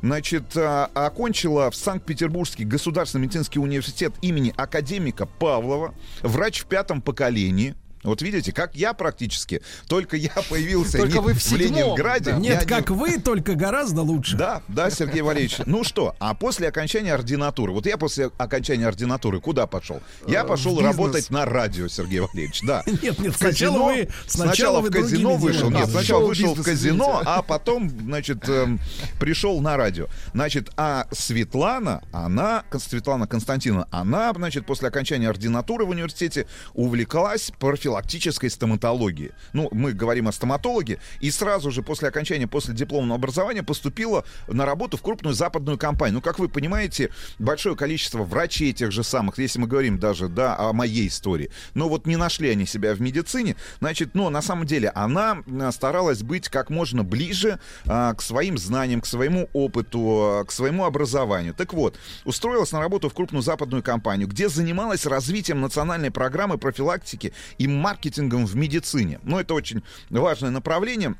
значит, 0.02 0.56
э, 0.56 0.88
окончила 0.94 1.70
в 1.70 1.76
Санкт-Петербургский 1.76 2.64
государственный 2.64 3.22
медицинский 3.22 3.58
университет 3.58 4.12
имени 4.22 4.52
академика 4.56 5.26
Павлова, 5.26 5.94
врач 6.22 6.62
в 6.62 6.66
пятом 6.66 7.02
поколении, 7.02 7.74
вот 8.04 8.20
видите, 8.20 8.52
как 8.52 8.76
я 8.76 8.92
практически, 8.92 9.62
только 9.88 10.16
я 10.16 10.30
появился 10.50 10.98
только 10.98 11.14
не 11.14 11.20
вы 11.20 11.32
в, 11.32 11.42
в 11.42 11.52
Ленинграде. 11.52 12.32
Да. 12.32 12.38
Нет, 12.38 12.66
как 12.66 12.90
не... 12.90 12.96
вы, 12.96 13.18
только 13.18 13.54
гораздо 13.54 14.02
лучше. 14.02 14.36
Да, 14.36 14.62
да, 14.68 14.90
Сергей 14.90 15.22
Валерьевич. 15.22 15.58
Ну 15.64 15.84
что, 15.84 16.14
а 16.18 16.34
после 16.34 16.68
окончания 16.68 17.14
ординатуры, 17.14 17.72
вот 17.72 17.86
я 17.86 17.96
после 17.96 18.30
окончания 18.36 18.86
ординатуры 18.86 19.40
куда 19.40 19.66
пошел? 19.66 20.02
Я 20.26 20.42
э, 20.42 20.46
пошел 20.46 20.80
работать 20.80 21.30
на 21.30 21.46
радио, 21.46 21.88
Сергей 21.88 22.20
Валерьевич, 22.20 22.60
да. 22.62 22.82
Нет, 23.02 23.18
нет, 23.18 23.34
сначала 23.36 23.84
вы... 23.84 24.08
Сначала 24.26 24.80
в 24.80 24.90
казино 24.90 25.36
вышел, 25.36 25.70
нет, 25.70 25.88
сначала 25.88 26.26
вышел 26.26 26.54
в 26.54 26.62
казино, 26.62 27.22
а 27.24 27.42
потом, 27.42 27.88
значит, 27.88 28.48
эм, 28.48 28.80
пришел 29.18 29.60
на 29.60 29.76
радио. 29.76 30.08
Значит, 30.32 30.70
а 30.76 31.06
Светлана, 31.10 32.02
она, 32.12 32.64
Светлана 32.78 33.26
Константиновна, 33.26 33.88
она, 33.90 34.32
значит, 34.34 34.66
после 34.66 34.88
окончания 34.88 35.28
ординатуры 35.28 35.86
в 35.86 35.90
университете 35.90 36.46
увлеклась 36.74 37.50
профилактикой 37.58 37.93
профилактической 37.94 38.50
стоматологии. 38.50 39.32
Ну, 39.52 39.68
мы 39.72 39.92
говорим 39.92 40.26
о 40.28 40.32
стоматологе, 40.32 40.98
и 41.20 41.30
сразу 41.30 41.70
же 41.70 41.82
после 41.82 42.08
окончания, 42.08 42.48
после 42.48 42.74
дипломного 42.74 43.16
образования 43.16 43.62
поступила 43.62 44.24
на 44.48 44.66
работу 44.66 44.96
в 44.96 45.02
крупную 45.02 45.34
западную 45.34 45.78
компанию. 45.78 46.14
Ну, 46.14 46.20
как 46.20 46.38
вы 46.38 46.48
понимаете, 46.48 47.10
большое 47.38 47.76
количество 47.76 48.24
врачей 48.24 48.72
тех 48.72 48.90
же 48.90 49.04
самых, 49.04 49.38
если 49.38 49.60
мы 49.60 49.68
говорим 49.68 49.98
даже, 49.98 50.28
да, 50.28 50.56
о 50.58 50.72
моей 50.72 51.06
истории, 51.06 51.50
но 51.74 51.88
вот 51.88 52.06
не 52.06 52.16
нашли 52.16 52.50
они 52.50 52.66
себя 52.66 52.94
в 52.94 53.00
медицине, 53.00 53.56
значит, 53.80 54.14
но 54.14 54.30
на 54.30 54.42
самом 54.42 54.66
деле 54.66 54.90
она 54.94 55.38
а, 55.46 55.70
старалась 55.70 56.22
быть 56.22 56.48
как 56.48 56.70
можно 56.70 57.04
ближе 57.04 57.60
а, 57.86 58.14
к 58.14 58.22
своим 58.22 58.58
знаниям, 58.58 59.00
к 59.00 59.06
своему 59.06 59.48
опыту, 59.52 60.44
к 60.48 60.52
своему 60.52 60.84
образованию. 60.84 61.54
Так 61.54 61.72
вот, 61.74 61.96
устроилась 62.24 62.72
на 62.72 62.80
работу 62.80 63.08
в 63.08 63.14
крупную 63.14 63.42
западную 63.42 63.82
компанию, 63.82 64.26
где 64.26 64.48
занималась 64.48 65.06
развитием 65.06 65.60
национальной 65.60 66.10
программы 66.10 66.58
профилактики 66.58 67.32
и 67.58 67.68
маркетингом 67.84 68.46
в 68.46 68.56
медицине. 68.56 69.20
Но 69.22 69.38
это 69.40 69.52
очень 69.52 69.82
важное 70.08 70.50
направление. 70.50 71.16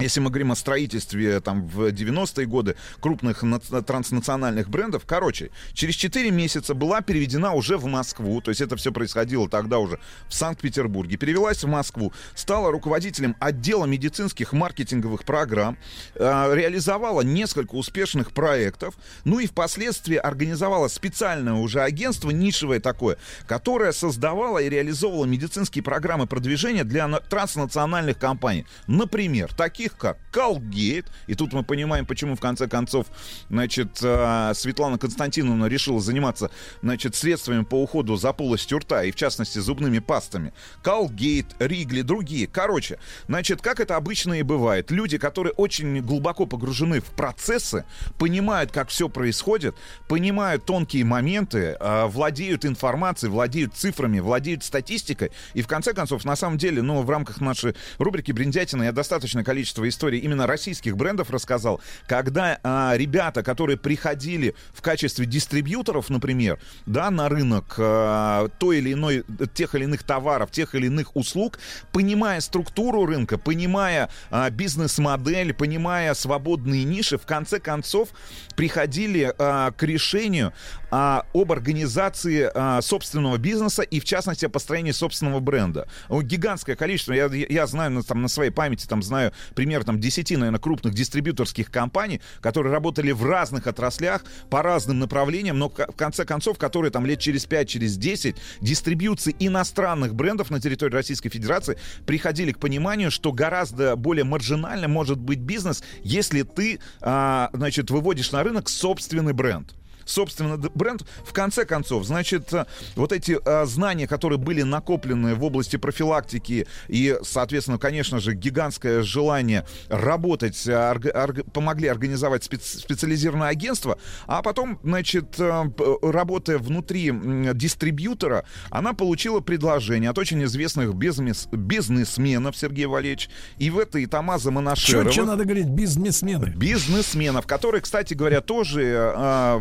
Если 0.00 0.20
мы 0.20 0.30
говорим 0.30 0.52
о 0.52 0.54
строительстве 0.54 1.40
там 1.40 1.66
в 1.66 1.88
90-е 1.88 2.46
годы 2.46 2.76
крупных 3.00 3.42
транснациональных 3.84 4.68
брендов, 4.70 5.02
короче, 5.04 5.50
через 5.72 5.96
4 5.96 6.30
месяца 6.30 6.74
была 6.74 7.00
переведена 7.00 7.52
уже 7.52 7.76
в 7.76 7.86
Москву, 7.86 8.40
то 8.40 8.50
есть 8.52 8.60
это 8.60 8.76
все 8.76 8.92
происходило 8.92 9.48
тогда 9.48 9.80
уже 9.80 9.98
в 10.28 10.34
Санкт-Петербурге, 10.34 11.16
перевелась 11.16 11.64
в 11.64 11.66
Москву, 11.66 12.12
стала 12.36 12.70
руководителем 12.70 13.34
отдела 13.40 13.86
медицинских 13.86 14.52
маркетинговых 14.52 15.24
программ, 15.24 15.76
э, 16.14 16.54
реализовала 16.54 17.22
несколько 17.22 17.74
успешных 17.74 18.30
проектов, 18.30 18.94
ну 19.24 19.40
и 19.40 19.48
впоследствии 19.48 20.16
организовала 20.16 20.86
специальное 20.86 21.54
уже 21.54 21.80
агентство, 21.80 22.30
нишевое 22.30 22.78
такое, 22.78 23.18
которое 23.48 23.90
создавало 23.90 24.60
и 24.60 24.68
реализовывало 24.68 25.24
медицинские 25.24 25.82
программы 25.82 26.28
продвижения 26.28 26.84
для 26.84 27.08
транснациональных 27.08 28.16
компаний. 28.16 28.64
Например, 28.86 29.52
таких 29.52 29.87
таких 29.88 29.98
как 29.98 30.18
Колгейт, 30.30 31.06
и 31.26 31.34
тут 31.34 31.52
мы 31.52 31.62
понимаем, 31.62 32.06
почему 32.06 32.36
в 32.36 32.40
конце 32.40 32.68
концов, 32.68 33.06
значит, 33.48 33.98
э, 34.02 34.52
Светлана 34.54 34.98
Константиновна 34.98 35.66
решила 35.66 36.00
заниматься, 36.00 36.50
значит, 36.82 37.14
средствами 37.14 37.64
по 37.64 37.82
уходу 37.82 38.16
за 38.16 38.32
полостью 38.32 38.78
рта, 38.78 39.04
и 39.04 39.10
в 39.10 39.16
частности 39.16 39.58
зубными 39.58 39.98
пастами. 39.98 40.52
Колгейт, 40.82 41.46
Ригли, 41.58 42.02
другие. 42.02 42.46
Короче, 42.46 42.98
значит, 43.26 43.62
как 43.62 43.80
это 43.80 43.96
обычно 43.96 44.34
и 44.34 44.42
бывает, 44.42 44.90
люди, 44.90 45.18
которые 45.18 45.52
очень 45.52 46.00
глубоко 46.02 46.46
погружены 46.46 47.00
в 47.00 47.06
процессы, 47.06 47.84
понимают, 48.18 48.70
как 48.70 48.88
все 48.88 49.08
происходит, 49.08 49.74
понимают 50.08 50.64
тонкие 50.64 51.04
моменты, 51.04 51.76
э, 51.78 52.06
владеют 52.06 52.64
информацией, 52.64 53.30
владеют 53.30 53.74
цифрами, 53.74 54.20
владеют 54.20 54.62
статистикой, 54.62 55.30
и 55.54 55.62
в 55.62 55.66
конце 55.66 55.92
концов, 55.94 56.24
на 56.24 56.36
самом 56.36 56.58
деле, 56.58 56.82
ну, 56.82 57.02
в 57.02 57.10
рамках 57.10 57.40
нашей 57.40 57.74
рубрики 57.98 58.32
«Бриндятина» 58.32 58.84
я 58.84 58.92
достаточное 58.92 59.44
количество 59.44 59.77
количество 59.78 59.88
историй 59.88 60.18
именно 60.20 60.46
российских 60.46 60.96
брендов 60.96 61.30
рассказал, 61.30 61.80
когда 62.06 62.58
а, 62.62 62.94
ребята, 62.96 63.42
которые 63.42 63.76
приходили 63.76 64.54
в 64.72 64.82
качестве 64.82 65.26
дистрибьюторов, 65.26 66.10
например, 66.10 66.58
да, 66.86 67.10
на 67.10 67.28
рынок 67.28 67.74
а, 67.78 68.48
той 68.58 68.78
или 68.78 68.92
иной, 68.92 69.24
тех 69.54 69.74
или 69.74 69.84
иных 69.84 70.02
товаров, 70.02 70.50
тех 70.50 70.74
или 70.74 70.86
иных 70.86 71.16
услуг, 71.16 71.58
понимая 71.92 72.40
структуру 72.40 73.06
рынка, 73.06 73.38
понимая 73.38 74.08
а, 74.30 74.50
бизнес-модель, 74.50 75.52
понимая 75.54 76.14
свободные 76.14 76.84
ниши, 76.84 77.18
в 77.18 77.26
конце 77.26 77.60
концов 77.60 78.08
приходили 78.56 79.32
а, 79.38 79.70
к 79.70 79.82
решению 79.82 80.52
а, 80.90 81.24
об 81.34 81.52
организации 81.52 82.50
а, 82.54 82.80
собственного 82.80 83.38
бизнеса 83.38 83.82
и, 83.82 84.00
в 84.00 84.04
частности, 84.04 84.46
о 84.46 84.48
построении 84.48 84.92
собственного 84.92 85.40
бренда. 85.40 85.88
Гигантское 86.10 86.76
количество, 86.76 87.12
я, 87.12 87.26
я 87.26 87.66
знаю 87.66 87.90
ну, 87.92 88.02
там, 88.02 88.22
на 88.22 88.28
своей 88.28 88.50
памяти, 88.50 88.86
там 88.86 89.02
знаю 89.02 89.32
пример 89.54 89.84
там 89.84 90.00
10, 90.00 90.30
наверное, 90.32 90.58
крупных 90.58 90.94
дистрибьюторских 90.94 91.70
компаний, 91.70 92.20
которые 92.40 92.72
работали 92.72 93.12
в 93.12 93.24
разных 93.24 93.66
отраслях, 93.66 94.24
по 94.50 94.62
разным 94.62 94.98
направлениям, 94.98 95.58
но 95.58 95.68
в 95.68 95.96
конце 95.96 96.24
концов, 96.24 96.58
которые 96.58 96.90
там 96.90 97.06
лет 97.06 97.20
через 97.20 97.46
5, 97.46 97.68
через 97.68 97.96
10 97.96 98.36
дистрибьюции 98.60 99.34
иностранных 99.38 100.14
брендов 100.14 100.50
на 100.50 100.60
территории 100.60 100.94
Российской 100.94 101.28
Федерации 101.28 101.78
приходили 102.06 102.52
к 102.52 102.58
пониманию, 102.58 103.10
что 103.10 103.32
гораздо 103.32 103.96
более 103.96 104.24
маржинально 104.24 104.88
может 104.88 105.18
быть 105.18 105.38
бизнес, 105.38 105.82
если 106.02 106.42
ты, 106.42 106.80
а, 107.00 107.50
значит, 107.52 107.90
выводишь 107.90 108.32
на 108.32 108.42
рынок 108.42 108.68
собственный 108.68 109.32
бренд 109.32 109.74
собственно, 110.08 110.56
бренд. 110.56 111.04
В 111.24 111.32
конце 111.32 111.64
концов, 111.64 112.04
значит, 112.04 112.52
э, 112.52 112.64
вот 112.96 113.12
эти 113.12 113.38
а, 113.44 113.66
знания, 113.66 114.06
которые 114.08 114.38
были 114.38 114.62
накоплены 114.62 115.34
в 115.34 115.44
области 115.44 115.76
профилактики 115.76 116.66
и, 116.88 117.16
соответственно, 117.22 117.78
конечно 117.78 118.20
же, 118.20 118.34
гигантское 118.34 119.02
желание 119.02 119.66
работать, 119.88 120.66
э, 120.66 120.74
орг, 120.74 121.06
орг, 121.14 121.52
помогли 121.52 121.88
организовать 121.88 122.44
специ, 122.44 122.78
специализированное 122.78 123.48
агентство, 123.48 123.98
а 124.26 124.42
потом, 124.42 124.80
значит, 124.82 125.38
работая 125.38 126.58
внутри 126.58 127.12
дистрибьютора, 127.54 128.44
она 128.70 128.94
получила 128.94 129.40
предложение 129.40 130.10
от 130.10 130.18
очень 130.18 130.42
известных 130.44 130.94
бизнес, 130.94 131.46
бизнесменов, 131.52 132.56
Сергей 132.56 132.86
Валерьевич, 132.86 133.28
и 133.58 133.70
в 133.70 133.78
этой 133.78 134.06
Тамаза 134.06 134.50
Монашерова. 134.50 135.12
Что 135.12 135.24
надо 135.24 135.44
говорить, 135.44 135.68
бизнесмены? 135.68 136.52
Бизнесменов, 136.56 137.46
которые, 137.46 137.82
кстати 137.82 138.14
говоря, 138.14 138.40
тоже 138.40 139.58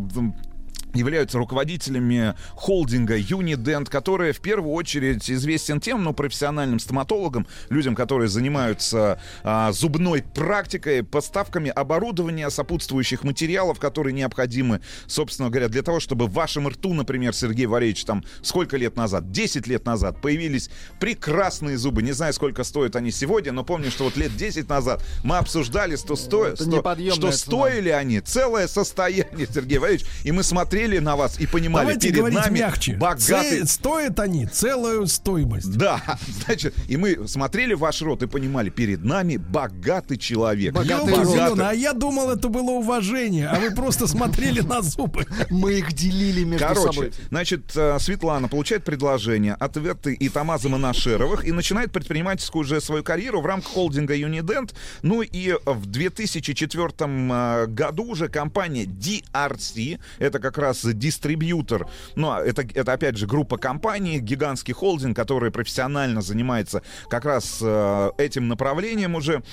являются 0.93 1.37
руководителями 1.37 2.35
холдинга 2.51 3.17
Unident, 3.17 3.89
который 3.89 4.31
в 4.31 4.39
первую 4.39 4.73
очередь 4.73 5.29
известен 5.29 5.79
тем, 5.79 6.03
ну, 6.03 6.13
профессиональным 6.13 6.79
стоматологам, 6.79 7.47
людям, 7.69 7.95
которые 7.95 8.29
занимаются 8.29 9.19
а, 9.43 9.71
зубной 9.71 10.23
практикой, 10.23 11.03
поставками 11.03 11.69
оборудования, 11.69 12.49
сопутствующих 12.49 13.23
материалов, 13.23 13.79
которые 13.79 14.13
необходимы, 14.13 14.81
собственно 15.05 15.49
говоря, 15.49 15.69
для 15.69 15.81
того, 15.81 15.99
чтобы 15.99 16.27
в 16.27 16.33
вашем 16.33 16.67
рту, 16.67 16.93
например, 16.93 17.33
Сергей 17.33 17.65
Валерьевич, 17.65 18.05
там, 18.05 18.23
сколько 18.41 18.77
лет 18.77 18.95
назад, 18.95 19.31
10 19.31 19.67
лет 19.67 19.85
назад 19.85 20.21
появились 20.21 20.69
прекрасные 20.99 21.77
зубы. 21.77 22.01
Не 22.01 22.13
знаю, 22.13 22.33
сколько 22.33 22.63
стоят 22.63 22.95
они 22.95 23.11
сегодня, 23.11 23.51
но 23.51 23.63
помню, 23.63 23.91
что 23.91 24.05
вот 24.05 24.17
лет 24.17 24.35
10 24.35 24.69
назад 24.69 25.03
мы 25.23 25.37
обсуждали, 25.37 25.95
что, 25.95 26.15
сто... 26.15 26.55
что, 26.55 26.83
что 27.13 27.31
стоили 27.31 27.89
они. 27.89 28.19
Целое 28.21 28.67
состояние, 28.67 29.47
Сергей 29.51 29.77
Валерьевич, 29.77 30.07
и 30.23 30.31
мы 30.31 30.43
смотрели 30.43 30.86
смотрели 30.87 30.99
на 30.99 31.15
вас 31.15 31.39
и 31.39 31.45
понимали, 31.45 31.85
Давайте 31.85 32.11
перед 32.11 32.33
нами 32.33 32.59
мягче. 32.59 32.95
богатый... 32.95 33.61
Ц... 33.61 33.65
Стоят 33.67 34.19
они 34.19 34.45
целую 34.45 35.07
стоимость. 35.07 35.77
Да, 35.77 36.01
значит, 36.45 36.73
и 36.87 36.97
мы 36.97 37.27
смотрели 37.27 37.73
ваш 37.73 38.01
рот 38.01 38.23
и 38.23 38.27
понимали, 38.27 38.69
перед 38.69 39.03
нами 39.03 39.37
богатый 39.37 40.17
человек. 40.17 40.73
Богатый 40.73 41.11
я 41.11 41.25
богатый. 41.25 41.69
а 41.69 41.73
я 41.73 41.93
думал, 41.93 42.31
это 42.31 42.47
было 42.47 42.71
уважение, 42.71 43.47
а 43.47 43.59
вы 43.59 43.71
просто 43.71 44.07
смотрели 44.07 44.61
на 44.61 44.81
зубы. 44.81 45.25
Мы 45.49 45.79
их 45.79 45.93
делили 45.93 46.43
между 46.43 46.67
Короче, 46.67 46.93
собой. 46.93 47.11
значит, 47.29 47.75
э, 47.75 47.97
Светлана 47.99 48.47
получает 48.47 48.83
предложение 48.83 49.53
от 49.53 49.75
Верты 49.77 50.13
и 50.13 50.29
Тамаза 50.29 50.69
Монашеровых 50.69 51.45
и 51.45 51.51
начинает 51.51 51.91
предпринимательскую 51.91 52.61
уже 52.61 52.81
свою 52.81 53.03
карьеру 53.03 53.41
в 53.41 53.45
рамках 53.45 53.71
холдинга 53.71 54.15
Unident. 54.15 54.73
Ну 55.01 55.21
и 55.21 55.55
в 55.65 55.85
2004 55.85 56.87
э, 56.99 57.65
году 57.67 58.03
уже 58.05 58.29
компания 58.29 58.85
DRC, 58.85 59.99
это 60.19 60.39
как 60.39 60.57
раз 60.57 60.66
дистрибьютор, 60.73 61.89
ну, 62.15 62.31
а 62.31 62.41
это, 62.41 62.63
это 62.73 62.93
опять 62.93 63.17
же 63.17 63.27
группа 63.27 63.57
компаний, 63.57 64.19
гигантский 64.19 64.73
холдинг, 64.73 65.15
который 65.15 65.51
профессионально 65.51 66.21
занимается 66.21 66.81
как 67.09 67.25
раз 67.25 67.59
э, 67.61 68.11
этим 68.17 68.47
направлением 68.47 69.15
уже, 69.15 69.43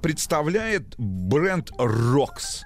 представляет 0.00 0.94
бренд 0.98 1.70
ROX. 1.78 2.65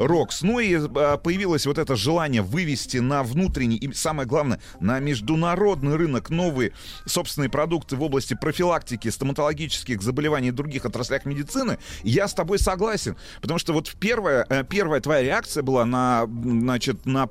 Рокс. 0.00 0.40
Ну 0.42 0.58
и 0.58 0.74
а, 0.74 1.18
появилось 1.18 1.66
вот 1.66 1.76
это 1.76 1.94
желание 1.94 2.40
вывести 2.40 2.96
на 2.96 3.22
внутренний 3.22 3.76
и, 3.76 3.92
самое 3.92 4.26
главное, 4.26 4.60
на 4.80 4.98
международный 4.98 5.96
рынок 5.96 6.30
новые 6.30 6.72
собственные 7.06 7.50
продукты 7.50 7.96
в 7.96 8.02
области 8.02 8.34
профилактики 8.34 9.08
стоматологических 9.08 10.00
заболеваний 10.00 10.48
и 10.48 10.52
других 10.52 10.86
отраслях 10.86 11.26
медицины. 11.26 11.78
Я 12.02 12.28
с 12.28 12.34
тобой 12.34 12.58
согласен, 12.58 13.16
потому 13.42 13.58
что 13.58 13.74
вот 13.74 13.94
первая, 14.00 14.46
э, 14.48 14.64
первая 14.64 15.00
твоя 15.00 15.22
реакция 15.22 15.62
была 15.62 15.84
на, 15.84 16.26
значит, 16.26 17.04
на, 17.04 17.28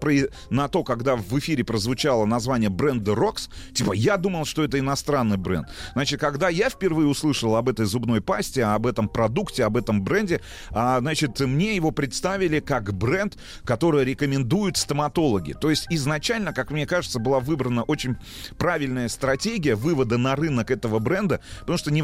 на 0.51 0.67
то, 0.67 0.83
когда 0.83 1.15
в 1.15 1.39
эфире 1.39 1.63
прозвучало 1.63 2.25
название 2.25 2.69
бренда 2.69 3.15
Рокс, 3.15 3.49
типа, 3.73 3.93
я 3.93 4.17
думал, 4.17 4.45
что 4.45 4.63
это 4.63 4.77
иностранный 4.77 5.37
бренд. 5.37 5.67
Значит, 5.93 6.19
когда 6.19 6.49
я 6.49 6.69
впервые 6.69 7.07
услышал 7.07 7.55
об 7.55 7.67
этой 7.67 7.85
зубной 7.85 8.21
пасте, 8.21 8.63
об 8.63 8.85
этом 8.85 9.09
продукте, 9.09 9.63
об 9.63 9.75
этом 9.75 10.03
бренде, 10.03 10.41
а, 10.69 10.99
значит, 10.99 11.39
мне 11.39 11.75
его 11.75 11.89
представили 11.89 12.59
представили 12.60 12.69
как 12.69 12.94
бренд, 12.94 13.38
который 13.65 14.06
рекомендуют 14.06 14.77
стоматологи. 14.77 15.53
То 15.53 15.69
есть 15.69 15.88
изначально, 15.90 16.53
как 16.53 16.72
мне 16.72 16.86
кажется, 16.86 17.19
была 17.19 17.40
выбрана 17.40 17.84
очень 17.84 18.15
правильная 18.57 19.10
стратегия 19.10 19.76
вывода 19.76 20.18
на 20.18 20.36
рынок 20.36 20.72
этого 20.72 20.99
бренда, 20.99 21.40
потому 21.61 21.77
что 21.77 21.91
не, 21.91 22.03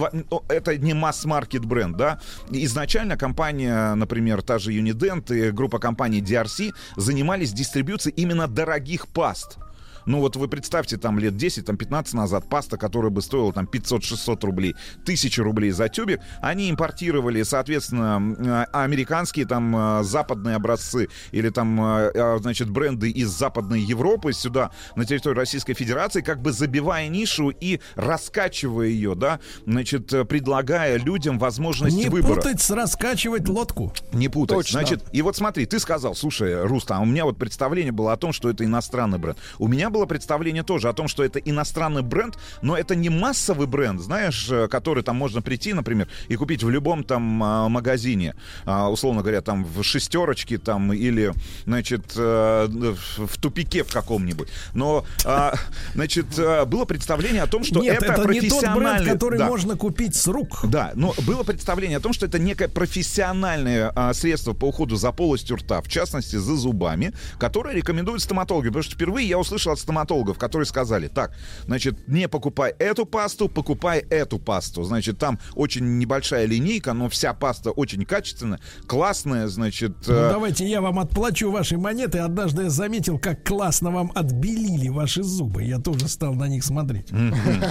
это 0.49 0.77
не 0.77 0.93
масс-маркет 0.93 1.65
бренд, 1.65 1.97
да. 1.97 2.19
Изначально 2.51 3.17
компания, 3.17 3.95
например, 3.95 4.41
та 4.41 4.59
же 4.59 4.71
Unident 4.71 5.33
и 5.33 5.51
группа 5.51 5.79
компаний 5.79 6.21
DRC 6.21 6.71
занимались 6.97 7.53
дистрибьюцией 7.53 8.15
именно 8.17 8.47
дорогих 8.47 9.07
паст. 9.07 9.57
Ну 10.05 10.19
вот 10.19 10.35
вы 10.35 10.47
представьте, 10.47 10.97
там 10.97 11.19
лет 11.19 11.35
10, 11.35 11.65
там 11.65 11.77
15 11.77 12.13
назад 12.13 12.49
паста, 12.49 12.77
которая 12.77 13.11
бы 13.11 13.21
стоила 13.21 13.51
там 13.53 13.65
500-600 13.71 14.45
рублей, 14.45 14.75
1000 15.03 15.43
рублей 15.43 15.71
за 15.71 15.89
тюбик, 15.89 16.19
они 16.41 16.69
импортировали, 16.69 17.43
соответственно, 17.43 18.65
американские 18.71 19.45
там 19.45 19.75
э, 19.75 20.03
западные 20.03 20.55
образцы 20.55 21.07
или 21.31 21.49
там, 21.49 21.83
э, 21.83 22.11
э, 22.13 22.37
значит, 22.39 22.69
бренды 22.69 23.09
из 23.09 23.29
Западной 23.29 23.81
Европы 23.81 24.33
сюда, 24.33 24.71
на 24.95 25.05
территорию 25.05 25.37
Российской 25.37 25.73
Федерации, 25.73 26.21
как 26.21 26.41
бы 26.41 26.51
забивая 26.51 27.07
нишу 27.07 27.49
и 27.49 27.79
раскачивая 27.95 28.87
ее, 28.87 29.15
да, 29.15 29.39
значит, 29.65 30.07
предлагая 30.27 30.97
людям 30.97 31.39
возможность 31.39 31.95
Не 31.95 32.09
выбора. 32.09 32.35
Не 32.35 32.35
путать 32.35 32.61
с 32.61 32.69
раскачивать 32.69 33.47
лодку. 33.47 33.93
Не 34.13 34.29
путать. 34.29 34.57
Точно. 34.57 34.79
Значит, 34.79 35.03
и 35.11 35.21
вот 35.21 35.35
смотри, 35.35 35.65
ты 35.65 35.79
сказал, 35.79 36.15
слушай, 36.15 36.63
Руста, 36.63 36.97
а 36.97 36.99
у 36.99 37.05
меня 37.05 37.25
вот 37.25 37.37
представление 37.37 37.91
было 37.91 38.13
о 38.13 38.17
том, 38.17 38.33
что 38.33 38.49
это 38.49 38.63
иностранный 38.63 39.17
бренд. 39.17 39.37
У 39.59 39.67
меня 39.67 39.89
было 39.95 40.05
представление 40.05 40.63
тоже 40.63 40.89
о 40.89 40.93
том, 40.93 41.07
что 41.07 41.23
это 41.23 41.39
иностранный 41.39 42.01
бренд, 42.01 42.37
но 42.61 42.77
это 42.77 42.95
не 42.95 43.09
массовый 43.09 43.65
бренд, 43.65 44.01
знаешь, 44.01 44.49
э, 44.51 44.67
который 44.67 45.03
там 45.03 45.15
можно 45.15 45.41
прийти, 45.41 45.71
например, 45.71 46.09
и 46.27 46.35
купить 46.35 46.63
в 46.63 46.69
любом 46.69 47.05
там 47.05 47.41
а, 47.41 47.69
магазине, 47.69 48.35
а, 48.65 48.89
условно 48.89 49.21
говоря, 49.21 49.39
там 49.39 49.63
в 49.63 49.83
шестерочке 49.83 50.57
там 50.57 50.91
или, 50.91 51.31
значит, 51.65 52.13
э, 52.17 52.95
в 53.17 53.37
тупике 53.39 53.85
в 53.85 53.93
каком-нибудь. 53.93 54.49
Но, 54.73 55.05
а, 55.23 55.53
значит, 55.93 56.37
э, 56.37 56.65
было 56.65 56.83
представление 56.83 57.43
о 57.43 57.47
том, 57.47 57.63
что 57.63 57.79
Нет, 57.79 57.95
это, 57.95 58.11
это 58.11 58.21
профессиональный... 58.23 58.49
Не 58.49 58.81
тот 58.81 59.03
бренд, 59.03 59.13
который 59.13 59.39
да. 59.39 59.47
можно 59.47 59.77
купить 59.77 60.15
с 60.15 60.27
рук. 60.27 60.65
Да, 60.65 60.91
но 60.95 61.13
было 61.25 61.43
представление 61.43 61.99
о 61.99 62.01
том, 62.01 62.11
что 62.11 62.25
это 62.25 62.37
некое 62.37 62.67
профессиональное 62.67 63.93
средство 64.13 64.51
по 64.51 64.65
уходу 64.65 64.97
за 64.97 65.13
полостью 65.13 65.55
рта, 65.55 65.81
в 65.81 65.87
частности, 65.87 66.35
за 66.35 66.55
зубами, 66.55 67.13
которое 67.39 67.73
рекомендуют 67.73 68.21
стоматологи. 68.21 68.67
Потому 68.67 68.83
что 68.83 68.95
впервые 68.95 69.29
я 69.29 69.39
услышал 69.39 69.71
от 69.71 69.84
стоматологов, 69.85 70.39
которые 70.39 70.65
сказали, 70.65 71.07
так, 71.07 71.33
значит, 71.65 72.07
не 72.07 72.27
покупай 72.27 72.73
эту 72.79 73.05
пасту, 73.05 73.47
покупай 73.47 73.99
эту 73.99 74.39
пасту. 74.39 74.83
Значит, 74.83 75.19
там 75.19 75.39
очень 75.53 75.99
небольшая 75.99 76.45
линейка, 76.45 76.93
но 76.93 77.07
вся 77.07 77.33
паста 77.33 77.69
очень 77.69 78.03
качественная, 78.03 78.59
классная, 78.87 79.47
значит... 79.47 79.93
Ну, 80.07 80.13
э... 80.13 80.29
давайте 80.31 80.67
я 80.67 80.81
вам 80.81 80.97
отплачу 80.99 81.51
ваши 81.51 81.77
монеты. 81.77 82.17
Однажды 82.17 82.63
я 82.63 82.69
заметил, 82.69 83.19
как 83.19 83.43
классно 83.43 83.91
вам 83.91 84.11
отбелили 84.15 84.89
ваши 84.89 85.21
зубы. 85.21 85.63
Я 85.63 85.77
тоже 85.77 86.07
стал 86.07 86.33
на 86.33 86.47
них 86.47 86.63
смотреть. 86.63 87.09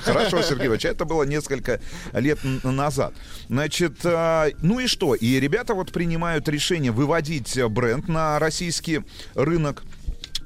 Хорошо, 0.05 0.43
Сергей 0.43 0.67
Иванович, 0.67 0.85
это 0.85 1.05
было 1.05 1.25
несколько 1.25 1.81
лет 2.13 2.39
назад. 2.63 3.13
Значит, 3.49 4.05
э, 4.05 4.53
ну 4.63 4.79
и 4.79 4.87
что? 4.87 5.17
И 5.17 5.41
ребята 5.41 5.75
вот 5.75 5.91
принимают 5.91 6.49
решение 6.49 6.93
выводить 6.93 7.59
бренд 7.71 8.07
на 8.07 8.39
российский 8.39 9.01
рынок 9.35 9.83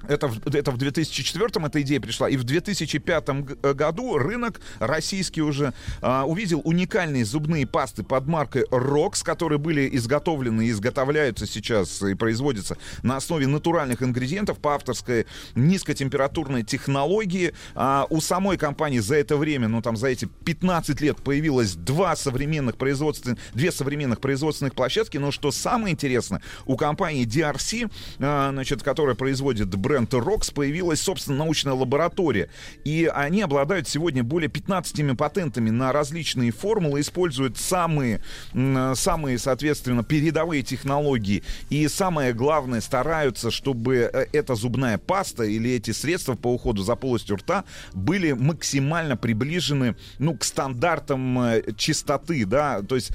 это, 0.09 0.32
это 0.47 0.70
в 0.70 0.78
2004 0.78 1.66
эта 1.66 1.82
идея 1.82 2.01
пришла, 2.01 2.28
и 2.28 2.36
в 2.36 2.44
2005 2.44 3.24
э, 3.62 3.74
году 3.74 4.18
рынок 4.18 4.60
российский 4.78 5.43
уже 5.43 5.72
а, 6.01 6.24
увидел 6.24 6.62
уникальные 6.64 7.24
зубные 7.24 7.66
пасты 7.66 8.02
под 8.02 8.26
маркой 8.26 8.64
Rox, 8.70 9.22
которые 9.22 9.59
были 9.59 9.89
изготовлены 9.93 10.66
и 10.66 10.70
изготовляются 10.70 11.47
сейчас 11.47 12.02
и 12.02 12.14
производятся 12.14 12.78
на 13.02 13.16
основе 13.16 13.47
натуральных 13.47 14.02
ингредиентов 14.02 14.59
по 14.59 14.74
авторской 14.74 15.26
низкотемпературной 15.55 16.62
технологии. 16.62 17.52
А 17.74 18.06
у 18.10 18.20
самой 18.20 18.56
компании 18.56 19.01
за 19.01 19.16
это 19.16 19.36
время, 19.36 19.68
ну 19.68 19.82
там 19.82 19.97
за 19.97 20.09
эти 20.09 20.24
15 20.24 21.01
лет 21.01 21.18
появилось 21.22 21.74
два 21.74 22.16
современных 22.16 22.76
производственных, 22.76 23.39
две 23.52 23.70
современных 23.70 24.20
производственных 24.20 24.74
площадки, 24.74 25.18
но 25.18 25.30
что 25.30 25.51
самое 25.51 25.93
интересное, 25.93 26.40
у 26.64 26.76
компании 26.76 27.26
DRC, 27.26 27.90
а, 28.20 28.51
значит, 28.52 28.82
которая 28.82 29.14
производит 29.14 29.68
бренд 29.74 29.97
Rox 30.04 30.52
появилась, 30.52 31.00
собственно, 31.00 31.38
научная 31.38 31.74
лаборатория. 31.74 32.48
И 32.84 33.10
они 33.12 33.42
обладают 33.42 33.88
сегодня 33.88 34.22
более 34.22 34.48
15 34.48 35.16
патентами 35.16 35.70
на 35.70 35.92
различные 35.92 36.50
формулы, 36.50 37.00
используют 37.00 37.58
самые, 37.58 38.22
самые, 38.52 39.38
соответственно, 39.38 40.04
передовые 40.04 40.62
технологии. 40.62 41.42
И 41.70 41.86
самое 41.88 42.32
главное, 42.32 42.80
стараются, 42.80 43.50
чтобы 43.50 44.10
э, 44.12 44.26
эта 44.32 44.54
зубная 44.54 44.98
паста 44.98 45.44
или 45.44 45.70
эти 45.70 45.90
средства 45.90 46.34
по 46.34 46.52
уходу 46.52 46.82
за 46.82 46.96
полостью 46.96 47.36
рта 47.36 47.64
были 47.92 48.32
максимально 48.32 49.16
приближены, 49.16 49.96
ну, 50.18 50.36
к 50.36 50.44
стандартам 50.44 51.38
э, 51.40 51.62
чистоты, 51.76 52.44
да, 52.44 52.82
то 52.82 52.94
есть 52.96 53.10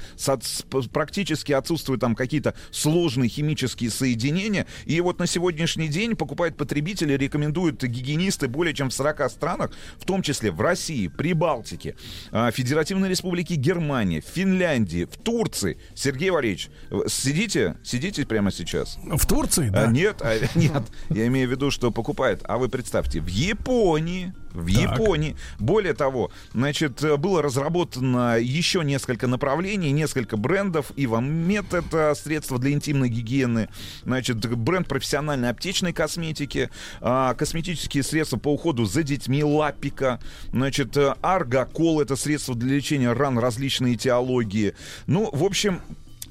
практически 0.92 1.52
отсутствуют 1.52 2.00
там 2.00 2.14
какие-то 2.14 2.54
сложные 2.70 3.28
химические 3.28 3.90
соединения. 3.90 4.66
И 4.84 5.00
вот 5.00 5.18
на 5.18 5.26
сегодняшний 5.26 5.88
день 5.88 6.16
покупают 6.16 6.56
потребители 6.74 7.12
рекомендуют 7.12 7.84
гигиенисты 7.84 8.48
более 8.48 8.74
чем 8.74 8.90
в 8.90 8.94
40 8.94 9.30
странах, 9.30 9.70
в 9.96 10.04
том 10.04 10.22
числе 10.22 10.50
в 10.50 10.60
России, 10.60 11.06
Прибалтике, 11.06 11.94
а, 12.32 12.50
Федеративной 12.50 13.08
Республике 13.08 13.54
Германии, 13.54 14.20
Финляндии, 14.20 15.04
в 15.04 15.16
Турции. 15.16 15.78
Сергей 15.94 16.30
Валерьевич, 16.30 16.70
сидите, 17.06 17.76
сидите 17.84 18.26
прямо 18.26 18.50
сейчас. 18.50 18.98
В 19.04 19.24
Турции, 19.24 19.68
да? 19.68 19.84
А, 19.84 19.86
нет, 19.86 20.16
а, 20.20 20.36
нет, 20.56 20.82
я 21.10 21.28
имею 21.28 21.46
в 21.48 21.52
виду, 21.52 21.70
что 21.70 21.92
покупает. 21.92 22.40
А 22.42 22.58
вы 22.58 22.68
представьте, 22.68 23.20
в 23.20 23.28
Японии, 23.28 24.34
в 24.54 24.72
так. 24.72 24.98
Японии. 24.98 25.36
Более 25.58 25.94
того, 25.94 26.30
значит, 26.52 27.02
было 27.18 27.42
разработано 27.42 28.38
еще 28.38 28.82
несколько 28.84 29.26
направлений, 29.26 29.90
несколько 29.90 30.36
брендов. 30.36 30.92
Ивамед— 30.96 31.64
это 31.74 32.14
средство 32.14 32.58
для 32.58 32.72
интимной 32.72 33.08
гигиены. 33.08 33.68
Значит, 34.04 34.46
бренд 34.56 34.88
профессиональной 34.88 35.50
аптечной 35.50 35.92
косметики, 35.92 36.70
а, 37.00 37.34
косметические 37.34 38.02
средства 38.02 38.38
по 38.38 38.52
уходу 38.52 38.84
за 38.84 39.02
детьми 39.02 39.42
Лапика. 39.42 40.20
Значит, 40.52 40.96
Аргокол— 41.20 42.00
это 42.02 42.16
средство 42.16 42.54
для 42.54 42.76
лечения 42.76 43.12
ран 43.12 43.38
различной 43.38 43.94
этиологии. 43.94 44.74
Ну, 45.06 45.28
в 45.32 45.44
общем, 45.44 45.80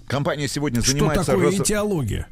компания 0.07 0.47
сегодня 0.47 0.81
Что 0.81 0.91
занимается... 0.91 1.23
Что 1.23 1.31
такое 1.33 1.51
раз... 1.51 1.59
этиология? 1.59 2.27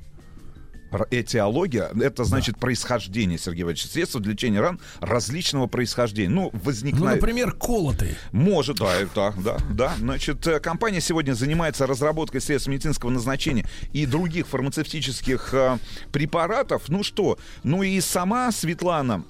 Этиология— 1.09 1.89
это 2.01 2.23
значит 2.23 2.55
да. 2.55 2.61
происхождение, 2.61 3.38
Сергей 3.38 3.63
Иванович. 3.63 3.85
Средства 3.85 4.19
для 4.19 4.34
лечения 4.34 4.59
ран 4.59 4.80
различного 4.99 5.68
происхождения. 5.68 6.30
Ну, 6.30 6.51
возникает... 6.63 7.03
Ну, 7.03 7.09
например, 7.09 7.53
колотые. 7.53 8.15
Может, 8.31 8.77
да, 8.77 8.91
да, 9.15 9.34
да, 9.38 9.57
да. 9.69 9.93
Значит, 9.97 10.45
э, 10.47 10.59
компания 10.59 11.01
сегодня 11.01 11.34
занимается 11.34 11.88
разработкой 11.88 12.41
средств 12.41 12.69
медицинского 12.69 13.09
назначения 13.09 13.65
и 13.93 14.05
других 14.05 14.47
фармацевтических 14.47 15.53
э, 15.53 15.77
препаратов. 16.11 16.89
Ну 16.89 17.03
что, 17.03 17.38
ну 17.63 17.84
и 17.84 17.99
сама 18.01 18.51
Светлана 18.51 19.23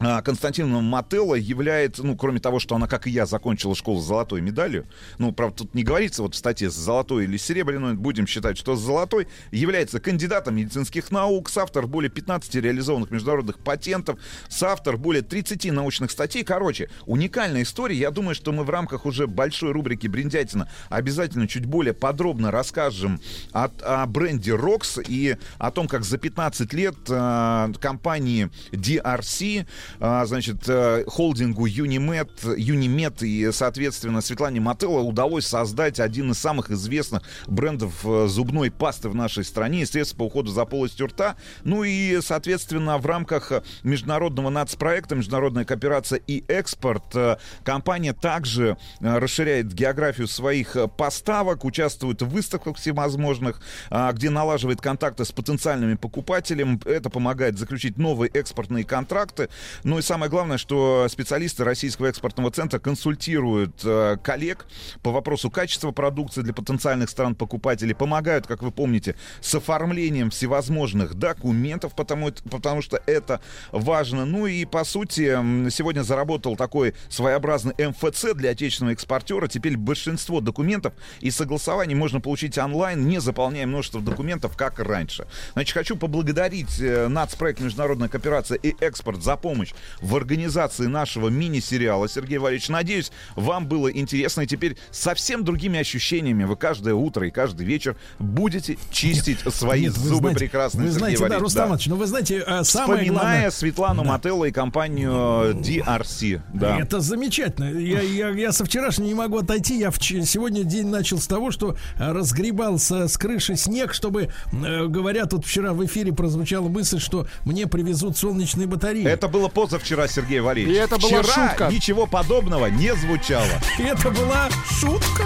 а, 0.00 0.22
Константиновна 0.22 0.80
Мателла 0.80 1.36
является, 1.36 2.02
ну, 2.04 2.16
кроме 2.16 2.40
того, 2.40 2.58
что 2.58 2.74
она, 2.74 2.88
как 2.88 3.06
и 3.06 3.10
я, 3.10 3.26
закончила 3.26 3.76
школу 3.76 4.00
с 4.00 4.06
золотой 4.06 4.40
медалью, 4.40 4.86
ну, 5.18 5.32
правда, 5.32 5.58
тут 5.58 5.74
не 5.74 5.84
говорится 5.84 6.22
вот 6.22 6.34
в 6.34 6.36
статье 6.36 6.68
с 6.68 6.74
золотой 6.74 7.24
или 7.24 7.36
серебряной, 7.36 7.94
будем 7.94 8.26
считать, 8.26 8.58
что 8.58 8.74
с 8.74 8.80
золотой, 8.80 9.28
является 9.52 10.00
кандидатом 10.00 10.56
медицинских 10.56 11.12
наук, 11.12 11.48
соавтор 11.48 11.86
более 11.86 12.10
15 12.10 12.56
реализованных 12.56 13.10
международных 13.12 13.58
патентов, 13.60 14.18
соавтор 14.48 14.96
более 14.96 15.22
30 15.22 15.72
научных 15.72 16.10
статей. 16.10 16.42
Короче, 16.42 16.90
уникальная 17.06 17.62
история. 17.62 17.96
Я 17.96 18.10
думаю, 18.10 18.34
что 18.34 18.52
мы 18.52 18.64
в 18.64 18.70
рамках 18.70 19.06
уже 19.06 19.26
большой 19.28 19.72
рубрики 19.72 20.08
«Бриндятина» 20.08 20.68
обязательно 20.88 21.46
чуть 21.46 21.66
более 21.66 21.94
подробно 21.94 22.50
расскажем 22.50 23.20
о, 23.52 23.70
о 23.82 24.06
бренде 24.06 24.52
ROX 24.52 25.04
и 25.06 25.36
о 25.58 25.70
том, 25.70 25.86
как 25.86 26.04
за 26.04 26.18
15 26.18 26.72
лет 26.72 26.96
э, 27.08 27.72
компании 27.80 28.50
DRC 28.72 29.66
значит, 29.98 30.68
э, 30.68 31.04
холдингу 31.06 31.66
Юнимед, 31.66 32.30
Юнимед 32.56 33.22
и, 33.22 33.50
соответственно, 33.52 34.20
Светлане 34.20 34.60
Мателло 34.60 35.00
удалось 35.00 35.46
создать 35.46 36.00
один 36.00 36.32
из 36.32 36.38
самых 36.38 36.70
известных 36.70 37.22
брендов 37.46 38.04
э, 38.04 38.26
зубной 38.28 38.70
пасты 38.70 39.08
в 39.08 39.14
нашей 39.14 39.44
стране 39.44 39.82
и 39.82 39.86
средств 39.86 40.16
по 40.16 40.24
уходу 40.24 40.50
за 40.50 40.64
полостью 40.64 41.06
рта. 41.06 41.36
Ну 41.64 41.84
и, 41.84 42.20
соответственно, 42.22 42.98
в 42.98 43.06
рамках 43.06 43.52
международного 43.82 44.50
нацпроекта 44.50 45.14
«Международная 45.14 45.64
кооперация 45.64 46.20
и 46.26 46.44
экспорт» 46.48 47.14
э, 47.14 47.36
компания 47.64 48.12
также 48.12 48.76
расширяет 49.00 49.72
географию 49.72 50.28
своих 50.28 50.76
поставок, 50.96 51.64
участвует 51.64 52.22
в 52.22 52.28
выставках 52.28 52.76
всевозможных, 52.76 53.60
а, 53.90 54.12
где 54.12 54.30
налаживает 54.30 54.80
контакты 54.80 55.24
с 55.24 55.32
потенциальными 55.32 55.94
покупателями. 55.94 56.80
Это 56.84 57.10
помогает 57.10 57.58
заключить 57.58 57.98
новые 57.98 58.30
экспортные 58.30 58.84
контракты. 58.84 59.48
Ну 59.82 59.98
и 59.98 60.02
самое 60.02 60.30
главное, 60.30 60.58
что 60.58 61.06
специалисты 61.08 61.64
Российского 61.64 62.06
экспортного 62.06 62.50
центра 62.50 62.78
консультируют 62.78 63.80
э, 63.84 64.16
коллег 64.22 64.66
по 65.02 65.10
вопросу 65.10 65.50
качества 65.50 65.90
продукции 65.90 66.42
для 66.42 66.52
потенциальных 66.52 67.10
стран-покупателей, 67.10 67.94
помогают, 67.94 68.46
как 68.46 68.62
вы 68.62 68.70
помните, 68.70 69.16
с 69.40 69.54
оформлением 69.54 70.30
всевозможных 70.30 71.14
документов, 71.14 71.94
потому, 71.94 72.30
потому 72.50 72.82
что 72.82 73.02
это 73.06 73.40
важно. 73.72 74.24
Ну 74.24 74.46
и, 74.46 74.64
по 74.64 74.84
сути, 74.84 75.36
сегодня 75.70 76.02
заработал 76.02 76.56
такой 76.56 76.94
своеобразный 77.08 77.74
МФЦ 77.78 78.34
для 78.34 78.50
отечественного 78.50 78.92
экспортера. 78.92 79.48
Теперь 79.48 79.76
большинство 79.76 80.40
документов 80.40 80.94
и 81.20 81.30
согласований 81.30 81.94
можно 81.94 82.20
получить 82.20 82.58
онлайн, 82.58 83.06
не 83.08 83.20
заполняя 83.20 83.66
множество 83.66 84.00
документов, 84.00 84.56
как 84.56 84.78
раньше. 84.78 85.26
Значит, 85.54 85.74
хочу 85.74 85.96
поблагодарить 85.96 86.80
э, 86.80 87.08
нацпроект 87.08 87.60
«Международная 87.60 88.08
кооперация 88.08 88.58
и 88.58 88.74
экспорт» 88.80 89.22
за 89.22 89.36
помощь 89.36 89.63
помощь 89.64 89.74
в 90.00 90.16
организации 90.16 90.86
нашего 90.86 91.28
мини-сериала. 91.28 92.08
Сергей 92.08 92.38
Валерьевич, 92.38 92.68
надеюсь, 92.68 93.10
вам 93.36 93.66
было 93.66 93.88
интересно. 93.88 94.42
И 94.42 94.46
теперь 94.46 94.76
совсем 94.90 95.44
другими 95.44 95.78
ощущениями 95.78 96.44
вы 96.44 96.56
каждое 96.56 96.94
утро 96.94 97.26
и 97.26 97.30
каждый 97.30 97.66
вечер 97.66 97.96
будете 98.18 98.76
чистить 98.90 99.44
нет, 99.44 99.54
свои 99.54 99.82
нет, 99.82 99.94
зубы 99.94 100.20
знаете, 100.20 100.38
прекрасные, 100.38 100.86
Вы 100.86 100.92
знаете, 100.92 101.18
Сергей 101.18 101.36
да, 101.36 101.38
Рустам 101.38 101.70
да. 101.70 101.78
ну 101.86 101.96
вы 101.96 102.06
знаете, 102.06 102.40
а, 102.46 102.64
самое 102.64 103.02
Вспоминая 103.02 103.22
главное... 103.22 103.50
Светлану 103.50 104.02
да. 104.02 104.08
Мателло 104.08 104.44
и 104.44 104.52
компанию 104.52 105.54
DRC. 105.54 106.42
Да. 106.52 106.78
Это 106.78 107.00
замечательно. 107.00 107.70
Я, 107.78 108.00
я, 108.00 108.28
я 108.30 108.52
со 108.52 108.64
вчерашнего 108.64 109.06
не 109.06 109.14
могу 109.14 109.38
отойти. 109.38 109.78
Я 109.78 109.90
в, 109.90 110.02
сегодня 110.02 110.64
день 110.64 110.86
начал 110.86 111.18
с 111.18 111.26
того, 111.26 111.50
что 111.50 111.76
разгребался 111.98 113.08
с 113.08 113.16
крыши 113.16 113.56
снег, 113.56 113.94
чтобы, 113.94 114.30
э, 114.52 114.86
говорят, 114.86 115.32
вот 115.32 115.44
вчера 115.44 115.72
в 115.72 115.84
эфире 115.84 116.12
прозвучала 116.12 116.68
мысль, 116.68 116.98
что 116.98 117.26
мне 117.44 117.66
привезут 117.66 118.16
солнечные 118.16 118.66
батареи. 118.66 119.04
Это 119.04 119.28
было 119.28 119.48
позавчера, 119.54 120.08
Сергей 120.08 120.40
Валерьевич. 120.40 120.76
И 120.76 120.80
это 120.80 120.98
была 120.98 121.22
Вчера 121.22 121.48
шутка. 121.48 121.68
ничего 121.70 122.06
подобного 122.06 122.66
не 122.66 122.94
звучало. 122.94 123.46
И 123.78 123.82
это 123.82 124.10
была 124.10 124.48
шутка. 124.80 125.24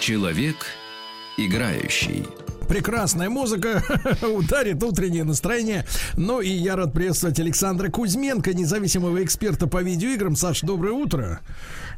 Человек 0.00 0.66
играющий. 1.38 2.26
Прекрасная 2.68 3.30
музыка 3.30 3.82
ударит 4.22 4.82
утреннее 4.82 5.24
настроение. 5.24 5.84
Ну 6.16 6.40
и 6.40 6.48
я 6.48 6.76
рад 6.76 6.92
приветствовать 6.92 7.38
Александра 7.40 7.88
Кузьменко, 7.90 8.52
независимого 8.54 9.22
эксперта 9.22 9.66
по 9.66 9.82
видеоиграм. 9.82 10.36
Саш, 10.36 10.62
доброе 10.62 10.92
утро. 10.92 11.40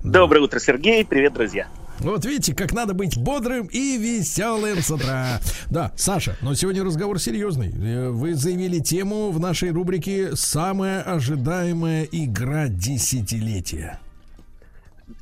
Доброе 0.03 0.41
утро, 0.41 0.59
Сергей. 0.59 1.05
Привет, 1.05 1.35
друзья. 1.35 1.67
Вот 2.01 2.25
видите, 2.27 2.55
как 2.55 2.73
надо 2.73 2.93
быть 2.95 3.17
бодрым 3.17 3.67
и 3.67 3.97
веселым 3.97 4.83
с 4.83 4.91
утра. 4.91 5.41
Да, 5.71 5.93
Саша, 5.97 6.37
но 6.43 6.55
сегодня 6.55 6.85
разговор 6.85 7.19
серьезный. 7.19 7.73
Э, 7.73 8.11
вы 8.11 8.35
заявили 8.35 8.81
тему 8.81 9.31
в 9.31 9.41
нашей 9.41 9.71
рубрике 9.71 10.37
«Самая 10.37 11.03
ожидаемая 11.03 12.07
игра 12.11 12.69
десятилетия» 12.69 13.99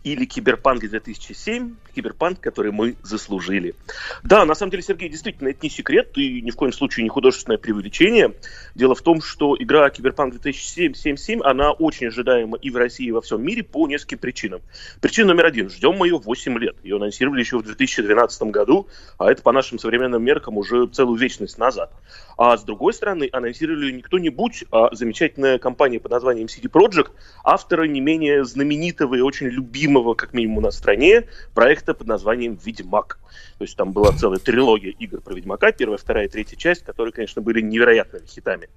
или 0.04 0.26
Киберпанк 0.26 0.80
2007, 0.80 1.74
Киберпанк, 1.94 2.38
который 2.40 2.72
мы 2.72 2.94
заслужили. 3.02 3.74
Да, 4.22 4.44
на 4.44 4.54
самом 4.54 4.70
деле, 4.70 4.82
Сергей, 4.82 5.08
действительно, 5.08 5.48
это 5.48 5.60
не 5.62 5.70
секрет 5.70 6.16
и 6.16 6.42
ни 6.42 6.50
в 6.50 6.56
коем 6.56 6.72
случае 6.72 7.04
не 7.04 7.08
художественное 7.08 7.58
преувеличение. 7.58 8.34
Дело 8.74 8.94
в 8.94 9.00
том, 9.00 9.22
что 9.22 9.56
игра 9.58 9.88
Киберпанк 9.88 10.32
2077, 10.32 11.40
она 11.42 11.72
очень 11.72 12.08
ожидаема 12.08 12.58
и 12.58 12.70
в 12.70 12.76
России, 12.76 13.06
и 13.06 13.12
во 13.12 13.22
всем 13.22 13.42
мире 13.42 13.62
по 13.62 13.88
нескольким 13.88 14.18
причинам. 14.18 14.60
Причина 15.00 15.28
номер 15.28 15.46
один. 15.46 15.70
Ждем 15.70 15.96
мы 15.96 16.08
ее 16.08 16.18
8 16.18 16.58
лет. 16.58 16.76
Ее 16.82 16.96
анонсировали 16.96 17.40
еще 17.40 17.58
в 17.58 17.62
2012 17.62 18.42
году, 18.44 18.88
а 19.18 19.32
это 19.32 19.42
по 19.42 19.52
нашим 19.52 19.78
современным 19.78 20.22
меркам 20.22 20.58
уже 20.58 20.86
целую 20.88 21.18
вечность 21.18 21.56
назад. 21.56 21.90
А 22.36 22.56
с 22.56 22.62
другой 22.62 22.92
стороны, 22.92 23.28
анонсировали 23.32 23.92
не 23.92 24.02
кто-нибудь, 24.02 24.64
а 24.70 24.94
замечательная 24.94 25.58
компания 25.58 25.98
под 25.98 26.12
названием 26.12 26.46
CD 26.46 26.68
Projekt, 26.70 27.12
авторы 27.42 27.88
не 27.88 28.00
менее 28.00 28.44
знаменитого 28.44 29.14
и 29.14 29.20
очень 29.20 29.46
любимого, 29.46 29.93
как 30.14 30.32
минимум 30.32 30.64
в 30.64 30.72
стране, 30.72 31.24
проекта 31.54 31.94
под 31.94 32.06
названием 32.06 32.58
«Ведьмак». 32.62 33.18
То 33.58 33.64
есть 33.64 33.76
там 33.76 33.92
была 33.92 34.12
целая 34.12 34.38
трилогия 34.38 34.92
игр 34.98 35.20
про 35.20 35.34
Ведьмака, 35.34 35.72
первая, 35.72 35.98
вторая, 35.98 36.28
третья 36.28 36.56
часть, 36.56 36.84
которые, 36.84 37.12
конечно, 37.12 37.42
были 37.42 37.60
невероятными 37.60 38.26
хитами. 38.26 38.68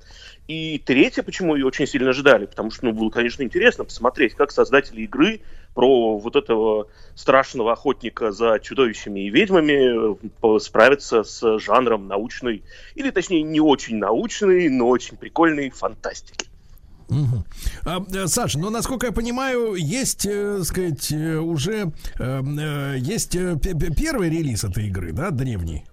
И 0.48 0.81
третья, 0.85 1.23
почему 1.23 1.56
ее 1.56 1.65
очень 1.65 1.88
сильно 1.88 2.14
ждали, 2.14 2.45
потому 2.45 2.72
что, 2.72 2.85
ну, 2.85 2.94
было, 2.94 3.10
конечно, 3.10 3.44
интересно 3.44 3.84
посмотреть, 3.84 4.35
как 4.35 4.52
создатели 4.52 5.02
игры 5.02 5.41
про 5.73 6.18
вот 6.18 6.35
этого 6.35 6.88
страшного 7.15 7.73
охотника 7.73 8.31
за 8.31 8.60
чудовищами 8.60 9.22
и 9.22 9.30
ведьмами 9.30 10.18
э, 10.56 10.60
справиться 10.60 11.23
с 11.23 11.60
жанром 11.60 12.07
научной, 12.07 12.64
или 12.95 13.11
точнее 13.11 13.44
не 13.44 13.60
очень 13.60 13.98
научной, 13.98 14.69
но 14.69 14.88
очень 14.88 15.18
прикольной 15.18 15.69
фантастики. 15.69 16.48
Угу. 17.09 17.45
А, 17.85 18.03
э, 18.13 18.27
Саша, 18.27 18.59
ну, 18.59 18.69
насколько 18.69 19.07
я 19.07 19.11
понимаю, 19.11 19.75
есть, 19.75 20.25
э, 20.25 20.61
сказать, 20.63 21.11
э, 21.11 21.38
уже 21.38 21.91
э, 22.19 22.41
э, 22.41 22.95
есть 22.97 23.31
первый 23.31 24.29
релиз 24.29 24.63
этой 24.63 24.88
игры, 24.88 25.13
да, 25.13 25.31
древний? 25.31 25.85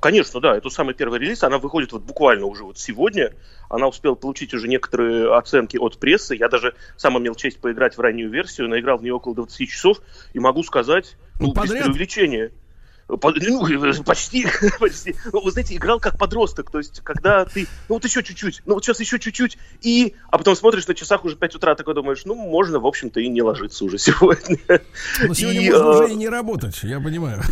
Конечно, 0.00 0.40
да, 0.40 0.56
это 0.56 0.70
самый 0.70 0.94
первый 0.94 1.18
релиз, 1.18 1.42
она 1.42 1.58
выходит 1.58 1.92
вот 1.92 2.02
буквально 2.02 2.46
уже 2.46 2.64
вот 2.64 2.78
сегодня, 2.78 3.34
она 3.68 3.88
успела 3.88 4.14
получить 4.14 4.54
уже 4.54 4.68
некоторые 4.68 5.36
оценки 5.36 5.76
от 5.76 5.98
прессы, 5.98 6.34
я 6.34 6.48
даже 6.48 6.74
сам 6.96 7.18
имел 7.18 7.34
честь 7.34 7.60
поиграть 7.60 7.98
в 7.98 8.00
раннюю 8.00 8.30
версию, 8.30 8.68
наиграл 8.68 8.96
в 8.96 9.02
нее 9.02 9.14
около 9.14 9.34
20 9.34 9.68
часов, 9.68 10.00
и 10.32 10.38
могу 10.38 10.62
сказать, 10.62 11.16
ну, 11.38 11.52
ну 11.54 11.62
без 11.62 11.70
преувеличения, 11.70 12.52
ну, 13.10 14.02
почти, 14.04 14.46
почти. 14.80 15.14
Ну, 15.32 15.42
вы 15.42 15.50
знаете, 15.50 15.76
играл 15.76 16.00
как 16.00 16.18
подросток. 16.18 16.70
То 16.70 16.78
есть, 16.78 17.00
когда 17.00 17.44
ты, 17.44 17.66
ну 17.88 17.96
вот 17.96 18.04
еще 18.04 18.22
чуть-чуть, 18.22 18.62
ну 18.66 18.74
вот 18.74 18.84
сейчас 18.84 19.00
еще 19.00 19.18
чуть-чуть, 19.18 19.58
и, 19.82 20.14
а 20.28 20.38
потом 20.38 20.56
смотришь 20.56 20.86
на 20.86 20.94
часах 20.94 21.24
уже 21.24 21.36
5 21.36 21.56
утра, 21.56 21.74
такой 21.74 21.94
думаешь, 21.94 22.22
ну, 22.24 22.34
можно, 22.34 22.78
в 22.78 22.86
общем-то, 22.86 23.20
и 23.20 23.28
не 23.28 23.42
ложиться 23.42 23.84
уже 23.84 23.98
сегодня. 23.98 24.58
Ну, 25.22 25.34
сегодня 25.34 25.60
и, 25.60 25.70
можно 25.70 25.84
а... 25.84 25.90
уже 25.90 26.12
и 26.12 26.16
не 26.16 26.28
работать, 26.28 26.78
я 26.82 27.00
понимаю. 27.00 27.42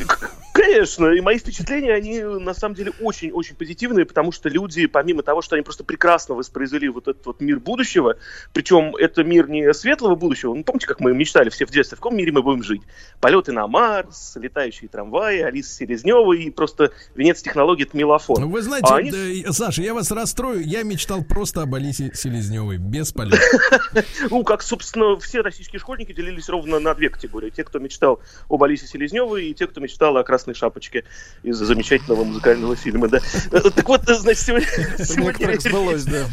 Конечно, 0.59 1.07
и 1.07 1.21
мои 1.21 1.39
впечатления, 1.39 1.95
они 1.95 2.21
на 2.21 2.53
самом 2.53 2.75
деле 2.75 2.93
очень-очень 3.01 3.55
позитивные, 3.55 4.05
потому 4.05 4.33
что 4.33 4.49
люди, 4.49 4.87
помимо 4.87 5.23
того, 5.23 5.41
что 5.41 5.55
они 5.55 5.63
просто 5.63 5.85
прекрасно 5.85 6.35
воспроизвели 6.35 6.89
вот 6.89 7.07
этот 7.07 7.25
вот 7.27 7.41
мир 7.41 7.61
будущего, 7.61 8.17
причем 8.53 8.97
это 8.97 9.23
мир 9.23 9.49
не 9.49 9.73
светлого 9.73 10.17
будущего, 10.17 10.55
ну 10.55 10.65
помните, 10.65 10.89
как 10.89 10.99
мы 10.99 11.15
мечтали 11.15 11.49
все 11.51 11.65
в 11.65 11.71
детстве, 11.71 11.97
в 11.97 12.01
каком 12.01 12.17
мире 12.17 12.33
мы 12.33 12.43
будем 12.43 12.65
жить? 12.65 12.83
Полеты 13.21 13.53
на 13.53 13.69
Марс, 13.69 14.35
летающие 14.35 14.89
трамваи, 14.89 15.43
Алиса 15.43 15.73
Селезнева 15.73 16.33
и 16.33 16.51
просто 16.51 16.91
венец 17.15 17.41
технологий 17.41 17.85
это 17.85 17.97
мелофон. 17.97 18.41
Ну, 18.41 18.49
вы 18.49 18.61
знаете, 18.63 18.89
а 18.91 18.97
они... 18.97 19.13
да, 19.13 19.53
Саша, 19.53 19.83
я 19.83 19.95
вас 19.95 20.11
расстрою, 20.11 20.67
я 20.67 20.83
мечтал 20.83 21.23
просто 21.23 21.63
об 21.63 21.75
Алисе 21.77 22.11
Селезневой, 22.15 22.79
без 22.79 23.13
полета. 23.13 23.39
Ну, 24.31 24.43
как, 24.43 24.63
собственно, 24.63 25.19
все 25.21 25.41
российские 25.41 25.79
школьники 25.79 26.13
делились 26.13 26.49
ровно 26.49 26.81
на 26.81 26.95
две 26.95 27.11
категории. 27.11 27.51
Те, 27.51 27.63
кто 27.63 27.79
мечтал 27.79 28.21
об 28.49 28.63
Алисе 28.63 28.87
Селезневой, 28.87 29.47
и 29.47 29.55
те, 29.55 29.67
кто 29.67 29.81
мечтал 29.81 30.17
о 30.17 30.25
Красной 30.49 30.55
Шапочке 30.55 31.05
из 31.43 31.57
замечательного 31.57 32.25
музыкального 32.25 32.77
фильма, 32.77 33.09
да. 33.09 33.21
Так 33.51 33.89
вот, 33.89 34.03
значит, 34.07 34.43
сегодня... 34.43 35.61
сбылось, 35.61 36.05
да. 36.05 36.27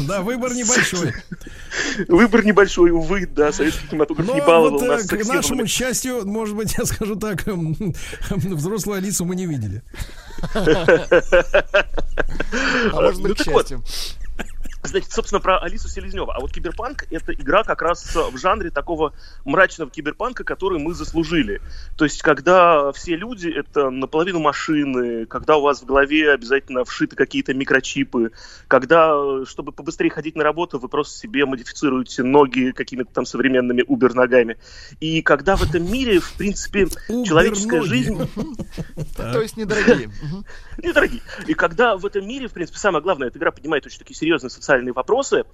Да, 0.00 0.22
выбор 0.22 0.52
небольшой. 0.54 1.12
Выбор 2.08 2.44
небольшой, 2.44 2.90
увы, 2.90 3.26
да, 3.26 3.52
советский 3.52 3.86
кинематограф 3.88 4.34
не 4.34 4.40
баловал 4.40 4.80
нас. 4.80 5.06
К 5.06 5.24
нашему 5.24 5.66
счастью, 5.66 6.26
может 6.26 6.56
быть, 6.56 6.74
я 6.78 6.84
скажу 6.84 7.16
так, 7.16 7.44
взрослую 8.30 8.98
Алису 8.98 9.24
мы 9.24 9.36
не 9.36 9.46
видели. 9.46 9.82
А 12.92 13.00
может 13.00 13.22
быть, 13.22 13.30
ну, 13.30 13.34
к 13.34 13.44
счастью. 13.44 13.82
Значит, 14.84 15.12
собственно, 15.12 15.40
про 15.40 15.58
Алису 15.58 15.88
Селезнева. 15.88 16.34
А 16.34 16.40
вот 16.40 16.52
Киберпанк— 16.52 17.06
это 17.10 17.32
игра 17.32 17.64
как 17.64 17.80
раз 17.80 18.14
в 18.14 18.36
жанре 18.36 18.70
такого 18.70 19.14
мрачного 19.46 19.90
киберпанка, 19.90 20.44
который 20.44 20.78
мы 20.78 20.92
заслужили. 20.92 21.62
То 21.96 22.04
есть, 22.04 22.20
когда 22.20 22.92
все 22.92 23.16
люди— 23.16 23.48
это 23.56 23.88
наполовину 23.88 24.40
машины, 24.40 25.24
когда 25.24 25.56
у 25.56 25.62
вас 25.62 25.80
в 25.80 25.86
голове 25.86 26.30
обязательно 26.30 26.84
вшиты 26.84 27.16
какие-то 27.16 27.54
микрочипы, 27.54 28.32
когда, 28.68 29.44
чтобы 29.46 29.72
побыстрее 29.72 30.10
ходить 30.10 30.36
на 30.36 30.44
работу, 30.44 30.78
вы 30.78 30.88
просто 30.88 31.18
себе 31.18 31.46
модифицируете 31.46 32.22
ноги 32.22 32.72
какими-то 32.72 33.10
там 33.10 33.24
современными 33.24 33.84
убер-ногами. 33.86 34.58
И 35.00 35.22
когда 35.22 35.56
в 35.56 35.62
этом 35.62 35.90
мире, 35.90 36.20
в 36.20 36.34
принципе, 36.34 36.88
человеческая 37.08 37.82
жизнь... 37.82 38.18
То 39.16 39.40
есть 39.40 39.56
недорогие. 39.56 40.10
Недорогие. 40.82 41.22
И 41.46 41.54
когда 41.54 41.96
в 41.96 42.04
этом 42.04 42.28
мире, 42.28 42.48
в 42.48 42.52
принципе, 42.52 42.78
самое 42.78 43.02
главное, 43.02 43.28
эта 43.28 43.38
игра 43.38 43.50
поднимает 43.50 43.86
очень 43.86 43.98
такие 43.98 44.16
серьезные 44.16 44.50
социальные 44.50 44.73
социальные 44.74 44.92
вопросы, 44.92 45.44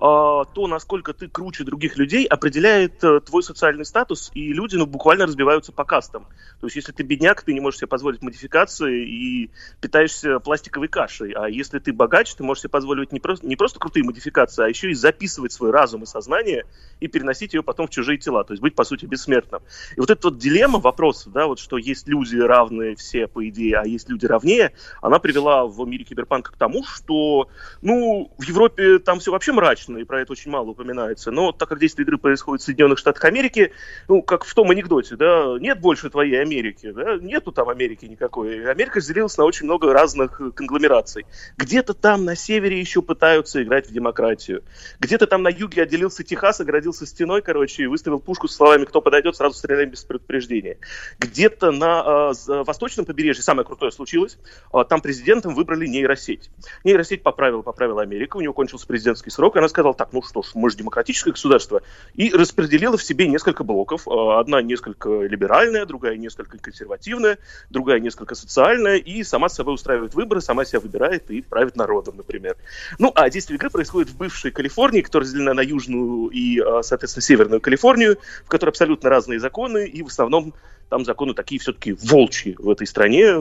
то, 0.00 0.66
насколько 0.66 1.12
ты 1.12 1.28
круче 1.28 1.64
других 1.64 1.98
людей, 1.98 2.24
определяет 2.24 3.04
э, 3.04 3.20
твой 3.20 3.42
социальный 3.42 3.84
статус, 3.84 4.30
и 4.32 4.52
люди 4.52 4.76
ну, 4.76 4.86
буквально 4.86 5.26
разбиваются 5.26 5.72
по 5.72 5.84
кастам. 5.84 6.26
То 6.60 6.66
есть, 6.66 6.76
если 6.76 6.92
ты 6.92 7.02
бедняк, 7.02 7.42
ты 7.42 7.52
не 7.52 7.60
можешь 7.60 7.80
себе 7.80 7.88
позволить 7.88 8.22
модификации 8.22 9.04
и 9.04 9.50
питаешься 9.80 10.38
пластиковой 10.40 10.88
кашей. 10.88 11.32
А 11.32 11.48
если 11.48 11.78
ты 11.78 11.92
богач, 11.92 12.34
ты 12.34 12.42
можешь 12.42 12.62
себе 12.62 12.70
позволить 12.70 13.12
не 13.12 13.20
просто, 13.20 13.46
не 13.46 13.56
просто 13.56 13.78
крутые 13.78 14.04
модификации, 14.04 14.64
а 14.64 14.68
еще 14.68 14.90
и 14.90 14.94
записывать 14.94 15.52
свой 15.52 15.70
разум 15.70 16.04
и 16.04 16.06
сознание 16.06 16.64
и 17.00 17.06
переносить 17.06 17.52
ее 17.52 17.62
потом 17.62 17.86
в 17.86 17.90
чужие 17.90 18.16
тела. 18.18 18.44
То 18.44 18.54
есть 18.54 18.62
быть, 18.62 18.74
по 18.74 18.84
сути, 18.84 19.04
бессмертным. 19.04 19.62
И 19.96 20.00
вот 20.00 20.10
эта 20.10 20.28
вот 20.28 20.38
дилемма 20.38 20.78
вопросов, 20.78 21.32
да, 21.32 21.46
вот 21.46 21.58
что 21.58 21.76
есть 21.76 22.08
люди 22.08 22.36
равные 22.36 22.96
все, 22.96 23.26
по 23.26 23.46
идее, 23.48 23.76
а 23.76 23.86
есть 23.86 24.08
люди 24.08 24.24
равнее, 24.26 24.72
она 25.02 25.18
привела 25.18 25.66
в 25.66 25.86
мире 25.86 26.04
киберпанка 26.04 26.52
к 26.52 26.56
тому, 26.56 26.84
что, 26.84 27.48
ну, 27.82 28.32
в 28.38 28.42
Европе 28.44 28.98
там 28.98 29.20
все 29.20 29.30
вообще 29.30 29.52
мрачно, 29.52 29.89
и 29.98 30.04
про 30.04 30.22
это 30.22 30.32
очень 30.32 30.50
мало 30.50 30.68
упоминается. 30.68 31.30
Но 31.30 31.52
так 31.52 31.68
как 31.68 31.78
действие 31.78 32.04
игры 32.04 32.18
происходит 32.18 32.62
в 32.62 32.64
Соединенных 32.64 32.98
Штатах 32.98 33.24
Америки, 33.24 33.72
ну, 34.08 34.22
как 34.22 34.44
в 34.44 34.54
том 34.54 34.70
анекдоте, 34.70 35.16
да, 35.16 35.56
нет 35.58 35.80
больше 35.80 36.10
твоей 36.10 36.40
Америки, 36.40 36.90
да, 36.90 37.16
нету 37.16 37.52
там 37.52 37.68
Америки 37.68 38.06
никакой. 38.06 38.68
Америка 38.70 38.96
разделилась 38.96 39.36
на 39.38 39.44
очень 39.44 39.66
много 39.66 39.92
разных 39.92 40.40
конгломераций. 40.54 41.26
Где-то 41.56 41.94
там 41.94 42.24
на 42.24 42.36
севере 42.36 42.78
еще 42.78 43.02
пытаются 43.02 43.62
играть 43.62 43.88
в 43.88 43.92
демократию. 43.92 44.62
Где-то 44.98 45.26
там 45.26 45.42
на 45.42 45.48
юге 45.48 45.82
отделился 45.82 46.24
Техас, 46.24 46.60
оградился 46.60 47.06
стеной, 47.06 47.42
короче, 47.42 47.84
и 47.84 47.86
выставил 47.86 48.20
пушку 48.20 48.48
с 48.48 48.54
словами 48.54 48.84
«Кто 48.84 49.00
подойдет, 49.00 49.36
сразу 49.36 49.56
стреляем 49.56 49.90
без 49.90 50.04
предупреждения». 50.04 50.78
Где-то 51.18 51.70
на 51.70 52.32
э, 52.32 52.62
восточном 52.62 53.06
побережье 53.06 53.42
самое 53.42 53.66
крутое 53.66 53.92
случилось. 53.92 54.38
Э, 54.72 54.84
там 54.88 55.00
президентом 55.00 55.54
выбрали 55.54 55.86
нейросеть. 55.86 56.50
Нейросеть 56.84 57.22
поправила, 57.22 57.62
поправила 57.62 58.02
Америка, 58.02 58.36
у 58.36 58.40
нее 58.40 58.52
кончился 58.52 58.86
президентский 58.86 59.30
срок, 59.30 59.56
и 59.56 59.58
она 59.58 59.68
сказала, 59.68 59.79
так, 59.82 60.12
ну 60.12 60.22
что 60.22 60.42
ж, 60.42 60.50
мы 60.54 60.70
же 60.70 60.76
демократическое 60.76 61.32
государство, 61.32 61.82
и 62.14 62.32
распределила 62.32 62.96
в 62.96 63.02
себе 63.02 63.26
несколько 63.26 63.64
блоков. 63.64 64.06
Э, 64.06 64.38
одна 64.38 64.62
несколько 64.62 65.08
либеральная, 65.22 65.86
другая 65.86 66.16
несколько 66.16 66.58
консервативная, 66.58 67.38
другая 67.70 68.00
несколько 68.00 68.34
социальная, 68.34 68.96
и 68.96 69.22
сама 69.24 69.48
собой 69.48 69.74
устраивает 69.74 70.14
выборы, 70.14 70.40
сама 70.40 70.64
себя 70.64 70.80
выбирает 70.80 71.30
и 71.30 71.42
правит 71.42 71.76
народом, 71.76 72.16
например. 72.16 72.56
Ну, 72.98 73.12
а 73.14 73.28
действие 73.30 73.56
игры 73.56 73.70
происходит 73.70 74.10
в 74.10 74.16
бывшей 74.16 74.50
Калифорнии, 74.50 75.00
которая 75.00 75.26
разделена 75.26 75.54
на 75.54 75.60
Южную 75.60 76.28
и, 76.28 76.60
э, 76.60 76.82
соответственно, 76.82 77.22
Северную 77.22 77.60
Калифорнию, 77.60 78.18
в 78.44 78.48
которой 78.48 78.70
абсолютно 78.70 79.10
разные 79.10 79.40
законы, 79.40 79.86
и 79.86 80.02
в 80.02 80.06
основном 80.06 80.54
там 80.90 81.04
законы 81.04 81.34
такие 81.34 81.60
все-таки 81.60 81.96
волчьи 82.02 82.56
в 82.58 82.68
этой 82.68 82.86
стране. 82.86 83.36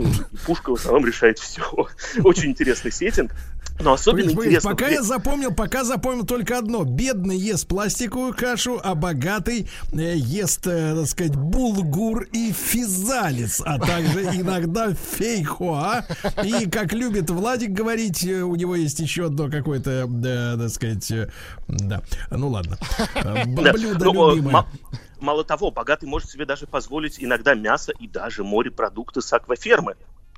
Пушка 0.45 0.69
в 0.69 0.73
основном 0.75 1.05
решает 1.05 1.39
все. 1.39 1.63
Очень 2.23 2.51
интересный 2.51 2.91
сеттинг. 2.91 3.31
Но 3.81 3.93
особенно 3.93 4.33
Пусть, 4.33 4.47
интересно... 4.47 4.71
Пока 4.71 4.87
я 4.89 5.01
запомнил, 5.01 5.53
пока 5.53 5.83
запомнил 5.83 6.25
только 6.25 6.57
одно. 6.57 6.83
Бедный 6.83 7.37
ест 7.37 7.67
пластиковую 7.67 8.33
кашу, 8.33 8.79
а 8.83 8.93
богатый 8.93 9.69
э, 9.93 10.15
ест, 10.17 10.67
э, 10.67 10.95
так 10.95 11.07
сказать, 11.07 11.35
булгур 11.35 12.23
и 12.33 12.51
физалис, 12.51 13.61
а 13.65 13.79
также 13.79 14.23
иногда 14.35 14.93
фейхоа. 14.93 16.05
И, 16.43 16.69
как 16.69 16.91
любит 16.91 17.29
Владик 17.29 17.71
говорить, 17.71 18.25
э, 18.25 18.41
у 18.41 18.55
него 18.55 18.75
есть 18.75 18.99
еще 18.99 19.27
одно 19.27 19.49
какое-то, 19.49 20.09
э, 20.09 20.57
так 20.57 20.69
сказать, 20.69 21.13
да, 21.67 22.01
ну 22.31 22.49
ладно, 22.49 22.77
блюдо 23.45 24.05
ну, 24.05 24.35
любимое. 24.35 24.65
Мало 25.21 25.43
того, 25.43 25.71
богатый 25.71 26.05
может 26.05 26.29
себе 26.29 26.45
даже 26.45 26.65
позволить 26.65 27.15
иногда 27.19 27.53
мясо 27.53 27.93
и 27.97 28.07
даже 28.07 28.43
морепродукты 28.43 29.21
с 29.21 29.31
аквафермы 29.31 29.95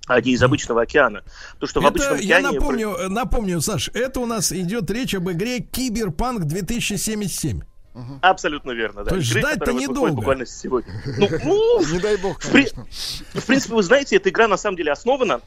а 0.07 0.21
не 0.21 0.31
из 0.31 0.43
обычного 0.43 0.81
океана. 0.81 1.23
То, 1.59 1.67
что 1.67 1.79
это, 1.79 1.87
в 1.87 1.91
обычном 1.91 2.15
океане... 2.15 2.27
Я 2.27 2.39
напомню, 2.41 3.09
напомню, 3.09 3.61
Саш, 3.61 3.89
это 3.93 4.19
у 4.19 4.25
нас 4.25 4.51
идет 4.51 4.89
речь 4.91 5.15
об 5.15 5.29
игре 5.29 5.59
Киберпанк 5.59 6.45
2077. 6.45 7.61
Угу. 7.93 8.19
Абсолютно 8.21 8.71
верно. 8.71 9.03
Да. 9.03 9.09
То 9.11 9.15
есть 9.17 9.29
ждать-то 9.29 9.73
недолго. 9.73 10.13
Буквально 10.13 10.45
сегодня. 10.45 10.93
Ну, 11.17 11.27
ну, 11.43 11.85
не 11.91 11.99
дай 11.99 12.17
бог, 12.17 12.39
конечно. 12.39 12.85
В, 13.33 13.39
в 13.39 13.45
принципе, 13.45 13.75
вы 13.75 13.83
знаете, 13.83 14.15
эта 14.15 14.29
игра 14.29 14.47
на 14.47 14.57
самом 14.57 14.77
деле 14.77 14.91
основана 14.91 15.41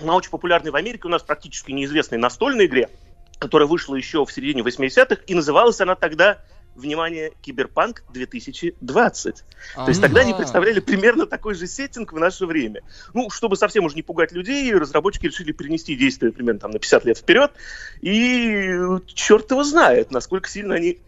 на 0.00 0.14
очень 0.14 0.30
популярной 0.30 0.70
в 0.70 0.76
Америке 0.76 1.02
у 1.06 1.10
нас 1.10 1.22
практически 1.22 1.72
неизвестной 1.72 2.18
настольной 2.18 2.66
игре, 2.66 2.90
которая 3.38 3.66
вышла 3.66 3.94
еще 3.94 4.24
в 4.24 4.32
середине 4.32 4.62
80-х, 4.62 5.22
и 5.26 5.34
называлась 5.34 5.80
она 5.80 5.94
тогда 5.94 6.38
внимание, 6.76 7.32
Киберпанк 7.42 8.04
2020. 8.12 9.44
А-а-а. 9.76 9.84
То 9.84 9.90
есть 9.90 10.00
тогда 10.00 10.20
они 10.20 10.34
представляли 10.34 10.80
примерно 10.80 11.26
такой 11.26 11.54
же 11.54 11.66
сеттинг 11.66 12.12
в 12.12 12.18
наше 12.18 12.46
время. 12.46 12.82
Ну, 13.14 13.30
чтобы 13.30 13.56
совсем 13.56 13.84
уже 13.84 13.96
не 13.96 14.02
пугать 14.02 14.32
людей, 14.32 14.72
разработчики 14.74 15.26
решили 15.26 15.52
перенести 15.52 15.96
действие 15.96 16.32
примерно 16.32 16.60
там 16.60 16.70
на 16.70 16.78
50 16.78 17.04
лет 17.04 17.18
вперед. 17.18 17.52
И 18.00 18.70
черт 19.06 19.50
его 19.50 19.64
знает, 19.64 20.10
насколько 20.10 20.48
сильно 20.48 20.74
они 20.74 21.00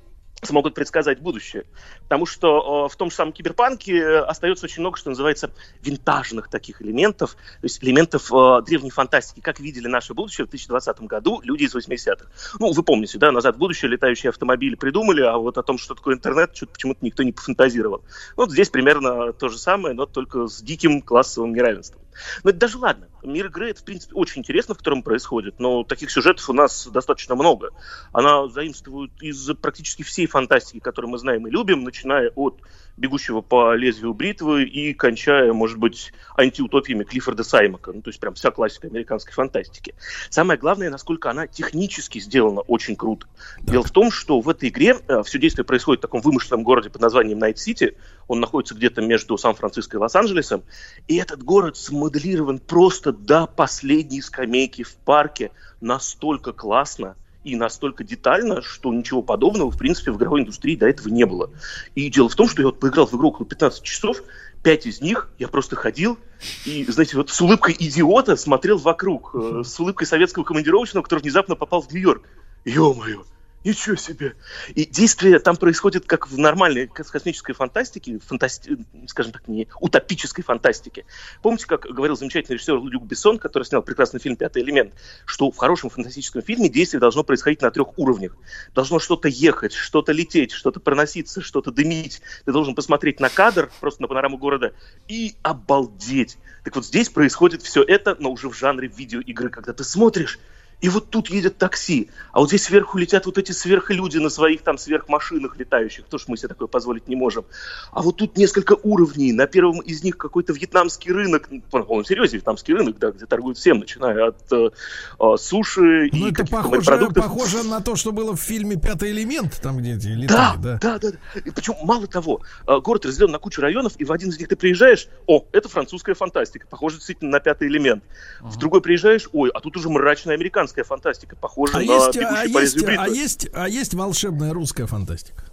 смогут 0.43 0.75
предсказать 0.75 1.21
будущее. 1.21 1.65
Потому 2.03 2.27
что 2.27 2.87
э, 2.87 2.93
в 2.93 2.97
том 2.97 3.11
же 3.11 3.17
самом 3.17 3.33
киберпанке 3.33 3.97
э, 3.97 4.19
остается 4.21 4.67
очень 4.67 4.81
много, 4.81 4.97
что 4.97 5.11
называется, 5.11 5.51
винтажных 5.83 6.49
таких 6.49 6.81
элементов, 6.83 7.33
то 7.33 7.65
есть 7.65 7.83
элементов 7.83 8.33
э, 8.33 8.63
древней 8.65 8.91
фантастики, 8.91 9.41
как 9.41 9.61
видели 9.61 9.89
наше 9.89 10.15
будущее 10.15 10.47
в 10.47 10.51
2020 10.51 11.01
году 11.03 11.41
люди 11.43 11.65
из 11.65 11.75
80-х. 11.75 12.27
Ну, 12.61 12.73
вы 12.73 12.83
помните, 12.83 13.19
да, 13.19 13.33
назад 13.33 13.57
в 13.57 13.59
будущее 13.59 13.91
летающие 13.91 14.31
автомобили 14.31 14.77
придумали, 14.77 15.23
а 15.23 15.37
вот 15.37 15.59
о 15.59 15.63
том, 15.63 15.79
что 15.79 15.95
такое 15.95 16.15
интернет, 16.15 16.55
что-то 16.55 16.73
почему-то 16.73 17.05
никто 17.05 17.23
не 17.23 17.33
пофантазировал. 17.33 18.03
Вот 18.37 18.51
здесь 18.51 18.71
примерно 18.71 19.33
то 19.33 19.49
же 19.49 19.59
самое, 19.59 19.95
но 19.95 20.07
только 20.07 20.47
с 20.47 20.63
диким 20.63 21.03
классовым 21.03 21.53
неравенством. 21.53 22.01
Но 22.45 22.51
это 22.51 22.59
даже 22.59 22.79
ладно. 22.79 23.09
Мир 23.23 23.47
игры, 23.47 23.71
это, 23.71 23.81
в 23.81 23.85
принципе, 23.85 24.15
очень 24.15 24.41
интересно, 24.41 24.75
в 24.75 24.79
котором 24.79 25.03
происходит, 25.03 25.59
но 25.59 25.85
таких 25.85 26.11
сюжетов 26.11 26.49
у 26.49 26.53
нас 26.53 26.87
достаточно 26.87 27.35
много. 27.35 27.71
Она 28.13 28.49
заимствует 28.49 29.13
из 29.21 29.49
практически 29.61 30.03
всей 30.03 30.27
фантастики, 30.27 30.81
которую 30.81 31.11
мы 31.11 31.19
знаем 31.19 31.47
и 31.47 31.51
любим, 31.51 31.85
начиная 31.85 32.31
от 32.35 32.61
«Бегущего 32.99 33.41
по 33.41 33.75
лезвию 33.75 34.13
бритвы» 34.13 34.65
и 34.65 34.93
кончая, 34.93 35.53
может 35.53 35.79
быть, 35.79 36.13
антиутопиями 36.37 37.05
Клиффорда 37.05 37.45
Саймака. 37.45 37.93
Ну, 37.93 38.03
то 38.03 38.11
есть 38.11 38.19
прям 38.19 38.35
вся 38.35 38.51
классика 38.51 38.89
американской 38.89 39.33
фантастики. 39.33 39.95
Самое 40.31 40.59
главное, 40.59 40.91
насколько 40.91 41.31
она 41.31 41.47
технически 41.47 42.19
сделана 42.19 42.61
очень 42.61 42.97
круто. 42.97 43.27
Так. 43.59 43.71
Дело 43.71 43.85
в 43.85 43.91
том, 43.91 44.11
что 44.11 44.41
в 44.41 44.49
этой 44.49 44.69
игре 44.69 44.97
э, 45.07 45.23
все 45.23 45.39
действие 45.39 45.65
происходит 45.65 46.01
в 46.01 46.03
таком 46.03 46.21
вымышленном 46.21 46.65
городе 46.65 46.91
под 46.91 47.01
названием 47.01 47.39
Найт-Сити. 47.39 47.97
Он 48.27 48.41
находится 48.41 48.75
где-то 48.75 49.01
между 49.01 49.39
Сан-Франциско 49.39 49.97
и 49.97 50.01
Лос-Анджелесом. 50.01 50.65
И 51.07 51.17
этот 51.17 51.43
город 51.43 51.77
смоделирован 51.77 52.59
просто 52.59 53.13
до 53.13 53.47
последней 53.47 54.21
скамейки 54.21 54.83
в 54.83 54.97
парке 54.97 55.53
настолько 55.81 56.53
классно 56.53 57.17
и 57.45 57.57
настолько 57.57 58.05
детально, 58.05 58.63
что 58.63 58.93
ничего 58.93 59.23
подобного, 59.23 59.71
в 59.71 59.79
принципе, 59.79 60.13
в 60.13 60.17
игровой 60.17 60.43
индустрии 60.43 60.77
до 60.77 60.89
этого 60.89 61.09
не 61.09 61.25
было. 61.25 61.51
И 61.95 62.11
дело 62.11 62.29
в 62.29 62.35
том, 62.35 62.49
что 62.49 62.63
я 62.63 62.67
вот 62.67 62.81
поиграл 62.81 63.07
в 63.07 63.15
игру 63.15 63.29
около 63.29 63.47
15 63.47 63.83
часов, 63.83 64.23
пять 64.63 64.87
из 64.87 65.01
них 65.01 65.31
я 65.39 65.49
просто 65.49 65.77
ходил 65.77 66.19
и, 66.65 66.85
знаете, 66.89 67.17
вот 67.17 67.31
с 67.31 67.41
улыбкой 67.41 67.77
идиота 67.79 68.37
смотрел 68.37 68.79
вокруг, 68.79 69.31
э, 69.35 69.63
с 69.65 69.79
улыбкой 69.81 70.07
советского 70.07 70.45
командировочного, 70.45 71.03
который 71.03 71.21
внезапно 71.21 71.55
попал 71.55 71.81
в 71.81 71.93
Нью-Йорк. 71.93 72.23
Ё-моё, 72.65 73.25
Ничего 73.65 73.97
себе! 73.97 74.37
И 74.75 74.85
действие 74.85 75.41
там 75.41 75.57
происходит 75.57 76.07
как 76.07 76.29
в 76.29 76.39
нормальной 76.39 76.87
космической 76.87 77.55
фантастике, 77.55 78.21
фантасти... 78.21 78.79
скажем 79.09 79.33
так, 79.33 79.49
не 79.49 79.67
утопической 79.81 80.45
фантастике. 80.45 81.05
Помните, 81.43 81.67
как 81.67 81.83
говорил 81.83 82.17
замечательный 82.17 82.55
режиссер 82.55 82.81
Люк 82.85 83.05
Бессон, 83.05 83.39
который 83.39 83.65
снял 83.65 83.83
прекрасный 83.83 84.21
фильм 84.21 84.37
«Пятый 84.37 84.63
элемент», 84.63 84.95
что 85.27 85.51
в 85.51 85.57
хорошем 85.57 85.91
фантастическом 85.91 86.43
фильме 86.43 86.69
действие 86.69 87.01
должно 87.01 87.25
происходить 87.25 87.61
на 87.61 87.73
трех 87.73 87.99
уровнях. 87.99 88.37
Должно 88.75 89.01
что-то 89.01 89.29
ехать, 89.29 89.73
что-то 89.73 90.13
лететь, 90.13 90.53
что-то 90.53 90.79
проноситься, 90.79 91.41
что-то 91.41 91.73
дымить. 91.73 92.23
Ты 92.45 92.53
должен 92.53 92.77
посмотреть 92.77 93.19
на 93.19 93.29
кадр, 93.29 93.73
просто 93.81 94.03
на 94.03 94.09
панораму 94.09 94.39
города, 94.39 94.73
и 95.09 95.35
обалдеть. 95.43 96.39
Так 96.63 96.77
вот 96.77 96.87
здесь 96.87 97.09
происходит 97.09 97.63
все 97.63 97.83
это, 97.83 98.17
но 98.21 98.31
уже 98.31 98.49
в 98.49 98.57
жанре 98.57 98.87
видеоигры, 98.89 99.51
когда 99.51 99.73
ты 99.73 99.83
смотришь, 99.83 100.39
и 100.81 100.89
вот 100.89 101.11
тут 101.11 101.29
едет 101.29 101.59
такси, 101.59 102.09
а 102.33 102.39
вот 102.39 102.49
здесь 102.49 102.63
сверху 102.63 102.99
летят 102.99 103.27
вот 103.27 103.37
эти 103.37 103.51
сверхлюди 103.51 104.19
на 104.19 104.29
своих 104.29 104.63
там 104.63 104.79
сверхмашинах 104.79 105.57
летающих, 105.59 106.05
то, 106.05 106.19
что 106.19 106.31
мы 106.31 106.37
себе 106.37 106.49
такое 106.49 106.69
позволить 106.69 107.09
не 107.09 107.17
можем. 107.17 107.45
А 107.91 108.01
вот 108.01 108.17
тут 108.17 108.37
несколько 108.37 108.77
уровней, 108.85 109.33
на 109.33 109.49
первом 109.49 109.81
из 109.81 110.05
них 110.05 110.17
какой-то 110.17 110.53
вьетнамский 110.53 111.13
рынок, 111.13 111.49
по 111.71 111.83
полном 111.83 112.05
серьезе 112.05 112.37
вьетнамский 112.37 112.75
рынок, 112.75 112.97
да, 112.99 113.11
где 113.11 113.27
торгуют 113.27 113.59
всем, 113.59 113.81
начиная 113.81 114.29
от 114.29 114.53
э, 114.53 114.71
э 115.19 115.37
суши 115.37 116.11
ну, 116.13 116.29
и 116.29 116.31
это 116.31 116.47
похоже, 116.47 116.83
продуктов. 116.83 117.25
похоже 117.25 117.65
на 117.65 117.81
то, 117.81 117.97
что 117.97 118.13
было 118.13 118.37
в 118.37 118.41
фильме 118.41 118.77
«Пятый 118.77 119.11
элемент», 119.11 119.61
там 119.61 119.79
где 119.79 119.95
эти 119.95 120.07
летали, 120.07 120.63
да. 120.63 120.79
Да, 120.81 120.99
да, 120.99 121.11
да. 121.11 121.41
И 121.41 121.51
причем, 121.51 121.75
мало 121.83 122.07
того, 122.07 122.43
э, 122.69 122.79
город 122.79 123.05
разделен 123.05 123.33
на 123.33 123.41
кучу 123.41 123.61
районов, 123.61 123.95
и 123.99 124.05
в 124.05 124.13
один 124.13 124.29
из 124.29 124.39
них 124.39 124.47
ты 124.47 124.55
приезжаешь, 124.55 125.09
о, 125.27 125.45
это 125.51 125.69
французская 125.69 126.15
фантастика, 126.15 126.69
похоже 126.71 126.97
действительно 126.97 127.33
на 127.33 127.41
«Пятый 127.41 127.67
элемент». 127.67 128.05
Uh-huh. 128.41 128.49
В 128.49 128.59
другой 128.59 128.81
приезжаешь, 128.81 129.29
ой, 129.33 129.51
а 129.53 129.59
тут 129.59 129.77
уже 129.77 129.89
мрачная 129.89 130.37
американская 130.37 130.68
американская 130.69 130.85
фантастика, 130.85 131.37
похожа 131.37 131.73
а 131.75 131.77
на 131.79 131.83
есть, 131.83 132.17
а 132.17 132.45
есть, 132.45 132.87
а 132.87 133.09
есть, 133.09 133.49
а 133.53 133.69
есть 133.69 133.95
волшебная 133.95 134.53
русская 134.53 134.87
фантастика? 134.87 135.45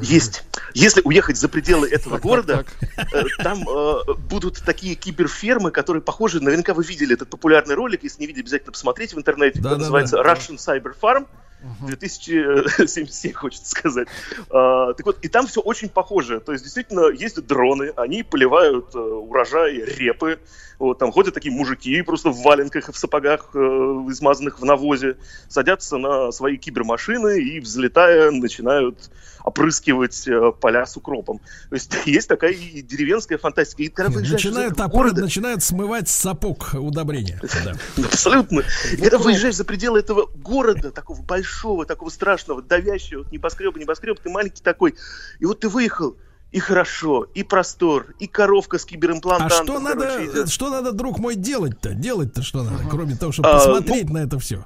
Есть. 0.00 0.44
Если 0.74 1.00
уехать 1.04 1.36
за 1.36 1.48
пределы 1.48 1.88
этого 1.88 2.18
города, 2.18 2.64
э, 2.96 3.22
там 3.42 3.68
э, 3.68 4.14
будут 4.28 4.62
такие 4.64 4.94
киберфермы, 4.94 5.70
которые 5.70 6.02
похожи, 6.02 6.40
наверняка 6.40 6.74
вы 6.74 6.84
видели 6.84 7.14
этот 7.14 7.30
популярный 7.30 7.74
ролик, 7.74 8.02
если 8.02 8.20
не 8.20 8.26
видели, 8.26 8.42
обязательно 8.42 8.72
посмотрите 8.72 9.16
в 9.16 9.18
интернете, 9.18 9.60
да, 9.60 9.70
да, 9.70 9.78
называется 9.78 10.16
да. 10.16 10.22
Russian 10.22 10.56
Cyber 10.56 10.94
Farm. 11.00 11.26
2077, 11.80 13.32
хочется 13.32 13.70
сказать. 13.70 14.08
А, 14.50 14.92
так 14.94 15.06
вот, 15.06 15.18
и 15.22 15.28
там 15.28 15.46
все 15.46 15.60
очень 15.60 15.88
похоже. 15.88 16.40
То 16.40 16.52
есть, 16.52 16.64
действительно, 16.64 17.08
есть 17.08 17.40
дроны, 17.46 17.92
они 17.96 18.22
поливают 18.22 18.94
э, 18.94 18.98
урожай 18.98 19.74
репы. 19.74 20.38
Вот, 20.78 20.98
там 20.98 21.10
ходят 21.10 21.34
такие 21.34 21.52
мужики 21.52 22.00
просто 22.02 22.30
в 22.30 22.40
валенках 22.42 22.88
и 22.88 22.92
в 22.92 22.96
сапогах, 22.96 23.50
э, 23.54 23.58
измазанных 23.58 24.60
в 24.60 24.64
навозе, 24.64 25.16
садятся 25.48 25.98
на 25.98 26.30
свои 26.30 26.56
кибермашины 26.56 27.40
и, 27.40 27.60
взлетая, 27.60 28.30
начинают 28.30 29.10
опрыскивать 29.48 30.28
э, 30.28 30.52
поля 30.60 30.86
с 30.86 30.96
укропом. 30.96 31.40
То 31.68 31.74
есть 31.74 31.92
есть 32.06 32.28
такая 32.28 32.52
и 32.52 32.82
деревенская 32.82 33.38
фантастика. 33.38 33.82
И 33.82 33.88
когда 33.88 34.20
начинают, 34.20 34.76
топор, 34.76 35.06
города... 35.06 35.22
начинают 35.22 35.62
смывать 35.62 36.08
сапог 36.08 36.74
удобрения. 36.74 37.40
Абсолютно. 37.96 38.62
Когда 38.98 39.18
выезжаешь 39.18 39.56
за 39.56 39.64
пределы 39.64 40.00
этого 40.00 40.26
города, 40.34 40.90
такого 40.90 41.20
большого, 41.22 41.47
такого 41.84 42.10
страшного, 42.10 42.62
давящего, 42.62 43.24
небоскреба, 43.30 43.78
небоскреб, 43.78 44.18
ты 44.20 44.30
маленький 44.30 44.62
такой, 44.62 44.94
и 45.38 45.44
вот 45.44 45.60
ты 45.60 45.68
выехал, 45.68 46.16
и 46.50 46.60
хорошо, 46.60 47.26
и 47.34 47.42
простор, 47.42 48.14
и 48.18 48.26
коровка 48.26 48.78
с 48.78 48.84
киберимплантантом. 48.84 49.60
А 49.60 49.64
что 49.64 49.80
надо, 49.80 50.06
короче, 50.06 50.46
что 50.46 50.70
надо, 50.70 50.92
друг 50.92 51.18
мой, 51.18 51.36
делать-то? 51.36 51.94
Делать-то 51.94 52.42
что 52.42 52.62
надо, 52.62 52.84
кроме 52.88 53.16
того, 53.16 53.32
чтобы 53.32 53.50
а, 53.50 53.54
посмотреть 53.54 54.08
ну, 54.08 54.14
на 54.14 54.18
это 54.18 54.38
все? 54.38 54.64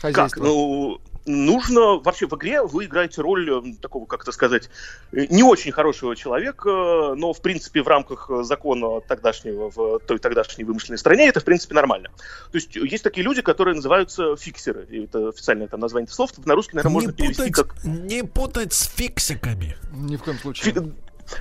Как? 0.00 0.36
Ну, 0.36 1.00
нужно 1.26 1.98
вообще 1.98 2.26
в 2.26 2.34
игре 2.34 2.62
вы 2.62 2.86
играете 2.86 3.20
роль 3.20 3.50
э, 3.50 3.74
такого, 3.80 4.06
как 4.06 4.22
это 4.22 4.32
сказать, 4.32 4.68
э, 5.12 5.26
не 5.30 5.42
очень 5.42 5.72
хорошего 5.72 6.16
человека, 6.16 7.14
но 7.16 7.32
в 7.32 7.40
принципе 7.40 7.82
в 7.82 7.88
рамках 7.88 8.30
закона 8.42 9.00
тогдашнего 9.00 9.70
в 9.70 10.00
той 10.00 10.18
тогдашней 10.18 10.64
вымышленной 10.64 10.98
стране 10.98 11.28
это 11.28 11.40
в 11.40 11.44
принципе 11.44 11.74
нормально. 11.74 12.10
То 12.50 12.56
есть 12.56 12.74
есть 12.76 13.04
такие 13.04 13.24
люди, 13.24 13.42
которые 13.42 13.74
называются 13.74 14.36
фиксеры, 14.36 14.86
и 14.90 15.04
это 15.04 15.28
официальное 15.28 15.68
там 15.68 15.80
название 15.80 16.10
слов, 16.10 16.30
на 16.44 16.54
русский, 16.54 16.76
наверное, 16.76 16.90
не 16.90 16.94
можно 16.94 17.12
путать, 17.12 17.36
перевести 17.36 17.50
как... 17.52 17.84
Не 17.84 18.24
путать 18.24 18.72
с 18.72 18.86
фиксиками. 18.88 19.76
Ни 19.92 20.16
в 20.16 20.22
коем 20.22 20.38
случае. 20.38 20.74
Фи... 20.74 20.80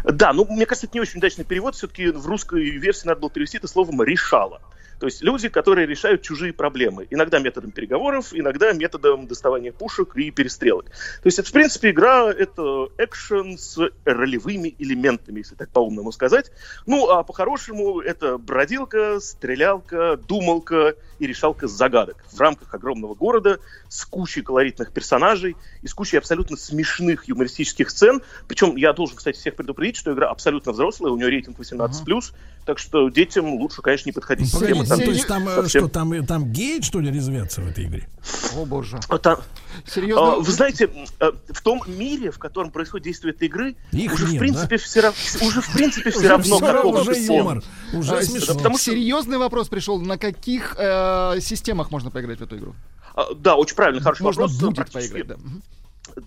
Да, 0.04 0.34
ну 0.34 0.46
мне 0.46 0.66
кажется, 0.66 0.88
это 0.88 0.96
не 0.96 1.02
очень 1.02 1.20
удачный 1.20 1.46
перевод, 1.46 1.76
все-таки 1.76 2.10
в 2.10 2.26
русской 2.26 2.70
версии 2.70 3.08
надо 3.08 3.22
было 3.22 3.30
перевести 3.30 3.58
это 3.58 3.68
словом 3.68 4.02
«решало». 4.04 4.62
То 5.02 5.08
есть 5.08 5.24
люди, 5.24 5.50
которые 5.50 5.88
решают 5.88 6.22
чужие 6.22 6.54
проблемы. 6.54 7.08
Иногда 7.10 7.40
методом 7.40 7.72
переговоров, 7.72 8.34
иногда 8.34 8.72
методом 8.72 9.26
доставания 9.26 9.72
пушек 9.72 10.16
и 10.16 10.30
перестрелок. 10.30 10.86
То 10.86 11.26
есть, 11.26 11.40
это, 11.40 11.50
в 11.50 11.52
принципе, 11.52 11.90
игра— 11.90 12.32
это 12.38 12.88
экшен 13.00 13.58
с 13.58 13.80
ролевыми 14.06 14.76
элементами, 14.78 15.40
если 15.40 15.56
так 15.56 15.70
по-умному 15.70 16.12
сказать. 16.12 16.52
Ну, 16.86 17.10
а 17.10 17.24
по-хорошему 17.24 18.00
это 18.00 18.38
бродилка, 18.38 19.20
стрелялка, 19.20 20.18
думалка 20.18 20.94
и 21.22 21.28
решалка 21.28 21.68
загадок 21.68 22.18
в 22.32 22.40
рамках 22.40 22.74
огромного 22.74 23.14
города 23.14 23.60
с 23.90 24.06
кучей 24.06 24.42
колоритных 24.42 24.92
персонажей 24.92 25.56
и 25.84 25.88
с 25.88 25.94
кучей 25.94 26.18
абсолютно 26.18 26.58
смешных 26.58 27.30
юмористических 27.30 27.92
сцен. 27.92 28.24
Причем 28.48 28.76
я 28.76 28.92
должен, 28.92 29.16
кстати, 29.16 29.38
всех 29.38 29.56
предупредить, 29.56 29.98
что 29.98 30.14
игра 30.14 30.30
абсолютно 30.30 30.72
взрослая, 30.72 31.12
у 31.12 31.18
нее 31.18 31.30
рейтинг 31.30 31.60
18+, 31.60 31.92
uh-huh. 31.92 32.34
так 32.66 32.80
что 32.80 33.10
детям 33.10 33.54
лучше, 33.54 33.84
конечно, 33.84 34.10
не 34.10 34.14
подходить. 34.14 34.52
Погоди, 34.52 34.74
там, 34.74 35.00
то 35.00 35.12
есть 35.12 35.28
там 35.28 35.48
э, 35.48 35.56
совсем... 35.58 35.82
что, 35.84 35.90
там, 35.90 36.26
там 36.26 36.52
гей, 36.52 36.82
что 36.82 37.00
ли, 37.00 37.12
резвятся 37.12 37.62
в 37.62 37.68
этой 37.68 37.86
игре? 37.86 38.10
О, 38.56 38.66
боже. 38.66 39.00
А, 39.08 39.18
там, 39.20 39.42
Серьезно? 39.86 40.34
А, 40.34 40.36
вы 40.38 40.52
знаете, 40.52 40.90
э, 41.20 41.32
в 41.50 41.62
том 41.62 41.82
мире, 41.88 42.32
в 42.32 42.40
котором 42.40 42.72
происходит 42.72 43.06
действие 43.06 43.34
этой 43.34 43.48
игры, 43.48 43.76
Их 43.92 44.14
уже, 44.14 44.26
нет, 44.26 44.36
в 44.36 44.40
принципе, 44.40 44.78
да? 45.02 45.12
все, 45.12 45.46
уже 45.46 45.62
в 45.62 45.72
принципе 45.74 46.12
все 46.12 46.28
равно 46.28 46.60
какого 46.60 47.02
уже 47.02 47.18
юмор. 47.20 47.64
Уже 47.94 48.18
а, 48.18 48.22
смешно. 48.22 48.56
Потому 48.56 48.78
что... 48.78 48.92
Серьезный 48.92 49.38
вопрос 49.38 49.70
пришел. 49.70 50.00
На 50.00 50.18
каких 50.18 50.76
э, 50.78 51.40
системах 51.42 51.92
можно 51.92 52.12
поиграть 52.12 52.40
в 52.40 52.44
эту 52.44 52.58
игру? 52.58 52.76
А, 53.16 53.34
да, 53.36 53.56
очень 53.56 53.76
правильный, 53.76 54.02
хороший 54.02 54.24
можно 54.24 54.44
вопрос. 54.44 54.58
Будет 54.60 54.92
поиграть, 54.92 55.28
да. 55.28 55.36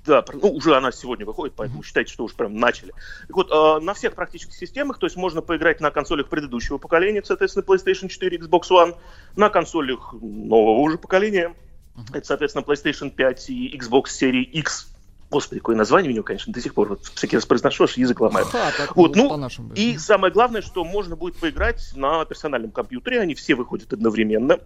Да, 0.06 0.24
ну 0.32 0.50
уже 0.50 0.76
она 0.76 0.92
сегодня 0.92 1.26
выходит, 1.26 1.54
поэтому 1.56 1.82
считайте, 1.82 2.12
что 2.12 2.24
уже 2.24 2.34
прям 2.34 2.56
начали. 2.56 2.92
Так 3.26 3.36
вот, 3.36 3.50
э, 3.50 3.84
на 3.84 3.94
всех 3.94 4.14
практически 4.14 4.54
системах, 4.54 4.98
то 4.98 5.06
есть 5.06 5.16
можно 5.16 5.42
поиграть 5.42 5.80
на 5.80 5.90
консолях 5.90 6.28
предыдущего 6.28 6.78
поколения, 6.78 7.22
соответственно, 7.24 7.64
PlayStation 7.64 8.08
4, 8.08 8.38
Xbox 8.38 8.70
One, 8.70 8.96
на 9.36 9.50
консолях 9.50 10.14
нового 10.14 10.78
уже 10.78 10.96
поколения, 10.96 11.54
uh-huh. 11.96 12.16
это, 12.16 12.26
соответственно, 12.26 12.64
PlayStation 12.64 13.10
5 13.10 13.50
и 13.50 13.78
Xbox 13.78 14.08
серии 14.08 14.42
X. 14.42 14.88
Господи, 15.30 15.60
какое 15.60 15.76
название 15.76 16.10
у 16.10 16.14
него, 16.14 16.24
конечно, 16.24 16.52
до 16.52 16.60
сих 16.60 16.74
пор 16.74 16.90
вот 16.90 17.04
всякий 17.06 17.36
раз 17.36 17.46
произношу, 17.46 17.84
аж 17.84 17.96
язык 17.96 18.20
ломает. 18.20 18.46
Ха, 18.48 18.70
вот, 18.94 19.16
ну, 19.16 19.48
и 19.74 19.98
самое 19.98 20.32
главное, 20.32 20.62
что 20.62 20.84
можно 20.84 21.16
будет 21.16 21.36
поиграть 21.36 21.92
на 21.96 22.24
персональном 22.24 22.70
компьютере, 22.70 23.20
они 23.20 23.34
все 23.34 23.54
выходят 23.54 23.92
одновременно. 23.92 24.60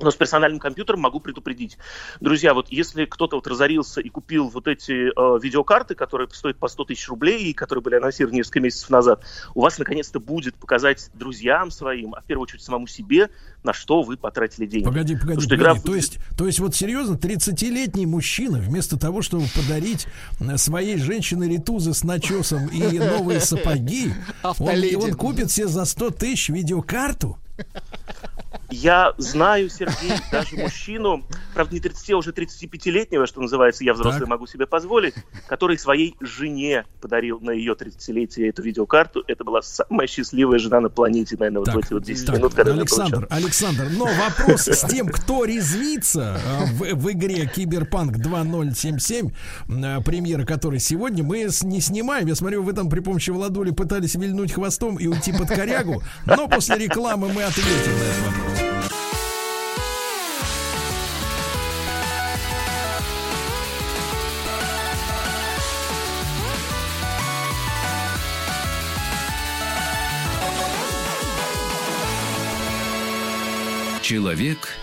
Но 0.00 0.10
с 0.10 0.16
персональным 0.16 0.58
компьютером 0.58 1.00
могу 1.00 1.20
предупредить. 1.20 1.76
Друзья, 2.20 2.54
вот 2.54 2.68
если 2.70 3.04
кто-то 3.04 3.36
вот 3.36 3.46
разорился 3.46 4.00
и 4.00 4.08
купил 4.08 4.48
вот 4.48 4.66
эти 4.66 5.08
э, 5.08 5.40
видеокарты, 5.40 5.94
которые 5.94 6.28
стоят 6.30 6.58
по 6.58 6.68
100 6.68 6.84
тысяч 6.86 7.08
рублей 7.08 7.50
и 7.50 7.52
которые 7.52 7.82
были 7.82 7.96
анонсированы 7.96 8.36
несколько 8.36 8.60
месяцев 8.60 8.88
назад, 8.90 9.22
у 9.54 9.60
вас 9.60 9.78
наконец-то 9.78 10.18
будет 10.18 10.54
показать 10.56 11.10
друзьям 11.14 11.70
своим, 11.70 12.14
а 12.14 12.22
в 12.22 12.24
первую 12.24 12.44
очередь 12.44 12.62
самому 12.62 12.86
себе, 12.86 13.28
на 13.62 13.72
что 13.72 14.02
вы 14.02 14.16
потратили 14.16 14.66
деньги. 14.66 14.86
Погоди, 14.86 15.14
погоди, 15.14 15.42
погоди. 15.42 15.54
Игра... 15.54 15.74
То, 15.74 15.94
есть, 15.94 16.18
то 16.36 16.46
есть 16.46 16.58
вот 16.58 16.74
серьезно, 16.74 17.14
30-летний 17.14 18.06
мужчина 18.06 18.58
вместо 18.58 18.98
того, 18.98 19.20
чтобы 19.20 19.44
подарить 19.54 20.06
э, 20.40 20.56
своей 20.56 20.96
женщине 20.96 21.48
ритузы 21.48 21.92
с 21.92 22.02
начесом 22.02 22.66
и 22.68 22.98
новые 22.98 23.40
сапоги, 23.40 24.12
он, 24.42 24.82
он 24.96 25.14
купит 25.14 25.50
себе 25.50 25.68
за 25.68 25.84
100 25.84 26.10
тысяч 26.10 26.48
видеокарту? 26.48 27.38
Я 28.72 29.12
знаю, 29.18 29.68
Сергей, 29.68 30.12
даже 30.30 30.56
мужчину, 30.56 31.24
правда, 31.54 31.74
не 31.74 31.80
30, 31.80 32.10
а 32.10 32.16
уже 32.16 32.30
35-летнего, 32.30 33.26
что 33.26 33.42
называется, 33.42 33.84
я 33.84 33.92
взрослый 33.92 34.20
так. 34.20 34.28
могу 34.30 34.46
себе 34.46 34.66
позволить, 34.66 35.14
который 35.46 35.78
своей 35.78 36.16
жене 36.20 36.86
подарил 37.00 37.38
на 37.40 37.50
ее 37.50 37.74
30-летие 37.74 38.48
эту 38.48 38.62
видеокарту. 38.62 39.24
Это 39.26 39.44
была 39.44 39.60
самая 39.60 40.06
счастливая 40.06 40.58
жена 40.58 40.80
на 40.80 40.88
планете, 40.88 41.36
наверное, 41.38 41.64
так, 41.64 41.74
вот 41.74 41.84
в 41.84 41.86
эти 41.86 41.92
вот 41.92 42.02
10 42.02 42.26
так, 42.26 42.36
минут, 42.38 42.54
когда 42.54 42.72
Александр, 42.72 43.26
Александр, 43.28 43.88
но 43.90 44.06
вопрос 44.06 44.66
с 44.68 44.88
тем, 44.88 45.08
кто 45.08 45.44
резвится 45.44 46.40
а, 46.42 46.64
в, 46.64 46.94
в 46.94 47.12
игре 47.12 47.46
Киберпанк 47.54 48.16
2077, 48.16 49.30
а, 49.84 50.00
премьера 50.00 50.46
которой 50.46 50.80
сегодня, 50.80 51.22
мы 51.22 51.46
не 51.62 51.80
снимаем. 51.80 52.26
Я 52.26 52.34
смотрю, 52.34 52.62
вы 52.62 52.72
там 52.72 52.88
при 52.88 53.00
помощи 53.00 53.30
Владули 53.30 53.70
пытались 53.70 54.14
вильнуть 54.14 54.52
хвостом 54.52 54.96
и 54.96 55.06
уйти 55.06 55.32
под 55.32 55.48
корягу, 55.48 56.02
но 56.24 56.48
после 56.48 56.78
рекламы 56.78 57.28
мы 57.28 57.42
ответим 57.42 57.92
на 57.92 58.04
этот 58.04 58.26
вопрос. 58.26 58.61
Человек 74.12 74.76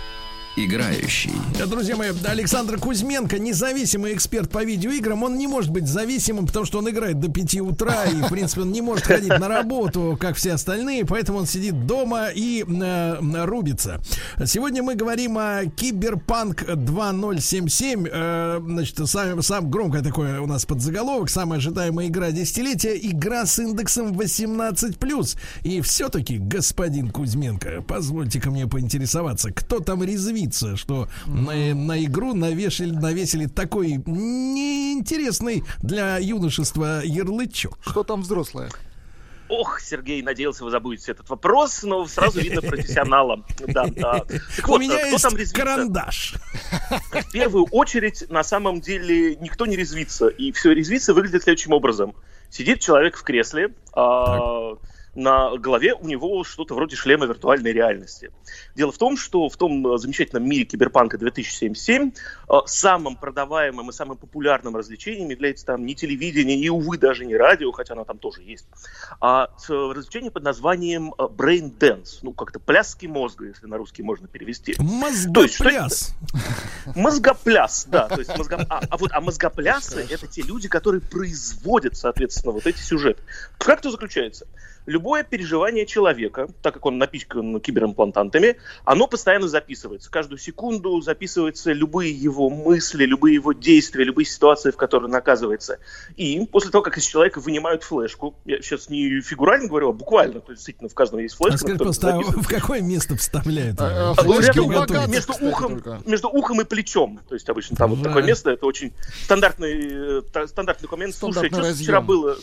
играющий. 0.66 1.32
Друзья 1.68 1.96
мои, 1.96 2.10
Александр 2.26 2.78
Кузьменко, 2.78 3.40
независимый 3.40 4.14
эксперт 4.14 4.50
по 4.50 4.64
видеоиграм, 4.64 5.24
он 5.24 5.38
не 5.38 5.48
может 5.48 5.72
быть 5.72 5.88
зависимым, 5.88 6.48
потому 6.48 6.66
что 6.66 6.80
он 6.80 6.90
играет 6.90 7.20
до 7.20 7.30
5 7.30 7.62
утра, 7.62 8.06
и, 8.06 8.22
в 8.22 8.30
принципе, 8.30 8.62
он 8.62 8.72
не 8.72 8.82
может 8.82 9.06
ходить 9.06 9.30
на 9.30 9.48
работу, 9.48 10.18
как 10.20 10.36
все 10.36 10.54
остальные, 10.54 11.06
поэтому 11.06 11.40
он 11.40 11.46
сидит 11.46 11.86
дома 11.86 12.28
и 12.34 12.64
э, 12.68 13.46
рубится. 13.46 14.02
Сегодня 14.46 14.84
мы 14.84 14.96
говорим 14.96 15.38
о 15.38 15.66
Киберпанк 15.66 16.66
2077. 16.66 18.08
Э, 18.12 18.60
значит, 18.62 18.98
сам, 19.08 19.42
сам 19.42 19.72
громкое 19.72 20.02
такое 20.02 20.42
у 20.42 20.46
нас 20.46 20.66
подзаголовок, 20.66 21.30
самая 21.30 21.60
ожидаемая 21.60 22.08
игра 22.08 22.32
десятилетия, 22.32 22.98
игра 22.98 23.46
с 23.46 23.60
индексом 23.60 24.12
18+. 24.12 25.38
И 25.64 25.82
все-таки, 25.82 26.38
господин 26.38 27.12
Кузьменко, 27.12 27.84
позвольте-ка 27.88 28.52
мне 28.52 28.68
поинтересоваться, 28.68 29.52
кто 29.52 29.80
там 29.80 30.04
резвит 30.04 30.49
удивиться, 30.50 30.76
что 30.76 31.08
на, 31.28 31.54
на 31.74 32.04
игру 32.04 32.34
навешали, 32.34 32.92
навесили 32.92 33.46
такой 33.46 34.02
неинтересный 34.06 35.64
для 35.82 36.18
юношества 36.18 37.02
ярлычок. 37.04 37.78
Что 37.82 38.04
там 38.04 38.22
взрослое? 38.22 38.70
Ох, 39.48 39.80
Сергей, 39.80 40.22
надеялся, 40.22 40.64
вы 40.64 40.70
забудете 40.70 41.12
этот 41.12 41.28
вопрос, 41.30 41.82
но 41.82 42.06
сразу 42.06 42.40
видно 42.40 42.62
профессионала. 42.62 43.44
Да, 43.68 43.86
да. 43.88 44.20
Так 44.20 44.68
У 44.68 44.72
вот, 44.74 44.82
меня 44.82 44.98
кто 44.98 45.08
есть 45.08 45.24
там 45.24 45.34
резвится? 45.34 45.56
карандаш. 45.56 46.36
В 47.12 47.32
первую 47.32 47.66
очередь, 47.72 48.30
на 48.30 48.44
самом 48.44 48.80
деле, 48.80 49.36
никто 49.38 49.66
не 49.66 49.76
резвится. 49.76 50.28
И 50.28 50.52
все 50.52 50.72
резвится 50.72 51.16
выглядит 51.16 51.44
следующим 51.44 51.74
образом. 51.74 52.14
Сидит 52.52 52.80
человек 52.80 53.18
в 53.18 53.24
кресле, 53.24 53.74
а, 53.94 54.76
на 55.20 55.58
голове 55.58 55.94
у 55.94 56.08
него 56.08 56.44
что-то 56.44 56.74
вроде 56.74 56.96
шлема 56.96 57.26
виртуальной 57.26 57.72
реальности. 57.72 58.32
Дело 58.76 58.92
в 58.92 58.98
том, 58.98 59.18
что 59.18 59.50
в 59.50 59.58
том 59.58 59.86
э, 59.86 59.98
замечательном 59.98 60.48
мире 60.48 60.66
киберпанка 60.66 61.18
2077 61.18 62.12
э, 62.12 62.54
самым 62.66 63.16
продаваемым 63.16 63.90
и 63.90 63.94
самым 63.94 64.18
популярным 64.18 64.76
развлечением 64.76 65.30
является 65.30 65.66
там 65.66 65.86
не 65.86 65.96
телевидение, 65.96 66.58
и, 66.58 66.70
увы, 66.70 66.98
даже 66.98 67.26
не 67.26 67.36
радио, 67.36 67.72
хотя 67.72 67.94
оно 67.94 68.06
там 68.06 68.18
тоже 68.18 68.42
есть, 68.42 68.66
а 69.20 69.50
развлечение 69.68 70.32
под 70.32 70.44
названием 70.44 71.14
э, 71.18 71.24
Brain 71.24 71.78
Dance. 71.78 72.20
Ну, 72.22 72.34
как-то 72.34 72.60
пляски 72.60 73.06
мозга, 73.06 73.46
если 73.46 73.68
на 73.68 73.78
русский 73.78 74.04
можно 74.04 74.28
перевести. 74.28 74.76
Мозгопляс. 74.80 76.16
Мозгопляс, 76.96 77.86
да. 77.90 78.08
То 78.08 78.20
есть 78.20 78.36
мозго... 78.38 78.66
а, 78.70 78.82
а 78.90 78.98
вот 78.98 79.12
а 79.12 79.22
мозгоплясы— 79.22 80.06
это 80.10 80.28
те 80.28 80.42
люди, 80.42 80.68
которые 80.70 81.02
производят, 81.02 81.98
соответственно, 81.98 82.54
вот 82.54 82.66
эти 82.66 82.80
сюжеты. 82.80 83.22
Как 83.58 83.80
это 83.80 83.92
заключается? 83.92 84.48
Любое 84.90 85.24
переживание 85.24 85.86
человека, 85.86 86.48
так 86.62 86.74
как 86.74 86.86
он 86.86 86.98
напичкан 86.98 87.60
киберимплантантами, 87.60 88.58
оно 88.84 89.08
постоянно 89.08 89.48
записывается. 89.48 90.10
Каждую 90.10 90.40
секунду 90.40 91.00
записываются 91.02 91.72
любые 91.72 92.12
его 92.12 92.50
мысли, 92.50 93.06
любые 93.06 93.36
его 93.36 93.54
действия, 93.54 94.04
любые 94.04 94.26
ситуации, 94.26 94.72
в 94.72 94.78
которые 94.78 95.10
он 95.10 95.16
оказывается. 95.16 95.78
И 96.18 96.46
после 96.52 96.72
того, 96.72 96.82
как 96.82 96.98
из 96.98 97.06
человека 97.06 97.40
вынимают 97.40 97.84
флешку, 97.84 98.36
я 98.46 98.62
сейчас 98.62 98.90
не 98.90 99.22
фигурально 99.22 99.68
говорю, 99.68 99.90
а 99.90 99.94
буквально, 99.94 100.42
то 100.42 100.52
есть 100.52 100.62
действительно 100.62 100.90
в 100.90 100.96
каждом 100.96 101.20
есть 101.20 101.36
флешка. 101.36 101.56
А 101.56 101.58
скажи 101.60 101.78
просто, 101.78 102.16
а 102.16 102.20
в 102.20 102.48
какое 102.48 102.82
место 102.82 103.16
вставляют? 103.16 103.80
А, 103.80 104.16
а, 104.18 104.42
рядом, 104.42 105.12
между, 105.12 105.34
ухом, 105.40 105.84
между 106.06 106.30
ухом 106.30 106.62
и 106.62 106.66
плечом. 106.66 107.20
То 107.30 107.36
есть 107.36 107.48
обычно 107.48 107.78
там 107.78 107.92
вот 107.92 108.04
такое 108.04 108.24
место, 108.24 108.50
это 108.50 108.66
очень 108.66 108.92
стандартный, 109.24 110.22
э, 110.24 110.48
стандартный 110.48 110.84
документ. 110.88 111.16
Слушай, 111.16 111.50
что 111.50 111.74
вчера 111.74 112.02
было? 112.02 112.38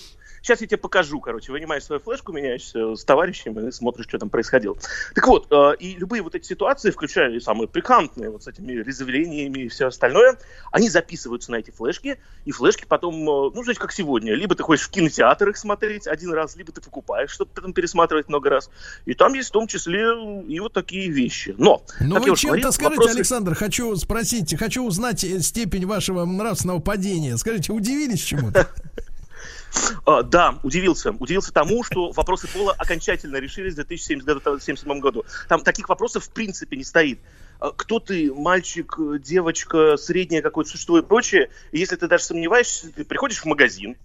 Сейчас 0.46 0.60
я 0.60 0.68
тебе 0.68 0.76
покажу, 0.76 1.18
короче, 1.18 1.50
вынимаешь 1.50 1.82
свою 1.82 2.00
флешку, 2.00 2.30
меняешься 2.30 2.94
с 2.94 3.04
товарищем 3.04 3.58
и 3.58 3.72
смотришь, 3.72 4.06
что 4.06 4.16
там 4.16 4.30
происходило. 4.30 4.76
Так 5.12 5.26
вот, 5.26 5.48
э, 5.50 5.72
и 5.80 5.96
любые 5.96 6.22
вот 6.22 6.36
эти 6.36 6.46
ситуации, 6.46 6.92
включая 6.92 7.32
и 7.32 7.40
самые 7.40 7.66
пикантные, 7.66 8.30
вот 8.30 8.44
с 8.44 8.46
этими 8.46 8.74
резвлениями 8.74 9.62
и 9.62 9.68
все 9.68 9.88
остальное, 9.88 10.38
они 10.70 10.88
записываются 10.88 11.50
на 11.50 11.56
эти 11.56 11.72
флешки, 11.72 12.20
и 12.44 12.52
флешки 12.52 12.84
потом, 12.86 13.14
э, 13.28 13.50
ну, 13.56 13.62
знаете, 13.64 13.80
как 13.80 13.90
сегодня, 13.90 14.34
либо 14.34 14.54
ты 14.54 14.62
хочешь 14.62 14.86
в 14.86 14.90
кинотеатр 14.90 15.48
их 15.48 15.56
смотреть 15.56 16.06
один 16.06 16.32
раз, 16.32 16.54
либо 16.54 16.70
ты 16.70 16.80
покупаешь, 16.80 17.30
чтобы 17.30 17.50
потом 17.52 17.72
пересматривать 17.72 18.28
много 18.28 18.48
раз. 18.48 18.70
И 19.04 19.14
там 19.14 19.34
есть 19.34 19.48
в 19.48 19.52
том 19.52 19.66
числе 19.66 20.04
и 20.46 20.60
вот 20.60 20.72
такие 20.72 21.10
вещи. 21.10 21.56
Но, 21.58 21.82
ну 21.98 22.20
вы 22.20 22.36
чем-то 22.36 22.70
скажите, 22.70 23.00
вопросы... 23.00 23.16
Александр, 23.16 23.56
хочу 23.56 23.96
спросить, 23.96 24.56
хочу 24.56 24.84
узнать 24.84 25.26
степень 25.40 25.86
вашего 25.86 26.24
нравственного 26.24 26.78
падения. 26.78 27.36
Скажите, 27.36 27.72
удивились 27.72 28.22
чему-то? 28.22 28.70
Uh, 30.04 30.22
да, 30.22 30.58
удивился. 30.62 31.10
Удивился 31.10 31.52
тому, 31.52 31.82
что 31.82 32.10
вопросы 32.12 32.46
пола 32.48 32.72
окончательно 32.78 33.38
решились 33.38 33.72
в 33.72 33.76
2077 33.76 35.00
году. 35.00 35.24
Там 35.48 35.62
таких 35.62 35.88
вопросов 35.88 36.24
в 36.24 36.30
принципе 36.30 36.76
не 36.76 36.84
стоит. 36.84 37.18
А, 37.58 37.72
кто 37.72 37.98
ты, 37.98 38.32
мальчик, 38.32 38.96
девочка, 39.20 39.96
средняя 39.96 40.42
какое-то 40.42 40.70
существо 40.70 40.98
и 40.98 41.02
прочее. 41.02 41.50
И 41.72 41.78
если 41.78 41.96
ты 41.96 42.06
даже 42.06 42.24
сомневаешься, 42.24 42.92
ты 42.92 43.04
приходишь 43.04 43.40
в 43.40 43.46
магазин, 43.46 43.96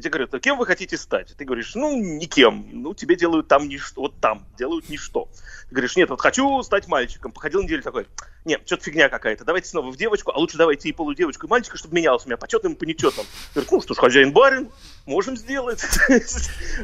и 0.00 0.02
тебе 0.02 0.10
говорят, 0.10 0.34
а 0.34 0.40
кем 0.40 0.58
вы 0.58 0.66
хотите 0.66 0.96
стать? 0.96 1.34
Ты 1.36 1.44
говоришь, 1.44 1.74
ну, 1.74 1.96
никем. 1.96 2.66
Ну, 2.72 2.94
тебе 2.94 3.16
делают 3.16 3.48
там 3.48 3.68
ничто. 3.68 4.00
Вот 4.00 4.18
там 4.20 4.46
делают 4.58 4.88
ничто. 4.88 5.28
Ты 5.68 5.74
говоришь, 5.74 5.96
нет, 5.96 6.08
вот 6.10 6.20
хочу 6.20 6.62
стать 6.62 6.88
мальчиком. 6.88 7.32
Походил 7.32 7.62
неделю 7.62 7.82
такой, 7.82 8.06
нет, 8.44 8.62
что-то 8.64 8.84
фигня 8.84 9.08
какая-то. 9.08 9.44
Давайте 9.44 9.68
снова 9.68 9.90
в 9.90 9.96
девочку, 9.96 10.32
а 10.34 10.38
лучше 10.38 10.56
давайте 10.56 10.88
и 10.88 10.92
полудевочку, 10.92 11.46
и 11.46 11.50
мальчика, 11.50 11.76
чтобы 11.76 11.94
менялось 11.94 12.24
у 12.24 12.28
меня 12.28 12.38
почетным 12.38 12.72
и 12.72 12.76
по 12.76 12.84
нечетным. 12.84 13.26
Говорит, 13.54 13.70
ну 13.70 13.80
что 13.82 13.94
ж, 13.94 13.98
хозяин-барин, 13.98 14.70
можем 15.06 15.36
сделать. 15.36 15.84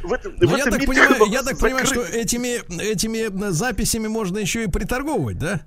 Ну, 0.02 0.56
я 0.56 0.64
так 0.64 0.84
понимаю, 0.84 1.26
я 1.30 1.42
так 1.42 1.58
понимаю, 1.58 1.86
что 1.86 2.02
этими, 2.02 2.60
этими 2.80 3.50
записями 3.50 4.08
можно 4.08 4.38
еще 4.38 4.64
и 4.64 4.66
приторговывать, 4.66 5.38
да? 5.38 5.62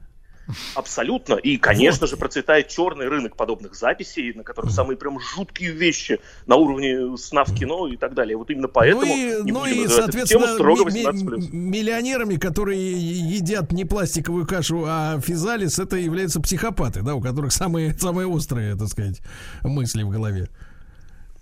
Абсолютно. 0.75 1.35
И, 1.35 1.57
конечно 1.57 2.01
вот. 2.01 2.09
же, 2.09 2.17
процветает 2.17 2.67
черный 2.67 3.07
рынок 3.07 3.35
подобных 3.35 3.75
записей, 3.75 4.33
на 4.33 4.43
которых 4.43 4.71
самые 4.71 4.97
прям 4.97 5.19
жуткие 5.19 5.71
вещи 5.71 6.19
на 6.45 6.55
уровне 6.55 7.17
сна 7.17 7.43
в 7.43 7.55
кино 7.55 7.87
и 7.87 7.97
так 7.97 8.13
далее. 8.13 8.37
Вот 8.37 8.49
именно 8.49 8.67
поэтому 8.67 9.05
ну 9.05 9.45
и, 9.45 9.51
ну 9.51 9.65
и 9.65 9.87
соответственно, 9.87 10.53
строго 10.53 10.89
18+. 10.89 11.51
миллионерами, 11.51 12.35
которые 12.35 12.91
едят 12.91 13.71
не 13.71 13.85
пластиковую 13.85 14.45
кашу, 14.45 14.85
а 14.87 15.19
физалис, 15.19 15.79
это 15.79 15.95
являются 15.95 16.39
психопаты, 16.41 17.01
да, 17.01 17.15
у 17.15 17.21
которых 17.21 17.51
самые, 17.51 17.93
самые 17.97 18.27
острые, 18.27 18.75
так 18.75 18.87
сказать, 18.87 19.21
мысли 19.63 20.03
в 20.03 20.09
голове. 20.09 20.49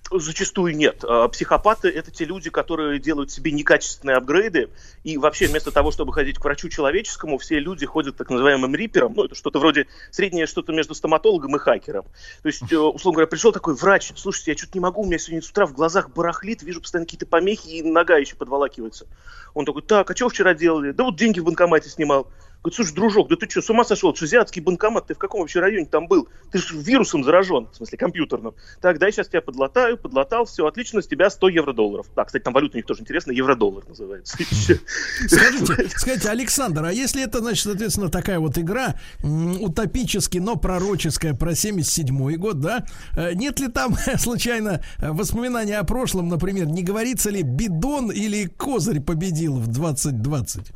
Зачастую 0.10 0.76
нет. 0.76 1.04
А, 1.04 1.28
психопаты 1.28 1.90
это 1.90 2.12
те 2.12 2.26
люди, 2.26 2.50
которые 2.50 3.00
делают 3.00 3.32
себе 3.32 3.52
некачественные 3.52 4.18
апгрейды, 4.18 4.70
и 5.04 5.18
вообще 5.18 5.48
вместо 5.48 5.72
того, 5.72 5.92
чтобы 5.92 6.14
ходить 6.14 6.38
к 6.38 6.44
врачу 6.44 6.70
человеческому, 6.70 7.38
все 7.38 7.60
люди 7.60 7.86
ходят 7.86 8.16
так 8.16 8.30
называемым 8.30 8.74
рипером, 8.74 9.14
ну 9.16 9.26
это 9.26 9.36
что-то 9.36 9.60
вроде 9.60 9.88
среднее 10.12 10.46
что-то 10.46 10.72
между 10.72 10.96
стоматологом 10.96 11.56
и 11.56 11.60
хакером. 11.60 12.06
То 12.42 12.48
есть, 12.48 12.72
э, 12.72 12.78
условно 12.78 13.18
говоря, 13.18 13.28
пришел 13.28 13.52
такой 13.52 13.76
врач, 13.76 14.14
слушайте, 14.16 14.52
я 14.52 14.58
что-то 14.58 14.72
не 14.76 14.80
могу, 14.80 15.02
у 15.02 15.06
меня 15.06 15.18
сегодня 15.18 15.42
с 15.42 15.50
утра 15.50 15.66
в 15.66 15.74
глазах 15.74 16.10
барахлит, 16.10 16.64
вижу 16.64 16.82
постоянно 16.82 17.06
какие-то 17.06 17.26
помехи, 17.26 17.68
и 17.68 17.84
нога 17.84 18.18
еще 18.18 18.36
подволакивается. 18.36 19.08
Он 19.54 19.66
такой, 19.66 19.82
так, 19.82 20.10
а 20.10 20.16
что 20.16 20.30
вчера 20.30 20.54
делали? 20.54 20.92
Да 20.92 21.04
вот 21.04 21.18
деньги 21.18 21.40
в 21.40 21.44
банкомате 21.44 21.90
снимал. 21.90 22.28
Говорит, 22.64 22.76
слушай, 22.76 22.94
дружок, 22.96 23.30
да 23.30 23.36
ты 23.36 23.50
что, 23.50 23.62
с 23.62 23.70
ума 23.70 23.86
сошел? 23.86 24.12
Это 24.12 24.26
азиатский 24.26 24.62
банкомат, 24.62 25.08
ты 25.08 25.14
в 25.14 25.18
каком 25.18 25.42
вообще 25.42 25.60
районе 25.60 25.86
там 25.86 26.08
был? 26.08 26.28
Ты 26.52 26.58
же 26.58 26.78
вирусом 26.78 27.24
заражен, 27.24 27.68
в 27.72 27.76
смысле 27.76 27.98
компьютерным. 27.98 28.56
Так, 28.82 29.00
дай 29.00 29.12
сейчас 29.12 29.28
тебя 29.28 29.42
подлатаю, 29.42 29.98
подлатал, 29.98 30.46
все, 30.46 30.66
отлично, 30.66 31.02
с 31.02 31.08
тебя 31.08 31.30
100 31.30 31.50
евро-долларов. 31.50 32.08
Да, 32.16 32.26
кстати, 32.26 32.44
там 32.44 32.54
валюта 32.54 32.76
у 32.76 32.78
них 32.78 32.86
тоже 32.86 33.02
интересно, 33.02 33.32
евро-доллар 33.32 33.88
называется. 33.88 34.38
Скажите, 35.28 35.90
скажите, 35.98 36.30
Александр, 36.30 36.86
а 36.86 36.92
если 36.92 37.24
это, 37.24 37.40
значит, 37.40 37.64
соответственно, 37.64 38.10
такая 38.10 38.40
вот 38.40 38.58
игра, 38.58 38.96
утопически, 39.24 40.40
но 40.40 40.56
пророческая 40.56 41.34
про 41.34 41.52
77-й 41.52 42.36
год, 42.38 42.60
да, 42.60 42.86
э, 43.16 43.34
нет 43.34 43.60
ли 43.60 43.68
там 43.68 43.96
случайно 44.18 44.82
воспоминания 45.00 45.78
о 45.78 45.84
прошлом, 45.84 46.28
например, 46.28 46.68
не 46.68 46.84
говорится 46.84 47.30
ли 47.30 47.44
бидон 47.44 48.12
или 48.12 48.46
козырь 48.46 49.00
победил 49.00 49.58
в 49.58 49.68
2020? 49.68 50.72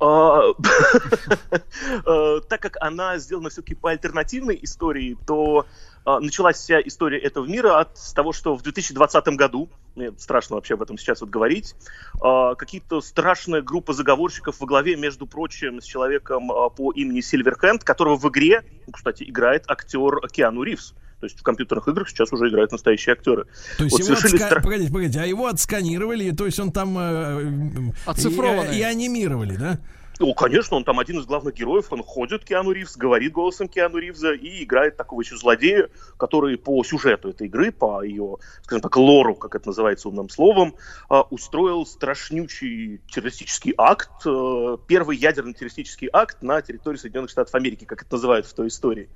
А, 0.00 0.40
э, 1.52 2.40
так 2.48 2.62
как 2.62 2.76
она 2.80 3.18
сделана 3.18 3.50
все-таки 3.50 3.74
по 3.74 3.90
альтернативной 3.90 4.58
истории, 4.62 5.18
то 5.26 5.66
а, 6.06 6.20
началась 6.20 6.56
вся 6.56 6.80
история 6.80 7.18
этого 7.18 7.44
мира 7.44 7.78
от 7.78 7.98
того, 8.14 8.32
что 8.32 8.56
в 8.56 8.62
2020 8.62 9.26
году, 9.36 9.68
мне 9.94 10.12
страшно 10.16 10.56
вообще 10.56 10.74
об 10.74 10.82
этом 10.82 10.96
сейчас 10.96 11.20
вот 11.20 11.28
говорить, 11.28 11.74
а, 12.22 12.54
какие-то 12.54 13.02
страшная 13.02 13.60
группа 13.60 13.92
заговорщиков 13.92 14.58
во 14.60 14.66
главе, 14.66 14.96
между 14.96 15.26
прочим, 15.26 15.82
с 15.82 15.84
человеком 15.84 16.48
по 16.48 16.92
имени 16.92 17.20
Сильверхенд, 17.20 17.84
которого 17.84 18.16
в 18.16 18.26
игре, 18.30 18.64
кстати, 18.90 19.24
играет 19.24 19.64
актер 19.68 20.26
Киану 20.32 20.62
Ривз. 20.62 20.94
То 21.20 21.26
есть 21.26 21.38
в 21.38 21.42
компьютерных 21.42 21.86
играх 21.88 22.08
сейчас 22.08 22.32
уже 22.32 22.48
играют 22.48 22.72
настоящие 22.72 23.12
актеры. 23.12 23.46
То 23.76 23.84
есть 23.84 23.98
вот 23.98 24.06
его 24.06 24.12
отска... 24.14 24.38
стра... 24.38 24.62
погодите, 24.62 24.92
погодите, 24.92 25.20
а 25.20 25.26
его 25.26 25.46
отсканировали, 25.46 26.30
то 26.30 26.46
есть 26.46 26.58
он 26.58 26.72
там 26.72 26.96
э, 26.98 27.92
оцифрованный 28.06 28.76
и, 28.76 28.80
и 28.80 28.82
анимировали, 28.82 29.56
да? 29.56 29.78
О, 30.20 30.34
конечно, 30.34 30.76
он 30.76 30.84
там 30.84 30.98
один 30.98 31.18
из 31.18 31.24
главных 31.24 31.54
героев, 31.54 31.86
он 31.90 32.02
ходит, 32.02 32.44
Киану 32.44 32.72
Ривз, 32.72 32.96
говорит 32.98 33.32
голосом 33.32 33.68
Киану 33.68 33.96
Ривза 33.96 34.32
и 34.32 34.64
играет 34.64 34.98
такого 34.98 35.22
еще 35.22 35.36
злодея, 35.36 35.88
который 36.18 36.58
по 36.58 36.84
сюжету 36.84 37.30
этой 37.30 37.46
игры, 37.46 37.72
по 37.72 38.02
ее, 38.02 38.36
скажем 38.62 38.82
так, 38.82 38.94
лору, 38.98 39.34
как 39.34 39.54
это 39.54 39.68
называется 39.68 40.08
умным 40.10 40.28
словом, 40.28 40.74
а, 41.08 41.22
устроил 41.22 41.86
страшнючий 41.86 43.00
террористический 43.10 43.72
акт, 43.78 44.10
э, 44.26 44.76
первый 44.86 45.16
ядерный 45.16 45.54
террористический 45.54 46.10
акт 46.12 46.42
на 46.42 46.60
территории 46.60 46.98
Соединенных 46.98 47.30
Штатов 47.30 47.54
Америки, 47.54 47.86
как 47.86 48.02
это 48.02 48.12
называют 48.12 48.44
в 48.44 48.52
той 48.52 48.68
истории. 48.68 49.08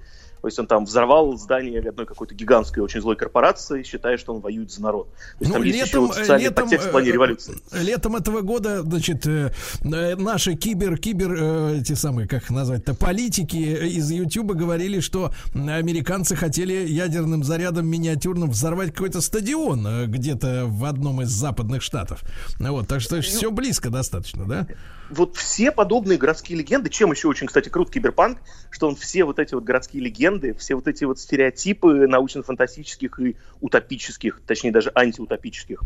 То 0.45 0.49
есть 0.49 0.59
он 0.59 0.67
там 0.67 0.85
взорвал 0.85 1.39
здание 1.39 1.81
одной 1.81 2.05
какой-то 2.05 2.35
гигантской, 2.35 2.83
очень 2.83 3.01
злой 3.01 3.17
корпорации, 3.17 3.83
считая, 3.83 4.19
что 4.19 4.35
он 4.35 4.43
воюет 4.43 4.71
за 4.71 4.83
народ. 4.83 5.09
То 5.09 5.19
есть 5.41 5.49
ну, 5.49 5.55
там 5.55 5.63
летом, 5.63 5.79
есть 5.79 5.95
еще 5.95 6.21
социальный 6.21 6.45
летом, 6.45 6.65
подтекст 6.65 6.89
в 6.89 6.91
плане 6.91 7.09
э, 7.09 7.13
революции. 7.13 7.55
Летом 7.73 8.17
этого 8.17 8.43
года, 8.43 8.83
значит, 8.83 9.27
э, 9.27 9.53
э, 9.83 10.17
наши 10.17 10.55
кибер, 10.55 10.99
кибер, 10.99 11.73
эти 11.73 11.95
самые, 11.95 12.29
как 12.29 12.51
назвать-то, 12.51 12.95
политики 12.95 13.57
из 13.57 14.11
Ютуба 14.11 14.53
говорили, 14.53 15.01
что 15.01 15.33
американцы 15.55 16.37
хотели 16.37 16.75
ядерным 16.75 17.43
зарядом 17.43 17.87
миниатюрным 17.87 18.51
взорвать 18.51 18.93
какой-то 18.93 19.23
стадион 19.23 20.11
где-то 20.11 20.65
в 20.67 20.85
одном 20.85 21.23
из 21.23 21.31
западных 21.31 21.81
штатов. 21.81 22.21
Вот, 22.59 22.87
так 22.87 23.01
что 23.01 23.19
все 23.23 23.51
близко 23.51 23.89
достаточно, 23.89 24.45
да? 24.45 24.67
вот 25.11 25.37
все 25.37 25.71
подобные 25.71 26.19
городские 26.19 26.59
легенды, 26.59 26.91
чем 26.91 27.13
еще 27.13 27.29
очень, 27.29 27.47
кстати, 27.47 27.69
крут 27.69 27.91
киберпанк, 27.91 28.39
что 28.71 28.89
он 28.89 28.97
все 28.97 29.25
вот 29.25 29.39
эти 29.39 29.55
вот 29.55 29.65
городские 29.65 30.03
легенды, 30.03 30.34
все 30.59 30.75
вот 30.75 30.89
эти 30.89 31.05
вот 31.05 31.19
стереотипы 31.19 32.07
научно-фантастических 32.07 33.21
и 33.21 33.37
утопических, 33.61 34.41
точнее 34.47 34.73
даже 34.73 34.93
антиутопических 34.95 35.83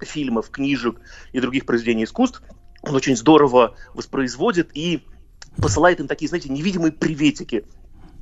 фильмов, 0.00 0.50
книжек 0.50 1.00
и 1.32 1.40
других 1.40 1.66
произведений 1.66 2.04
искусств, 2.04 2.42
он 2.82 2.94
очень 2.94 3.16
здорово 3.16 3.76
воспроизводит 3.94 4.70
и 4.74 5.02
посылает 5.60 6.00
им 6.00 6.08
такие, 6.08 6.28
знаете, 6.28 6.48
невидимые 6.48 6.92
приветики 6.92 7.64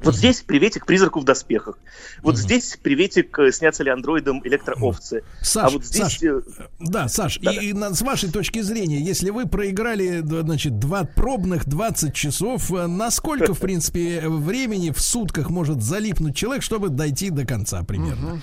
вот 0.03 0.15
здесь 0.15 0.43
приветик 0.43 0.87
призраку 0.87 1.21
в 1.21 1.25
доспехах. 1.25 1.79
Вот 2.23 2.35
mm-hmm. 2.35 2.39
здесь 2.39 2.79
приветик 2.81 3.39
э, 3.39 3.53
снятся 3.53 3.83
ли 3.83 3.91
андроидом 3.91 4.41
электроовцы. 4.47 5.25
Саш, 5.43 5.65
а 5.65 5.71
вот 5.71 5.85
здесь... 5.85 6.03
Саш, 6.03 6.23
э, 6.23 6.41
да, 6.79 7.09
Саш, 7.09 7.39
да, 7.39 7.53
и, 7.53 7.73
да. 7.73 7.89
и 7.89 7.95
с 7.95 8.03
вашей 8.03 8.31
точки 8.31 8.61
зрения, 8.61 9.01
если 9.01 9.31
вы 9.31 9.47
проиграли, 9.47 10.21
значит, 10.21 10.79
два 10.79 11.05
пробных 11.05 11.67
20 11.67 12.15
часов, 12.15 12.71
э, 12.73 12.87
насколько, 12.87 13.55
в 13.55 13.61
принципе, 13.61 14.23
времени 14.29 14.91
в 14.91 15.01
сутках 15.01 15.51
может 15.51 15.83
залипнуть 15.83 16.37
человек, 16.37 16.63
чтобы 16.63 16.91
дойти 16.91 17.31
до 17.31 17.45
конца 17.45 17.83
примерно? 17.83 18.37
Mm-hmm. 18.37 18.43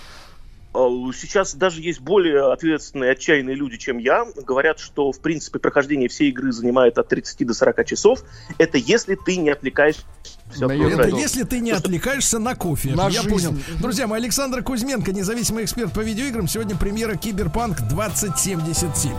А, 0.75 0.89
сейчас 1.13 1.55
даже 1.55 1.81
есть 1.81 2.01
более 2.01 2.51
ответственные, 2.51 3.11
отчаянные 3.11 3.55
люди, 3.55 3.77
чем 3.77 3.97
я. 3.97 4.25
Говорят, 4.35 4.79
что, 4.79 5.13
в 5.13 5.21
принципе, 5.21 5.57
прохождение 5.57 6.09
всей 6.09 6.29
игры 6.29 6.51
занимает 6.51 6.97
от 6.97 7.07
30 7.07 7.47
до 7.47 7.53
40 7.53 7.85
часов. 7.85 8.23
Это 8.57 8.77
если 8.77 9.15
ты 9.15 9.37
не 9.37 9.51
отвлекаешься 9.51 10.03
все 10.49 10.65
это 10.65 11.07
если 11.15 11.43
ты 11.43 11.59
не 11.59 11.71
отвлекаешься 11.71 12.39
на 12.39 12.55
кофе. 12.55 12.95
На 12.95 13.07
я 13.09 13.21
жизнь. 13.21 13.29
понял. 13.29 13.55
Друзья 13.79 14.07
мои, 14.07 14.19
Александр 14.19 14.63
Кузьменко, 14.63 15.11
независимый 15.11 15.65
эксперт 15.65 15.93
по 15.93 16.01
видеоиграм. 16.01 16.47
Сегодня 16.47 16.75
премьера 16.75 17.15
Киберпанк 17.15 17.81
2077. 17.81 19.13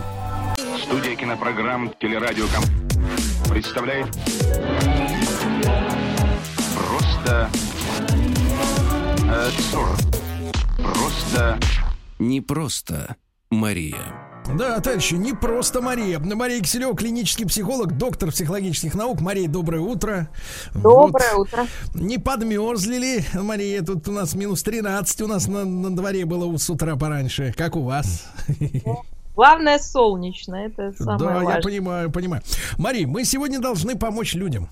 Студия 0.83 1.15
кинопрограмм 1.15 1.93
Телерадиоком 1.99 2.63
представляет 3.49 4.07
просто 6.75 7.49
абсурд. 9.29 10.17
Просто... 10.77 11.59
Не 12.19 12.41
просто 12.41 13.15
Мария. 13.49 14.26
Да, 14.55 14.79
товарищи, 14.79 15.15
не 15.15 15.33
просто 15.33 15.81
Мария. 15.81 16.19
Мария 16.19 16.61
Киселева, 16.61 16.95
клинический 16.95 17.45
психолог, 17.45 17.97
доктор 17.97 18.31
психологических 18.31 18.95
наук. 18.95 19.19
Мария, 19.19 19.47
доброе 19.47 19.81
утро. 19.81 20.29
Доброе 20.73 21.33
вот. 21.35 21.47
утро. 21.47 21.67
Не 21.93 22.17
подмерзли 22.17 22.97
ли, 22.97 23.25
Мария? 23.33 23.81
Тут 23.81 24.07
у 24.07 24.11
нас 24.11 24.35
минус 24.35 24.63
13 24.63 25.21
у 25.21 25.27
нас 25.27 25.47
на, 25.47 25.65
на 25.65 25.95
дворе 25.95 26.25
было 26.25 26.55
с 26.57 26.69
утра 26.69 26.95
пораньше. 26.95 27.53
Как 27.57 27.75
у 27.75 27.81
вас? 27.83 28.25
Главное 29.35 29.77
солнечно, 29.77 30.55
это 30.55 30.93
самое 30.97 31.19
Да, 31.19 31.25
важное. 31.25 31.55
я 31.57 31.61
понимаю, 31.61 32.11
понимаю. 32.11 32.41
Мария, 32.77 33.05
мы 33.05 33.23
сегодня 33.23 33.59
должны 33.59 33.95
помочь 33.95 34.33
людям 34.33 34.69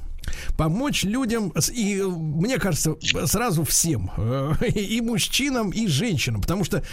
помочь 0.58 1.04
людям, 1.04 1.54
и 1.74 2.02
мне 2.02 2.58
кажется, 2.58 2.96
сразу 3.26 3.64
всем, 3.64 4.12
э, 4.18 4.54
и 4.68 5.02
мужчинам, 5.02 5.72
и 5.72 5.88
женщинам, 5.88 6.42
потому 6.42 6.64
что 6.64 6.84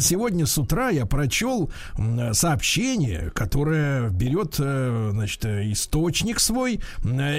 сегодня 0.00 0.46
с 0.46 0.56
утра 0.58 0.90
я 0.90 1.06
прочел 1.06 1.70
сообщение, 2.32 3.30
которое 3.34 4.10
берет, 4.10 4.56
э, 4.58 5.10
значит, 5.12 5.44
источник 5.44 6.40
свой 6.40 6.80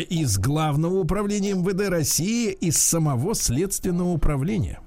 из 0.09 0.37
Главного 0.37 0.99
управления 0.99 1.53
МВД 1.53 1.89
России, 1.89 2.51
из 2.51 2.77
самого 2.77 3.35
Следственного 3.35 4.09
управления. 4.09 4.79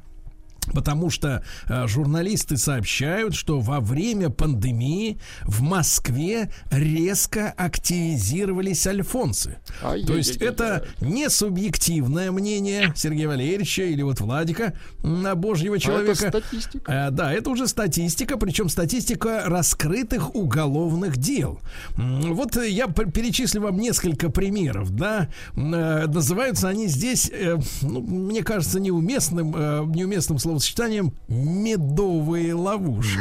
Потому 0.72 1.10
что 1.10 1.42
э, 1.68 1.86
журналисты 1.86 2.56
сообщают, 2.56 3.34
что 3.34 3.60
во 3.60 3.80
время 3.80 4.30
пандемии 4.30 5.18
в 5.42 5.62
Москве 5.62 6.50
резко 6.70 7.52
активизировались 7.56 8.86
альфонсы. 8.86 9.58
А 9.82 9.96
То 9.98 10.16
есть 10.16 10.36
это 10.36 10.86
не 11.00 11.28
субъективное 11.28 12.30
мнение 12.32 12.92
Сергея 12.96 13.28
Валерьевича 13.28 13.82
или 13.82 14.02
вот 14.02 14.20
Владика 14.20 14.74
на 15.02 15.34
Божьего 15.34 15.78
человека. 15.78 16.24
А 16.24 16.28
это 16.28 16.38
статистика. 16.40 16.92
Э, 16.92 17.10
да, 17.10 17.32
это 17.32 17.50
уже 17.50 17.66
статистика, 17.68 18.36
причем 18.36 18.68
статистика 18.68 19.44
раскрытых 19.46 20.34
уголовных 20.34 21.16
дел. 21.16 21.60
Вот 21.96 22.56
я 22.56 22.88
перечислю 22.88 23.62
вам 23.62 23.78
несколько 23.78 24.30
примеров, 24.30 24.90
да. 24.90 25.28
Э, 25.56 26.06
называются 26.06 26.68
они 26.68 26.86
здесь, 26.86 27.30
э, 27.32 27.58
ну, 27.82 28.00
мне 28.00 28.42
кажется, 28.42 28.80
неуместным, 28.80 29.54
э, 29.56 29.84
неуместным 29.94 30.38
словом 30.38 30.53
словосочетанием 30.60 31.14
медовые 31.28 32.54
ловушки. 32.54 33.18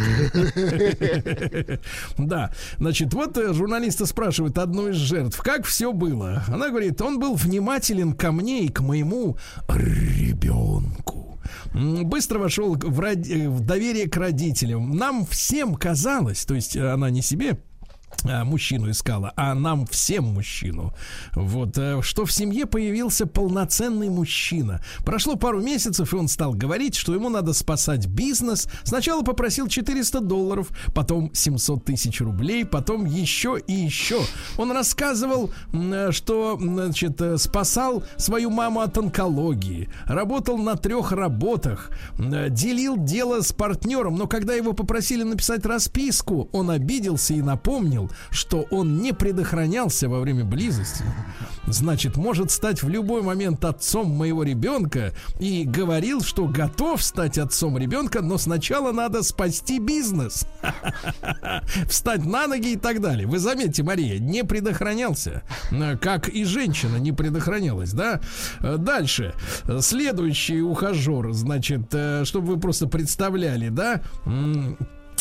Да, 2.17 2.51
значит, 2.79 3.13
вот 3.13 3.37
э, 3.37 3.53
журналисты 3.53 4.05
спрашивают 4.05 4.57
одну 4.57 4.89
из 4.89 4.95
жертв, 4.95 5.41
как 5.41 5.65
все 5.65 5.91
было. 5.91 6.43
Она 6.47 6.69
говорит, 6.69 7.01
он 7.01 7.19
был 7.19 7.35
внимателен 7.35 8.13
ко 8.13 8.31
мне 8.31 8.65
и 8.65 8.69
к 8.69 8.81
моему 8.81 9.37
ребенку 9.67 11.39
быстро 11.73 12.39
вошел 12.39 12.75
в, 12.75 12.99
ради... 12.99 13.47
в 13.47 13.61
доверие 13.61 14.07
к 14.09 14.15
родителям. 14.17 14.95
Нам 14.95 15.25
всем 15.25 15.75
казалось, 15.75 16.45
то 16.45 16.53
есть 16.53 16.77
она 16.77 17.09
не 17.09 17.21
себе, 17.21 17.57
мужчину 18.23 18.89
искала, 18.91 19.33
а 19.35 19.53
нам 19.53 19.85
всем 19.87 20.25
мужчину. 20.25 20.93
Вот, 21.33 21.77
э, 21.77 22.01
что 22.01 22.25
в 22.25 22.31
семье 22.31 22.65
появился 22.65 23.25
полноценный 23.25 24.09
мужчина. 24.09 24.81
Прошло 25.05 25.35
пару 25.35 25.61
месяцев, 25.61 26.13
и 26.13 26.15
он 26.15 26.27
стал 26.27 26.53
говорить, 26.53 26.95
что 26.95 27.13
ему 27.13 27.29
надо 27.29 27.53
спасать 27.53 28.07
бизнес. 28.07 28.67
Сначала 28.83 29.21
попросил 29.23 29.67
400 29.67 30.21
долларов, 30.21 30.69
потом 30.93 31.31
700 31.33 31.85
тысяч 31.85 32.21
рублей, 32.21 32.65
потом 32.65 33.05
еще 33.05 33.57
и 33.65 33.73
еще. 33.73 34.21
Он 34.57 34.71
рассказывал, 34.71 35.51
э, 35.73 36.11
что, 36.11 36.57
значит, 36.59 37.21
э, 37.21 37.37
спасал 37.37 38.03
свою 38.17 38.49
маму 38.49 38.81
от 38.81 38.97
онкологии, 38.97 39.89
работал 40.05 40.57
на 40.57 40.75
трех 40.75 41.11
работах, 41.11 41.91
делил 42.17 42.97
дело 42.97 43.41
с 43.41 43.51
партнером, 43.51 44.15
но 44.15 44.27
когда 44.27 44.53
его 44.53 44.73
попросили 44.73 45.23
написать 45.23 45.65
расписку, 45.65 46.49
он 46.51 46.69
обиделся 46.69 47.33
и 47.33 47.41
напомнил, 47.41 48.02
что 48.29 48.67
он 48.71 48.97
не 48.97 49.13
предохранялся 49.13 50.09
во 50.09 50.19
время 50.19 50.43
близости, 50.45 51.03
значит, 51.67 52.17
может 52.17 52.51
стать 52.51 52.83
в 52.83 52.89
любой 52.89 53.21
момент 53.21 53.63
отцом 53.65 54.09
моего 54.09 54.43
ребенка 54.43 55.13
и 55.39 55.63
говорил, 55.63 56.21
что 56.21 56.45
готов 56.45 57.03
стать 57.03 57.37
отцом 57.37 57.77
ребенка, 57.77 58.21
но 58.21 58.37
сначала 58.37 58.91
надо 58.91 59.23
спасти 59.23 59.79
бизнес, 59.79 60.45
встать 61.89 62.25
на 62.25 62.47
ноги 62.47 62.73
и 62.73 62.77
так 62.77 63.01
далее. 63.01 63.27
Вы 63.27 63.39
заметьте, 63.39 63.83
Мария, 63.83 64.19
не 64.19 64.43
предохранялся, 64.43 65.43
как 66.01 66.29
и 66.29 66.45
женщина 66.45 66.97
не 66.97 67.11
предохранялась, 67.11 67.93
да? 67.93 68.21
Дальше. 68.59 69.33
Следующий 69.79 70.61
ухажер, 70.61 71.31
значит, 71.33 71.93
э, 71.93 72.25
чтобы 72.25 72.53
вы 72.53 72.59
просто 72.59 72.87
представляли, 72.87 73.69
да? 73.69 74.01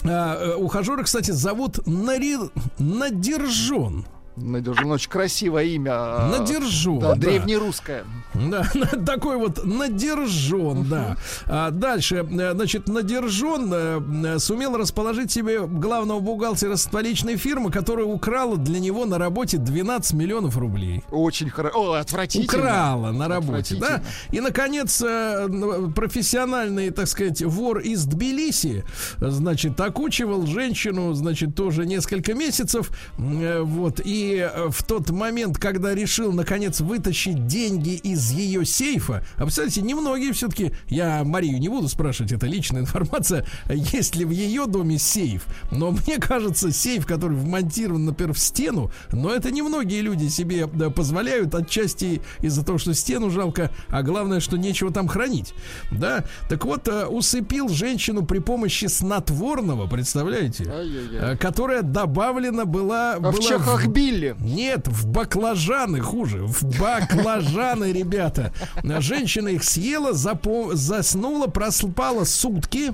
А, 0.05 0.37
э, 0.37 0.55
ухажера, 0.55 1.03
кстати, 1.03 1.31
зовут 1.31 1.87
Нари... 1.87 2.37
Надержон. 2.79 4.05
Надержун, 4.37 4.91
очень 4.93 5.11
красивое 5.11 5.65
имя. 5.65 6.29
Надержун. 6.31 7.01
Да, 7.01 7.11
да. 7.11 7.17
древнерусское. 7.17 8.05
Да, 8.35 8.67
такой 9.07 9.37
вот 9.37 9.65
надержон, 9.65 10.85
да. 10.89 11.17
А 11.47 11.71
дальше, 11.71 12.27
э, 12.31 12.53
значит, 12.55 12.89
надержон 12.89 13.71
э, 13.73 14.39
сумел 14.39 14.77
расположить 14.79 15.31
себе 15.31 15.67
главного 15.67 16.21
бухгалтера 16.21 16.77
столичной 16.77 17.37
фирмы, 17.37 17.71
которая 17.71 18.07
украла 18.07 18.57
для 18.57 18.81
него 18.81 19.05
на 19.05 19.19
работе 19.19 19.59
12 19.59 20.15
миллионов 20.15 20.57
рублей. 20.57 21.05
Очень 21.11 21.51
хорошо. 21.51 21.93
О, 21.93 21.93
отвратительно. 21.93 22.63
Украла 22.63 23.11
на 23.11 23.29
работе, 23.29 23.77
да. 23.77 24.03
И, 24.31 24.41
наконец, 24.41 25.03
э, 25.03 25.47
профессиональный, 25.95 26.91
так 26.91 27.07
сказать, 27.07 27.43
вор 27.43 27.81
из 27.81 28.07
Тбилиси, 28.07 28.85
значит, 29.19 29.79
окучивал 29.79 30.47
женщину, 30.47 31.13
значит, 31.13 31.55
тоже 31.55 31.85
несколько 31.85 32.33
месяцев, 32.33 32.91
вот, 33.19 34.01
и 34.03 34.22
и 34.23 34.37
э, 34.39 34.69
в 34.71 34.83
тот 34.85 35.11
момент, 35.11 35.59
когда 35.59 35.95
решил, 35.95 36.33
наконец, 36.33 36.81
вытащить 36.81 37.47
деньги 37.47 37.95
из 37.95 38.31
ее 38.31 38.65
сейфа, 38.65 39.25
а 39.37 39.43
представляете, 39.43 39.83
немногие 39.83 40.33
все-таки, 40.33 40.73
я 40.89 41.25
Марию 41.25 41.59
не 41.59 41.69
буду 41.69 41.89
спрашивать, 41.89 42.33
это 42.33 42.47
личная 42.47 42.81
информация, 42.83 43.45
есть 43.69 44.15
ли 44.17 44.25
в 44.25 44.31
ее 44.31 44.67
доме 44.67 44.99
сейф, 44.99 45.47
но 45.71 45.91
мне 45.91 46.19
кажется, 46.19 46.73
сейф, 46.73 47.07
который 47.07 47.37
вмонтирован, 47.37 48.05
например, 48.05 48.35
в 48.35 48.39
стену, 48.39 48.91
но 49.11 49.35
это 49.35 49.51
немногие 49.51 50.03
люди 50.03 50.29
себе 50.29 50.67
да, 50.73 50.91
позволяют, 50.91 51.55
отчасти 51.55 52.23
из-за 52.41 52.65
того, 52.65 52.79
что 52.79 52.95
стену 52.95 53.31
жалко, 53.31 53.71
а 53.89 54.03
главное, 54.03 54.41
что 54.41 54.57
нечего 54.57 54.93
там 54.93 55.09
хранить, 55.09 55.55
да, 55.91 56.25
так 56.49 56.65
вот, 56.65 56.87
э, 56.89 57.07
усыпил 57.07 57.69
женщину 57.69 58.25
при 58.25 58.39
помощи 58.39 58.87
снотворного, 58.87 59.87
представляете, 59.89 60.71
Ай-яй-яй. 60.71 61.37
которая 61.37 61.83
добавлена 61.83 62.65
была... 62.65 63.15
А 63.15 63.21
была 63.21 63.33
в 63.33 63.41
чахах 63.41 63.89
Билли? 64.13 64.37
Нет, 64.41 64.89
в 64.89 65.07
баклажаны 65.07 66.01
хуже. 66.01 66.45
В 66.45 66.79
баклажаны, 66.79 67.93
ребята. 67.93 68.53
Женщина 68.83 69.49
их 69.49 69.65
съела, 69.65 70.13
заснула, 70.13 71.47
проспала 71.47 72.25
сутки. 72.25 72.93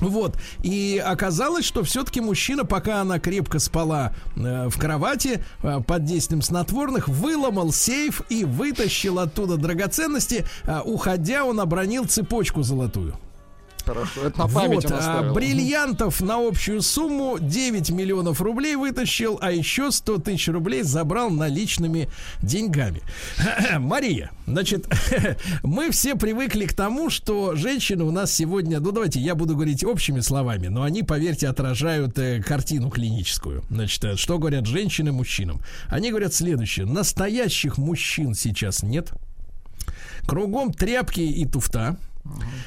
Вот. 0.00 0.36
И 0.62 1.02
оказалось, 1.04 1.64
что 1.64 1.84
все-таки 1.84 2.20
мужчина, 2.20 2.64
пока 2.64 3.00
она 3.00 3.20
крепко 3.20 3.58
спала 3.60 4.12
э, 4.36 4.68
в 4.68 4.76
кровати 4.76 5.44
э, 5.62 5.80
под 5.86 6.04
действием 6.04 6.42
снотворных, 6.42 7.08
выломал 7.08 7.72
сейф 7.72 8.22
и 8.28 8.44
вытащил 8.44 9.20
оттуда 9.20 9.56
драгоценности. 9.56 10.44
Э, 10.64 10.80
уходя, 10.84 11.44
он 11.44 11.60
обронил 11.60 12.06
цепочку 12.06 12.62
золотую. 12.62 13.16
Хорошо, 13.84 14.26
это 14.26 14.38
на 14.38 14.48
память 14.48 14.84
вот, 14.84 14.92
а, 14.92 15.32
бриллиантов 15.32 16.20
на 16.22 16.36
общую 16.36 16.80
сумму 16.80 17.38
9 17.38 17.90
миллионов 17.90 18.40
рублей 18.40 18.76
вытащил, 18.76 19.38
а 19.42 19.52
еще 19.52 19.90
100 19.92 20.18
тысяч 20.18 20.48
рублей 20.48 20.82
забрал 20.82 21.28
наличными 21.30 22.08
деньгами. 22.40 23.02
Мария, 23.78 24.30
значит, 24.46 24.86
мы 25.62 25.90
все 25.90 26.14
привыкли 26.14 26.64
к 26.64 26.72
тому, 26.72 27.10
что 27.10 27.56
женщины 27.56 28.04
у 28.04 28.10
нас 28.10 28.32
сегодня, 28.32 28.80
ну 28.80 28.90
давайте 28.90 29.20
я 29.20 29.34
буду 29.34 29.54
говорить 29.54 29.84
общими 29.84 30.20
словами, 30.20 30.68
но 30.68 30.82
они, 30.82 31.02
поверьте, 31.02 31.48
отражают 31.48 32.18
э, 32.18 32.42
картину 32.42 32.88
клиническую. 32.88 33.64
Значит, 33.68 34.04
э, 34.04 34.16
что 34.16 34.38
говорят 34.38 34.64
женщины 34.64 35.12
мужчинам? 35.12 35.60
Они 35.88 36.08
говорят 36.08 36.32
следующее. 36.32 36.86
Настоящих 36.86 37.76
мужчин 37.76 38.34
сейчас 38.34 38.82
нет. 38.82 39.12
Кругом 40.26 40.72
тряпки 40.72 41.20
и 41.20 41.44
туфта. 41.44 41.98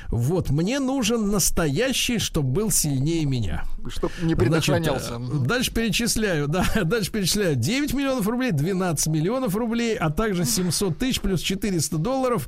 Вот, 0.10 0.50
мне 0.50 0.80
нужен 0.80 1.32
настоящий, 1.32 2.20
чтобы 2.20 2.50
был 2.52 2.72
сильнее 2.72 3.26
меня. 3.26 3.64
Чтоб 3.90 4.12
не 4.22 4.36
предохранялся. 4.36 5.18
Значит, 5.18 5.34
э, 5.44 5.46
дальше 5.48 5.74
перечисляю, 5.74 6.48
да, 6.50 6.66
дальше 6.84 7.12
перечисляю. 7.12 7.56
9 7.56 7.94
миллионов 7.94 8.28
рублей, 8.28 8.52
12 8.52 9.08
миллионов 9.08 9.56
рублей, 9.56 9.96
а 9.96 10.10
также 10.10 10.46
700 10.46 10.98
тысяч 10.98 11.20
плюс 11.22 11.42
400 11.42 11.98
долларов. 11.98 12.48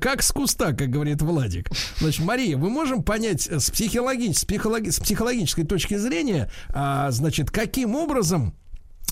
Как 0.00 0.22
с 0.22 0.32
куста, 0.32 0.72
как 0.72 0.88
говорит 0.90 1.22
Владик. 1.22 1.70
Значит, 1.98 2.24
Мария, 2.24 2.56
мы 2.56 2.70
можем 2.70 3.02
понять 3.02 3.42
с, 3.50 3.70
психологи- 3.70 4.32
с, 4.32 4.44
психологи- 4.44 4.90
с 4.90 4.98
психологической 5.00 5.64
точки 5.64 5.96
зрения, 5.96 6.50
а, 6.68 7.10
значит, 7.10 7.50
каким 7.50 7.94
образом 7.94 8.54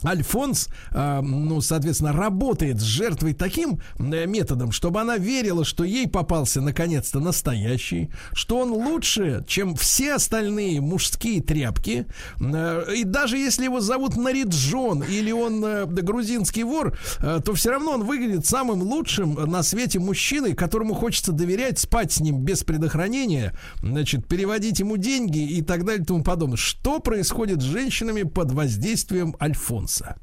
Альфонс, 0.04 0.68
э, 0.92 1.20
ну, 1.20 1.60
соответственно, 1.60 2.12
работает 2.12 2.80
с 2.80 2.84
жертвой 2.84 3.34
таким 3.34 3.80
э, 3.98 4.26
методом, 4.26 4.72
чтобы 4.72 5.00
она 5.00 5.18
верила, 5.18 5.64
что 5.64 5.84
ей 5.84 6.06
попался 6.08 6.60
наконец-то 6.60 7.20
настоящий, 7.20 8.10
что 8.32 8.60
он 8.60 8.70
лучше, 8.70 9.44
чем 9.48 9.74
все 9.74 10.14
остальные 10.14 10.80
мужские 10.80 11.42
тряпки. 11.42 12.06
Э, 12.40 12.84
и 12.94 13.04
даже 13.04 13.38
если 13.38 13.64
его 13.64 13.80
зовут 13.80 14.16
Нариджон 14.16 15.02
или 15.02 15.32
он 15.32 15.64
э, 15.64 15.86
грузинский 15.86 16.62
вор, 16.62 16.96
то 17.18 17.52
все 17.54 17.70
равно 17.70 17.92
он 17.92 18.04
выглядит 18.04 18.46
самым 18.46 18.82
лучшим 18.82 19.34
на 19.34 19.62
свете 19.62 19.98
мужчиной, 19.98 20.54
которому 20.54 20.94
хочется 20.94 21.32
доверять, 21.32 21.78
спать 21.78 22.12
с 22.12 22.20
ним 22.20 22.40
без 22.40 22.62
предохранения, 22.62 23.52
значит, 23.82 24.26
переводить 24.26 24.78
ему 24.80 24.96
деньги 24.96 25.38
и 25.38 25.62
так 25.62 25.84
далее 25.84 26.02
и 26.02 26.06
тому 26.06 26.22
подобное. 26.22 26.56
Что 26.56 27.00
происходит 27.00 27.60
с 27.60 27.64
женщинами 27.64 28.22
под 28.22 28.52
воздействием 28.52 29.34
Альфонса? 29.40 29.77
Солнца? 29.78 30.16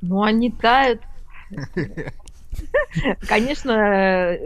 Ну, 0.00 0.22
они 0.22 0.50
тают. 0.50 1.02
Конечно, 3.28 4.38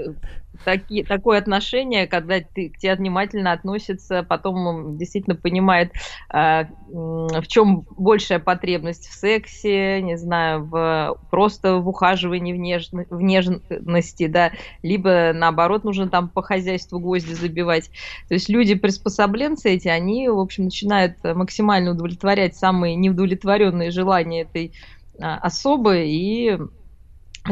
таки, 0.65 1.03
такое 1.03 1.39
отношение, 1.39 2.07
когда 2.07 2.41
ты, 2.41 2.71
к 2.71 2.79
тебе 2.79 2.95
внимательно 2.95 3.53
относится, 3.53 4.23
потом 4.23 4.97
действительно 4.97 5.37
понимает, 5.37 5.93
э, 6.33 6.65
в 6.89 7.47
чем 7.47 7.87
большая 7.97 8.39
потребность 8.39 9.09
в 9.09 9.15
сексе, 9.15 10.01
не 10.03 10.17
знаю, 10.17 10.65
в, 10.65 11.19
просто 11.31 11.77
в 11.77 11.89
ухаживании, 11.89 12.53
в, 12.53 12.57
неж, 12.57 12.89
в 12.91 13.21
нежности, 13.21 14.27
да, 14.27 14.53
либо 14.83 15.33
наоборот 15.35 15.85
нужно 15.85 16.09
там 16.09 16.29
по 16.29 16.43
хозяйству 16.43 16.99
гвозди 16.99 17.35
забивать. 17.35 17.91
То 18.29 18.35
есть 18.35 18.49
люди 18.49 18.75
приспособленцы 18.75 19.71
эти, 19.71 19.89
они, 19.89 20.29
в 20.29 20.39
общем, 20.39 20.65
начинают 20.65 21.17
максимально 21.23 21.93
удовлетворять 21.93 22.57
самые 22.57 22.95
неудовлетворенные 22.97 23.91
желания 23.91 24.43
этой 24.43 24.73
а, 25.21 25.39
особы 25.39 26.05
и 26.07 26.59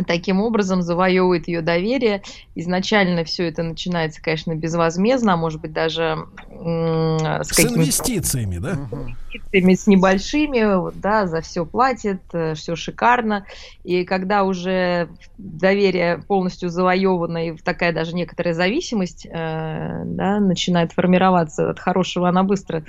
таким 0.06 0.40
образом 0.40 0.82
завоевывает 0.82 1.48
ее 1.48 1.62
доверие. 1.62 2.22
Изначально 2.54 3.24
все 3.24 3.48
это 3.48 3.62
начинается, 3.62 4.22
конечно, 4.22 4.54
безвозмездно, 4.54 5.34
а 5.34 5.36
может 5.36 5.60
быть 5.60 5.72
даже 5.72 6.26
с, 6.48 7.48
с 7.48 7.60
инвестициями, 7.60 8.58
да? 8.58 8.72
Инвестициями 8.72 9.74
с 9.74 9.86
небольшими, 9.86 10.92
да, 11.00 11.26
за 11.26 11.40
все 11.40 11.64
платит, 11.66 12.20
э, 12.32 12.54
все 12.54 12.76
шикарно. 12.76 13.46
И 13.82 14.04
когда 14.04 14.44
уже 14.44 15.08
доверие 15.38 16.18
полностью 16.18 16.68
завоевано 16.68 17.48
и 17.48 17.56
такая 17.56 17.92
даже 17.92 18.14
некоторая 18.14 18.54
зависимость 18.54 19.26
э, 19.26 20.02
да, 20.04 20.40
начинает 20.40 20.92
формироваться 20.92 21.70
от 21.70 21.80
хорошего, 21.80 22.28
она 22.28 22.42
быстро 22.42 22.84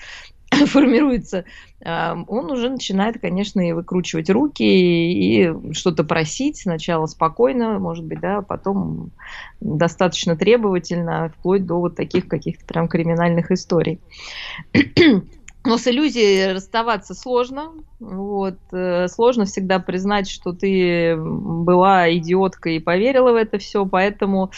формируется, 0.67 1.45
он 1.83 2.51
уже 2.51 2.69
начинает, 2.69 3.19
конечно, 3.19 3.61
и 3.67 3.71
выкручивать 3.71 4.29
руки 4.29 4.63
и 4.63 5.73
что-то 5.73 6.03
просить. 6.03 6.57
Сначала 6.57 7.05
спокойно, 7.05 7.79
может 7.79 8.05
быть, 8.05 8.19
да, 8.19 8.41
потом 8.41 9.11
достаточно 9.59 10.35
требовательно, 10.35 11.33
вплоть 11.37 11.65
до 11.65 11.79
вот 11.79 11.95
таких 11.95 12.27
каких-то 12.27 12.65
прям 12.65 12.87
криминальных 12.87 13.51
историй. 13.51 13.99
Но 15.63 15.77
с 15.77 15.87
иллюзией 15.87 16.53
расставаться 16.53 17.13
сложно. 17.13 17.71
Вот. 17.99 18.57
Э, 18.71 19.07
сложно 19.07 19.45
всегда 19.45 19.77
признать, 19.77 20.27
что 20.27 20.53
ты 20.53 21.15
была 21.15 22.11
идиоткой 22.15 22.77
и 22.77 22.79
поверила 22.79 23.31
в 23.31 23.35
это 23.35 23.59
все, 23.59 23.85
поэтому 23.85 24.51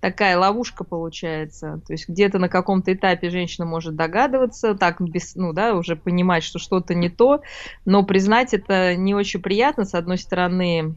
такая 0.00 0.36
ловушка 0.36 0.84
получается. 0.84 1.80
То 1.86 1.94
есть 1.94 2.08
где-то 2.08 2.38
на 2.38 2.50
каком-то 2.50 2.92
этапе 2.92 3.30
женщина 3.30 3.64
может 3.64 3.96
догадываться, 3.96 4.74
так 4.74 5.00
без, 5.00 5.34
ну 5.34 5.54
да, 5.54 5.74
уже 5.74 5.96
понимать, 5.96 6.44
что 6.44 6.58
что-то 6.58 6.94
не 6.94 7.08
то, 7.08 7.40
но 7.86 8.02
признать 8.04 8.52
это 8.52 8.96
не 8.96 9.14
очень 9.14 9.40
приятно. 9.40 9.84
С 9.84 9.94
одной 9.94 10.18
стороны, 10.18 10.94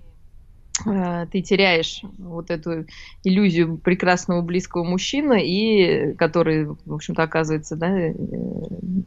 ты 1.32 1.42
теряешь 1.42 2.02
вот 2.18 2.50
эту 2.50 2.86
иллюзию 3.24 3.78
прекрасного 3.78 4.42
близкого 4.42 4.84
мужчины, 4.84 5.46
и 5.46 6.16
который, 6.16 6.66
в 6.66 6.94
общем-то, 6.94 7.22
оказывается, 7.22 7.76
да, 7.76 7.90
э, 7.90 8.14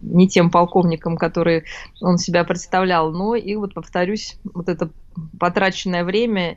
не 0.00 0.28
тем 0.28 0.50
полковником, 0.50 1.16
который 1.16 1.64
он 2.00 2.18
себя 2.18 2.44
представлял. 2.44 3.10
Но 3.12 3.34
и 3.34 3.56
вот, 3.56 3.74
повторюсь, 3.74 4.38
вот 4.54 4.68
это 4.68 4.90
потраченное 5.38 6.04
время 6.04 6.56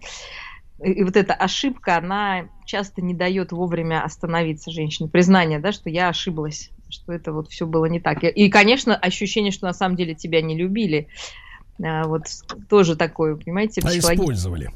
и 0.82 1.04
вот 1.04 1.18
эта 1.18 1.34
ошибка, 1.34 1.98
она 1.98 2.48
часто 2.66 3.02
не 3.02 3.14
дает 3.14 3.52
вовремя 3.52 4.04
остановиться 4.04 4.72
женщине. 4.72 5.10
Признание, 5.10 5.60
да, 5.60 5.72
что 5.72 5.90
я 5.90 6.08
ошиблась, 6.10 6.72
что 6.90 7.12
это 7.12 7.34
вот 7.34 7.50
все 7.50 7.66
было 7.66 7.86
не 7.86 8.00
так. 8.00 8.24
И, 8.24 8.50
конечно, 8.50 8.96
ощущение, 8.96 9.52
что 9.52 9.66
на 9.66 9.74
самом 9.74 9.98
деле 9.98 10.16
тебя 10.16 10.42
не 10.42 10.58
любили. 10.58 11.10
А, 11.84 12.06
вот 12.06 12.24
тоже 12.70 12.96
такое, 12.96 13.36
понимаете, 13.36 13.82
а 13.84 13.90
использовали. 13.98 14.70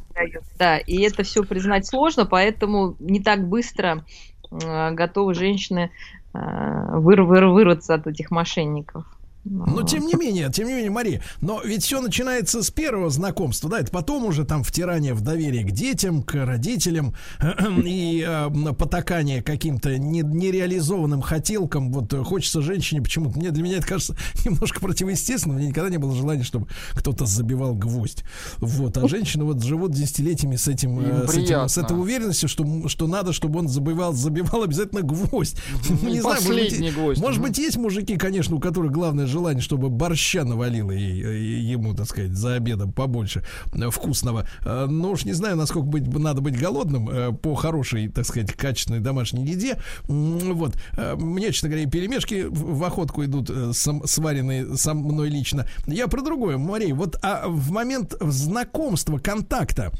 Да, 0.57 0.77
и 0.77 1.01
это 1.01 1.23
все 1.23 1.43
признать 1.43 1.85
сложно, 1.85 2.25
поэтому 2.25 2.95
не 2.99 3.19
так 3.19 3.47
быстро 3.47 4.05
а, 4.51 4.91
готовы 4.91 5.33
женщины 5.33 5.91
а, 6.33 6.97
выр 6.99 7.23
выр 7.23 7.47
вырваться 7.47 7.93
от 7.95 8.07
этих 8.07 8.31
мошенников. 8.31 9.05
Но 9.45 9.83
тем 9.83 10.07
не 10.07 10.13
менее, 10.13 10.49
тем 10.51 10.67
не 10.67 10.73
менее, 10.73 10.89
Мария, 10.89 11.21
но 11.41 11.61
ведь 11.61 11.83
все 11.83 12.01
начинается 12.01 12.63
с 12.63 12.71
первого 12.71 13.09
знакомства, 13.09 13.69
да, 13.69 13.79
это 13.79 13.91
потом 13.91 14.23
уже 14.25 14.45
там 14.45 14.63
втирание 14.63 15.13
в 15.13 15.21
доверие 15.21 15.65
к 15.65 15.71
детям, 15.71 16.23
к 16.23 16.33
родителям 16.45 17.13
и 17.85 18.25
э, 18.25 18.73
потакание 18.73 19.43
каким-то 19.43 19.97
не, 19.97 20.21
нереализованным 20.21 21.21
хотелкам. 21.21 21.91
Вот 21.91 22.13
хочется 22.25 22.61
женщине 22.61 23.01
почему-то, 23.01 23.37
мне 23.37 23.51
для 23.51 23.63
меня 23.63 23.77
это 23.77 23.87
кажется 23.87 24.15
немножко 24.45 24.79
противоестественно, 24.79 25.55
у 25.55 25.57
меня 25.57 25.67
никогда 25.67 25.89
не 25.89 25.97
было 25.97 26.15
желания, 26.15 26.43
чтобы 26.43 26.67
кто-то 26.93 27.25
забивал 27.25 27.75
гвоздь. 27.75 28.23
Вот, 28.59 28.97
а 28.97 29.07
женщины 29.09 29.43
вот 29.43 29.61
живут 29.61 29.91
десятилетиями 29.91 30.55
с 30.55 30.69
этим, 30.69 30.99
э, 30.99 31.27
с, 31.27 31.35
этим 31.35 31.67
с 31.67 31.77
этой 31.77 31.99
уверенностью, 31.99 32.47
что, 32.47 32.87
что 32.87 33.07
надо, 33.07 33.33
чтобы 33.33 33.59
он 33.59 33.67
забивал, 33.67 34.13
забивал 34.13 34.63
обязательно 34.63 35.01
гвоздь. 35.01 35.57
Не 36.01 36.21
знаю, 36.21 36.41
может 36.41 36.47
быть, 36.47 37.17
может 37.17 37.41
быть, 37.41 37.57
есть 37.57 37.75
мужики, 37.75 38.15
конечно, 38.15 38.55
у 38.55 38.59
которых 38.61 38.93
главное 38.93 39.32
желание, 39.33 39.61
чтобы 39.61 39.89
борща 39.89 40.45
навалило 40.45 40.91
ему, 40.91 41.93
так 41.93 42.07
сказать, 42.07 42.31
за 42.31 42.55
обедом 42.55 42.93
побольше 42.93 43.43
вкусного. 43.91 44.47
Ну 44.65 45.11
уж 45.11 45.25
не 45.25 45.33
знаю, 45.33 45.57
насколько 45.57 45.87
быть, 45.87 46.07
надо 46.07 46.41
быть 46.41 46.57
голодным 46.57 47.35
по 47.37 47.55
хорошей, 47.55 48.07
так 48.07 48.25
сказать, 48.25 48.53
качественной 48.53 48.99
домашней 48.99 49.45
еде. 49.45 49.77
Вот. 50.07 50.75
Мне, 51.17 51.51
честно 51.51 51.69
говоря, 51.69 51.89
пельмешки 51.89 52.45
в 52.47 52.83
охотку 52.83 53.25
идут 53.25 53.51
сваренные 53.73 54.77
со 54.77 54.93
мной 54.93 55.29
лично. 55.29 55.67
Я 55.87 56.07
про 56.07 56.21
другое, 56.21 56.57
Мария. 56.57 56.93
Вот 56.93 57.17
а 57.21 57.47
в 57.47 57.71
момент 57.71 58.15
знакомства, 58.21 59.17
контакта, 59.17 59.91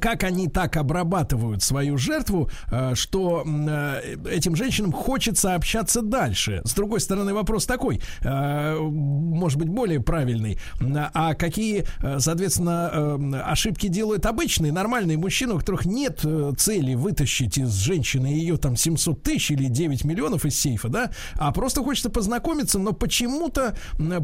как 0.00 0.24
они 0.24 0.48
так 0.48 0.76
обрабатывают 0.76 1.62
свою 1.62 1.98
жертву, 1.98 2.50
э, 2.70 2.94
что 2.94 3.44
э, 3.44 4.16
этим 4.30 4.56
женщинам 4.56 4.92
хочется 4.92 5.54
общаться 5.54 6.02
дальше. 6.02 6.62
С 6.64 6.74
другой 6.74 7.00
стороны, 7.00 7.34
вопрос 7.34 7.66
такой, 7.66 8.00
э, 8.22 8.76
может 8.78 9.58
быть, 9.58 9.68
более 9.68 10.00
правильный. 10.00 10.58
А 11.14 11.34
какие, 11.34 11.84
соответственно, 12.18 13.44
ошибки 13.44 13.88
делают 13.88 14.26
обычные, 14.26 14.72
нормальные 14.72 15.16
мужчины, 15.16 15.54
у 15.54 15.58
которых 15.58 15.86
нет 15.86 16.24
цели 16.58 16.94
вытащить 16.94 17.58
из 17.58 17.72
женщины 17.74 18.26
ее 18.26 18.56
там 18.56 18.76
700 18.76 19.22
тысяч 19.22 19.50
или 19.50 19.66
9 19.66 20.04
миллионов 20.04 20.44
из 20.44 20.58
сейфа, 20.58 20.88
да, 20.88 21.10
а 21.34 21.52
просто 21.52 21.82
хочется 21.82 22.10
познакомиться, 22.10 22.78
но 22.78 22.92
почему-то, 22.92 23.76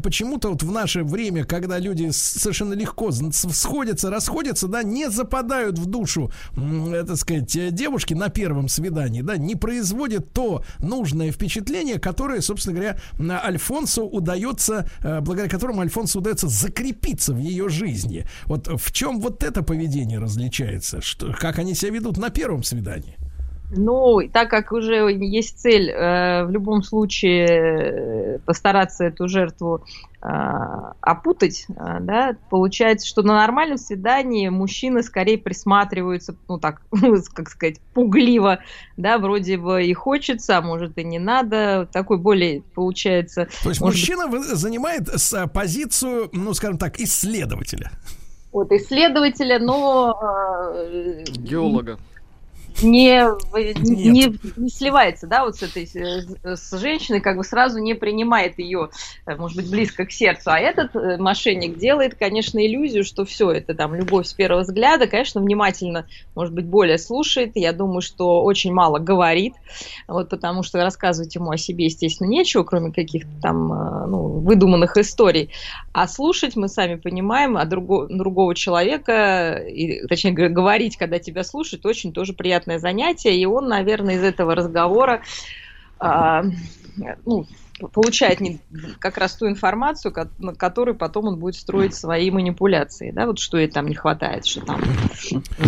почему-то 0.03 0.49
вот 0.49 0.63
в 0.63 0.71
наше 0.71 1.03
время, 1.03 1.43
когда 1.43 1.79
люди 1.79 2.09
совершенно 2.11 2.73
легко 2.73 3.11
сходятся, 3.11 4.09
расходятся, 4.09 4.67
да, 4.67 4.83
не 4.83 5.09
западают 5.39 5.79
в 5.79 5.85
душу, 5.85 6.31
так 6.55 7.17
сказать, 7.17 7.55
э, 7.55 7.71
девушки 7.71 8.13
на 8.13 8.29
первом 8.29 8.67
свидании, 8.67 9.21
да, 9.21 9.37
не 9.37 9.55
производят 9.55 10.33
то 10.33 10.63
нужное 10.79 11.31
впечатление, 11.31 11.99
которое, 11.99 12.41
собственно 12.41 12.75
говоря, 12.75 12.99
Альфонсу 13.45 14.03
удается, 14.03 14.89
э, 15.01 15.21
благодаря 15.21 15.49
которому 15.49 15.81
Альфонсу 15.81 16.19
удается 16.19 16.47
закрепиться 16.47 17.33
в 17.33 17.39
ее 17.39 17.69
жизни. 17.69 18.25
Вот 18.45 18.67
в 18.67 18.91
чем 18.91 19.19
вот 19.19 19.43
это 19.43 19.63
поведение 19.63 20.19
различается? 20.19 21.01
Что, 21.01 21.33
как 21.33 21.59
они 21.59 21.73
себя 21.73 21.91
ведут 21.91 22.17
на 22.17 22.29
первом 22.29 22.63
свидании? 22.63 23.18
Ну, 23.71 24.21
так 24.33 24.49
как 24.49 24.71
уже 24.71 25.11
есть 25.11 25.59
цель 25.59 25.91
э, 25.91 26.43
в 26.45 26.49
любом 26.49 26.81
случае 26.81 27.45
э, 27.45 28.39
постараться 28.39 29.03
эту 29.03 29.27
жертву 29.27 29.85
э, 30.23 30.27
опутать, 31.01 31.67
э, 31.69 31.97
да, 32.01 32.35
получается, 32.49 33.07
что 33.07 33.21
на 33.21 33.35
нормальном 33.35 33.77
свидании 33.77 34.49
мужчины 34.49 35.03
скорее 35.03 35.37
присматриваются, 35.37 36.35
ну 36.47 36.57
так, 36.57 36.81
как 37.33 37.49
сказать, 37.49 37.79
пугливо, 37.93 38.59
да, 38.97 39.19
вроде 39.19 39.57
бы 39.59 39.85
и 39.85 39.93
хочется, 39.93 40.57
а 40.57 40.61
может 40.61 40.97
и 40.97 41.03
не 41.03 41.19
надо, 41.19 41.87
такой 41.91 42.17
более 42.17 42.63
получается. 42.73 43.49
То 43.61 43.69
есть 43.69 43.81
мужчина 43.81 44.27
быть... 44.27 44.45
занимает 44.45 45.09
позицию, 45.53 46.29
ну, 46.33 46.55
скажем 46.55 46.79
так, 46.79 46.99
исследователя. 46.99 47.91
Вот 48.51 48.71
исследователя, 48.71 49.59
но... 49.59 50.19
Э, 50.73 51.23
Геолога 51.37 51.99
не, 52.81 53.21
не, 53.81 54.37
не 54.55 54.69
сливается, 54.69 55.27
да, 55.27 55.43
вот 55.43 55.57
с 55.57 55.63
этой 55.63 55.85
с 55.85 56.79
женщиной, 56.79 57.19
как 57.19 57.37
бы 57.37 57.43
сразу 57.43 57.79
не 57.79 57.93
принимает 57.93 58.57
ее, 58.57 58.89
э, 59.25 59.35
может 59.35 59.57
быть, 59.57 59.69
близко 59.69 60.05
к 60.05 60.11
сердцу. 60.11 60.51
А 60.51 60.59
этот 60.59 60.95
э, 60.95 61.17
мошенник 61.17 61.77
делает, 61.77 62.15
конечно, 62.15 62.65
иллюзию, 62.65 63.03
что 63.03 63.25
все 63.25 63.51
это 63.51 63.73
там 63.73 63.95
любовь 63.95 64.27
с 64.27 64.33
первого 64.33 64.61
взгляда, 64.61 65.07
конечно, 65.07 65.41
внимательно, 65.41 66.05
может 66.35 66.53
быть, 66.53 66.65
более 66.65 66.97
слушает. 66.97 67.51
Я 67.55 67.73
думаю, 67.73 68.01
что 68.01 68.43
очень 68.43 68.71
мало 68.71 68.99
говорит, 68.99 69.53
вот 70.07 70.29
потому 70.29 70.63
что 70.63 70.81
рассказывать 70.81 71.35
ему 71.35 71.51
о 71.51 71.57
себе, 71.57 71.85
естественно, 71.85 72.27
нечего, 72.27 72.63
кроме 72.63 72.93
каких-то 72.93 73.29
там 73.41 73.73
э, 73.73 74.07
ну, 74.07 74.39
выдуманных 74.39 74.95
историй. 74.97 75.51
А 75.91 76.07
слушать 76.07 76.55
мы 76.55 76.69
сами 76.69 76.95
понимаем, 76.95 77.57
а 77.57 77.65
друго, 77.65 78.07
другого 78.07 78.55
человека, 78.55 79.55
и, 79.55 80.07
точнее 80.07 80.31
говорить, 80.31 80.97
когда 80.97 81.19
тебя 81.19 81.43
слушают, 81.43 81.85
очень 81.85 82.13
тоже 82.13 82.33
приятно 82.33 82.58
интересное 82.59 82.79
занятие, 82.79 83.37
и 83.37 83.45
он, 83.45 83.67
наверное, 83.67 84.15
из 84.15 84.23
этого 84.23 84.55
разговора 84.55 85.21
а, 85.99 86.43
ну, 87.25 87.45
получает 87.93 88.41
не, 88.41 88.59
как 88.99 89.17
раз 89.17 89.35
ту 89.35 89.47
информацию, 89.47 90.13
на 90.37 90.53
которой 90.53 90.95
потом 90.95 91.27
он 91.27 91.39
будет 91.39 91.55
строить 91.55 91.95
свои 91.95 92.29
манипуляции, 92.29 93.11
да, 93.11 93.25
вот 93.25 93.39
что 93.39 93.57
ей 93.57 93.69
там 93.69 93.87
не 93.87 93.95
хватает, 93.95 94.45
что 94.45 94.61
там. 94.61 94.81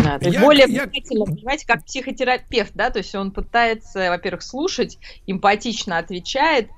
Да, 0.04 0.18
то 0.18 0.26
есть 0.26 0.34
я, 0.34 0.40
более 0.40 0.66
я... 0.68 0.84
внимательно, 0.84 1.24
понимаете, 1.24 1.66
как 1.66 1.84
психотерапевт, 1.84 2.72
да, 2.74 2.90
то 2.90 2.98
есть 2.98 3.14
он 3.14 3.30
пытается, 3.30 4.10
во-первых, 4.10 4.42
слушать, 4.42 4.98
эмпатично 5.26 5.98
отвечает, 5.98 6.68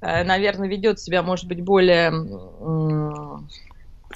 э, 0.00 0.22
наверное, 0.24 0.68
ведет 0.68 1.00
себя, 1.00 1.22
может 1.22 1.46
быть, 1.46 1.62
более... 1.62 2.10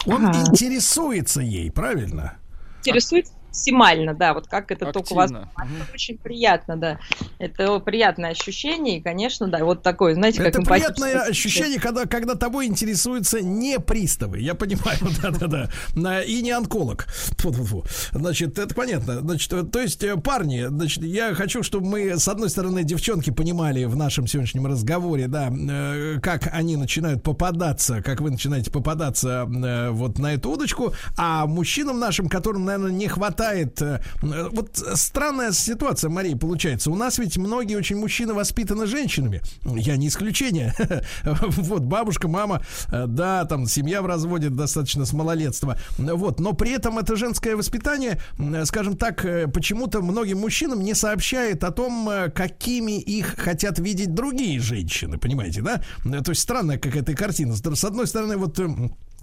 Он 0.06 0.26
ага. 0.26 0.38
интересуется 0.46 1.40
ей, 1.40 1.72
правильно? 1.72 2.36
Интересуется 2.84 3.32
максимально, 3.48 4.14
да, 4.14 4.34
вот 4.34 4.46
как 4.46 4.70
это 4.70 4.88
Активно. 4.88 4.92
только 4.92 5.14
возможно. 5.14 5.50
Это 5.56 5.92
очень 5.92 6.18
приятно, 6.18 6.76
да. 6.76 6.98
Это 7.38 7.80
приятное 7.80 8.30
ощущение, 8.30 8.98
и, 8.98 9.00
конечно, 9.00 9.48
да, 9.48 9.64
вот 9.64 9.82
такое, 9.82 10.14
знаете, 10.14 10.38
как 10.38 10.48
Это 10.48 10.62
приятное 10.62 11.22
ощущение, 11.22 11.80
когда, 11.80 12.06
когда 12.06 12.34
тобой 12.34 12.66
интересуются 12.66 13.40
не 13.40 13.80
приставы, 13.80 14.40
я 14.40 14.54
понимаю, 14.54 14.98
да-да-да, 15.22 16.22
и 16.22 16.42
не 16.42 16.52
онколог. 16.52 17.06
Фу 17.38 17.50
-фу 17.50 17.64
-фу. 17.64 17.88
Значит, 18.12 18.58
это 18.58 18.74
понятно. 18.74 19.20
Значит, 19.20 19.70
то 19.70 19.80
есть, 19.80 20.04
э, 20.04 20.16
парни, 20.16 20.66
значит, 20.68 21.02
я 21.02 21.34
хочу, 21.34 21.62
чтобы 21.62 21.86
мы, 21.86 22.18
с 22.18 22.28
одной 22.28 22.50
стороны, 22.50 22.84
девчонки 22.84 23.30
понимали 23.30 23.84
в 23.84 23.96
нашем 23.96 24.26
сегодняшнем 24.26 24.66
разговоре, 24.66 25.26
да, 25.26 25.50
э, 25.50 26.18
как 26.20 26.48
они 26.52 26.76
начинают 26.76 27.22
попадаться, 27.22 28.02
как 28.02 28.20
вы 28.20 28.30
начинаете 28.30 28.70
попадаться 28.70 29.48
э, 29.48 29.90
вот 29.90 30.18
на 30.18 30.34
эту 30.34 30.50
удочку, 30.50 30.92
а 31.16 31.46
мужчинам 31.46 31.98
нашим, 31.98 32.28
которым, 32.28 32.64
наверное, 32.64 32.92
не 32.92 33.08
хватает 33.08 33.37
хватает. 33.38 33.80
Э, 33.82 34.00
вот 34.20 34.76
странная 34.94 35.52
ситуация, 35.52 36.10
Мария, 36.10 36.36
получается. 36.36 36.90
У 36.90 36.96
нас 36.96 37.18
ведь 37.18 37.38
многие 37.38 37.76
очень 37.76 37.96
мужчины 37.96 38.34
воспитаны 38.34 38.86
женщинами. 38.86 39.42
Я 39.64 39.96
не 39.96 40.08
исключение. 40.08 40.74
Вот, 41.68 41.82
бабушка, 41.82 42.28
мама, 42.28 42.62
э, 42.90 43.06
да, 43.06 43.44
там 43.44 43.66
семья 43.66 44.02
в 44.02 44.06
разводе 44.06 44.48
достаточно 44.48 45.04
с 45.04 45.12
малолетства. 45.12 45.78
Вот, 45.98 46.40
но 46.40 46.52
при 46.52 46.72
этом 46.72 46.98
это 46.98 47.16
женское 47.16 47.56
воспитание, 47.56 48.20
скажем 48.64 48.96
так, 48.96 49.24
э, 49.24 49.46
почему-то 49.46 50.00
многим 50.00 50.38
мужчинам 50.38 50.80
не 50.80 50.94
сообщает 50.94 51.64
о 51.64 51.70
том, 51.70 52.08
какими 52.34 53.00
их 53.00 53.36
хотят 53.36 53.78
видеть 53.78 54.14
другие 54.14 54.58
женщины, 54.60 55.18
понимаете, 55.18 55.62
да? 55.62 55.82
То 56.22 56.30
есть 56.30 56.40
странная 56.40 56.78
какая-то 56.78 57.14
картина. 57.14 57.54
С 57.54 57.84
одной 57.84 58.06
стороны, 58.06 58.36
вот 58.36 58.58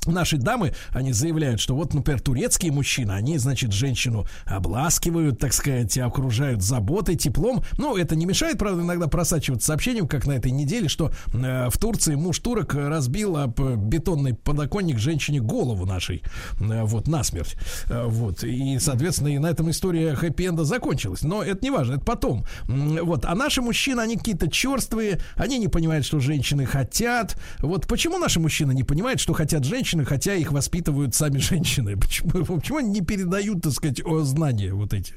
наши 0.05 0.37
дамы, 0.37 0.73
они 0.91 1.11
заявляют, 1.13 1.59
что 1.59 1.75
вот, 1.75 1.93
например, 1.93 2.21
турецкие 2.21 2.71
мужчины, 2.71 3.11
они, 3.11 3.37
значит, 3.37 3.71
женщину 3.71 4.25
обласкивают, 4.45 5.39
так 5.39 5.53
сказать, 5.53 5.97
окружают 5.97 6.61
заботой, 6.61 7.15
теплом. 7.15 7.63
Ну, 7.77 7.97
это 7.97 8.15
не 8.15 8.25
мешает, 8.25 8.57
правда, 8.57 8.81
иногда 8.81 9.07
просачиваться 9.07 9.67
сообщением, 9.67 10.07
как 10.07 10.27
на 10.27 10.33
этой 10.33 10.51
неделе, 10.51 10.87
что 10.87 11.11
э, 11.33 11.69
в 11.69 11.77
Турции 11.77 12.15
муж 12.15 12.39
турок 12.39 12.73
разбил 12.75 13.37
об 13.37 13.59
бетонный 13.59 14.33
подоконник 14.33 14.99
женщине 14.99 15.39
голову 15.39 15.85
нашей, 15.85 16.23
э, 16.59 16.83
вот, 16.83 17.07
насмерть. 17.07 17.55
Э, 17.89 18.05
вот, 18.05 18.43
и, 18.43 18.77
соответственно, 18.79 19.29
и 19.29 19.37
на 19.37 19.47
этом 19.47 19.69
история 19.69 20.13
хэппи-энда 20.13 20.63
закончилась. 20.63 21.23
Но 21.23 21.43
это 21.43 21.63
не 21.63 21.71
важно, 21.71 21.95
это 21.95 22.05
потом. 22.05 22.45
Вот, 22.67 23.25
а 23.25 23.35
наши 23.35 23.61
мужчины, 23.61 24.01
они 24.01 24.17
какие-то 24.17 24.49
черствые, 24.49 25.19
они 25.35 25.57
не 25.57 25.67
понимают, 25.67 26.05
что 26.05 26.19
женщины 26.19 26.65
хотят. 26.65 27.37
Вот 27.59 27.87
почему 27.87 28.17
наши 28.17 28.39
мужчины 28.39 28.73
не 28.73 28.83
понимают, 28.83 29.19
что 29.19 29.33
хотят 29.33 29.63
женщины, 29.63 29.94
женщины, 29.95 30.05
хотя 30.05 30.35
их 30.35 30.51
воспитывают 30.51 31.15
сами 31.15 31.37
женщины. 31.37 31.97
Почему, 32.05 32.45
почему 32.59 32.77
они 32.77 32.89
не 32.89 33.01
передают, 33.01 33.61
так 33.61 33.71
сказать, 33.73 34.01
знания 34.23 34.73
вот 34.73 34.93
эти? 34.93 35.13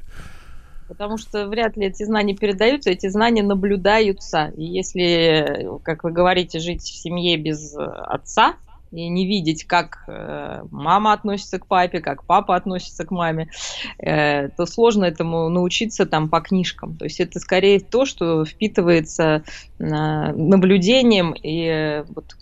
Потому 0.89 1.19
что 1.19 1.49
вряд 1.49 1.77
ли 1.77 1.87
эти 1.87 2.05
знания 2.05 2.35
передаются, 2.35 2.91
эти 2.91 3.09
знания 3.09 3.43
наблюдаются. 3.43 4.53
И 4.57 4.65
если, 4.65 5.69
как 5.83 6.05
вы 6.05 6.13
говорите, 6.13 6.61
жить 6.61 6.83
в 6.83 7.03
семье 7.03 7.37
без 7.37 7.75
отца, 7.77 8.55
и 8.91 9.07
не 9.09 9.27
видеть, 9.27 9.65
как 9.65 10.05
э, 10.09 10.63
мама 10.71 11.13
относится 11.13 11.59
к 11.59 11.67
папе, 11.67 12.01
как 12.01 12.25
папа 12.25 12.57
относится 12.57 13.05
к 13.05 13.11
маме, 13.11 13.51
э, 13.99 14.49
то 14.49 14.65
сложно 14.65 15.05
этому 15.05 15.51
научиться 15.51 16.07
там 16.07 16.31
по 16.31 16.41
книжкам. 16.41 16.97
То 16.97 17.05
есть 17.05 17.21
это 17.21 17.39
скорее 17.39 17.81
то, 17.81 18.07
что 18.07 18.47
впитывается 18.47 19.43
э, 19.79 19.85
наблюдением 19.85 21.35
и 21.35 22.03
вот, 22.15 22.35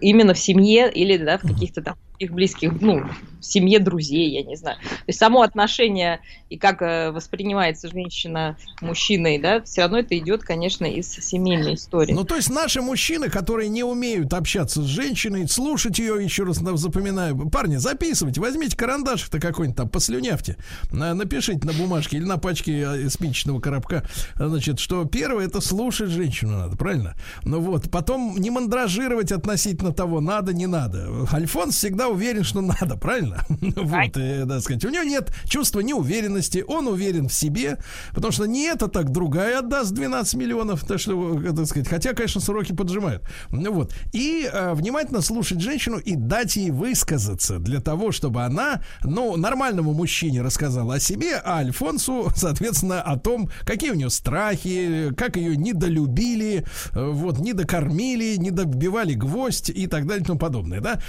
именно 0.00 0.34
в 0.34 0.38
семье 0.38 0.90
или 0.92 1.16
да, 1.16 1.38
в 1.38 1.42
каких-то 1.42 1.82
там 1.82 1.94
их 2.20 2.32
близких, 2.32 2.80
ну, 2.80 3.02
в 3.40 3.44
семье 3.44 3.78
друзей, 3.78 4.30
я 4.30 4.42
не 4.42 4.54
знаю. 4.54 4.76
То 4.82 5.04
есть 5.06 5.18
само 5.18 5.40
отношение 5.40 6.20
и 6.50 6.58
как 6.58 6.82
э, 6.82 7.10
воспринимается 7.10 7.88
женщина 7.88 8.58
мужчиной, 8.82 9.38
да, 9.38 9.62
все 9.62 9.82
равно 9.82 10.00
это 10.00 10.16
идет, 10.18 10.42
конечно, 10.42 10.84
из 10.84 11.08
семейной 11.10 11.74
истории. 11.74 12.12
Ну, 12.12 12.24
то 12.24 12.36
есть 12.36 12.50
наши 12.50 12.82
мужчины, 12.82 13.30
которые 13.30 13.70
не 13.70 13.82
умеют 13.82 14.34
общаться 14.34 14.82
с 14.82 14.84
женщиной, 14.84 15.48
слушать 15.48 15.98
ее, 15.98 16.22
еще 16.22 16.44
раз 16.44 16.58
запоминаю, 16.58 17.48
парни, 17.48 17.76
записывайте, 17.76 18.42
возьмите 18.42 18.76
карандашик-то 18.76 19.40
какой-нибудь 19.40 19.78
там, 19.78 19.88
послюнявьте, 19.88 20.58
напишите 20.90 21.66
на 21.66 21.72
бумажке 21.72 22.18
или 22.18 22.24
на 22.24 22.36
пачке 22.36 22.82
э, 22.86 23.08
спичечного 23.08 23.60
коробка, 23.60 24.04
значит, 24.36 24.78
что 24.78 25.06
первое 25.06 25.46
это 25.46 25.62
слушать 25.62 26.10
женщину 26.10 26.58
надо, 26.58 26.76
правильно? 26.76 27.14
Ну 27.44 27.60
вот, 27.60 27.90
потом 27.90 28.36
не 28.36 28.50
мандражировать 28.50 29.32
относительно 29.32 29.94
того, 29.94 30.20
надо, 30.20 30.52
не 30.52 30.66
надо. 30.66 31.26
Альфонс 31.32 31.76
всегда 31.76 32.09
уверен, 32.10 32.44
что 32.44 32.60
надо, 32.60 32.96
правильно? 32.96 33.44
Вот, 33.80 34.16
и, 34.16 34.44
да, 34.44 34.60
сказать, 34.60 34.84
у 34.84 34.90
него 34.90 35.02
нет 35.04 35.32
чувства 35.44 35.80
неуверенности, 35.80 36.64
он 36.66 36.86
уверен 36.86 37.28
в 37.28 37.32
себе, 37.32 37.78
потому 38.14 38.32
что 38.32 38.46
не 38.46 38.64
это 38.64 38.88
так, 38.88 39.10
другая 39.10 39.58
отдаст 39.60 39.92
12 39.92 40.34
миллионов, 40.34 40.84
так 40.84 40.98
что, 40.98 41.40
так 41.54 41.66
сказать, 41.66 41.88
хотя, 41.88 42.12
конечно, 42.12 42.40
сроки 42.40 42.72
поджимают. 42.72 43.22
Ну 43.50 43.72
вот, 43.72 43.94
и 44.12 44.48
э, 44.50 44.74
внимательно 44.74 45.20
слушать 45.20 45.60
женщину 45.60 45.98
и 45.98 46.14
дать 46.14 46.56
ей 46.56 46.70
высказаться 46.70 47.58
для 47.58 47.80
того, 47.80 48.12
чтобы 48.12 48.42
она, 48.42 48.82
ну, 49.02 49.36
нормальному 49.36 49.92
мужчине 49.92 50.42
рассказала 50.42 50.94
о 50.94 51.00
себе, 51.00 51.36
а 51.36 51.58
Альфонсу, 51.58 52.30
соответственно, 52.36 53.02
о 53.02 53.18
том, 53.18 53.50
какие 53.64 53.90
у 53.90 53.94
нее 53.94 54.10
страхи, 54.10 55.12
как 55.16 55.36
ее 55.36 55.56
недолюбили, 55.56 56.64
э, 56.92 57.10
вот, 57.10 57.38
недокормили, 57.38 58.36
недобивали 58.36 59.14
гвоздь 59.14 59.70
и 59.70 59.86
так 59.86 60.06
далее 60.06 60.22
и 60.22 60.26
тому 60.26 60.38
подобное, 60.38 60.80
да. 60.80 61.00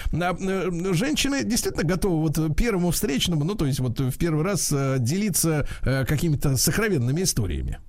Э, 0.91 0.93
женщины 0.93 1.43
действительно 1.43 1.83
готовы 1.83 2.21
вот 2.21 2.55
первому 2.55 2.91
встречному, 2.91 3.43
ну, 3.43 3.55
то 3.55 3.65
есть 3.65 3.79
вот 3.79 3.99
в 3.99 4.17
первый 4.17 4.43
раз 4.43 4.71
э, 4.71 4.97
делиться 4.99 5.67
какими-то 5.81 6.57
сокровенными 6.57 7.23
историями. 7.23 7.79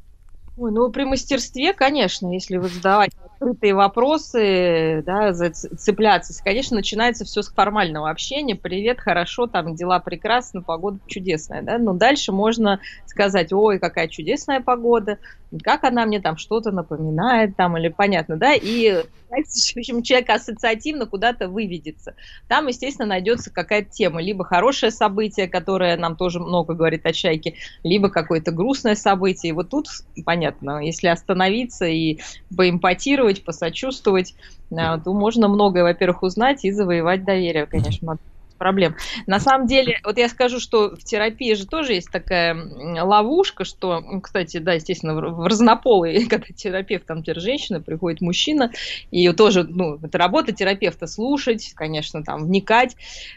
Ой, 0.57 0.71
ну 0.71 0.91
при 0.91 1.05
мастерстве, 1.05 1.73
конечно, 1.73 2.33
если 2.33 2.59
вот 2.59 2.71
задавать 2.71 3.13
открытые 3.43 3.75
вопросы, 3.75 5.03
да, 5.05 5.33
цепляться, 5.33 6.33
конечно, 6.43 6.77
начинается 6.77 7.25
все 7.25 7.43
с 7.43 7.49
формального 7.53 8.09
общения. 8.09 8.55
Привет, 8.55 9.01
хорошо, 9.01 9.47
там 9.47 9.75
дела 9.75 9.99
прекрасно, 9.99 10.63
погода 10.63 10.99
чудесная, 11.07 11.63
да. 11.63 11.79
Но 11.79 11.93
дальше 11.93 12.33
можно 12.33 12.81
сказать, 13.07 13.53
ой, 13.53 13.79
какая 13.79 14.09
чудесная 14.09 14.61
погода, 14.61 15.19
как 15.63 15.85
она 15.85 16.07
мне 16.07 16.21
там 16.21 16.37
что-то 16.37 16.71
напоминает, 16.71 17.57
там, 17.57 17.77
или 17.77 17.89
понятно, 17.89 18.37
да, 18.37 18.55
и 18.55 19.03
в 19.33 19.79
общем, 19.79 20.03
человек 20.03 20.29
ассоциативно 20.29 21.07
куда-то 21.07 21.49
выведется. 21.49 22.15
Там, 22.49 22.67
естественно, 22.67 23.09
найдется 23.09 23.51
какая-то 23.51 23.91
тема, 23.91 24.21
либо 24.21 24.45
хорошее 24.45 24.93
событие, 24.93 25.49
которое 25.49 25.97
нам 25.97 26.17
тоже 26.17 26.39
много 26.39 26.75
говорит 26.75 27.07
о 27.07 27.15
чайке, 27.15 27.55
либо 27.83 28.11
какое-то 28.11 28.51
грустное 28.53 28.95
событие. 28.95 29.51
И 29.51 29.53
вот 29.55 29.71
тут, 29.71 29.87
понятно, 30.27 30.85
если 30.85 31.09
остановиться 31.09 31.87
и 31.87 32.19
поэмпатировать, 32.55 33.32
посочувствовать, 33.41 34.35
э, 34.71 34.99
то 35.05 35.13
можно 35.15 35.49
многое, 35.49 35.83
во-первых, 35.83 36.23
узнать 36.23 36.65
и 36.65 36.73
завоевать 36.73 37.25
доверие, 37.25 37.67
конечно, 37.67 38.17
проблем. 38.63 38.95
На 39.27 39.41
самом 39.41 39.67
деле, 39.67 39.99
вот 40.05 40.19
я 40.19 40.29
скажу, 40.29 40.61
что 40.61 40.95
в 40.95 41.03
терапии 41.03 41.55
же 41.55 41.67
тоже 41.67 41.95
есть 41.95 42.13
такая 42.13 42.55
ловушка, 43.03 43.65
что, 43.65 44.01
кстати, 44.23 44.59
да, 44.59 44.75
естественно, 44.75 45.15
в 45.15 45.49
разнополой, 45.49 46.25
когда 46.31 46.47
терапевт, 46.55 47.05
там, 47.05 47.25
теперь 47.25 47.41
женщина, 47.41 47.81
приходит 47.81 48.21
мужчина, 48.21 48.71
и 49.11 49.29
тоже, 49.33 49.65
ну, 49.65 49.99
это 50.01 50.17
работа 50.17 50.53
терапевта 50.53 51.09
слушать, 51.09 51.73
конечно, 51.75 52.23
там, 52.23 52.45
вникать, 52.45 52.95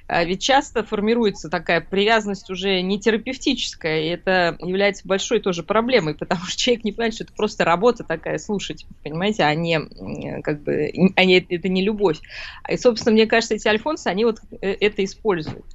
а 0.08 0.24
ведь 0.24 0.44
часто 0.44 0.84
формируется 0.84 1.50
такая 1.50 1.82
привязанность 1.82 2.52
уже 2.52 2.82
не 2.82 3.00
терапевтическая, 3.00 4.02
и 4.04 4.10
это 4.10 4.56
является 4.60 5.08
большой 5.08 5.40
тоже 5.40 5.64
проблемой, 5.64 6.14
потому 6.20 6.46
что 6.46 6.56
человек 6.56 6.84
не 6.84 6.92
понимает, 6.92 7.16
что 7.16 7.24
это 7.24 7.34
просто 7.34 7.66
работа 7.66 8.04
такая 8.04 8.38
слушать, 8.38 8.86
понимаете, 9.04 9.42
а 9.42 9.56
не, 9.56 9.80
как 10.44 10.62
бы, 10.62 10.92
а 11.16 11.26
не, 11.26 11.40
это 11.40 11.68
не 11.68 11.84
любовь. 11.84 12.20
И, 12.70 12.78
собственно, 12.78 13.14
мне 13.14 13.26
кажется, 13.26 13.56
эти 13.56 13.68
альфонсы, 13.68 14.08
они 14.08 14.24
вот 14.26 14.40
э, 14.62 14.76
это 14.80 15.04
используют 15.04 15.15
используют. 15.16 15.66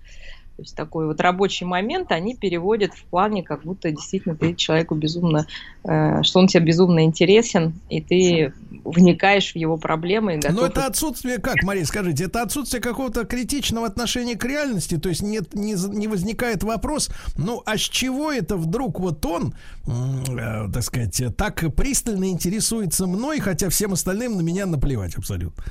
То 0.60 0.62
есть 0.62 0.76
такой 0.76 1.06
вот 1.06 1.18
рабочий 1.22 1.64
момент 1.64 2.12
они 2.12 2.36
переводят 2.36 2.92
в 2.92 3.04
плане, 3.04 3.42
как 3.42 3.62
будто 3.62 3.90
действительно 3.90 4.36
ты 4.36 4.54
человеку 4.54 4.94
безумно, 4.94 5.46
э, 5.84 6.22
что 6.22 6.38
он 6.38 6.48
тебе 6.48 6.66
безумно 6.66 7.02
интересен, 7.02 7.72
и 7.88 8.02
ты 8.02 8.52
вникаешь 8.84 9.52
в 9.52 9.56
его 9.56 9.78
проблемы. 9.78 10.34
И 10.34 10.48
Но 10.50 10.66
это 10.66 10.84
отсутствие, 10.84 11.38
как, 11.38 11.62
Мария, 11.62 11.86
скажите, 11.86 12.24
это 12.24 12.42
отсутствие 12.42 12.82
какого-то 12.82 13.24
критичного 13.24 13.86
отношения 13.86 14.36
к 14.36 14.44
реальности, 14.44 14.98
то 14.98 15.08
есть 15.08 15.22
нет, 15.22 15.54
не, 15.54 15.76
не 15.96 16.08
возникает 16.08 16.62
вопрос, 16.62 17.08
ну 17.38 17.62
а 17.64 17.78
с 17.78 17.80
чего 17.80 18.30
это 18.30 18.58
вдруг 18.58 19.00
вот 19.00 19.24
он, 19.24 19.54
э, 19.86 20.68
так 20.70 20.82
сказать, 20.82 21.22
так 21.38 21.74
пристально 21.74 22.28
интересуется 22.28 23.06
мной, 23.06 23.40
хотя 23.40 23.70
всем 23.70 23.94
остальным 23.94 24.36
на 24.36 24.42
меня 24.42 24.66
наплевать 24.66 25.16
абсолютно. 25.16 25.64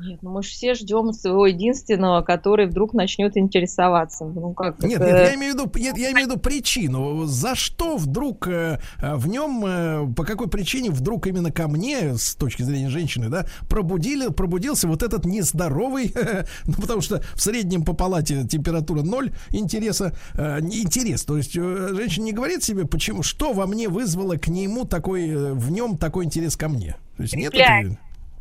Нет, 0.00 0.22
ну 0.22 0.30
мы 0.30 0.42
же 0.42 0.50
все 0.50 0.74
ждем 0.74 1.12
своего 1.12 1.46
единственного, 1.46 2.22
который 2.22 2.66
вдруг 2.66 2.94
начнет 2.94 3.36
интересоваться. 3.36 4.24
Ну 4.24 4.54
как? 4.54 4.82
Нет, 4.82 5.00
это... 5.00 5.06
нет, 5.06 5.28
я 5.28 5.34
имею 5.34 5.54
в 5.54 5.56
виду, 5.56 5.72
я, 5.76 5.92
я 5.96 6.12
имею 6.12 6.28
в 6.28 6.30
виду 6.30 6.40
причину. 6.40 7.24
За 7.24 7.54
что 7.54 7.96
вдруг 7.96 8.46
э, 8.46 8.78
в 9.00 9.28
нем, 9.28 9.64
э, 9.66 10.06
по 10.14 10.24
какой 10.24 10.48
причине 10.48 10.90
вдруг 10.90 11.26
именно 11.26 11.50
ко 11.50 11.66
мне, 11.68 12.16
с 12.16 12.34
точки 12.34 12.62
зрения 12.62 12.88
женщины, 12.88 13.28
да, 13.28 13.46
пробудили, 13.68 14.28
пробудился 14.28 14.86
вот 14.86 15.02
этот 15.02 15.24
нездоровый, 15.24 16.14
ну 16.66 16.74
потому 16.74 17.00
что 17.00 17.22
в 17.34 17.40
среднем 17.40 17.84
по 17.84 17.92
палате 17.92 18.46
температура 18.46 19.02
ноль 19.02 19.32
интереса, 19.50 20.14
э, 20.34 20.60
интерес. 20.60 21.24
То 21.24 21.36
есть 21.36 21.56
э, 21.56 21.88
женщина 21.94 22.24
не 22.24 22.32
говорит 22.32 22.62
себе, 22.62 22.86
почему, 22.86 23.22
что 23.22 23.52
во 23.52 23.66
мне 23.66 23.88
вызвало 23.88 24.36
к 24.36 24.48
нему 24.48 24.84
такой, 24.84 25.28
э, 25.28 25.52
в 25.52 25.70
нем 25.70 25.98
такой 25.98 26.24
интерес 26.24 26.56
ко 26.56 26.68
мне. 26.68 26.96
То 27.16 27.22
есть 27.22 27.34
нет 27.34 27.52
этого... 27.54 27.98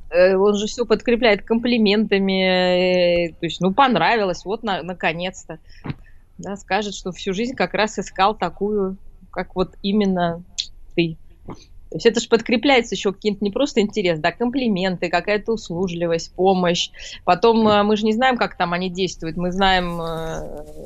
Э, 0.09 0.35
он 0.35 0.55
же 0.55 0.67
все 0.67 0.85
подкрепляет 0.85 1.43
комплиментами, 1.43 3.27
э, 3.27 3.33
то 3.33 3.45
есть, 3.45 3.61
ну, 3.61 3.73
понравилось, 3.73 4.45
вот 4.45 4.63
на, 4.63 4.81
наконец-то. 4.83 5.59
Да, 6.37 6.55
скажет, 6.55 6.93
что 6.93 7.11
всю 7.11 7.33
жизнь 7.33 7.55
как 7.55 7.73
раз 7.73 7.97
искал 7.97 8.35
такую, 8.35 8.97
как 9.31 9.55
вот 9.55 9.75
именно 9.81 10.43
ты. 10.95 11.17
То 11.89 11.95
есть 11.95 12.05
это 12.05 12.19
же 12.19 12.27
подкрепляется 12.27 12.95
еще 12.95 13.13
каким-то 13.13 13.43
не 13.43 13.49
просто 13.49 13.79
интерес, 13.79 14.19
да, 14.19 14.31
комплименты, 14.31 15.09
какая-то 15.09 15.53
услужливость, 15.53 16.33
помощь. 16.33 16.89
Потом 17.23 17.67
э, 17.67 17.81
мы 17.83 17.97
же 17.97 18.05
не 18.05 18.13
знаем, 18.13 18.37
как 18.37 18.55
там 18.55 18.73
они 18.73 18.89
действуют. 18.89 19.35
Мы 19.35 19.51
знаем, 19.51 19.97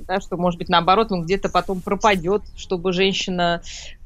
да, 0.07 0.19
что, 0.21 0.37
может 0.37 0.57
быть, 0.57 0.69
наоборот, 0.69 1.11
он 1.11 1.23
где-то 1.23 1.49
потом 1.49 1.81
пропадет, 1.81 2.43
чтобы 2.55 2.93
женщина 2.93 3.61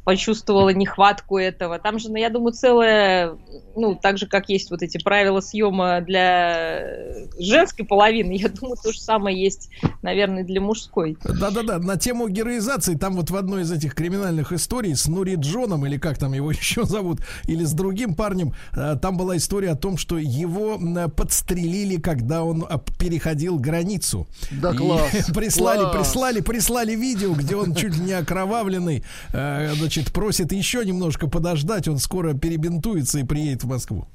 почувствовала 0.06 0.70
нехватку 0.70 1.38
этого. 1.38 1.80
Там 1.80 1.98
же, 1.98 2.10
ну, 2.10 2.16
я 2.16 2.30
думаю, 2.30 2.54
целое, 2.54 3.38
ну, 3.76 3.96
так 3.96 4.20
же, 4.20 4.28
как 4.28 4.50
есть 4.50 4.70
вот 4.70 4.84
эти 4.84 5.04
правила 5.04 5.42
съема 5.42 6.00
для 6.02 7.26
женской 7.40 7.86
половины, 7.86 8.34
я 8.34 8.50
думаю, 8.50 8.78
то 8.82 8.94
же 8.94 9.00
самое 9.00 9.38
есть, 9.38 9.72
наверное, 10.04 10.44
для 10.44 10.62
мужской. 10.62 11.18
Да-да-да, 11.24 11.80
на 11.80 11.98
тему 11.98 12.30
героизации, 12.30 12.96
там 12.96 13.16
вот 13.16 13.32
в 13.32 13.36
одной 13.36 13.64
из 13.64 13.72
этих 13.72 13.96
криминальных 13.96 14.52
историй 14.52 14.96
с 14.96 15.08
Нури 15.08 15.36
Джоном, 15.38 15.88
или 15.88 15.98
как 15.98 16.20
там 16.20 16.34
его 16.34 16.52
еще 16.52 16.86
зовут, 16.86 17.22
или 17.46 17.64
с 17.64 17.74
другим 17.74 18.14
парнем, 18.14 18.54
э, 18.76 18.98
там 19.02 19.18
была 19.18 19.36
история 19.38 19.72
о 19.72 19.76
том, 19.76 19.98
что 19.98 20.20
его 20.20 20.80
подстрелили, 21.10 21.98
когда 21.98 22.44
он 22.44 22.64
а, 22.70 22.78
переходил 22.78 23.58
границу. 23.58 24.28
Да, 24.52 24.74
класс. 24.74 25.32
Прислали, 25.34 25.80
класс. 25.80 25.96
прислали, 25.96 26.42
прислали 26.42 26.96
видео, 26.96 27.34
где 27.34 27.56
он 27.56 27.74
чуть 27.74 27.98
ли 27.98 28.06
не 28.06 28.14
окровавленный, 28.14 29.04
э, 29.34 29.74
значит, 29.76 29.95
значит, 29.96 30.14
просит 30.14 30.52
еще 30.52 30.86
немножко 30.86 31.28
подождать, 31.28 31.88
он 31.88 31.98
скоро 32.00 32.34
перебинтуется 32.34 33.20
и 33.20 33.24
приедет 33.24 33.64
в 33.64 33.68
Москву. 33.68 34.08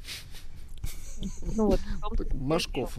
Ну 1.57 1.67
вот. 1.67 1.81
Машков. 2.35 2.97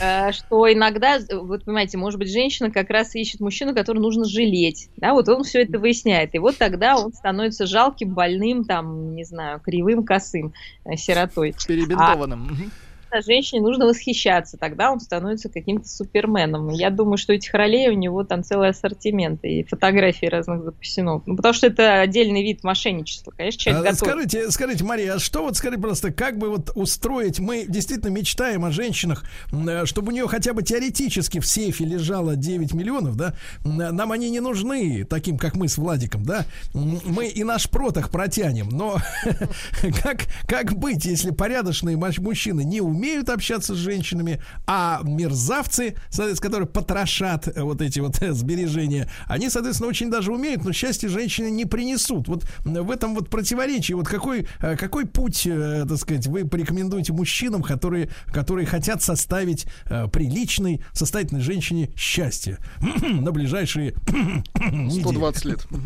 Э, 0.00 0.30
что 0.32 0.72
иногда, 0.72 1.18
вот 1.30 1.64
понимаете, 1.64 1.98
может 1.98 2.18
быть, 2.18 2.30
женщина 2.30 2.70
как 2.70 2.90
раз 2.90 3.14
ищет 3.14 3.40
мужчину, 3.40 3.74
который 3.74 3.98
нужно 3.98 4.24
жалеть, 4.24 4.90
да, 4.96 5.12
вот 5.12 5.28
он 5.28 5.42
все 5.42 5.62
это 5.62 5.78
выясняет, 5.78 6.34
и 6.34 6.38
вот 6.38 6.56
тогда 6.56 6.96
он 6.96 7.12
становится 7.12 7.66
жалким, 7.66 8.14
больным, 8.14 8.64
там, 8.64 9.14
не 9.16 9.24
знаю, 9.24 9.60
кривым, 9.60 10.04
косым, 10.04 10.52
э, 10.84 10.96
сиротой. 10.96 11.54
Перебинтованным. 11.66 12.48
А, 12.50 12.87
женщине 13.24 13.62
нужно 13.62 13.86
восхищаться, 13.86 14.56
тогда 14.56 14.92
он 14.92 15.00
становится 15.00 15.48
каким-то 15.48 15.88
суперменом. 15.88 16.68
Я 16.70 16.90
думаю, 16.90 17.16
что 17.16 17.32
этих 17.32 17.52
ролей 17.54 17.88
у 17.88 17.92
него 17.92 18.22
там 18.24 18.44
целый 18.44 18.68
ассортимент 18.68 19.44
и 19.44 19.64
фотографии 19.64 20.26
разных 20.26 20.62
запасено. 20.62 21.22
Ну, 21.26 21.36
потому 21.36 21.54
что 21.54 21.66
это 21.66 22.00
отдельный 22.00 22.42
вид 22.42 22.62
мошенничества. 22.62 23.32
Конечно, 23.36 23.60
человек 23.60 23.80
а, 23.80 23.90
готов. 23.92 24.08
Скажите, 24.08 24.50
скажите, 24.50 24.84
Мария, 24.84 25.14
а 25.14 25.18
что 25.18 25.42
вот, 25.42 25.56
скажите 25.56 25.80
просто, 25.80 26.12
как 26.12 26.38
бы 26.38 26.50
вот 26.50 26.70
устроить, 26.74 27.38
мы 27.38 27.64
действительно 27.66 28.10
мечтаем 28.10 28.64
о 28.64 28.70
женщинах, 28.70 29.24
э, 29.52 29.86
чтобы 29.86 30.12
у 30.12 30.14
нее 30.14 30.28
хотя 30.28 30.52
бы 30.52 30.62
теоретически 30.62 31.40
в 31.40 31.46
сейфе 31.46 31.84
лежало 31.84 32.36
9 32.36 32.74
миллионов, 32.74 33.16
да? 33.16 33.34
Нам 33.64 34.12
они 34.12 34.30
не 34.30 34.40
нужны, 34.40 35.04
таким, 35.08 35.38
как 35.38 35.56
мы 35.56 35.68
с 35.68 35.78
Владиком, 35.78 36.24
да? 36.24 36.44
Мы 36.74 37.28
и 37.28 37.42
наш 37.44 37.68
протах 37.70 38.10
протянем, 38.10 38.68
но 38.68 38.98
как, 40.02 40.26
как 40.46 40.76
быть, 40.76 41.04
если 41.04 41.30
порядочные 41.30 41.96
мужчины 41.96 42.64
не 42.64 42.80
умеют 42.80 42.97
умеют 42.98 43.30
общаться 43.30 43.74
с 43.74 43.78
женщинами, 43.78 44.40
а 44.66 45.00
мерзавцы, 45.04 45.94
соответственно, 46.10 46.48
которые 46.48 46.68
потрошат 46.68 47.48
вот 47.56 47.80
эти 47.80 48.00
вот 48.00 48.16
сбережения, 48.20 49.08
они, 49.26 49.48
соответственно, 49.50 49.88
очень 49.88 50.10
даже 50.10 50.32
умеют, 50.32 50.64
но 50.64 50.72
счастье 50.72 51.08
женщины 51.08 51.48
не 51.48 51.64
принесут. 51.64 52.26
Вот 52.28 52.44
в 52.64 52.90
этом 52.90 53.14
вот 53.14 53.30
противоречии, 53.30 53.92
вот 53.92 54.08
какой, 54.08 54.48
какой 54.60 55.06
путь, 55.06 55.44
так 55.44 55.96
сказать, 55.98 56.26
вы 56.26 56.44
порекомендуете 56.44 57.12
мужчинам, 57.12 57.62
которые, 57.62 58.10
которые 58.26 58.66
хотят 58.66 59.02
составить 59.02 59.66
приличной, 60.12 60.82
состоятельной 60.92 61.40
женщине 61.40 61.90
счастье 61.96 62.58
на 63.02 63.30
ближайшие 63.30 63.94
120 64.56 65.44
лет. 65.44 65.66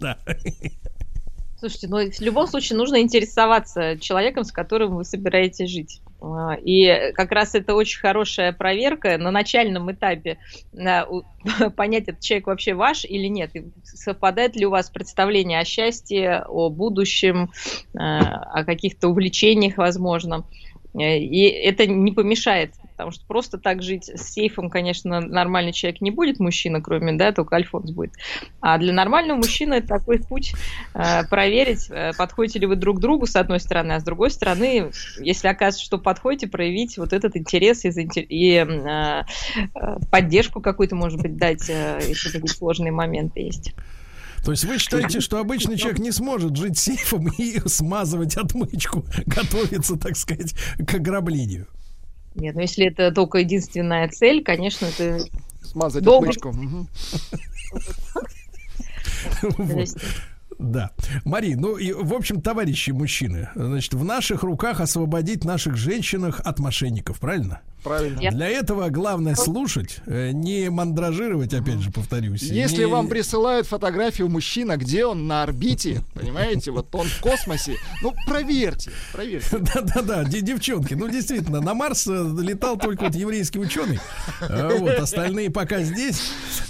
Да. 0.00 0.18
Слушайте, 1.64 1.88
ну 1.88 1.96
в 2.10 2.20
любом 2.20 2.46
случае 2.46 2.76
нужно 2.76 3.00
интересоваться 3.00 3.98
человеком, 3.98 4.44
с 4.44 4.52
которым 4.52 4.96
вы 4.96 5.04
собираетесь 5.04 5.70
жить. 5.70 6.02
А, 6.20 6.58
и 6.62 7.10
как 7.12 7.32
раз 7.32 7.54
это 7.54 7.74
очень 7.74 8.00
хорошая 8.00 8.52
проверка 8.52 9.16
на 9.16 9.30
начальном 9.30 9.90
этапе 9.90 10.36
понять, 11.74 12.02
этот 12.08 12.20
человек 12.20 12.48
вообще 12.48 12.74
ваш 12.74 13.06
или 13.06 13.28
нет. 13.28 13.52
Совпадает 13.82 14.56
ли 14.56 14.66
у 14.66 14.70
вас 14.70 14.90
представление 14.90 15.58
о 15.58 15.64
счастье, 15.64 16.44
о 16.46 16.68
будущем, 16.68 17.50
а, 17.96 18.40
о 18.60 18.64
каких-то 18.64 19.08
увлечениях, 19.08 19.78
возможно. 19.78 20.44
И 20.92 21.44
это 21.46 21.86
не 21.86 22.12
помешает 22.12 22.74
потому 22.94 23.10
что 23.10 23.26
просто 23.26 23.58
так 23.58 23.82
жить 23.82 24.08
с 24.08 24.32
сейфом, 24.32 24.70
конечно, 24.70 25.20
нормальный 25.20 25.72
человек 25.72 26.00
не 26.00 26.12
будет, 26.12 26.38
мужчина, 26.38 26.80
кроме, 26.80 27.12
да, 27.14 27.32
только 27.32 27.56
Альфонс 27.56 27.90
будет. 27.90 28.12
А 28.60 28.78
для 28.78 28.92
нормального 28.92 29.38
мужчины 29.38 29.74
это 29.74 29.88
такой 29.88 30.20
путь 30.20 30.54
э, 30.94 31.24
проверить, 31.28 31.90
э, 31.90 32.12
подходите 32.16 32.60
ли 32.60 32.66
вы 32.66 32.76
друг 32.76 32.98
к 32.98 33.00
другу, 33.00 33.26
с 33.26 33.34
одной 33.34 33.58
стороны, 33.58 33.92
а 33.92 34.00
с 34.00 34.04
другой 34.04 34.30
стороны, 34.30 34.92
если 35.18 35.48
оказывается, 35.48 35.84
что 35.84 35.98
подходите, 35.98 36.46
проявить 36.46 36.96
вот 36.96 37.12
этот 37.12 37.36
интерес 37.36 37.84
и, 37.84 37.88
и 37.88 38.54
э, 38.54 38.64
э, 38.64 39.96
поддержку 40.10 40.60
какую-то, 40.60 40.94
может 40.94 41.20
быть, 41.20 41.36
дать, 41.36 41.68
э, 41.68 42.00
если 42.06 42.30
такие 42.30 42.48
сложные 42.48 42.92
моменты 42.92 43.40
есть. 43.40 43.74
То 44.44 44.50
есть 44.50 44.64
вы 44.64 44.78
считаете, 44.78 45.20
что 45.20 45.38
обычный 45.38 45.78
человек 45.78 45.98
не 45.98 46.12
сможет 46.12 46.54
жить 46.56 46.78
сейфом 46.78 47.28
и 47.38 47.60
смазывать 47.66 48.36
отмычку, 48.36 49.04
готовиться, 49.26 49.96
так 49.96 50.16
сказать, 50.16 50.54
к 50.86 50.94
ограблению? 50.94 51.66
Нет, 52.34 52.54
ну 52.54 52.62
если 52.62 52.86
это 52.86 53.12
только 53.12 53.38
единственная 53.38 54.08
цель, 54.08 54.42
конечно, 54.42 54.86
это... 54.86 55.24
Смазать 55.62 56.02
долго... 56.04 56.28
отмычку. 56.28 56.54
Да. 60.58 60.90
Мари, 61.24 61.54
ну 61.54 61.76
и, 61.76 61.92
в 61.92 62.14
общем, 62.14 62.40
товарищи 62.40 62.90
мужчины, 62.90 63.48
значит, 63.54 63.94
в 63.94 64.04
наших 64.04 64.42
руках 64.42 64.80
освободить 64.80 65.44
наших 65.44 65.76
женщин 65.76 66.24
от 66.24 66.58
мошенников, 66.58 67.18
правильно? 67.18 67.60
Правильно. 67.84 68.30
Для 68.30 68.48
этого 68.48 68.88
главное 68.88 69.34
слушать, 69.34 69.98
э, 70.06 70.30
не 70.32 70.70
мандражировать, 70.70 71.52
опять 71.52 71.80
же, 71.80 71.90
повторюсь. 71.90 72.42
Если 72.42 72.84
не... 72.84 72.86
вам 72.86 73.08
присылают 73.08 73.66
фотографию 73.66 74.30
мужчина, 74.30 74.78
где 74.78 75.04
он 75.04 75.26
на 75.26 75.42
орбите, 75.42 76.02
понимаете, 76.14 76.70
вот 76.70 76.92
он 76.94 77.06
в 77.06 77.20
космосе, 77.20 77.76
ну, 78.02 78.14
проверьте, 78.26 78.90
проверьте. 79.12 79.58
Да-да-да, 79.74 80.24
девчонки, 80.24 80.94
ну, 80.94 81.08
действительно, 81.08 81.60
на 81.60 81.74
Марс 81.74 82.06
э, 82.06 82.34
летал 82.40 82.78
только 82.78 83.04
вот 83.04 83.14
еврейский 83.14 83.58
ученый, 83.58 84.00
а 84.40 84.78
вот, 84.78 84.98
остальные 84.98 85.50
пока 85.50 85.82
здесь, 85.82 86.22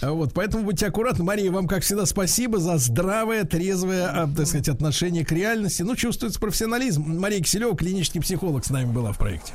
вот, 0.02 0.34
поэтому 0.34 0.64
будьте 0.64 0.86
аккуратны. 0.86 1.24
Мария, 1.24 1.52
вам, 1.52 1.68
как 1.68 1.84
всегда, 1.84 2.06
спасибо 2.06 2.58
за 2.58 2.76
здравое, 2.78 3.44
трезвое, 3.44 4.08
а, 4.08 4.28
так 4.28 4.48
сказать, 4.48 4.68
отношение 4.68 5.24
к 5.24 5.30
реальности. 5.30 5.82
Ну, 5.82 5.94
чувствуется 5.94 6.40
профессионализм. 6.40 7.02
Мария 7.02 7.40
Киселева, 7.40 7.76
клинический 7.76 8.20
психолог, 8.20 8.64
с 8.64 8.70
нами 8.70 8.90
была 8.90 9.12
в 9.12 9.18
проекте. 9.18 9.52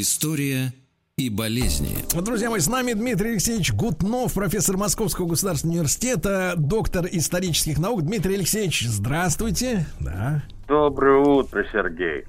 История 0.00 0.74
и 1.16 1.30
болезни. 1.30 1.96
Друзья 2.12 2.50
мои, 2.50 2.60
с 2.60 2.66
нами 2.66 2.92
Дмитрий 2.92 3.30
Алексеевич 3.30 3.72
Гутнов, 3.72 4.34
профессор 4.34 4.76
Московского 4.76 5.26
государственного 5.26 5.78
университета, 5.78 6.52
доктор 6.58 7.08
исторических 7.10 7.78
наук. 7.78 8.02
Дмитрий 8.02 8.34
Алексеевич, 8.34 8.82
здравствуйте. 8.86 9.86
Да. 9.98 10.44
Доброе 10.68 11.18
утро, 11.18 11.64
Сергей. 11.72 12.24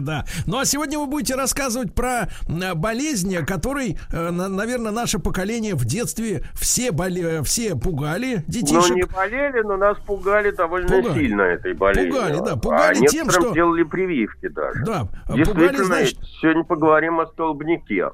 Да. 0.00 0.24
Ну 0.46 0.58
а 0.58 0.64
сегодня 0.64 0.98
вы 0.98 1.06
будете 1.06 1.34
рассказывать 1.34 1.94
про 1.94 2.28
болезни, 2.74 3.36
которой, 3.44 3.98
э, 4.12 4.30
наверное, 4.30 4.92
наше 4.92 5.18
поколение 5.18 5.74
в 5.74 5.84
детстве 5.84 6.42
все 6.54 6.92
боли, 6.92 7.42
все 7.42 7.76
пугали 7.76 8.44
детишек. 8.46 8.90
Ну 8.90 8.94
не 8.94 9.04
болели, 9.04 9.62
но 9.62 9.76
нас 9.76 9.98
пугали 9.98 10.50
довольно 10.50 10.88
пугали. 10.88 11.18
сильно 11.18 11.42
этой 11.42 11.74
болезнью. 11.74 12.12
Пугали, 12.12 12.38
да, 12.44 12.56
пугали 12.56 13.04
а 13.04 13.08
тем, 13.08 13.30
что 13.30 13.52
делали 13.52 13.82
прививки 13.82 14.48
даже. 14.48 14.84
Да, 14.84 15.08
Действительно, 15.28 15.68
пугали, 15.68 15.82
значит... 15.82 16.18
сегодня 16.40 16.64
поговорим 16.64 17.20
о 17.20 17.26
столбнике. 17.26 18.06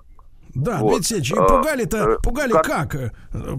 Да, 0.56 0.78
вот. 0.78 0.88
Дмитрий 0.88 1.16
Алексеевич, 1.16 1.32
и 1.32 1.34
пугали-то, 1.34 1.96
э, 1.96 2.16
пугали 2.22 2.52
как? 2.52 2.64
как? 2.64 2.94
Э, 2.94 3.08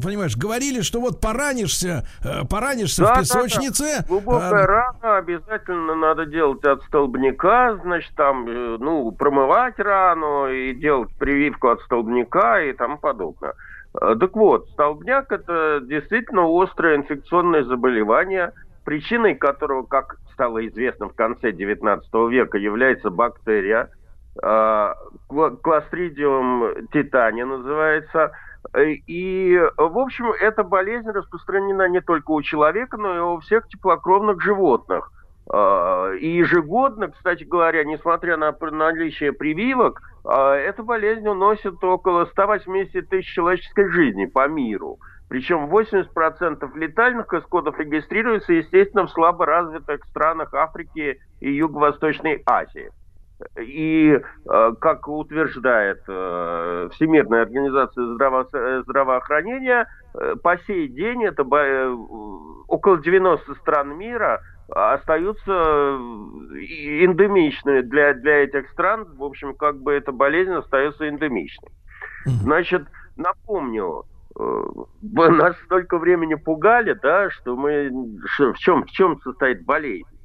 понимаешь, 0.03 0.35
говорили, 0.35 0.81
что 0.81 0.99
вот 0.99 1.21
поранишься, 1.21 2.07
э, 2.23 2.43
поранишься 2.49 3.03
да, 3.03 3.13
в 3.13 3.19
песочнице. 3.19 3.83
Да, 3.83 3.99
да. 3.99 4.07
Глубокая 4.07 4.63
а... 4.63 4.67
рана 4.67 5.17
обязательно 5.17 5.95
надо 5.95 6.25
делать 6.25 6.63
от 6.63 6.81
столбняка, 6.83 7.75
значит, 7.83 8.11
там, 8.15 8.45
ну, 8.45 9.11
промывать 9.11 9.77
рану 9.77 10.47
и 10.47 10.73
делать 10.73 11.09
прививку 11.19 11.69
от 11.69 11.81
столбняка 11.81 12.61
и 12.61 12.73
тому 12.73 12.97
подобное. 12.97 13.53
Так 13.93 14.35
вот, 14.35 14.67
столбняк 14.71 15.31
это 15.31 15.79
действительно 15.83 16.45
острое 16.47 16.97
инфекционное 16.97 17.63
заболевание, 17.63 18.53
причиной 18.85 19.35
которого, 19.35 19.83
как 19.83 20.17
стало 20.33 20.65
известно 20.67 21.09
в 21.09 21.13
конце 21.13 21.51
19 21.51 22.09
века, 22.29 22.57
является 22.57 23.11
бактерия– 23.11 23.91
кластридиум 25.61 26.63
а, 26.63 26.73
титани 26.91 27.43
называется. 27.43 28.31
И, 28.75 29.57
в 29.77 29.97
общем, 29.97 30.31
эта 30.39 30.63
болезнь 30.63 31.09
распространена 31.09 31.87
не 31.87 32.01
только 32.01 32.31
у 32.31 32.41
человека, 32.41 32.97
но 32.97 33.15
и 33.15 33.19
у 33.19 33.39
всех 33.39 33.67
теплокровных 33.67 34.41
животных. 34.41 35.11
А, 35.49 36.11
и 36.13 36.27
ежегодно, 36.27 37.09
кстати 37.09 37.43
говоря, 37.43 37.83
несмотря 37.83 38.37
на 38.37 38.55
наличие 38.71 39.31
прививок, 39.31 40.01
эта 40.25 40.83
болезнь 40.83 41.25
уносит 41.25 41.81
около 41.81 42.25
180 42.25 43.07
тысяч 43.07 43.33
человеческой 43.33 43.89
жизни 43.89 44.25
по 44.25 44.47
миру. 44.49 44.99
Причем 45.29 45.65
80% 45.67 46.77
летальных 46.77 47.33
исходов 47.33 47.77
регистрируется, 47.79 48.53
естественно, 48.53 49.07
в 49.07 49.11
слабо 49.11 49.45
развитых 49.45 50.03
странах 50.05 50.53
Африки 50.53 51.19
и 51.41 51.51
Юго-Восточной 51.51 52.43
Азии. 52.45 52.91
И, 53.59 54.09
э, 54.09 54.21
как 54.81 55.07
утверждает 55.07 56.01
э, 56.07 56.89
Всемирная 56.93 57.43
организация 57.43 58.15
здраво 58.15 58.47
здравоохранения, 58.83 59.87
э, 60.15 60.35
по 60.41 60.57
сей 60.65 60.87
день 60.87 61.23
это 61.23 61.43
около 62.67 62.97
90 62.97 63.53
стран 63.55 63.95
мира 63.97 64.41
остаются 64.69 65.51
эндемичными 65.51 67.81
для, 67.81 68.15
для 68.15 68.43
этих 68.43 68.69
стран. 68.71 69.05
В 69.15 69.23
общем, 69.23 69.55
как 69.55 69.81
бы 69.81 69.93
эта 69.93 70.11
болезнь 70.11 70.53
остается 70.53 71.07
эндемичной. 71.07 71.69
Значит, 72.25 72.85
напомню, 73.15 74.03
нас 74.35 75.55
столько 75.65 75.97
времени 75.97 76.35
пугали, 76.35 76.99
да, 77.01 77.29
что 77.29 77.55
мы... 77.55 77.89
В 78.53 78.57
чем, 78.57 78.83
в 78.83 78.89
чем 78.89 79.21
состоит 79.21 79.63
болезнь? 79.63 80.16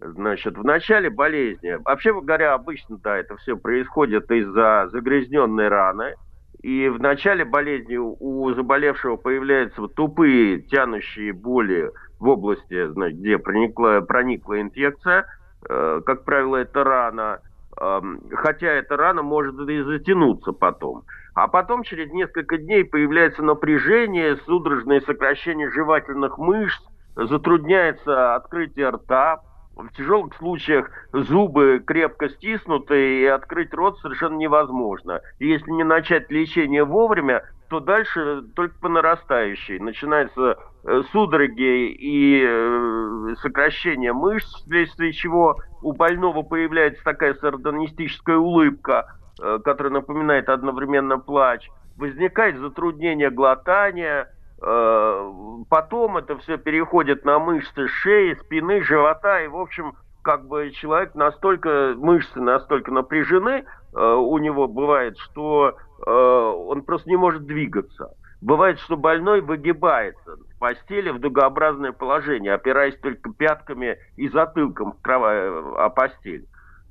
Значит, 0.00 0.56
в 0.56 0.64
начале 0.64 1.10
болезни, 1.10 1.76
вообще 1.84 2.12
говоря, 2.12 2.54
обычно, 2.54 2.98
да, 2.98 3.16
это 3.16 3.36
все 3.36 3.56
происходит 3.56 4.30
из-за 4.30 4.88
загрязненной 4.92 5.68
раны, 5.68 6.14
и 6.62 6.88
в 6.88 7.00
начале 7.00 7.44
болезни 7.44 7.96
у 7.96 8.52
заболевшего 8.54 9.16
появляются 9.16 9.88
тупые 9.88 10.60
тянущие 10.62 11.32
боли 11.32 11.90
в 12.20 12.28
области, 12.28 12.86
значит, 12.88 13.18
где 13.18 13.38
проникла, 13.38 14.00
проникла 14.06 14.60
инфекция, 14.60 15.26
э, 15.68 16.00
как 16.06 16.24
правило, 16.24 16.56
это 16.56 16.84
рана, 16.84 17.40
э, 17.80 18.00
хотя 18.34 18.68
эта 18.68 18.96
рана 18.96 19.22
может 19.22 19.58
и 19.68 19.82
затянуться 19.82 20.52
потом. 20.52 21.04
А 21.34 21.46
потом 21.48 21.82
через 21.82 22.10
несколько 22.12 22.58
дней 22.58 22.84
появляется 22.84 23.42
напряжение, 23.42 24.36
судорожное 24.46 25.00
сокращение 25.00 25.70
жевательных 25.70 26.38
мышц, 26.38 26.82
затрудняется 27.14 28.34
открытие 28.34 28.90
рта, 28.90 29.42
в 29.78 29.88
тяжелых 29.96 30.34
случаях 30.34 30.90
зубы 31.12 31.82
крепко 31.84 32.28
стиснуты 32.28 33.22
и 33.22 33.26
открыть 33.26 33.72
рот 33.72 33.98
совершенно 34.00 34.36
невозможно. 34.36 35.20
И 35.38 35.48
если 35.48 35.70
не 35.70 35.84
начать 35.84 36.30
лечение 36.30 36.84
вовремя, 36.84 37.44
то 37.68 37.80
дальше 37.80 38.42
только 38.56 38.78
по 38.80 38.88
нарастающей. 38.88 39.78
Начинается 39.78 40.58
э, 40.84 41.02
судороги 41.12 41.92
и 41.92 42.42
э, 42.44 43.34
сокращение 43.40 44.12
мышц, 44.12 44.48
вследствие 44.62 45.12
чего 45.12 45.56
у 45.82 45.92
больного 45.92 46.42
появляется 46.42 47.02
такая 47.04 47.34
сардонистическая 47.34 48.36
улыбка, 48.36 49.14
э, 49.40 49.58
которая 49.64 49.92
напоминает 49.92 50.48
одновременно 50.48 51.18
плач. 51.18 51.68
Возникает 51.96 52.58
затруднение 52.58 53.30
глотания, 53.30 54.28
потом 54.60 56.16
это 56.16 56.36
все 56.38 56.58
переходит 56.58 57.24
на 57.24 57.38
мышцы 57.38 57.86
шеи, 57.88 58.34
спины, 58.34 58.82
живота, 58.82 59.42
и, 59.42 59.48
в 59.48 59.56
общем, 59.56 59.94
как 60.22 60.46
бы 60.46 60.70
человек 60.72 61.14
настолько, 61.14 61.94
мышцы 61.96 62.40
настолько 62.40 62.90
напряжены, 62.92 63.64
у 63.92 64.38
него 64.38 64.68
бывает, 64.68 65.16
что 65.18 65.76
он 66.06 66.82
просто 66.82 67.08
не 67.08 67.16
может 67.16 67.46
двигаться. 67.46 68.10
Бывает, 68.40 68.78
что 68.80 68.96
больной 68.96 69.40
выгибается 69.40 70.36
в 70.36 70.58
постели 70.60 71.10
в 71.10 71.18
дугообразное 71.18 71.92
положение, 71.92 72.54
опираясь 72.54 72.96
только 73.00 73.32
пятками 73.32 73.98
и 74.16 74.28
затылком 74.28 74.92
в 74.92 75.02
кровать, 75.02 75.50
о 75.76 75.88
постель. 75.88 76.46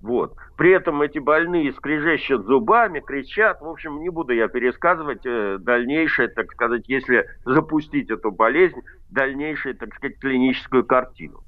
Вот. 0.08 0.38
При 0.56 0.72
этом 0.72 1.02
эти 1.02 1.20
больные 1.20 1.74
скрежещут 1.74 2.46
зубами, 2.46 3.02
кричат. 3.02 3.60
В 3.60 3.68
общем, 3.68 4.00
не 4.00 4.08
буду 4.08 4.34
я 4.34 4.48
пересказывать 4.48 5.26
э, 5.26 5.58
дальнейшее, 5.60 6.30
так 6.30 6.50
сказать, 6.54 6.88
если 6.88 7.30
запустить 7.44 8.10
эту 8.10 8.32
болезнь, 8.32 8.82
дальнейшую, 9.10 9.76
так 9.76 9.94
сказать, 9.94 10.18
клиническую 10.20 10.86
картину. 10.86 11.44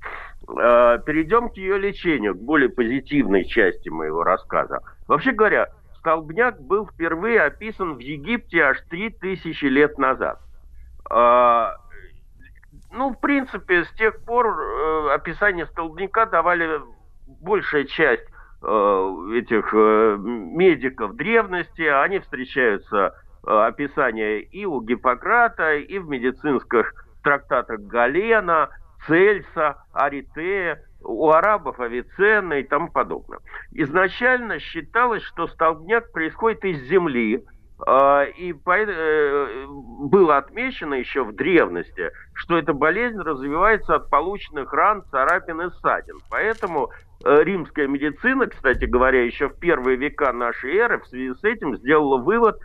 Э, 0.49 0.99
перейдем 1.05 1.47
к 1.47 1.53
ее 1.55 1.77
лечению, 1.77 2.35
к 2.35 2.41
более 2.41 2.67
позитивной 2.67 3.45
части 3.45 3.87
моего 3.87 4.25
рассказа. 4.25 4.81
Вообще 5.07 5.31
говоря, 5.31 5.69
столбняк 5.99 6.59
был 6.61 6.85
впервые 6.85 7.41
описан 7.43 7.95
в 7.95 7.99
Египте 7.99 8.61
аж 8.63 8.81
3000 8.89 9.63
лет 9.67 9.97
назад. 9.97 10.41
А, 11.09 11.77
ну, 12.91 13.11
в 13.13 13.21
принципе, 13.21 13.85
с 13.85 13.91
тех 13.91 14.19
пор 14.25 14.47
э, 14.47 15.13
описание 15.13 15.65
столбняка 15.65 16.25
давали 16.25 16.81
большая 17.41 17.85
часть 17.85 18.23
э, 18.23 18.28
этих 18.61 19.73
э, 19.73 20.17
медиков 20.19 21.15
древности. 21.15 21.81
Они 21.81 22.19
встречаются, 22.19 23.15
описания 23.43 24.39
и 24.39 24.65
у 24.65 24.81
Гиппократа, 24.81 25.75
и 25.75 25.97
в 25.97 26.09
медицинских 26.09 26.93
трактатах 27.23 27.79
Галена, 27.81 28.69
Цельса, 29.07 29.83
Аритея 29.93 30.83
у 31.01 31.29
арабов 31.29 31.79
Авиценна 31.79 32.55
и 32.55 32.63
тому 32.63 32.89
подобное. 32.89 33.39
Изначально 33.71 34.59
считалось, 34.59 35.23
что 35.23 35.47
столбняк 35.47 36.11
происходит 36.11 36.63
из 36.65 36.81
земли, 36.89 37.45
и 37.87 38.53
э, 38.53 39.65
было 39.67 40.37
отмечено 40.37 40.95
еще 40.95 41.23
в 41.23 41.33
древности, 41.33 42.11
что 42.33 42.57
эта 42.57 42.73
болезнь 42.73 43.19
развивается 43.19 43.95
от 43.95 44.09
полученных 44.09 44.73
ран, 44.73 45.03
царапин 45.09 45.61
и 45.61 45.69
ссадин. 45.71 46.17
Поэтому 46.29 46.89
э, 47.23 47.43
римская 47.43 47.87
медицина, 47.87 48.47
кстати 48.47 48.83
говоря, 48.83 49.23
еще 49.23 49.47
в 49.47 49.57
первые 49.59 49.95
века 49.95 50.33
нашей 50.33 50.75
эры 50.75 50.99
в 50.99 51.07
связи 51.07 51.33
с 51.33 51.43
этим 51.43 51.77
сделала 51.77 52.17
вывод, 52.17 52.59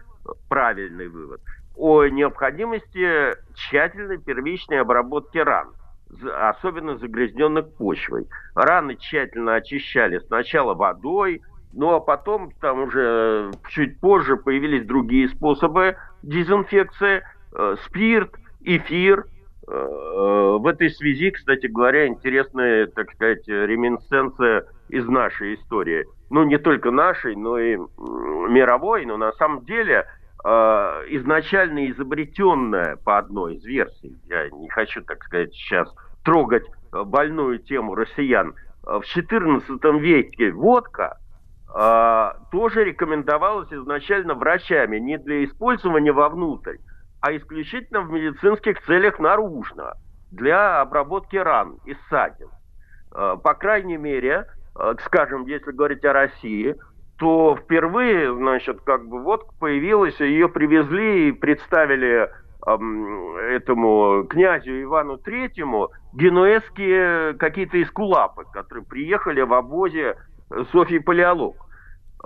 правильный 0.49 1.07
вывод, 1.07 1.41
о 1.77 2.07
необходимости 2.07 3.37
тщательной 3.55 4.19
первичной 4.19 4.81
обработки 4.81 5.39
ран 5.39 5.75
особенно 6.23 6.97
загрязненных 6.97 7.75
почвой. 7.75 8.29
Раны 8.55 8.97
тщательно 8.97 9.57
очищали 9.57 10.19
сначала 10.21 10.75
водой, 10.75 11.43
ну 11.75 11.95
а 11.95 12.01
потом 12.01 12.51
там 12.61 12.83
уже 12.83 13.51
чуть 13.69 14.01
позже 14.01 14.37
появились 14.37 14.87
другие 14.87 15.29
способы 15.29 15.97
дезинфекции, 16.23 17.23
э, 17.53 17.77
спирт, 17.85 18.35
эфир. 18.61 19.27
Э, 19.67 20.57
в 20.59 20.67
этой 20.67 20.91
связи, 20.91 21.31
кстати 21.31 21.67
говоря, 21.67 22.07
интересная, 22.07 22.87
так 22.87 23.13
сказать, 23.13 23.47
реминсценция 23.49 24.67
из 24.89 25.07
нашей 25.07 25.55
истории. 25.55 26.07
Ну, 26.31 26.45
не 26.45 26.59
только 26.59 26.91
нашей, 26.91 27.37
но 27.37 27.59
и 27.59 27.77
мировой, 27.77 29.07
но 29.07 29.17
на 29.17 29.33
самом 29.33 29.65
деле 29.65 30.07
э, 30.45 30.49
изначально 30.49 31.91
изобретенная 31.91 32.97
по 32.97 33.19
одной 33.19 33.57
из 33.57 33.65
версий, 33.65 34.17
я 34.27 34.49
не 34.51 34.69
хочу, 34.69 35.03
так 35.03 35.23
сказать, 35.25 35.53
сейчас 35.55 35.93
трогать 36.25 36.65
э, 36.93 37.03
больную 37.05 37.59
тему 37.59 37.95
россиян. 37.95 38.55
Э, 38.87 39.01
в 39.01 39.17
XIV 39.17 39.99
веке 39.99 40.53
водка 40.53 41.19
э, 41.19 41.24
тоже 42.53 42.85
рекомендовалась 42.85 43.73
изначально 43.73 44.35
врачами 44.35 44.99
не 44.99 45.19
для 45.19 45.45
использования 45.45 46.13
вовнутрь, 46.13 46.77
а 47.21 47.35
исключительно 47.37 48.03
в 48.03 48.13
медицинских 48.13 48.81
целях 48.83 49.19
наружно, 49.19 49.95
для 50.31 50.81
обработки 50.81 51.37
ран 51.37 51.79
и 51.87 51.97
ссадин. 52.09 52.49
Э, 53.15 53.37
по 53.43 53.55
крайней 53.55 53.97
мере, 53.97 54.47
э, 54.77 54.95
скажем, 55.07 55.47
если 55.47 55.73
говорить 55.73 56.05
о 56.05 56.13
России, 56.13 56.75
то 57.19 57.57
впервые, 57.57 58.35
значит, 58.35 58.81
как 58.83 59.07
бы 59.07 59.23
водка 59.23 59.53
появилась, 59.61 60.19
ее 60.21 60.49
привезли 60.49 61.29
и 61.29 61.33
представили 61.33 62.29
этому 62.67 64.25
князю 64.25 64.83
Ивану 64.83 65.19
Третьему 65.19 65.91
генуэзские 66.15 67.35
какие-то 67.35 67.81
эскулапы, 67.83 68.45
которые 68.55 68.87
приехали 68.87 69.43
в 69.43 69.53
обозе 69.53 70.17
Софьи 70.73 70.99
Палеолог. 70.99 71.57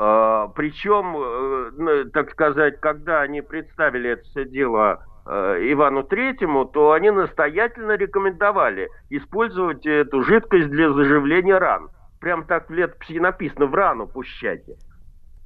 А, 0.01 0.47
причем, 0.55 1.17
э, 1.17 2.05
так 2.13 2.31
сказать, 2.31 2.79
когда 2.81 3.23
они 3.23 3.43
представили 3.43 4.11
это 4.11 4.23
все 4.23 4.45
дело 4.45 5.05
э, 5.27 5.59
Ивану 5.73 6.05
Третьему, 6.05 6.67
то 6.67 6.93
они 6.93 7.11
настоятельно 7.11 7.97
рекомендовали 7.97 8.91
использовать 9.11 9.85
эту 9.87 10.23
жидкость 10.23 10.69
для 10.69 10.93
заживления 10.93 11.59
ран. 11.59 11.91
Прям 12.21 12.45
так 12.45 12.69
в 12.69 12.73
летописи 12.73 13.19
написано, 13.19 13.67
в 13.67 13.75
рану 13.75 14.07
пущайте. 14.07 14.77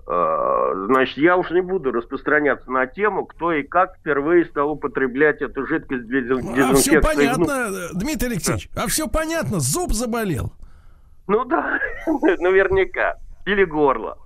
Э, 0.06 0.72
значит, 0.86 1.16
я 1.16 1.38
уж 1.38 1.50
не 1.50 1.62
буду 1.62 1.90
распространяться 1.90 2.70
на 2.70 2.86
тему, 2.86 3.24
кто 3.24 3.52
и 3.52 3.62
как 3.62 3.96
впервые 4.00 4.44
стал 4.44 4.72
употреблять 4.72 5.40
эту 5.40 5.66
жидкость 5.66 6.06
для 6.08 6.20
дезинфекции. 6.20 6.70
А 6.70 6.74
все 6.74 7.00
понятно, 7.00 7.70
Дмитрий 7.94 8.32
Алексеевич, 8.32 8.68
а 8.76 8.86
все 8.86 9.08
понятно, 9.08 9.60
зуб 9.60 9.92
заболел. 9.92 10.52
Ну 11.32 11.46
да, 11.46 11.78
наверняка. 12.40 13.14
Или 13.46 13.64
горло. 13.64 14.18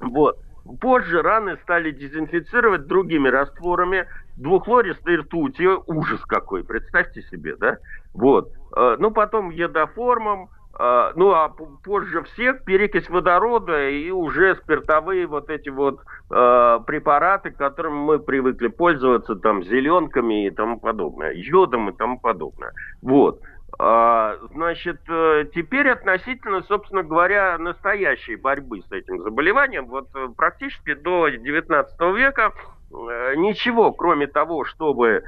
Вот. 0.00 0.38
Позже 0.80 1.20
раны 1.20 1.58
стали 1.58 1.90
дезинфицировать 1.90 2.86
другими 2.86 3.28
растворами, 3.28 4.06
двухлористой 4.38 5.16
ртути, 5.16 5.68
ужас 5.86 6.20
какой, 6.22 6.64
представьте 6.64 7.22
себе, 7.24 7.54
да? 7.56 7.76
Вот. 8.14 8.50
Э, 8.74 8.96
ну, 8.98 9.10
потом 9.10 9.50
едоформом, 9.50 10.48
а, 10.72 11.12
ну 11.16 11.32
а 11.32 11.50
позже 11.84 12.22
всех 12.22 12.64
перекись 12.64 13.10
водорода 13.10 13.90
и 13.90 14.10
уже 14.10 14.56
спиртовые 14.56 15.26
вот 15.26 15.50
эти 15.50 15.68
вот 15.68 16.00
э, 16.30 16.78
препараты, 16.86 17.50
которыми 17.50 17.96
мы 17.96 18.18
привыкли 18.18 18.68
пользоваться, 18.68 19.34
там, 19.36 19.62
зеленками 19.62 20.46
и 20.46 20.50
тому 20.50 20.80
подобное, 20.80 21.32
йодом 21.32 21.90
и 21.90 21.92
тому 21.96 22.18
подобное. 22.18 22.72
Вот. 23.02 23.42
А, 23.78 24.36
значит, 24.52 25.00
э, 25.08 25.46
теперь 25.54 25.88
относительно, 25.88 26.62
собственно 26.62 27.02
говоря, 27.02 27.56
настоящей 27.58 28.36
борьбы 28.36 28.82
с 28.82 28.92
этим 28.92 29.22
заболеванием, 29.22 29.86
вот 29.86 30.08
э, 30.14 30.28
практически 30.36 30.94
до 30.94 31.28
19 31.28 32.00
века 32.16 32.52
э, 32.90 33.34
ничего, 33.36 33.92
кроме 33.92 34.26
того, 34.26 34.64
чтобы 34.64 35.24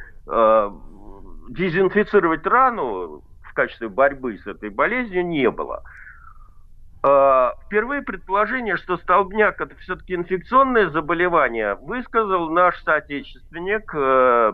дезинфицировать 1.48 2.46
рану, 2.46 3.24
в 3.42 3.54
качестве 3.54 3.88
борьбы 3.88 4.38
с 4.38 4.46
этой 4.46 4.70
болезнью 4.70 5.26
не 5.26 5.50
было. 5.50 5.82
А, 7.04 7.54
впервые 7.66 8.02
предположение, 8.02 8.76
что 8.76 8.96
столбняк 8.96 9.60
это 9.60 9.74
все-таки 9.76 10.14
инфекционное 10.14 10.88
заболевание, 10.88 11.74
высказал 11.74 12.48
наш 12.50 12.80
соотечественник, 12.84 13.92
э, 13.92 14.52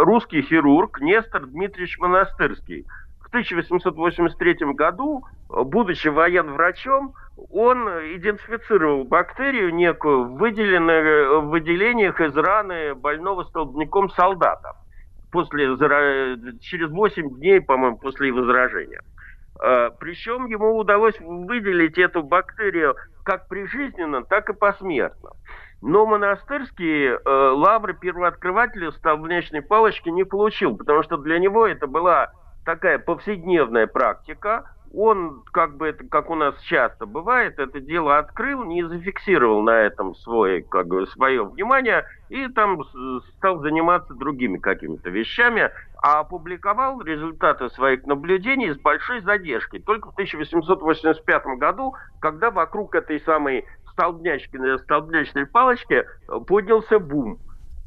русский 0.00 0.42
хирург 0.42 1.00
Нестор 1.00 1.46
Дмитриевич 1.46 1.98
Монастырский. 1.98 2.84
В 3.20 3.28
1883 3.28 4.74
году, 4.74 5.24
будучи 5.48 6.08
военврачом, 6.08 7.14
он 7.50 7.88
идентифицировал 8.16 9.04
бактерию 9.04 9.72
некую, 9.72 10.34
выделенную 10.34 11.42
в 11.42 11.50
выделениях 11.50 12.20
из 12.20 12.36
раны 12.36 12.94
больного 12.94 13.44
столбняком 13.44 14.10
солдата 14.10 14.74
после, 15.30 15.76
через 16.60 16.90
8 16.90 17.36
дней, 17.36 17.60
по-моему, 17.60 17.98
после. 17.98 18.32
А, 18.32 19.25
Причем 19.58 20.46
ему 20.46 20.76
удалось 20.76 21.18
выделить 21.20 21.98
эту 21.98 22.22
бактерию 22.22 22.96
как 23.24 23.48
прижизненно, 23.48 24.22
так 24.22 24.48
и 24.50 24.54
посмертно. 24.54 25.30
Но 25.82 26.06
монастырский 26.06 27.08
э, 27.08 27.18
лавры 27.24 27.94
первооткрывателя 27.94 28.92
столбнячной 28.92 29.62
палочки 29.62 30.08
не 30.08 30.24
получил, 30.24 30.76
потому 30.76 31.02
что 31.02 31.16
для 31.18 31.38
него 31.38 31.66
это 31.66 31.86
была 31.86 32.32
такая 32.64 32.98
повседневная 32.98 33.86
практика, 33.86 34.64
он, 34.94 35.42
как 35.52 35.76
бы 35.76 35.88
это, 35.88 36.04
как 36.04 36.30
у 36.30 36.34
нас 36.34 36.58
часто 36.62 37.06
бывает, 37.06 37.58
это 37.58 37.80
дело 37.80 38.18
открыл, 38.18 38.64
не 38.64 38.82
зафиксировал 38.82 39.62
на 39.62 39.82
этом 39.82 40.14
свое, 40.14 40.62
как 40.62 40.86
бы, 40.86 41.06
свое 41.08 41.44
внимание 41.44 42.04
и 42.28 42.48
там 42.48 42.82
стал 43.36 43.60
заниматься 43.60 44.14
другими 44.14 44.58
какими-то 44.58 45.10
вещами, 45.10 45.70
а 46.06 46.20
опубликовал 46.20 47.02
результаты 47.02 47.68
своих 47.70 48.06
наблюдений 48.06 48.72
с 48.72 48.78
большой 48.78 49.22
задержкой. 49.22 49.80
Только 49.80 50.10
в 50.10 50.12
1885 50.12 51.46
году, 51.58 51.96
когда 52.20 52.52
вокруг 52.52 52.94
этой 52.94 53.18
самой 53.22 53.64
столбнячной, 53.90 54.78
столбнячной 54.78 55.46
палочки 55.46 56.06
поднялся 56.46 57.00
бум. 57.00 57.40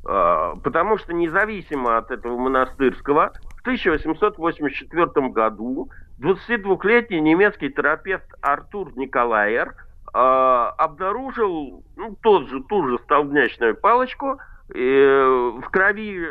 А, 0.05 0.53
потому 0.57 0.97
что 0.97 1.13
независимо 1.13 1.97
от 1.97 2.11
этого 2.11 2.37
монастырского, 2.37 3.31
в 3.57 3.61
1884 3.61 5.29
году 5.29 5.89
22-летний 6.21 7.21
немецкий 7.21 7.69
терапевт 7.69 8.27
Артур 8.41 8.91
Николаер 8.97 9.75
э, 10.13 10.17
обнаружил 10.17 11.85
ну, 11.95 12.17
тот 12.21 12.49
же, 12.49 12.61
ту 12.63 12.85
же 12.85 12.97
столбнячную 13.05 13.77
палочку 13.77 14.39
э, 14.73 14.77
в 14.77 15.69
крови, 15.69 16.27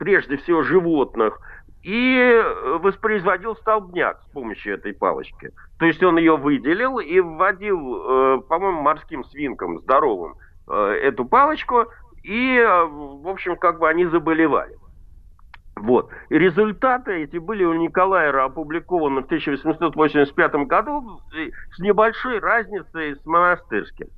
прежде 0.00 0.38
всего, 0.38 0.62
животных, 0.62 1.38
и 1.82 2.42
воспроизводил 2.80 3.54
столбняк 3.56 4.20
с 4.22 4.32
помощью 4.32 4.74
этой 4.74 4.94
палочки. 4.94 5.52
То 5.78 5.86
есть 5.86 6.02
он 6.02 6.18
ее 6.18 6.36
выделил 6.36 6.98
и 6.98 7.20
вводил, 7.20 7.78
э, 7.78 8.40
по-моему, 8.48 8.80
морским 8.80 9.24
свинкам 9.24 9.78
здоровым 9.80 10.36
э, 10.68 10.74
эту 11.02 11.26
палочку, 11.26 11.86
и, 12.22 12.56
э, 12.56 12.84
в 12.84 13.28
общем, 13.28 13.56
как 13.56 13.78
бы 13.78 13.88
они 13.88 14.06
заболевали. 14.06 14.74
Вот. 15.76 16.10
И 16.30 16.38
результаты 16.38 17.22
эти 17.22 17.36
были 17.36 17.64
у 17.64 17.74
Николая 17.74 18.44
опубликованы 18.44 19.22
в 19.22 19.26
1885 19.26 20.66
году 20.66 21.20
с 21.74 21.78
небольшой 21.78 22.38
разницей 22.38 23.16
с 23.16 23.26
монастырским. 23.26 24.08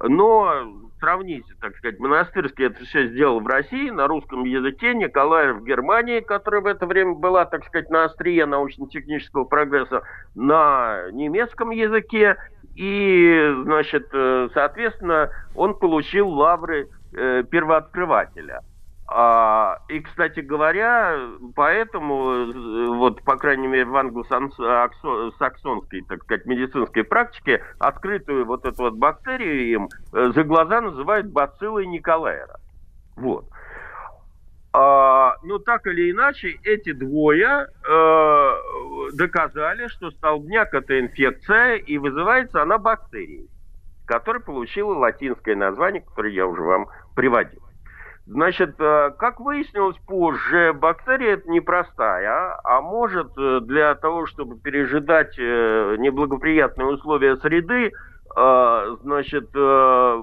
Но 0.00 0.66
сравните, 1.02 1.52
так 1.60 1.76
сказать, 1.76 1.98
монастырский 1.98 2.66
это 2.66 2.84
все 2.84 3.08
сделал 3.08 3.40
в 3.40 3.46
России 3.48 3.90
на 3.90 4.06
русском 4.06 4.44
языке, 4.44 4.94
Николаев 4.94 5.56
в 5.56 5.64
Германии, 5.64 6.20
которая 6.20 6.60
в 6.60 6.66
это 6.66 6.86
время 6.86 7.14
была, 7.14 7.44
так 7.44 7.66
сказать, 7.66 7.90
на 7.90 8.04
острие 8.04 8.46
научно-технического 8.46 9.44
прогресса, 9.44 10.02
на 10.36 11.10
немецком 11.10 11.70
языке. 11.70 12.36
И, 12.76 13.52
значит, 13.64 14.08
э, 14.12 14.48
соответственно, 14.54 15.30
он 15.56 15.76
получил 15.76 16.28
лавры 16.28 16.88
э, 17.12 17.42
первооткрывателя– 17.50 18.60
и, 19.88 20.00
кстати 20.00 20.40
говоря, 20.40 21.18
поэтому, 21.54 22.32
э, 22.32 22.86
вот, 22.86 23.22
по 23.22 23.36
крайней 23.36 23.66
мере, 23.66 23.84
в 23.84 23.96
англосаксонской, 23.96 26.02
так 26.08 26.22
сказать, 26.22 26.46
медицинской 26.46 27.04
практике, 27.04 27.62
открытую 27.78 28.46
вот 28.46 28.64
эту 28.64 28.84
вот 28.84 28.94
бактерию 28.94 29.66
им 29.66 29.88
э, 30.12 30.32
за 30.34 30.44
глаза 30.44 30.80
называют 30.80 31.26
бациллой 31.26 31.86
Николаера. 31.86 32.58
Вот. 33.16 33.44
А, 34.72 35.36
но 35.42 35.58
так 35.58 35.86
или 35.86 36.10
иначе, 36.10 36.58
эти 36.64 36.92
двое 36.92 37.66
э, 37.86 38.50
доказали, 39.12 39.88
что 39.88 40.10
столбняк– 40.10 40.72
это 40.74 40.98
инфекция, 40.98 41.74
и 41.74 41.98
вызывается 41.98 42.62
она 42.62 42.78
бактерией, 42.78 43.50
которая 44.06 44.42
получила 44.42 44.94
латинское 44.94 45.56
название, 45.56 46.00
которое 46.00 46.32
я 46.32 46.46
уже 46.46 46.62
вам 46.62 46.86
приводил. 47.14 47.61
Значит, 48.32 48.76
э, 48.78 49.10
как 49.18 49.40
выяснилось 49.40 49.98
позже, 50.06 50.72
бактерия 50.72 51.34
это 51.34 51.50
непростая, 51.50 52.58
а 52.64 52.80
может 52.80 53.36
э, 53.36 53.60
для 53.60 53.94
того, 53.94 54.24
чтобы 54.24 54.58
пережидать 54.58 55.38
э, 55.38 55.96
неблагоприятные 55.98 56.86
условия 56.88 57.36
среды, 57.36 57.92
значит, 58.34 59.50
ну, 59.52 60.22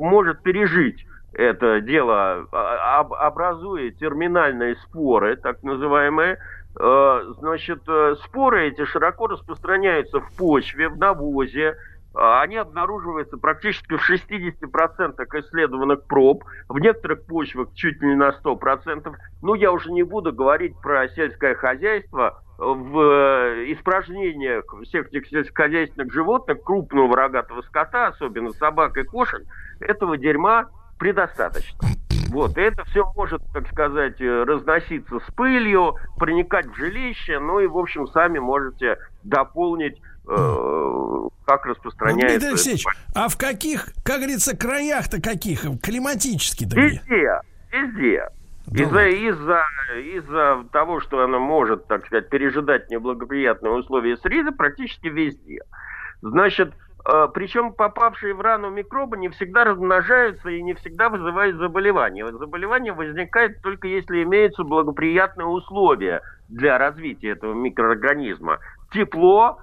может 0.00 0.42
пережить 0.42 1.06
это 1.32 1.80
дело, 1.80 2.48
а, 2.50 2.98
образуя 2.98 3.92
терминальные 3.92 4.74
споры, 4.74 5.36
так 5.36 5.62
называемые, 5.62 6.38
значит, 6.74 7.82
споры 8.24 8.66
эти 8.66 8.84
широко 8.86 9.28
распространяются 9.28 10.18
в 10.18 10.36
почве, 10.36 10.88
в 10.88 10.98
навозе, 10.98 11.76
а, 11.76 11.76
они 12.18 12.56
обнаруживаются 12.56 13.36
практически 13.36 13.96
в 13.96 14.10
60% 14.10 15.40
исследованных 15.40 16.04
проб, 16.04 16.44
в 16.68 16.78
некоторых 16.78 17.24
почвах 17.26 17.68
чуть 17.74 18.00
ли 18.02 18.08
не 18.08 18.14
на 18.16 18.30
100%. 18.30 19.14
Ну, 19.42 19.54
я 19.54 19.70
уже 19.70 19.92
не 19.92 20.02
буду 20.02 20.32
говорить 20.32 20.76
про 20.80 21.08
сельское 21.08 21.54
хозяйство. 21.54 22.42
В 22.58 23.00
э, 23.00 23.72
испражнениях 23.72 24.64
всех 24.82 25.08
этих 25.08 25.28
сельскохозяйственных 25.28 26.12
животных, 26.12 26.60
крупного 26.64 27.16
рогатого 27.16 27.62
скота, 27.62 28.08
особенно 28.08 28.52
собак 28.52 28.96
и 28.96 29.04
кошек, 29.04 29.42
этого 29.78 30.18
дерьма 30.18 30.66
предостаточно. 30.98 31.78
Вот, 32.30 32.58
и 32.58 32.60
это 32.60 32.84
все 32.86 33.04
может, 33.14 33.42
так 33.54 33.68
сказать, 33.68 34.20
э, 34.20 34.42
разноситься 34.42 35.20
с 35.20 35.34
пылью, 35.34 35.94
проникать 36.18 36.66
в 36.66 36.74
жилище, 36.74 37.38
ну 37.38 37.60
и, 37.60 37.68
в 37.68 37.78
общем, 37.78 38.08
сами 38.08 38.40
можете 38.40 38.98
дополнить 39.22 40.02
Э, 40.28 41.28
как 41.48 41.64
распространяется... 41.64 42.28
Дмитрий 42.28 42.48
Алексеевич, 42.48 42.84
а 43.14 43.28
в 43.28 43.38
каких, 43.38 43.88
как 44.04 44.18
говорится, 44.18 44.54
краях-то 44.54 45.22
каких? 45.22 45.62
Климатически-то 45.82 46.78
Везде, 46.78 47.40
везде. 47.72 48.28
Из-за 48.70 49.08
из-за 49.08 49.62
из-за 49.96 50.64
того, 50.70 51.00
что 51.00 51.24
она 51.24 51.38
может, 51.38 51.86
так 51.86 52.04
сказать, 52.04 52.28
пережидать 52.28 52.90
неблагоприятные 52.90 53.72
условия 53.72 54.18
среды, 54.18 54.52
практически 54.52 55.06
везде. 55.06 55.60
Значит, 56.20 56.74
э, 57.10 57.28
причем 57.32 57.72
попавшие 57.72 58.34
в 58.34 58.42
рану 58.42 58.68
микробы 58.68 59.16
не 59.16 59.30
всегда 59.30 59.64
размножаются 59.64 60.50
и 60.50 60.62
не 60.62 60.74
всегда 60.74 61.08
вызывают 61.08 61.56
заболевания. 61.56 62.30
Заболевание 62.30 62.92
возникает 62.92 63.62
только 63.62 63.88
если 63.88 64.22
имеются 64.22 64.64
благоприятные 64.64 65.46
условия 65.46 66.20
для 66.50 66.76
развития 66.76 67.30
этого 67.30 67.54
микроорганизма. 67.54 68.58
Тепло, 68.92 69.60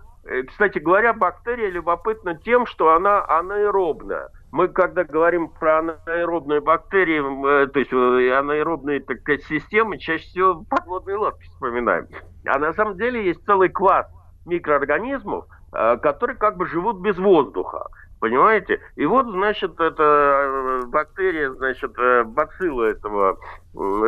кстати 0.47 0.79
говоря, 0.79 1.13
бактерия 1.13 1.69
любопытна 1.69 2.35
тем, 2.35 2.65
что 2.65 2.93
она 2.93 3.23
анаэробная. 3.27 4.29
Мы, 4.51 4.69
когда 4.69 5.03
говорим 5.03 5.49
про 5.49 5.79
анаэробные 5.79 6.61
бактерии, 6.61 7.63
э, 7.63 7.67
то 7.67 7.79
есть 7.79 7.91
э, 7.91 8.33
анаэробные 8.33 9.01
так 9.01 9.19
системы, 9.41 9.97
чаще 9.97 10.23
всего 10.23 10.65
подводные 10.69 11.17
лодки 11.17 11.43
вспоминаем. 11.43 12.07
А 12.45 12.57
на 12.57 12.73
самом 12.73 12.97
деле 12.97 13.25
есть 13.25 13.45
целый 13.45 13.69
класс 13.69 14.07
микроорганизмов, 14.45 15.45
которые 15.71 16.37
как 16.37 16.57
бы 16.57 16.67
живут 16.67 17.01
без 17.01 17.17
воздуха. 17.17 17.87
Понимаете? 18.19 18.79
И 18.95 19.05
вот, 19.05 19.27
значит, 19.27 19.79
эта 19.79 20.83
бактерия, 20.87 21.51
значит, 21.51 21.91
бацилла 22.27 22.83
этого 22.83 23.37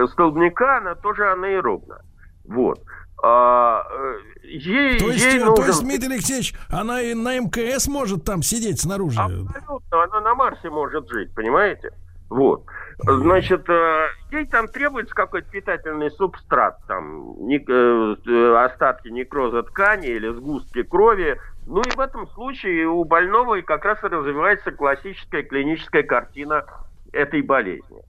столбняка, 0.08 0.78
она 0.78 0.96
тоже 0.96 1.30
анаэробна. 1.30 2.02
Вот. 2.48 2.80
А, 3.24 3.84
э, 3.90 4.20
ей, 4.44 5.00
то, 5.00 5.10
есть, 5.10 5.26
ей 5.26 5.40
нужен... 5.40 5.56
то 5.56 5.66
есть, 5.66 5.84
Дмитрий 5.84 6.14
Алексеевич, 6.14 6.54
она 6.70 7.02
и 7.02 7.16
на 7.16 7.38
МКС 7.40 7.88
может 7.88 8.24
там 8.24 8.44
сидеть 8.44 8.80
снаружи? 8.80 9.20
Абсолютно, 9.20 10.04
она 10.04 10.22
на 10.22 10.36
Марсе 10.36 10.70
может 10.70 11.10
жить, 11.10 11.34
понимаете? 11.34 11.92
Вот. 12.30 12.66
Значит, 13.00 13.70
э, 13.70 14.08
ей 14.32 14.46
там 14.48 14.68
требуется 14.68 15.16
какой-то 15.16 15.50
питательный 15.50 16.12
субстрат, 16.12 16.80
там, 16.88 17.36
э, 17.50 18.56
остатки 18.66 19.08
некроза 19.08 19.64
ткани 19.64 20.08
или 20.08 20.30
сгустки 20.34 20.84
крови. 20.84 21.40
Ну 21.66 21.82
и 21.82 21.96
в 21.96 22.00
этом 22.00 22.28
случае 22.30 22.88
у 22.88 23.04
больного 23.04 23.62
как 23.62 23.86
раз 23.86 24.04
и 24.04 24.08
развивается 24.08 24.72
классическая 24.72 25.44
клиническая 25.44 26.04
картина 26.04 26.66
этой 27.14 27.42
болезни. 27.42 28.02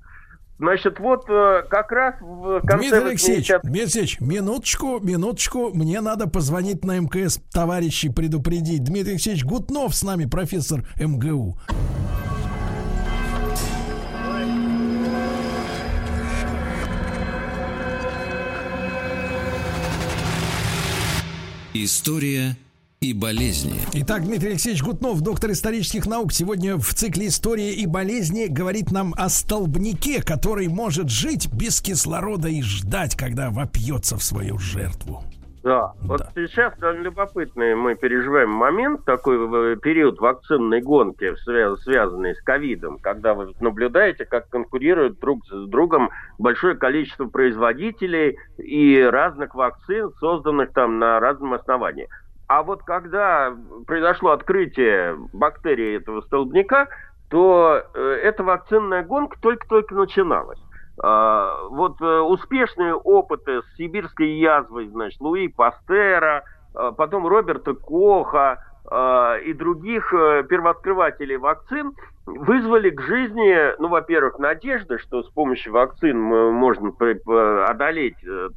Значит, 0.58 0.98
вот 0.98 1.24
э, 1.28 1.62
как 1.70 1.92
раз 1.92 2.16
в 2.20 2.60
конце... 2.66 2.88
Дмитрий 2.88 3.10
Алексеевич, 3.10 3.48
80... 3.50 3.62
Дмитрий 3.62 3.82
Алексеевич, 3.82 4.20
минуточку, 4.20 4.98
минуточку, 5.00 5.70
мне 5.72 6.00
надо 6.00 6.26
позвонить 6.26 6.84
на 6.84 6.98
МКС 6.98 7.38
товарищей 7.52 8.08
предупредить. 8.08 8.82
Дмитрий 8.82 9.12
Алексеевич 9.12 9.44
Гутнов 9.44 9.94
с 9.94 10.02
нами, 10.02 10.26
профессор 10.26 10.84
МГУ. 10.98 11.56
История 21.72 22.56
и 23.00 23.14
болезни. 23.14 23.80
Итак, 23.94 24.24
Дмитрий 24.24 24.50
Алексеевич 24.50 24.82
Гутнов, 24.82 25.20
доктор 25.20 25.52
исторических 25.52 26.06
наук, 26.06 26.32
сегодня 26.32 26.76
в 26.76 26.94
цикле 26.94 27.28
«История 27.28 27.72
и 27.72 27.86
болезни» 27.86 28.46
говорит 28.46 28.90
нам 28.90 29.14
о 29.16 29.28
столбнике, 29.28 30.22
который 30.22 30.68
может 30.68 31.08
жить 31.08 31.48
без 31.52 31.80
кислорода 31.80 32.48
и 32.48 32.60
ждать, 32.62 33.14
когда 33.16 33.50
вопьется 33.50 34.16
в 34.16 34.22
свою 34.24 34.58
жертву. 34.58 35.22
Да, 35.62 35.92
вот 36.02 36.20
да. 36.20 36.30
сейчас 36.34 36.76
довольно 36.78 37.02
любопытный 37.02 37.74
мы 37.74 37.94
переживаем 37.94 38.50
момент, 38.50 39.04
такой 39.04 39.76
период 39.76 40.18
вакцинной 40.18 40.80
гонки, 40.80 41.34
связанный 41.82 42.34
с 42.34 42.40
ковидом, 42.42 42.98
когда 42.98 43.34
вы 43.34 43.52
наблюдаете, 43.60 44.24
как 44.24 44.48
конкурируют 44.48 45.20
друг 45.20 45.44
с 45.46 45.68
другом 45.68 46.10
большое 46.38 46.74
количество 46.74 47.26
производителей 47.26 48.38
и 48.56 49.00
разных 49.02 49.54
вакцин, 49.54 50.10
созданных 50.18 50.72
там 50.72 50.98
на 50.98 51.20
разном 51.20 51.54
основании. 51.54 52.08
А 52.48 52.62
вот 52.62 52.82
когда 52.82 53.54
произошло 53.86 54.30
открытие 54.30 55.16
бактерии 55.34 55.98
этого 55.98 56.22
столбняка, 56.22 56.88
то 57.28 57.82
э, 57.94 58.20
эта 58.22 58.42
вакцинная 58.42 59.04
гонка 59.04 59.36
только-только 59.40 59.94
начиналась. 59.94 60.58
А, 61.00 61.68
вот 61.68 62.00
э, 62.00 62.20
успешные 62.20 62.94
опыты 62.94 63.62
с 63.62 63.76
сибирской 63.76 64.30
язвой, 64.30 64.88
значит, 64.88 65.20
Луи 65.20 65.48
Пастера, 65.48 66.42
а, 66.74 66.92
потом 66.92 67.26
Роберта 67.26 67.74
Коха 67.74 68.58
и 69.44 69.52
других 69.52 70.12
э, 70.14 70.44
первооткрывателей 70.48 71.36
вакцин 71.36 71.92
вызвали 72.24 72.90
к 72.90 73.00
жизни, 73.02 73.78
ну, 73.78 73.88
во-первых, 73.88 74.38
надежды, 74.38 74.98
что 74.98 75.22
с 75.22 75.30
помощью 75.30 75.72
вакцин 75.72 76.18
можно 76.18 76.92
одолеть 77.66 78.16
э, 78.24 78.48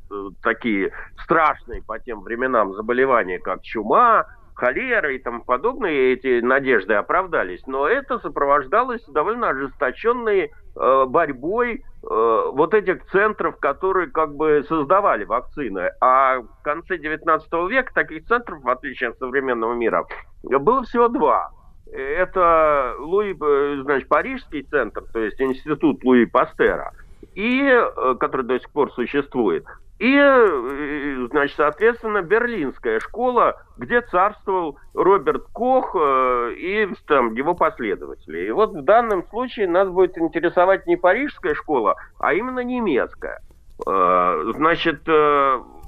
такие 0.42 0.92
страшные 1.24 1.82
по 1.82 2.00
тем 2.00 2.22
временам 2.22 2.74
заболевания, 2.74 3.40
как 3.40 3.62
чума, 3.62 4.26
холера 4.56 5.14
и 5.14 5.20
тому 5.20 5.44
подобное, 5.44 6.14
эти 6.14 6.42
надежды 6.42 6.94
оправдались, 6.94 7.66
но 7.68 7.88
это 7.88 8.20
сопровождалось 8.20 9.04
довольно 9.06 9.50
ожесточенной 9.50 10.52
э, 10.76 11.06
борьбой 11.06 11.84
э, 12.04 12.44
вот 12.54 12.74
этих 12.74 13.06
центров, 13.08 13.58
которые 13.58 14.08
как 14.08 14.36
бы 14.36 14.64
создавали 14.68 15.24
вакцины. 15.24 15.92
А 16.02 16.40
в 16.40 16.64
конце 16.64 16.98
19 16.98 17.52
века 17.70 17.94
таких 17.94 18.26
центров, 18.26 18.62
в 18.62 18.70
отличие 18.70 19.10
от 19.10 19.18
современного 19.18 19.74
мира, 19.74 20.06
было 20.44 20.84
всего 20.84 21.08
два. 21.08 21.52
Это 21.92 22.96
Луи, 23.00 23.36
э, 23.40 23.82
значит, 23.84 24.08
Парижский 24.08 24.64
центр, 24.64 25.04
то 25.12 25.20
есть 25.20 25.42
институт 25.42 26.04
Луи 26.04 26.26
Пастера, 26.26 26.94
и, 27.36 27.64
э, 27.64 28.16
который 28.20 28.46
до 28.46 28.60
сих 28.60 28.70
пор 28.72 28.92
существует, 28.94 29.66
и, 30.02 30.18
э, 30.18 31.28
значит, 31.30 31.56
соответственно, 31.56 32.24
Берлинская 32.24 33.00
школа, 33.00 33.62
где 33.78 34.02
царствовал 34.02 34.80
Роберт 34.96 35.46
Кох 35.54 35.96
э, 35.96 36.54
и 36.58 36.90
там, 37.06 37.36
его 37.36 37.54
последователи. 37.54 38.48
И 38.48 38.52
вот 38.52 38.72
в 38.72 38.82
данном 38.82 39.24
случае 39.28 39.68
нас 39.68 39.88
будет 39.88 40.18
интересовать 40.18 40.88
не 40.88 40.96
парижская 40.98 41.54
школа, 41.54 41.98
а 42.18 42.34
именно 42.34 42.62
немецкая. 42.62 43.44
Э, 43.86 44.52
значит, 44.56 45.08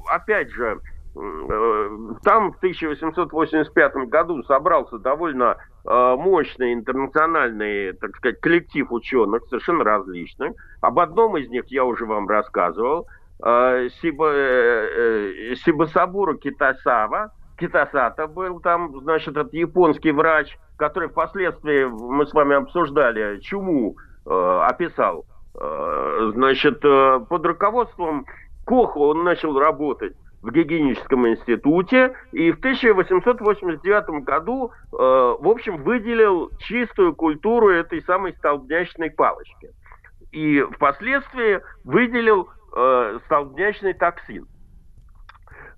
опять 0.08 0.52
же, 0.52 0.80
там 2.24 2.54
в 2.54 2.58
1885 2.58 3.96
году 4.10 4.44
собрался 4.44 5.00
довольно 5.00 5.58
мощный 5.86 6.74
интернациональный, 6.74 7.94
так 7.94 8.16
сказать, 8.16 8.40
коллектив 8.40 8.92
ученых, 8.92 9.44
совершенно 9.50 9.84
различных. 9.84 10.54
Об 10.82 11.00
одном 11.00 11.38
из 11.38 11.50
них 11.50 11.66
я 11.68 11.84
уже 11.84 12.06
вам 12.06 12.28
рассказывал– 12.28 13.08
Сиба, 14.02 14.32
э, 14.32 15.52
э, 15.52 15.56
Сибасабура 15.66 16.36
Китасава, 16.36 17.32
Китасата 17.58 18.28
был 18.28 18.60
там, 18.60 19.00
значит, 19.02 19.30
этот 19.30 19.54
японский 19.54 20.12
врач, 20.12 20.58
который 20.78 21.10
впоследствии, 21.10 21.86
мы 21.86 22.26
с 22.26 22.34
вами 22.34 22.56
обсуждали, 22.56 23.40
чуму 23.42 23.96
э, 24.26 24.60
описал. 24.68 25.26
Э, 25.56 26.32
значит, 26.34 26.84
э, 26.84 27.20
под 27.30 27.46
руководством 27.46 28.26
Коха 28.66 28.98
он 28.98 29.24
начал 29.24 29.60
работать 29.60 30.16
в 30.42 30.52
гигиеническом 30.52 31.28
институте 31.28 32.14
и 32.32 32.52
в 32.52 32.60
1889 32.60 34.24
году, 34.24 34.72
э, 34.72 34.96
в 34.98 35.48
общем, 35.48 35.84
выделил 35.84 36.50
чистую 36.60 37.16
культуру 37.16 37.70
этой 37.70 38.02
самой 38.02 38.34
столбнячной 38.34 39.12
палочки. 39.12 39.70
И 40.32 40.62
впоследствии 40.74 41.62
выделил 41.84 42.50
э, 42.76 43.20
столбнячный 43.26 43.94
токсин. 43.94 44.48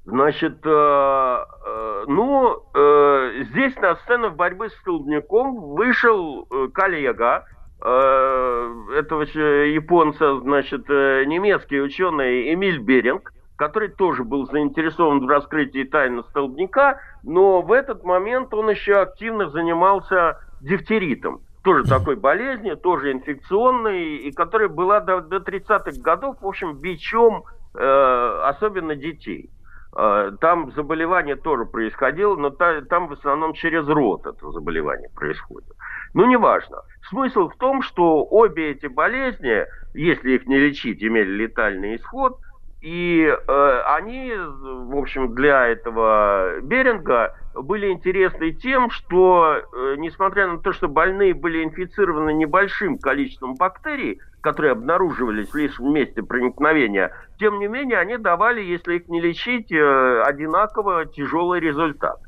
Значит, 0.06 0.60
э, 0.64 0.70
э, 0.70 2.04
ну, 2.08 2.64
э, 2.76 3.44
здесь 3.50 3.76
на 3.78 3.96
сцену 3.96 4.30
в 4.30 4.36
борьбе 4.36 4.70
с 4.70 4.76
столбняком 4.76 5.56
вышел 5.74 6.48
э, 6.50 6.68
коллега 6.74 7.46
э, 7.84 8.74
этого 8.98 9.24
японца, 9.24 10.40
значит, 10.42 10.86
э, 10.90 11.24
немецкий 11.26 11.82
ученый 11.82 12.54
Эмиль 12.54 12.80
Беринг, 12.80 13.34
который 13.58 13.90
тоже 13.90 14.24
был 14.24 14.46
заинтересован 14.46 15.26
в 15.26 15.28
раскрытии 15.28 15.86
тайны 15.86 16.22
столбняка, 16.30 17.00
но 17.24 17.62
в 17.62 17.72
этот 17.72 18.04
момент 18.04 18.54
он 18.54 18.70
еще 18.70 18.98
активно 18.98 19.50
занимался 19.50 20.40
дифтеритом 20.62 21.42
тоже 21.66 21.84
такой 21.84 22.16
болезни, 22.16 22.76
тоже 22.76 23.12
инфекционной, 23.12 24.18
и 24.18 24.32
которая 24.32 24.70
была 24.70 25.00
до, 25.00 25.20
до 25.20 25.38
30-х 25.38 26.00
годов, 26.00 26.38
в 26.40 26.48
общем, 26.48 26.78
бичом 26.78 27.44
э, 27.74 28.42
особенно 28.44 28.96
детей. 28.96 29.50
Э, 29.98 30.32
там 30.40 30.72
заболевание 30.74 31.36
тоже 31.36 31.66
происходило, 31.66 32.36
но 32.36 32.52
та, 32.52 32.82
там 32.82 33.08
в 33.08 33.14
основном 33.14 33.54
через 33.54 33.88
рот 33.88 34.28
это 34.28 34.52
заболевание 34.52 35.10
происходит. 35.16 35.72
Ну, 36.14 36.28
неважно. 36.28 36.78
Смысл 37.10 37.50
в 37.50 37.58
том, 37.58 37.82
что 37.82 38.24
обе 38.24 38.70
эти 38.72 38.86
болезни, 38.86 39.66
если 39.96 40.34
их 40.34 40.46
не 40.46 40.60
лечить, 40.60 41.04
имели 41.04 41.46
летальный 41.46 41.96
исход, 41.96 42.38
и 42.86 43.26
э, 43.26 43.82
они, 43.98 44.32
в 44.36 44.96
общем, 44.96 45.34
для 45.34 45.70
этого 45.70 46.60
Беринга 46.62 47.36
были 47.56 47.92
интересны 47.92 48.52
тем, 48.52 48.92
что, 48.92 49.56
э, 49.56 49.96
несмотря 49.98 50.46
на 50.46 50.60
то, 50.60 50.72
что 50.72 50.88
больные 50.88 51.34
были 51.34 51.64
инфицированы 51.64 52.32
небольшим 52.34 53.00
количеством 53.00 53.56
бактерий, 53.56 54.20
которые 54.42 54.74
обнаруживались 54.74 55.52
лишь 55.56 55.80
в 55.80 55.84
месте 55.84 56.22
проникновения, 56.22 57.12
тем 57.40 57.58
не 57.58 57.68
менее 57.68 57.98
они 57.98 58.18
давали, 58.18 58.62
если 58.62 58.98
их 58.98 59.08
не 59.08 59.20
лечить, 59.20 59.72
э, 59.72 60.22
одинаково 60.22 61.08
тяжелый 61.08 61.62
результат. 61.62 62.20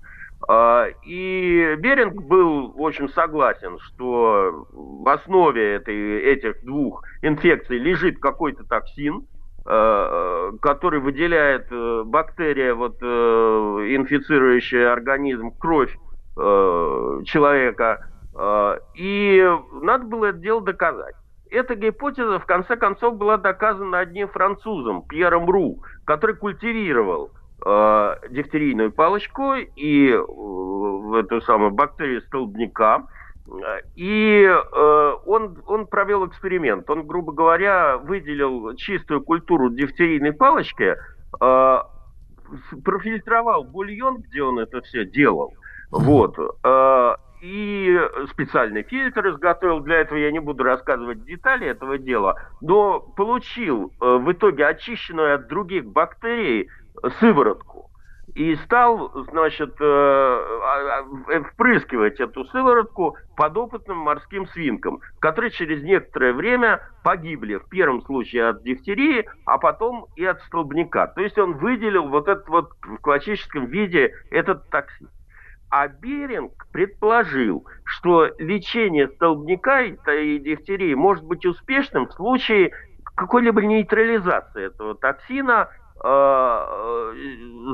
Э, 0.50 0.88
и 1.06 1.76
Беринг 1.78 2.24
был 2.24 2.74
очень 2.78 3.10
согласен, 3.10 3.78
что 3.78 4.66
в 4.72 5.08
основе 5.08 5.76
этой, 5.76 6.20
этих 6.20 6.66
двух 6.66 7.04
инфекций 7.22 7.78
лежит 7.78 8.18
какой-то 8.18 8.64
токсин, 8.64 9.28
который 9.68 11.00
выделяет 11.00 11.68
э, 11.72 12.04
бактерия, 12.06 12.74
вот, 12.74 12.98
э, 13.02 13.06
инфицирующая 13.06 14.92
организм, 14.92 15.52
кровь 15.52 15.96
человека. 17.26 18.08
И 18.94 19.58
надо 19.82 20.06
было 20.06 20.26
это 20.26 20.38
дело 20.38 20.62
доказать. 20.62 21.16
Эта 21.50 21.76
гипотеза, 21.76 22.40
в 22.40 22.46
конце 22.46 22.76
концов, 22.76 23.18
была 23.18 23.38
доказана 23.38 24.00
одним 24.00 24.28
французом, 24.28 25.04
Пьером 25.08 25.50
Ру, 25.50 25.82
который 26.06 26.36
культивировал 26.36 27.32
э, 27.66 28.16
дифтерийную 28.30 28.92
палочку 28.92 29.54
и 29.54 30.10
э, 30.10 31.20
эту 31.20 31.42
самую 31.42 31.72
бактерию 31.72 32.22
столбняка. 32.22 33.08
И 33.96 34.44
э, 34.44 35.14
он, 35.26 35.58
он 35.68 35.88
провел 35.88 36.26
эксперимент. 36.28 36.90
Он, 36.90 37.06
грубо 37.06 37.32
говоря, 37.32 37.98
выделил 37.98 38.76
чистую 38.76 39.22
культуру 39.22 39.70
дифтерийной 39.70 40.34
палочки, 40.34 40.96
э, 41.40 41.78
профильтровал 42.84 43.64
бульон, 43.64 44.18
где 44.22 44.44
он 44.44 44.60
это 44.60 44.82
все 44.82 45.06
делал. 45.06 45.54
Вот. 45.92 46.38
Э, 46.64 47.16
и 47.42 48.00
специальный 48.32 48.84
фильтр 48.84 49.30
изготовил. 49.30 49.80
Для 49.80 49.98
этого 49.98 50.18
я 50.18 50.32
не 50.32 50.40
буду 50.40 50.64
рассказывать 50.64 51.24
детали 51.24 51.68
этого 51.68 51.98
дела. 51.98 52.36
Но 52.62 53.00
получил 53.00 53.94
э, 54.02 54.18
в 54.18 54.32
итоге 54.32 54.66
очищенную 54.66 55.36
от 55.36 55.48
других 55.48 55.86
бактерий 55.86 56.70
сыворотку 57.20 57.87
и 58.38 58.56
стал, 58.58 59.12
значит, 59.32 59.76
э, 59.80 59.84
а, 59.84 61.00
а, 61.00 61.44
впрыскивать 61.52 62.20
эту 62.20 62.46
сыворотку 62.46 63.18
подопытным 63.36 63.98
морским 63.98 64.46
свинкам, 64.50 65.00
которые 65.20 65.50
через 65.50 65.82
некоторое 65.82 66.34
время 66.34 66.82
погибли. 67.04 67.56
В 67.56 67.68
первом 67.68 68.04
случае 68.04 68.50
от 68.50 68.62
дифтерии, 68.62 69.28
а 69.46 69.58
потом 69.58 70.06
и 70.16 70.24
от 70.24 70.40
столбняка. 70.44 71.08
То 71.08 71.22
есть 71.22 71.36
он 71.40 71.54
выделил 71.54 72.10
вот 72.10 72.28
этот 72.28 72.48
вот 72.48 72.74
в 72.84 72.98
классическом 72.98 73.66
виде 73.66 74.14
этот 74.30 74.70
токсин. 74.70 75.10
А 75.72 75.88
Беринг 75.88 76.68
предположил, 76.72 77.66
что 77.86 78.30
лечение 78.38 79.08
столбняка 79.08 79.82
и 79.82 80.38
дифтерии 80.38 80.94
может 80.94 81.24
быть 81.24 81.44
успешным 81.44 82.08
в 82.08 82.14
случае 82.14 82.72
какой-либо 83.16 83.64
нейтрализации 83.64 84.68
этого 84.68 84.94
токсина 84.94 85.70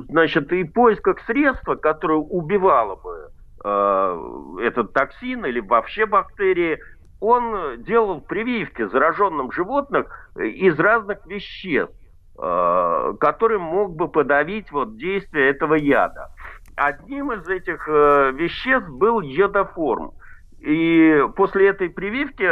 значит, 0.10 0.52
и 0.54 0.64
поисках 0.64 1.20
средства, 1.26 1.76
которое 1.76 2.20
убивало 2.20 2.96
бы 2.96 3.30
э, 3.64 4.60
этот 4.62 4.94
токсин 4.94 5.46
или 5.46 5.60
вообще 5.60 6.06
бактерии, 6.06 6.80
он 7.20 7.84
делал 7.84 8.22
прививки 8.22 8.86
зараженным 8.88 9.52
животных 9.52 10.32
из 10.38 10.80
разных 10.80 11.26
веществ. 11.26 11.94
э, 12.38 13.14
который 13.20 13.60
мог 13.60 13.96
бы 13.96 14.08
подавить 14.08 14.72
вот 14.72 14.98
действие 14.98 15.50
этого 15.50 15.76
яда. 15.76 16.30
Одним 16.76 17.32
из 17.32 17.48
этих 17.48 17.88
э, 17.88 18.32
веществ 18.34 18.90
был 18.90 19.22
йодоформ. 19.22 20.12
И 20.60 21.24
после 21.36 21.70
этой 21.70 21.90
прививки 21.90 22.48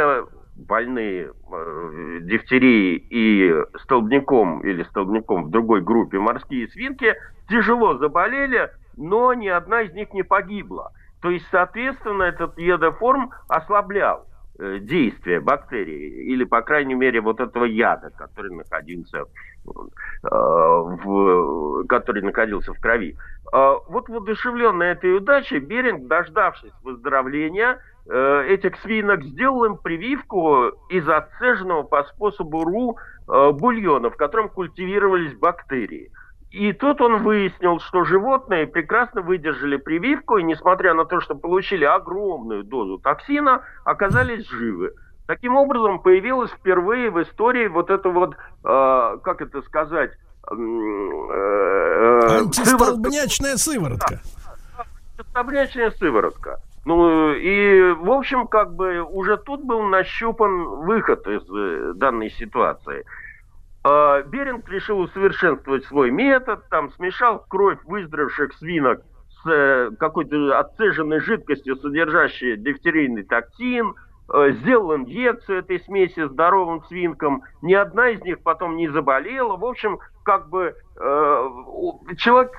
больные 0.56 1.30
э, 1.30 2.18
дифтерией 2.22 2.96
и 3.10 3.54
столбняком 3.82 4.60
или 4.60 4.82
столбняком 4.84 5.44
в 5.44 5.50
другой 5.50 5.80
группе 5.80 6.18
морские 6.18 6.68
свинки 6.68 7.14
тяжело 7.48 7.96
заболели, 7.98 8.70
но 8.96 9.32
ни 9.34 9.48
одна 9.48 9.82
из 9.82 9.92
них 9.92 10.12
не 10.12 10.22
погибла. 10.22 10.92
То 11.20 11.30
есть, 11.30 11.46
соответственно, 11.50 12.24
этот 12.24 12.58
едоформ 12.58 13.30
ослаблял 13.48 14.26
э, 14.58 14.78
действие 14.80 15.40
бактерии, 15.40 16.24
или, 16.32 16.44
по 16.44 16.62
крайней 16.62 16.94
мере, 16.94 17.20
вот 17.20 17.40
этого 17.40 17.64
яда, 17.64 18.10
который 18.10 18.50
находился, 18.50 19.18
э, 19.20 19.24
в, 20.24 21.84
который 21.86 22.22
находился 22.22 22.74
в 22.74 22.80
крови. 22.80 23.16
Э, 23.52 23.74
вот 23.88 24.08
воодушевленный 24.08 24.88
этой 24.88 25.16
удачей, 25.16 25.60
Беринг, 25.60 26.08
дождавшись 26.08 26.72
выздоровления, 26.82 27.78
э, 28.06 28.44
этих 28.48 28.76
свинок, 28.80 29.22
сделал 29.24 29.64
им 29.64 29.76
прививку 29.76 30.68
из 30.88 31.08
отцеженного 31.08 31.82
по 31.82 32.04
способу 32.04 32.64
РУ 32.64 32.96
э, 33.28 33.50
бульона, 33.52 34.10
в 34.10 34.16
котором 34.16 34.48
культивировались 34.48 35.34
бактерии– 35.34 36.10
и 36.52 36.72
тут 36.74 37.00
он 37.00 37.22
выяснил, 37.22 37.80
что 37.80 38.04
животные 38.04 38.66
прекрасно 38.66 39.22
выдержали 39.22 39.76
прививку, 39.76 40.36
и 40.36 40.42
несмотря 40.42 40.92
на 40.92 41.06
то, 41.06 41.18
что 41.22 41.34
получили 41.34 41.84
огромную 41.84 42.62
дозу 42.62 42.98
токсина, 42.98 43.62
оказались 43.84 44.46
живы. 44.48 44.92
Таким 45.26 45.56
образом, 45.56 46.00
появилась 46.00 46.50
впервые 46.50 47.10
в 47.10 47.22
истории 47.22 47.68
вот 47.68 47.88
это 47.88 48.10
вот, 48.10 48.34
э, 48.34 49.18
как 49.22 49.40
это 49.40 49.62
сказать... 49.62 50.10
Э, 50.50 50.54
э, 50.54 52.38
Антистолбнячная 52.40 53.56
сыворотка. 53.56 54.20
Антистолбнячная 55.16 55.90
сыворотка. 55.92 56.60
Ну 56.84 57.32
и, 57.32 57.92
в 57.92 58.10
общем, 58.10 58.48
как 58.48 58.74
бы 58.74 59.02
уже 59.02 59.36
тут 59.36 59.62
был 59.62 59.82
нащупан 59.82 60.64
выход 60.84 61.26
из 61.28 61.42
э, 61.48 61.92
данной 61.94 62.30
ситуации. 62.30 63.04
А, 63.84 64.22
Беринг 64.22 64.68
решил 64.68 64.98
усовершенствовать 65.00 65.84
свой 65.84 66.10
метод, 66.10 66.68
там 66.70 66.90
смешал 66.92 67.44
кровь 67.48 67.78
выздоровевших 67.84 68.54
свинок 68.54 69.02
с 69.42 69.50
э, 69.50 69.90
какой-то 69.98 70.58
отцеженной 70.58 71.20
жидкостью, 71.20 71.76
содержащей 71.76 72.56
дифтерийный 72.56 73.22
токсин, 73.22 73.90
э, 73.90 74.11
сделал 74.28 74.96
инъекцию 74.96 75.58
этой 75.58 75.80
смеси 75.80 76.26
здоровым 76.26 76.82
свинкам, 76.84 77.42
ни 77.60 77.74
одна 77.74 78.10
из 78.10 78.22
них 78.22 78.42
потом 78.42 78.76
не 78.76 78.88
заболела. 78.88 79.56
В 79.56 79.64
общем, 79.64 79.98
как 80.24 80.48
бы 80.48 80.74
э, 80.96 81.50
человек, 82.16 82.52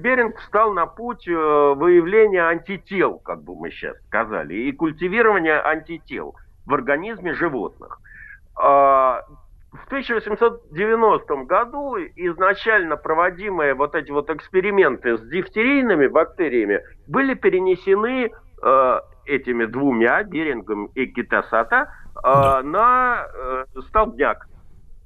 Беринг 0.00 0.36
встал 0.38 0.72
на 0.72 0.86
путь 0.86 1.26
выявления 1.26 2.42
антител, 2.42 3.18
как 3.20 3.42
бы 3.42 3.54
мы 3.54 3.70
сейчас 3.70 3.96
сказали, 4.08 4.54
и 4.54 4.72
культивирования 4.72 5.64
антител 5.64 6.34
в 6.66 6.74
организме 6.74 7.32
животных. 7.32 8.00
А, 8.56 9.24
в 9.72 9.86
1890 9.86 11.44
году 11.44 11.96
изначально 12.16 12.96
проводимые 12.96 13.74
вот 13.74 13.94
эти 13.94 14.10
вот 14.10 14.30
эксперименты 14.30 15.18
с 15.18 15.20
дифтерийными 15.28 16.06
бактериями 16.06 16.82
были 17.06 17.34
перенесены 17.34 18.30
э, 18.62 19.00
этими 19.28 19.66
двумя, 19.66 20.22
Берингом 20.22 20.86
и 20.94 21.06
Китасата, 21.06 21.92
э, 22.16 22.20
да. 22.22 22.62
на 22.62 23.26
э, 23.32 23.64
столбняк. 23.88 24.48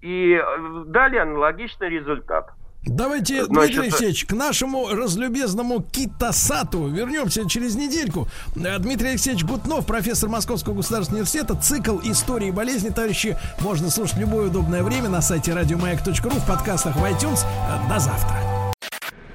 И 0.00 0.34
э, 0.34 0.84
дали 0.86 1.16
аналогичный 1.16 1.88
результат. 1.88 2.50
Давайте, 2.84 3.44
Значит, 3.44 3.76
Дмитрий 3.76 3.88
Алексеевич, 3.90 4.24
к 4.26 4.32
нашему 4.32 4.88
разлюбезному 4.88 5.82
Китасату 5.82 6.88
вернемся 6.88 7.48
через 7.48 7.76
недельку. 7.76 8.26
Дмитрий 8.56 9.10
Алексеевич 9.10 9.44
Гутнов, 9.44 9.86
профессор 9.86 10.28
Московского 10.28 10.74
государственного 10.74 11.20
университета, 11.20 11.54
цикл 11.54 12.00
истории 12.02 12.50
болезни, 12.50 12.88
товарищи, 12.88 13.36
можно 13.60 13.88
слушать 13.88 14.16
в 14.16 14.20
любое 14.20 14.48
удобное 14.48 14.82
время 14.82 15.08
на 15.08 15.22
сайте 15.22 15.54
радиомаяк.ру, 15.54 16.30
в 16.30 16.46
подкастах 16.48 16.96
в 16.96 17.04
iTunes. 17.04 17.44
До 17.88 18.00
завтра. 18.00 18.36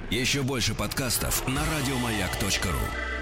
Еще 0.09 0.41
больше 0.41 0.73
подкастов 0.73 1.47
на 1.47 1.61
радиомаяк.ру 1.61 3.16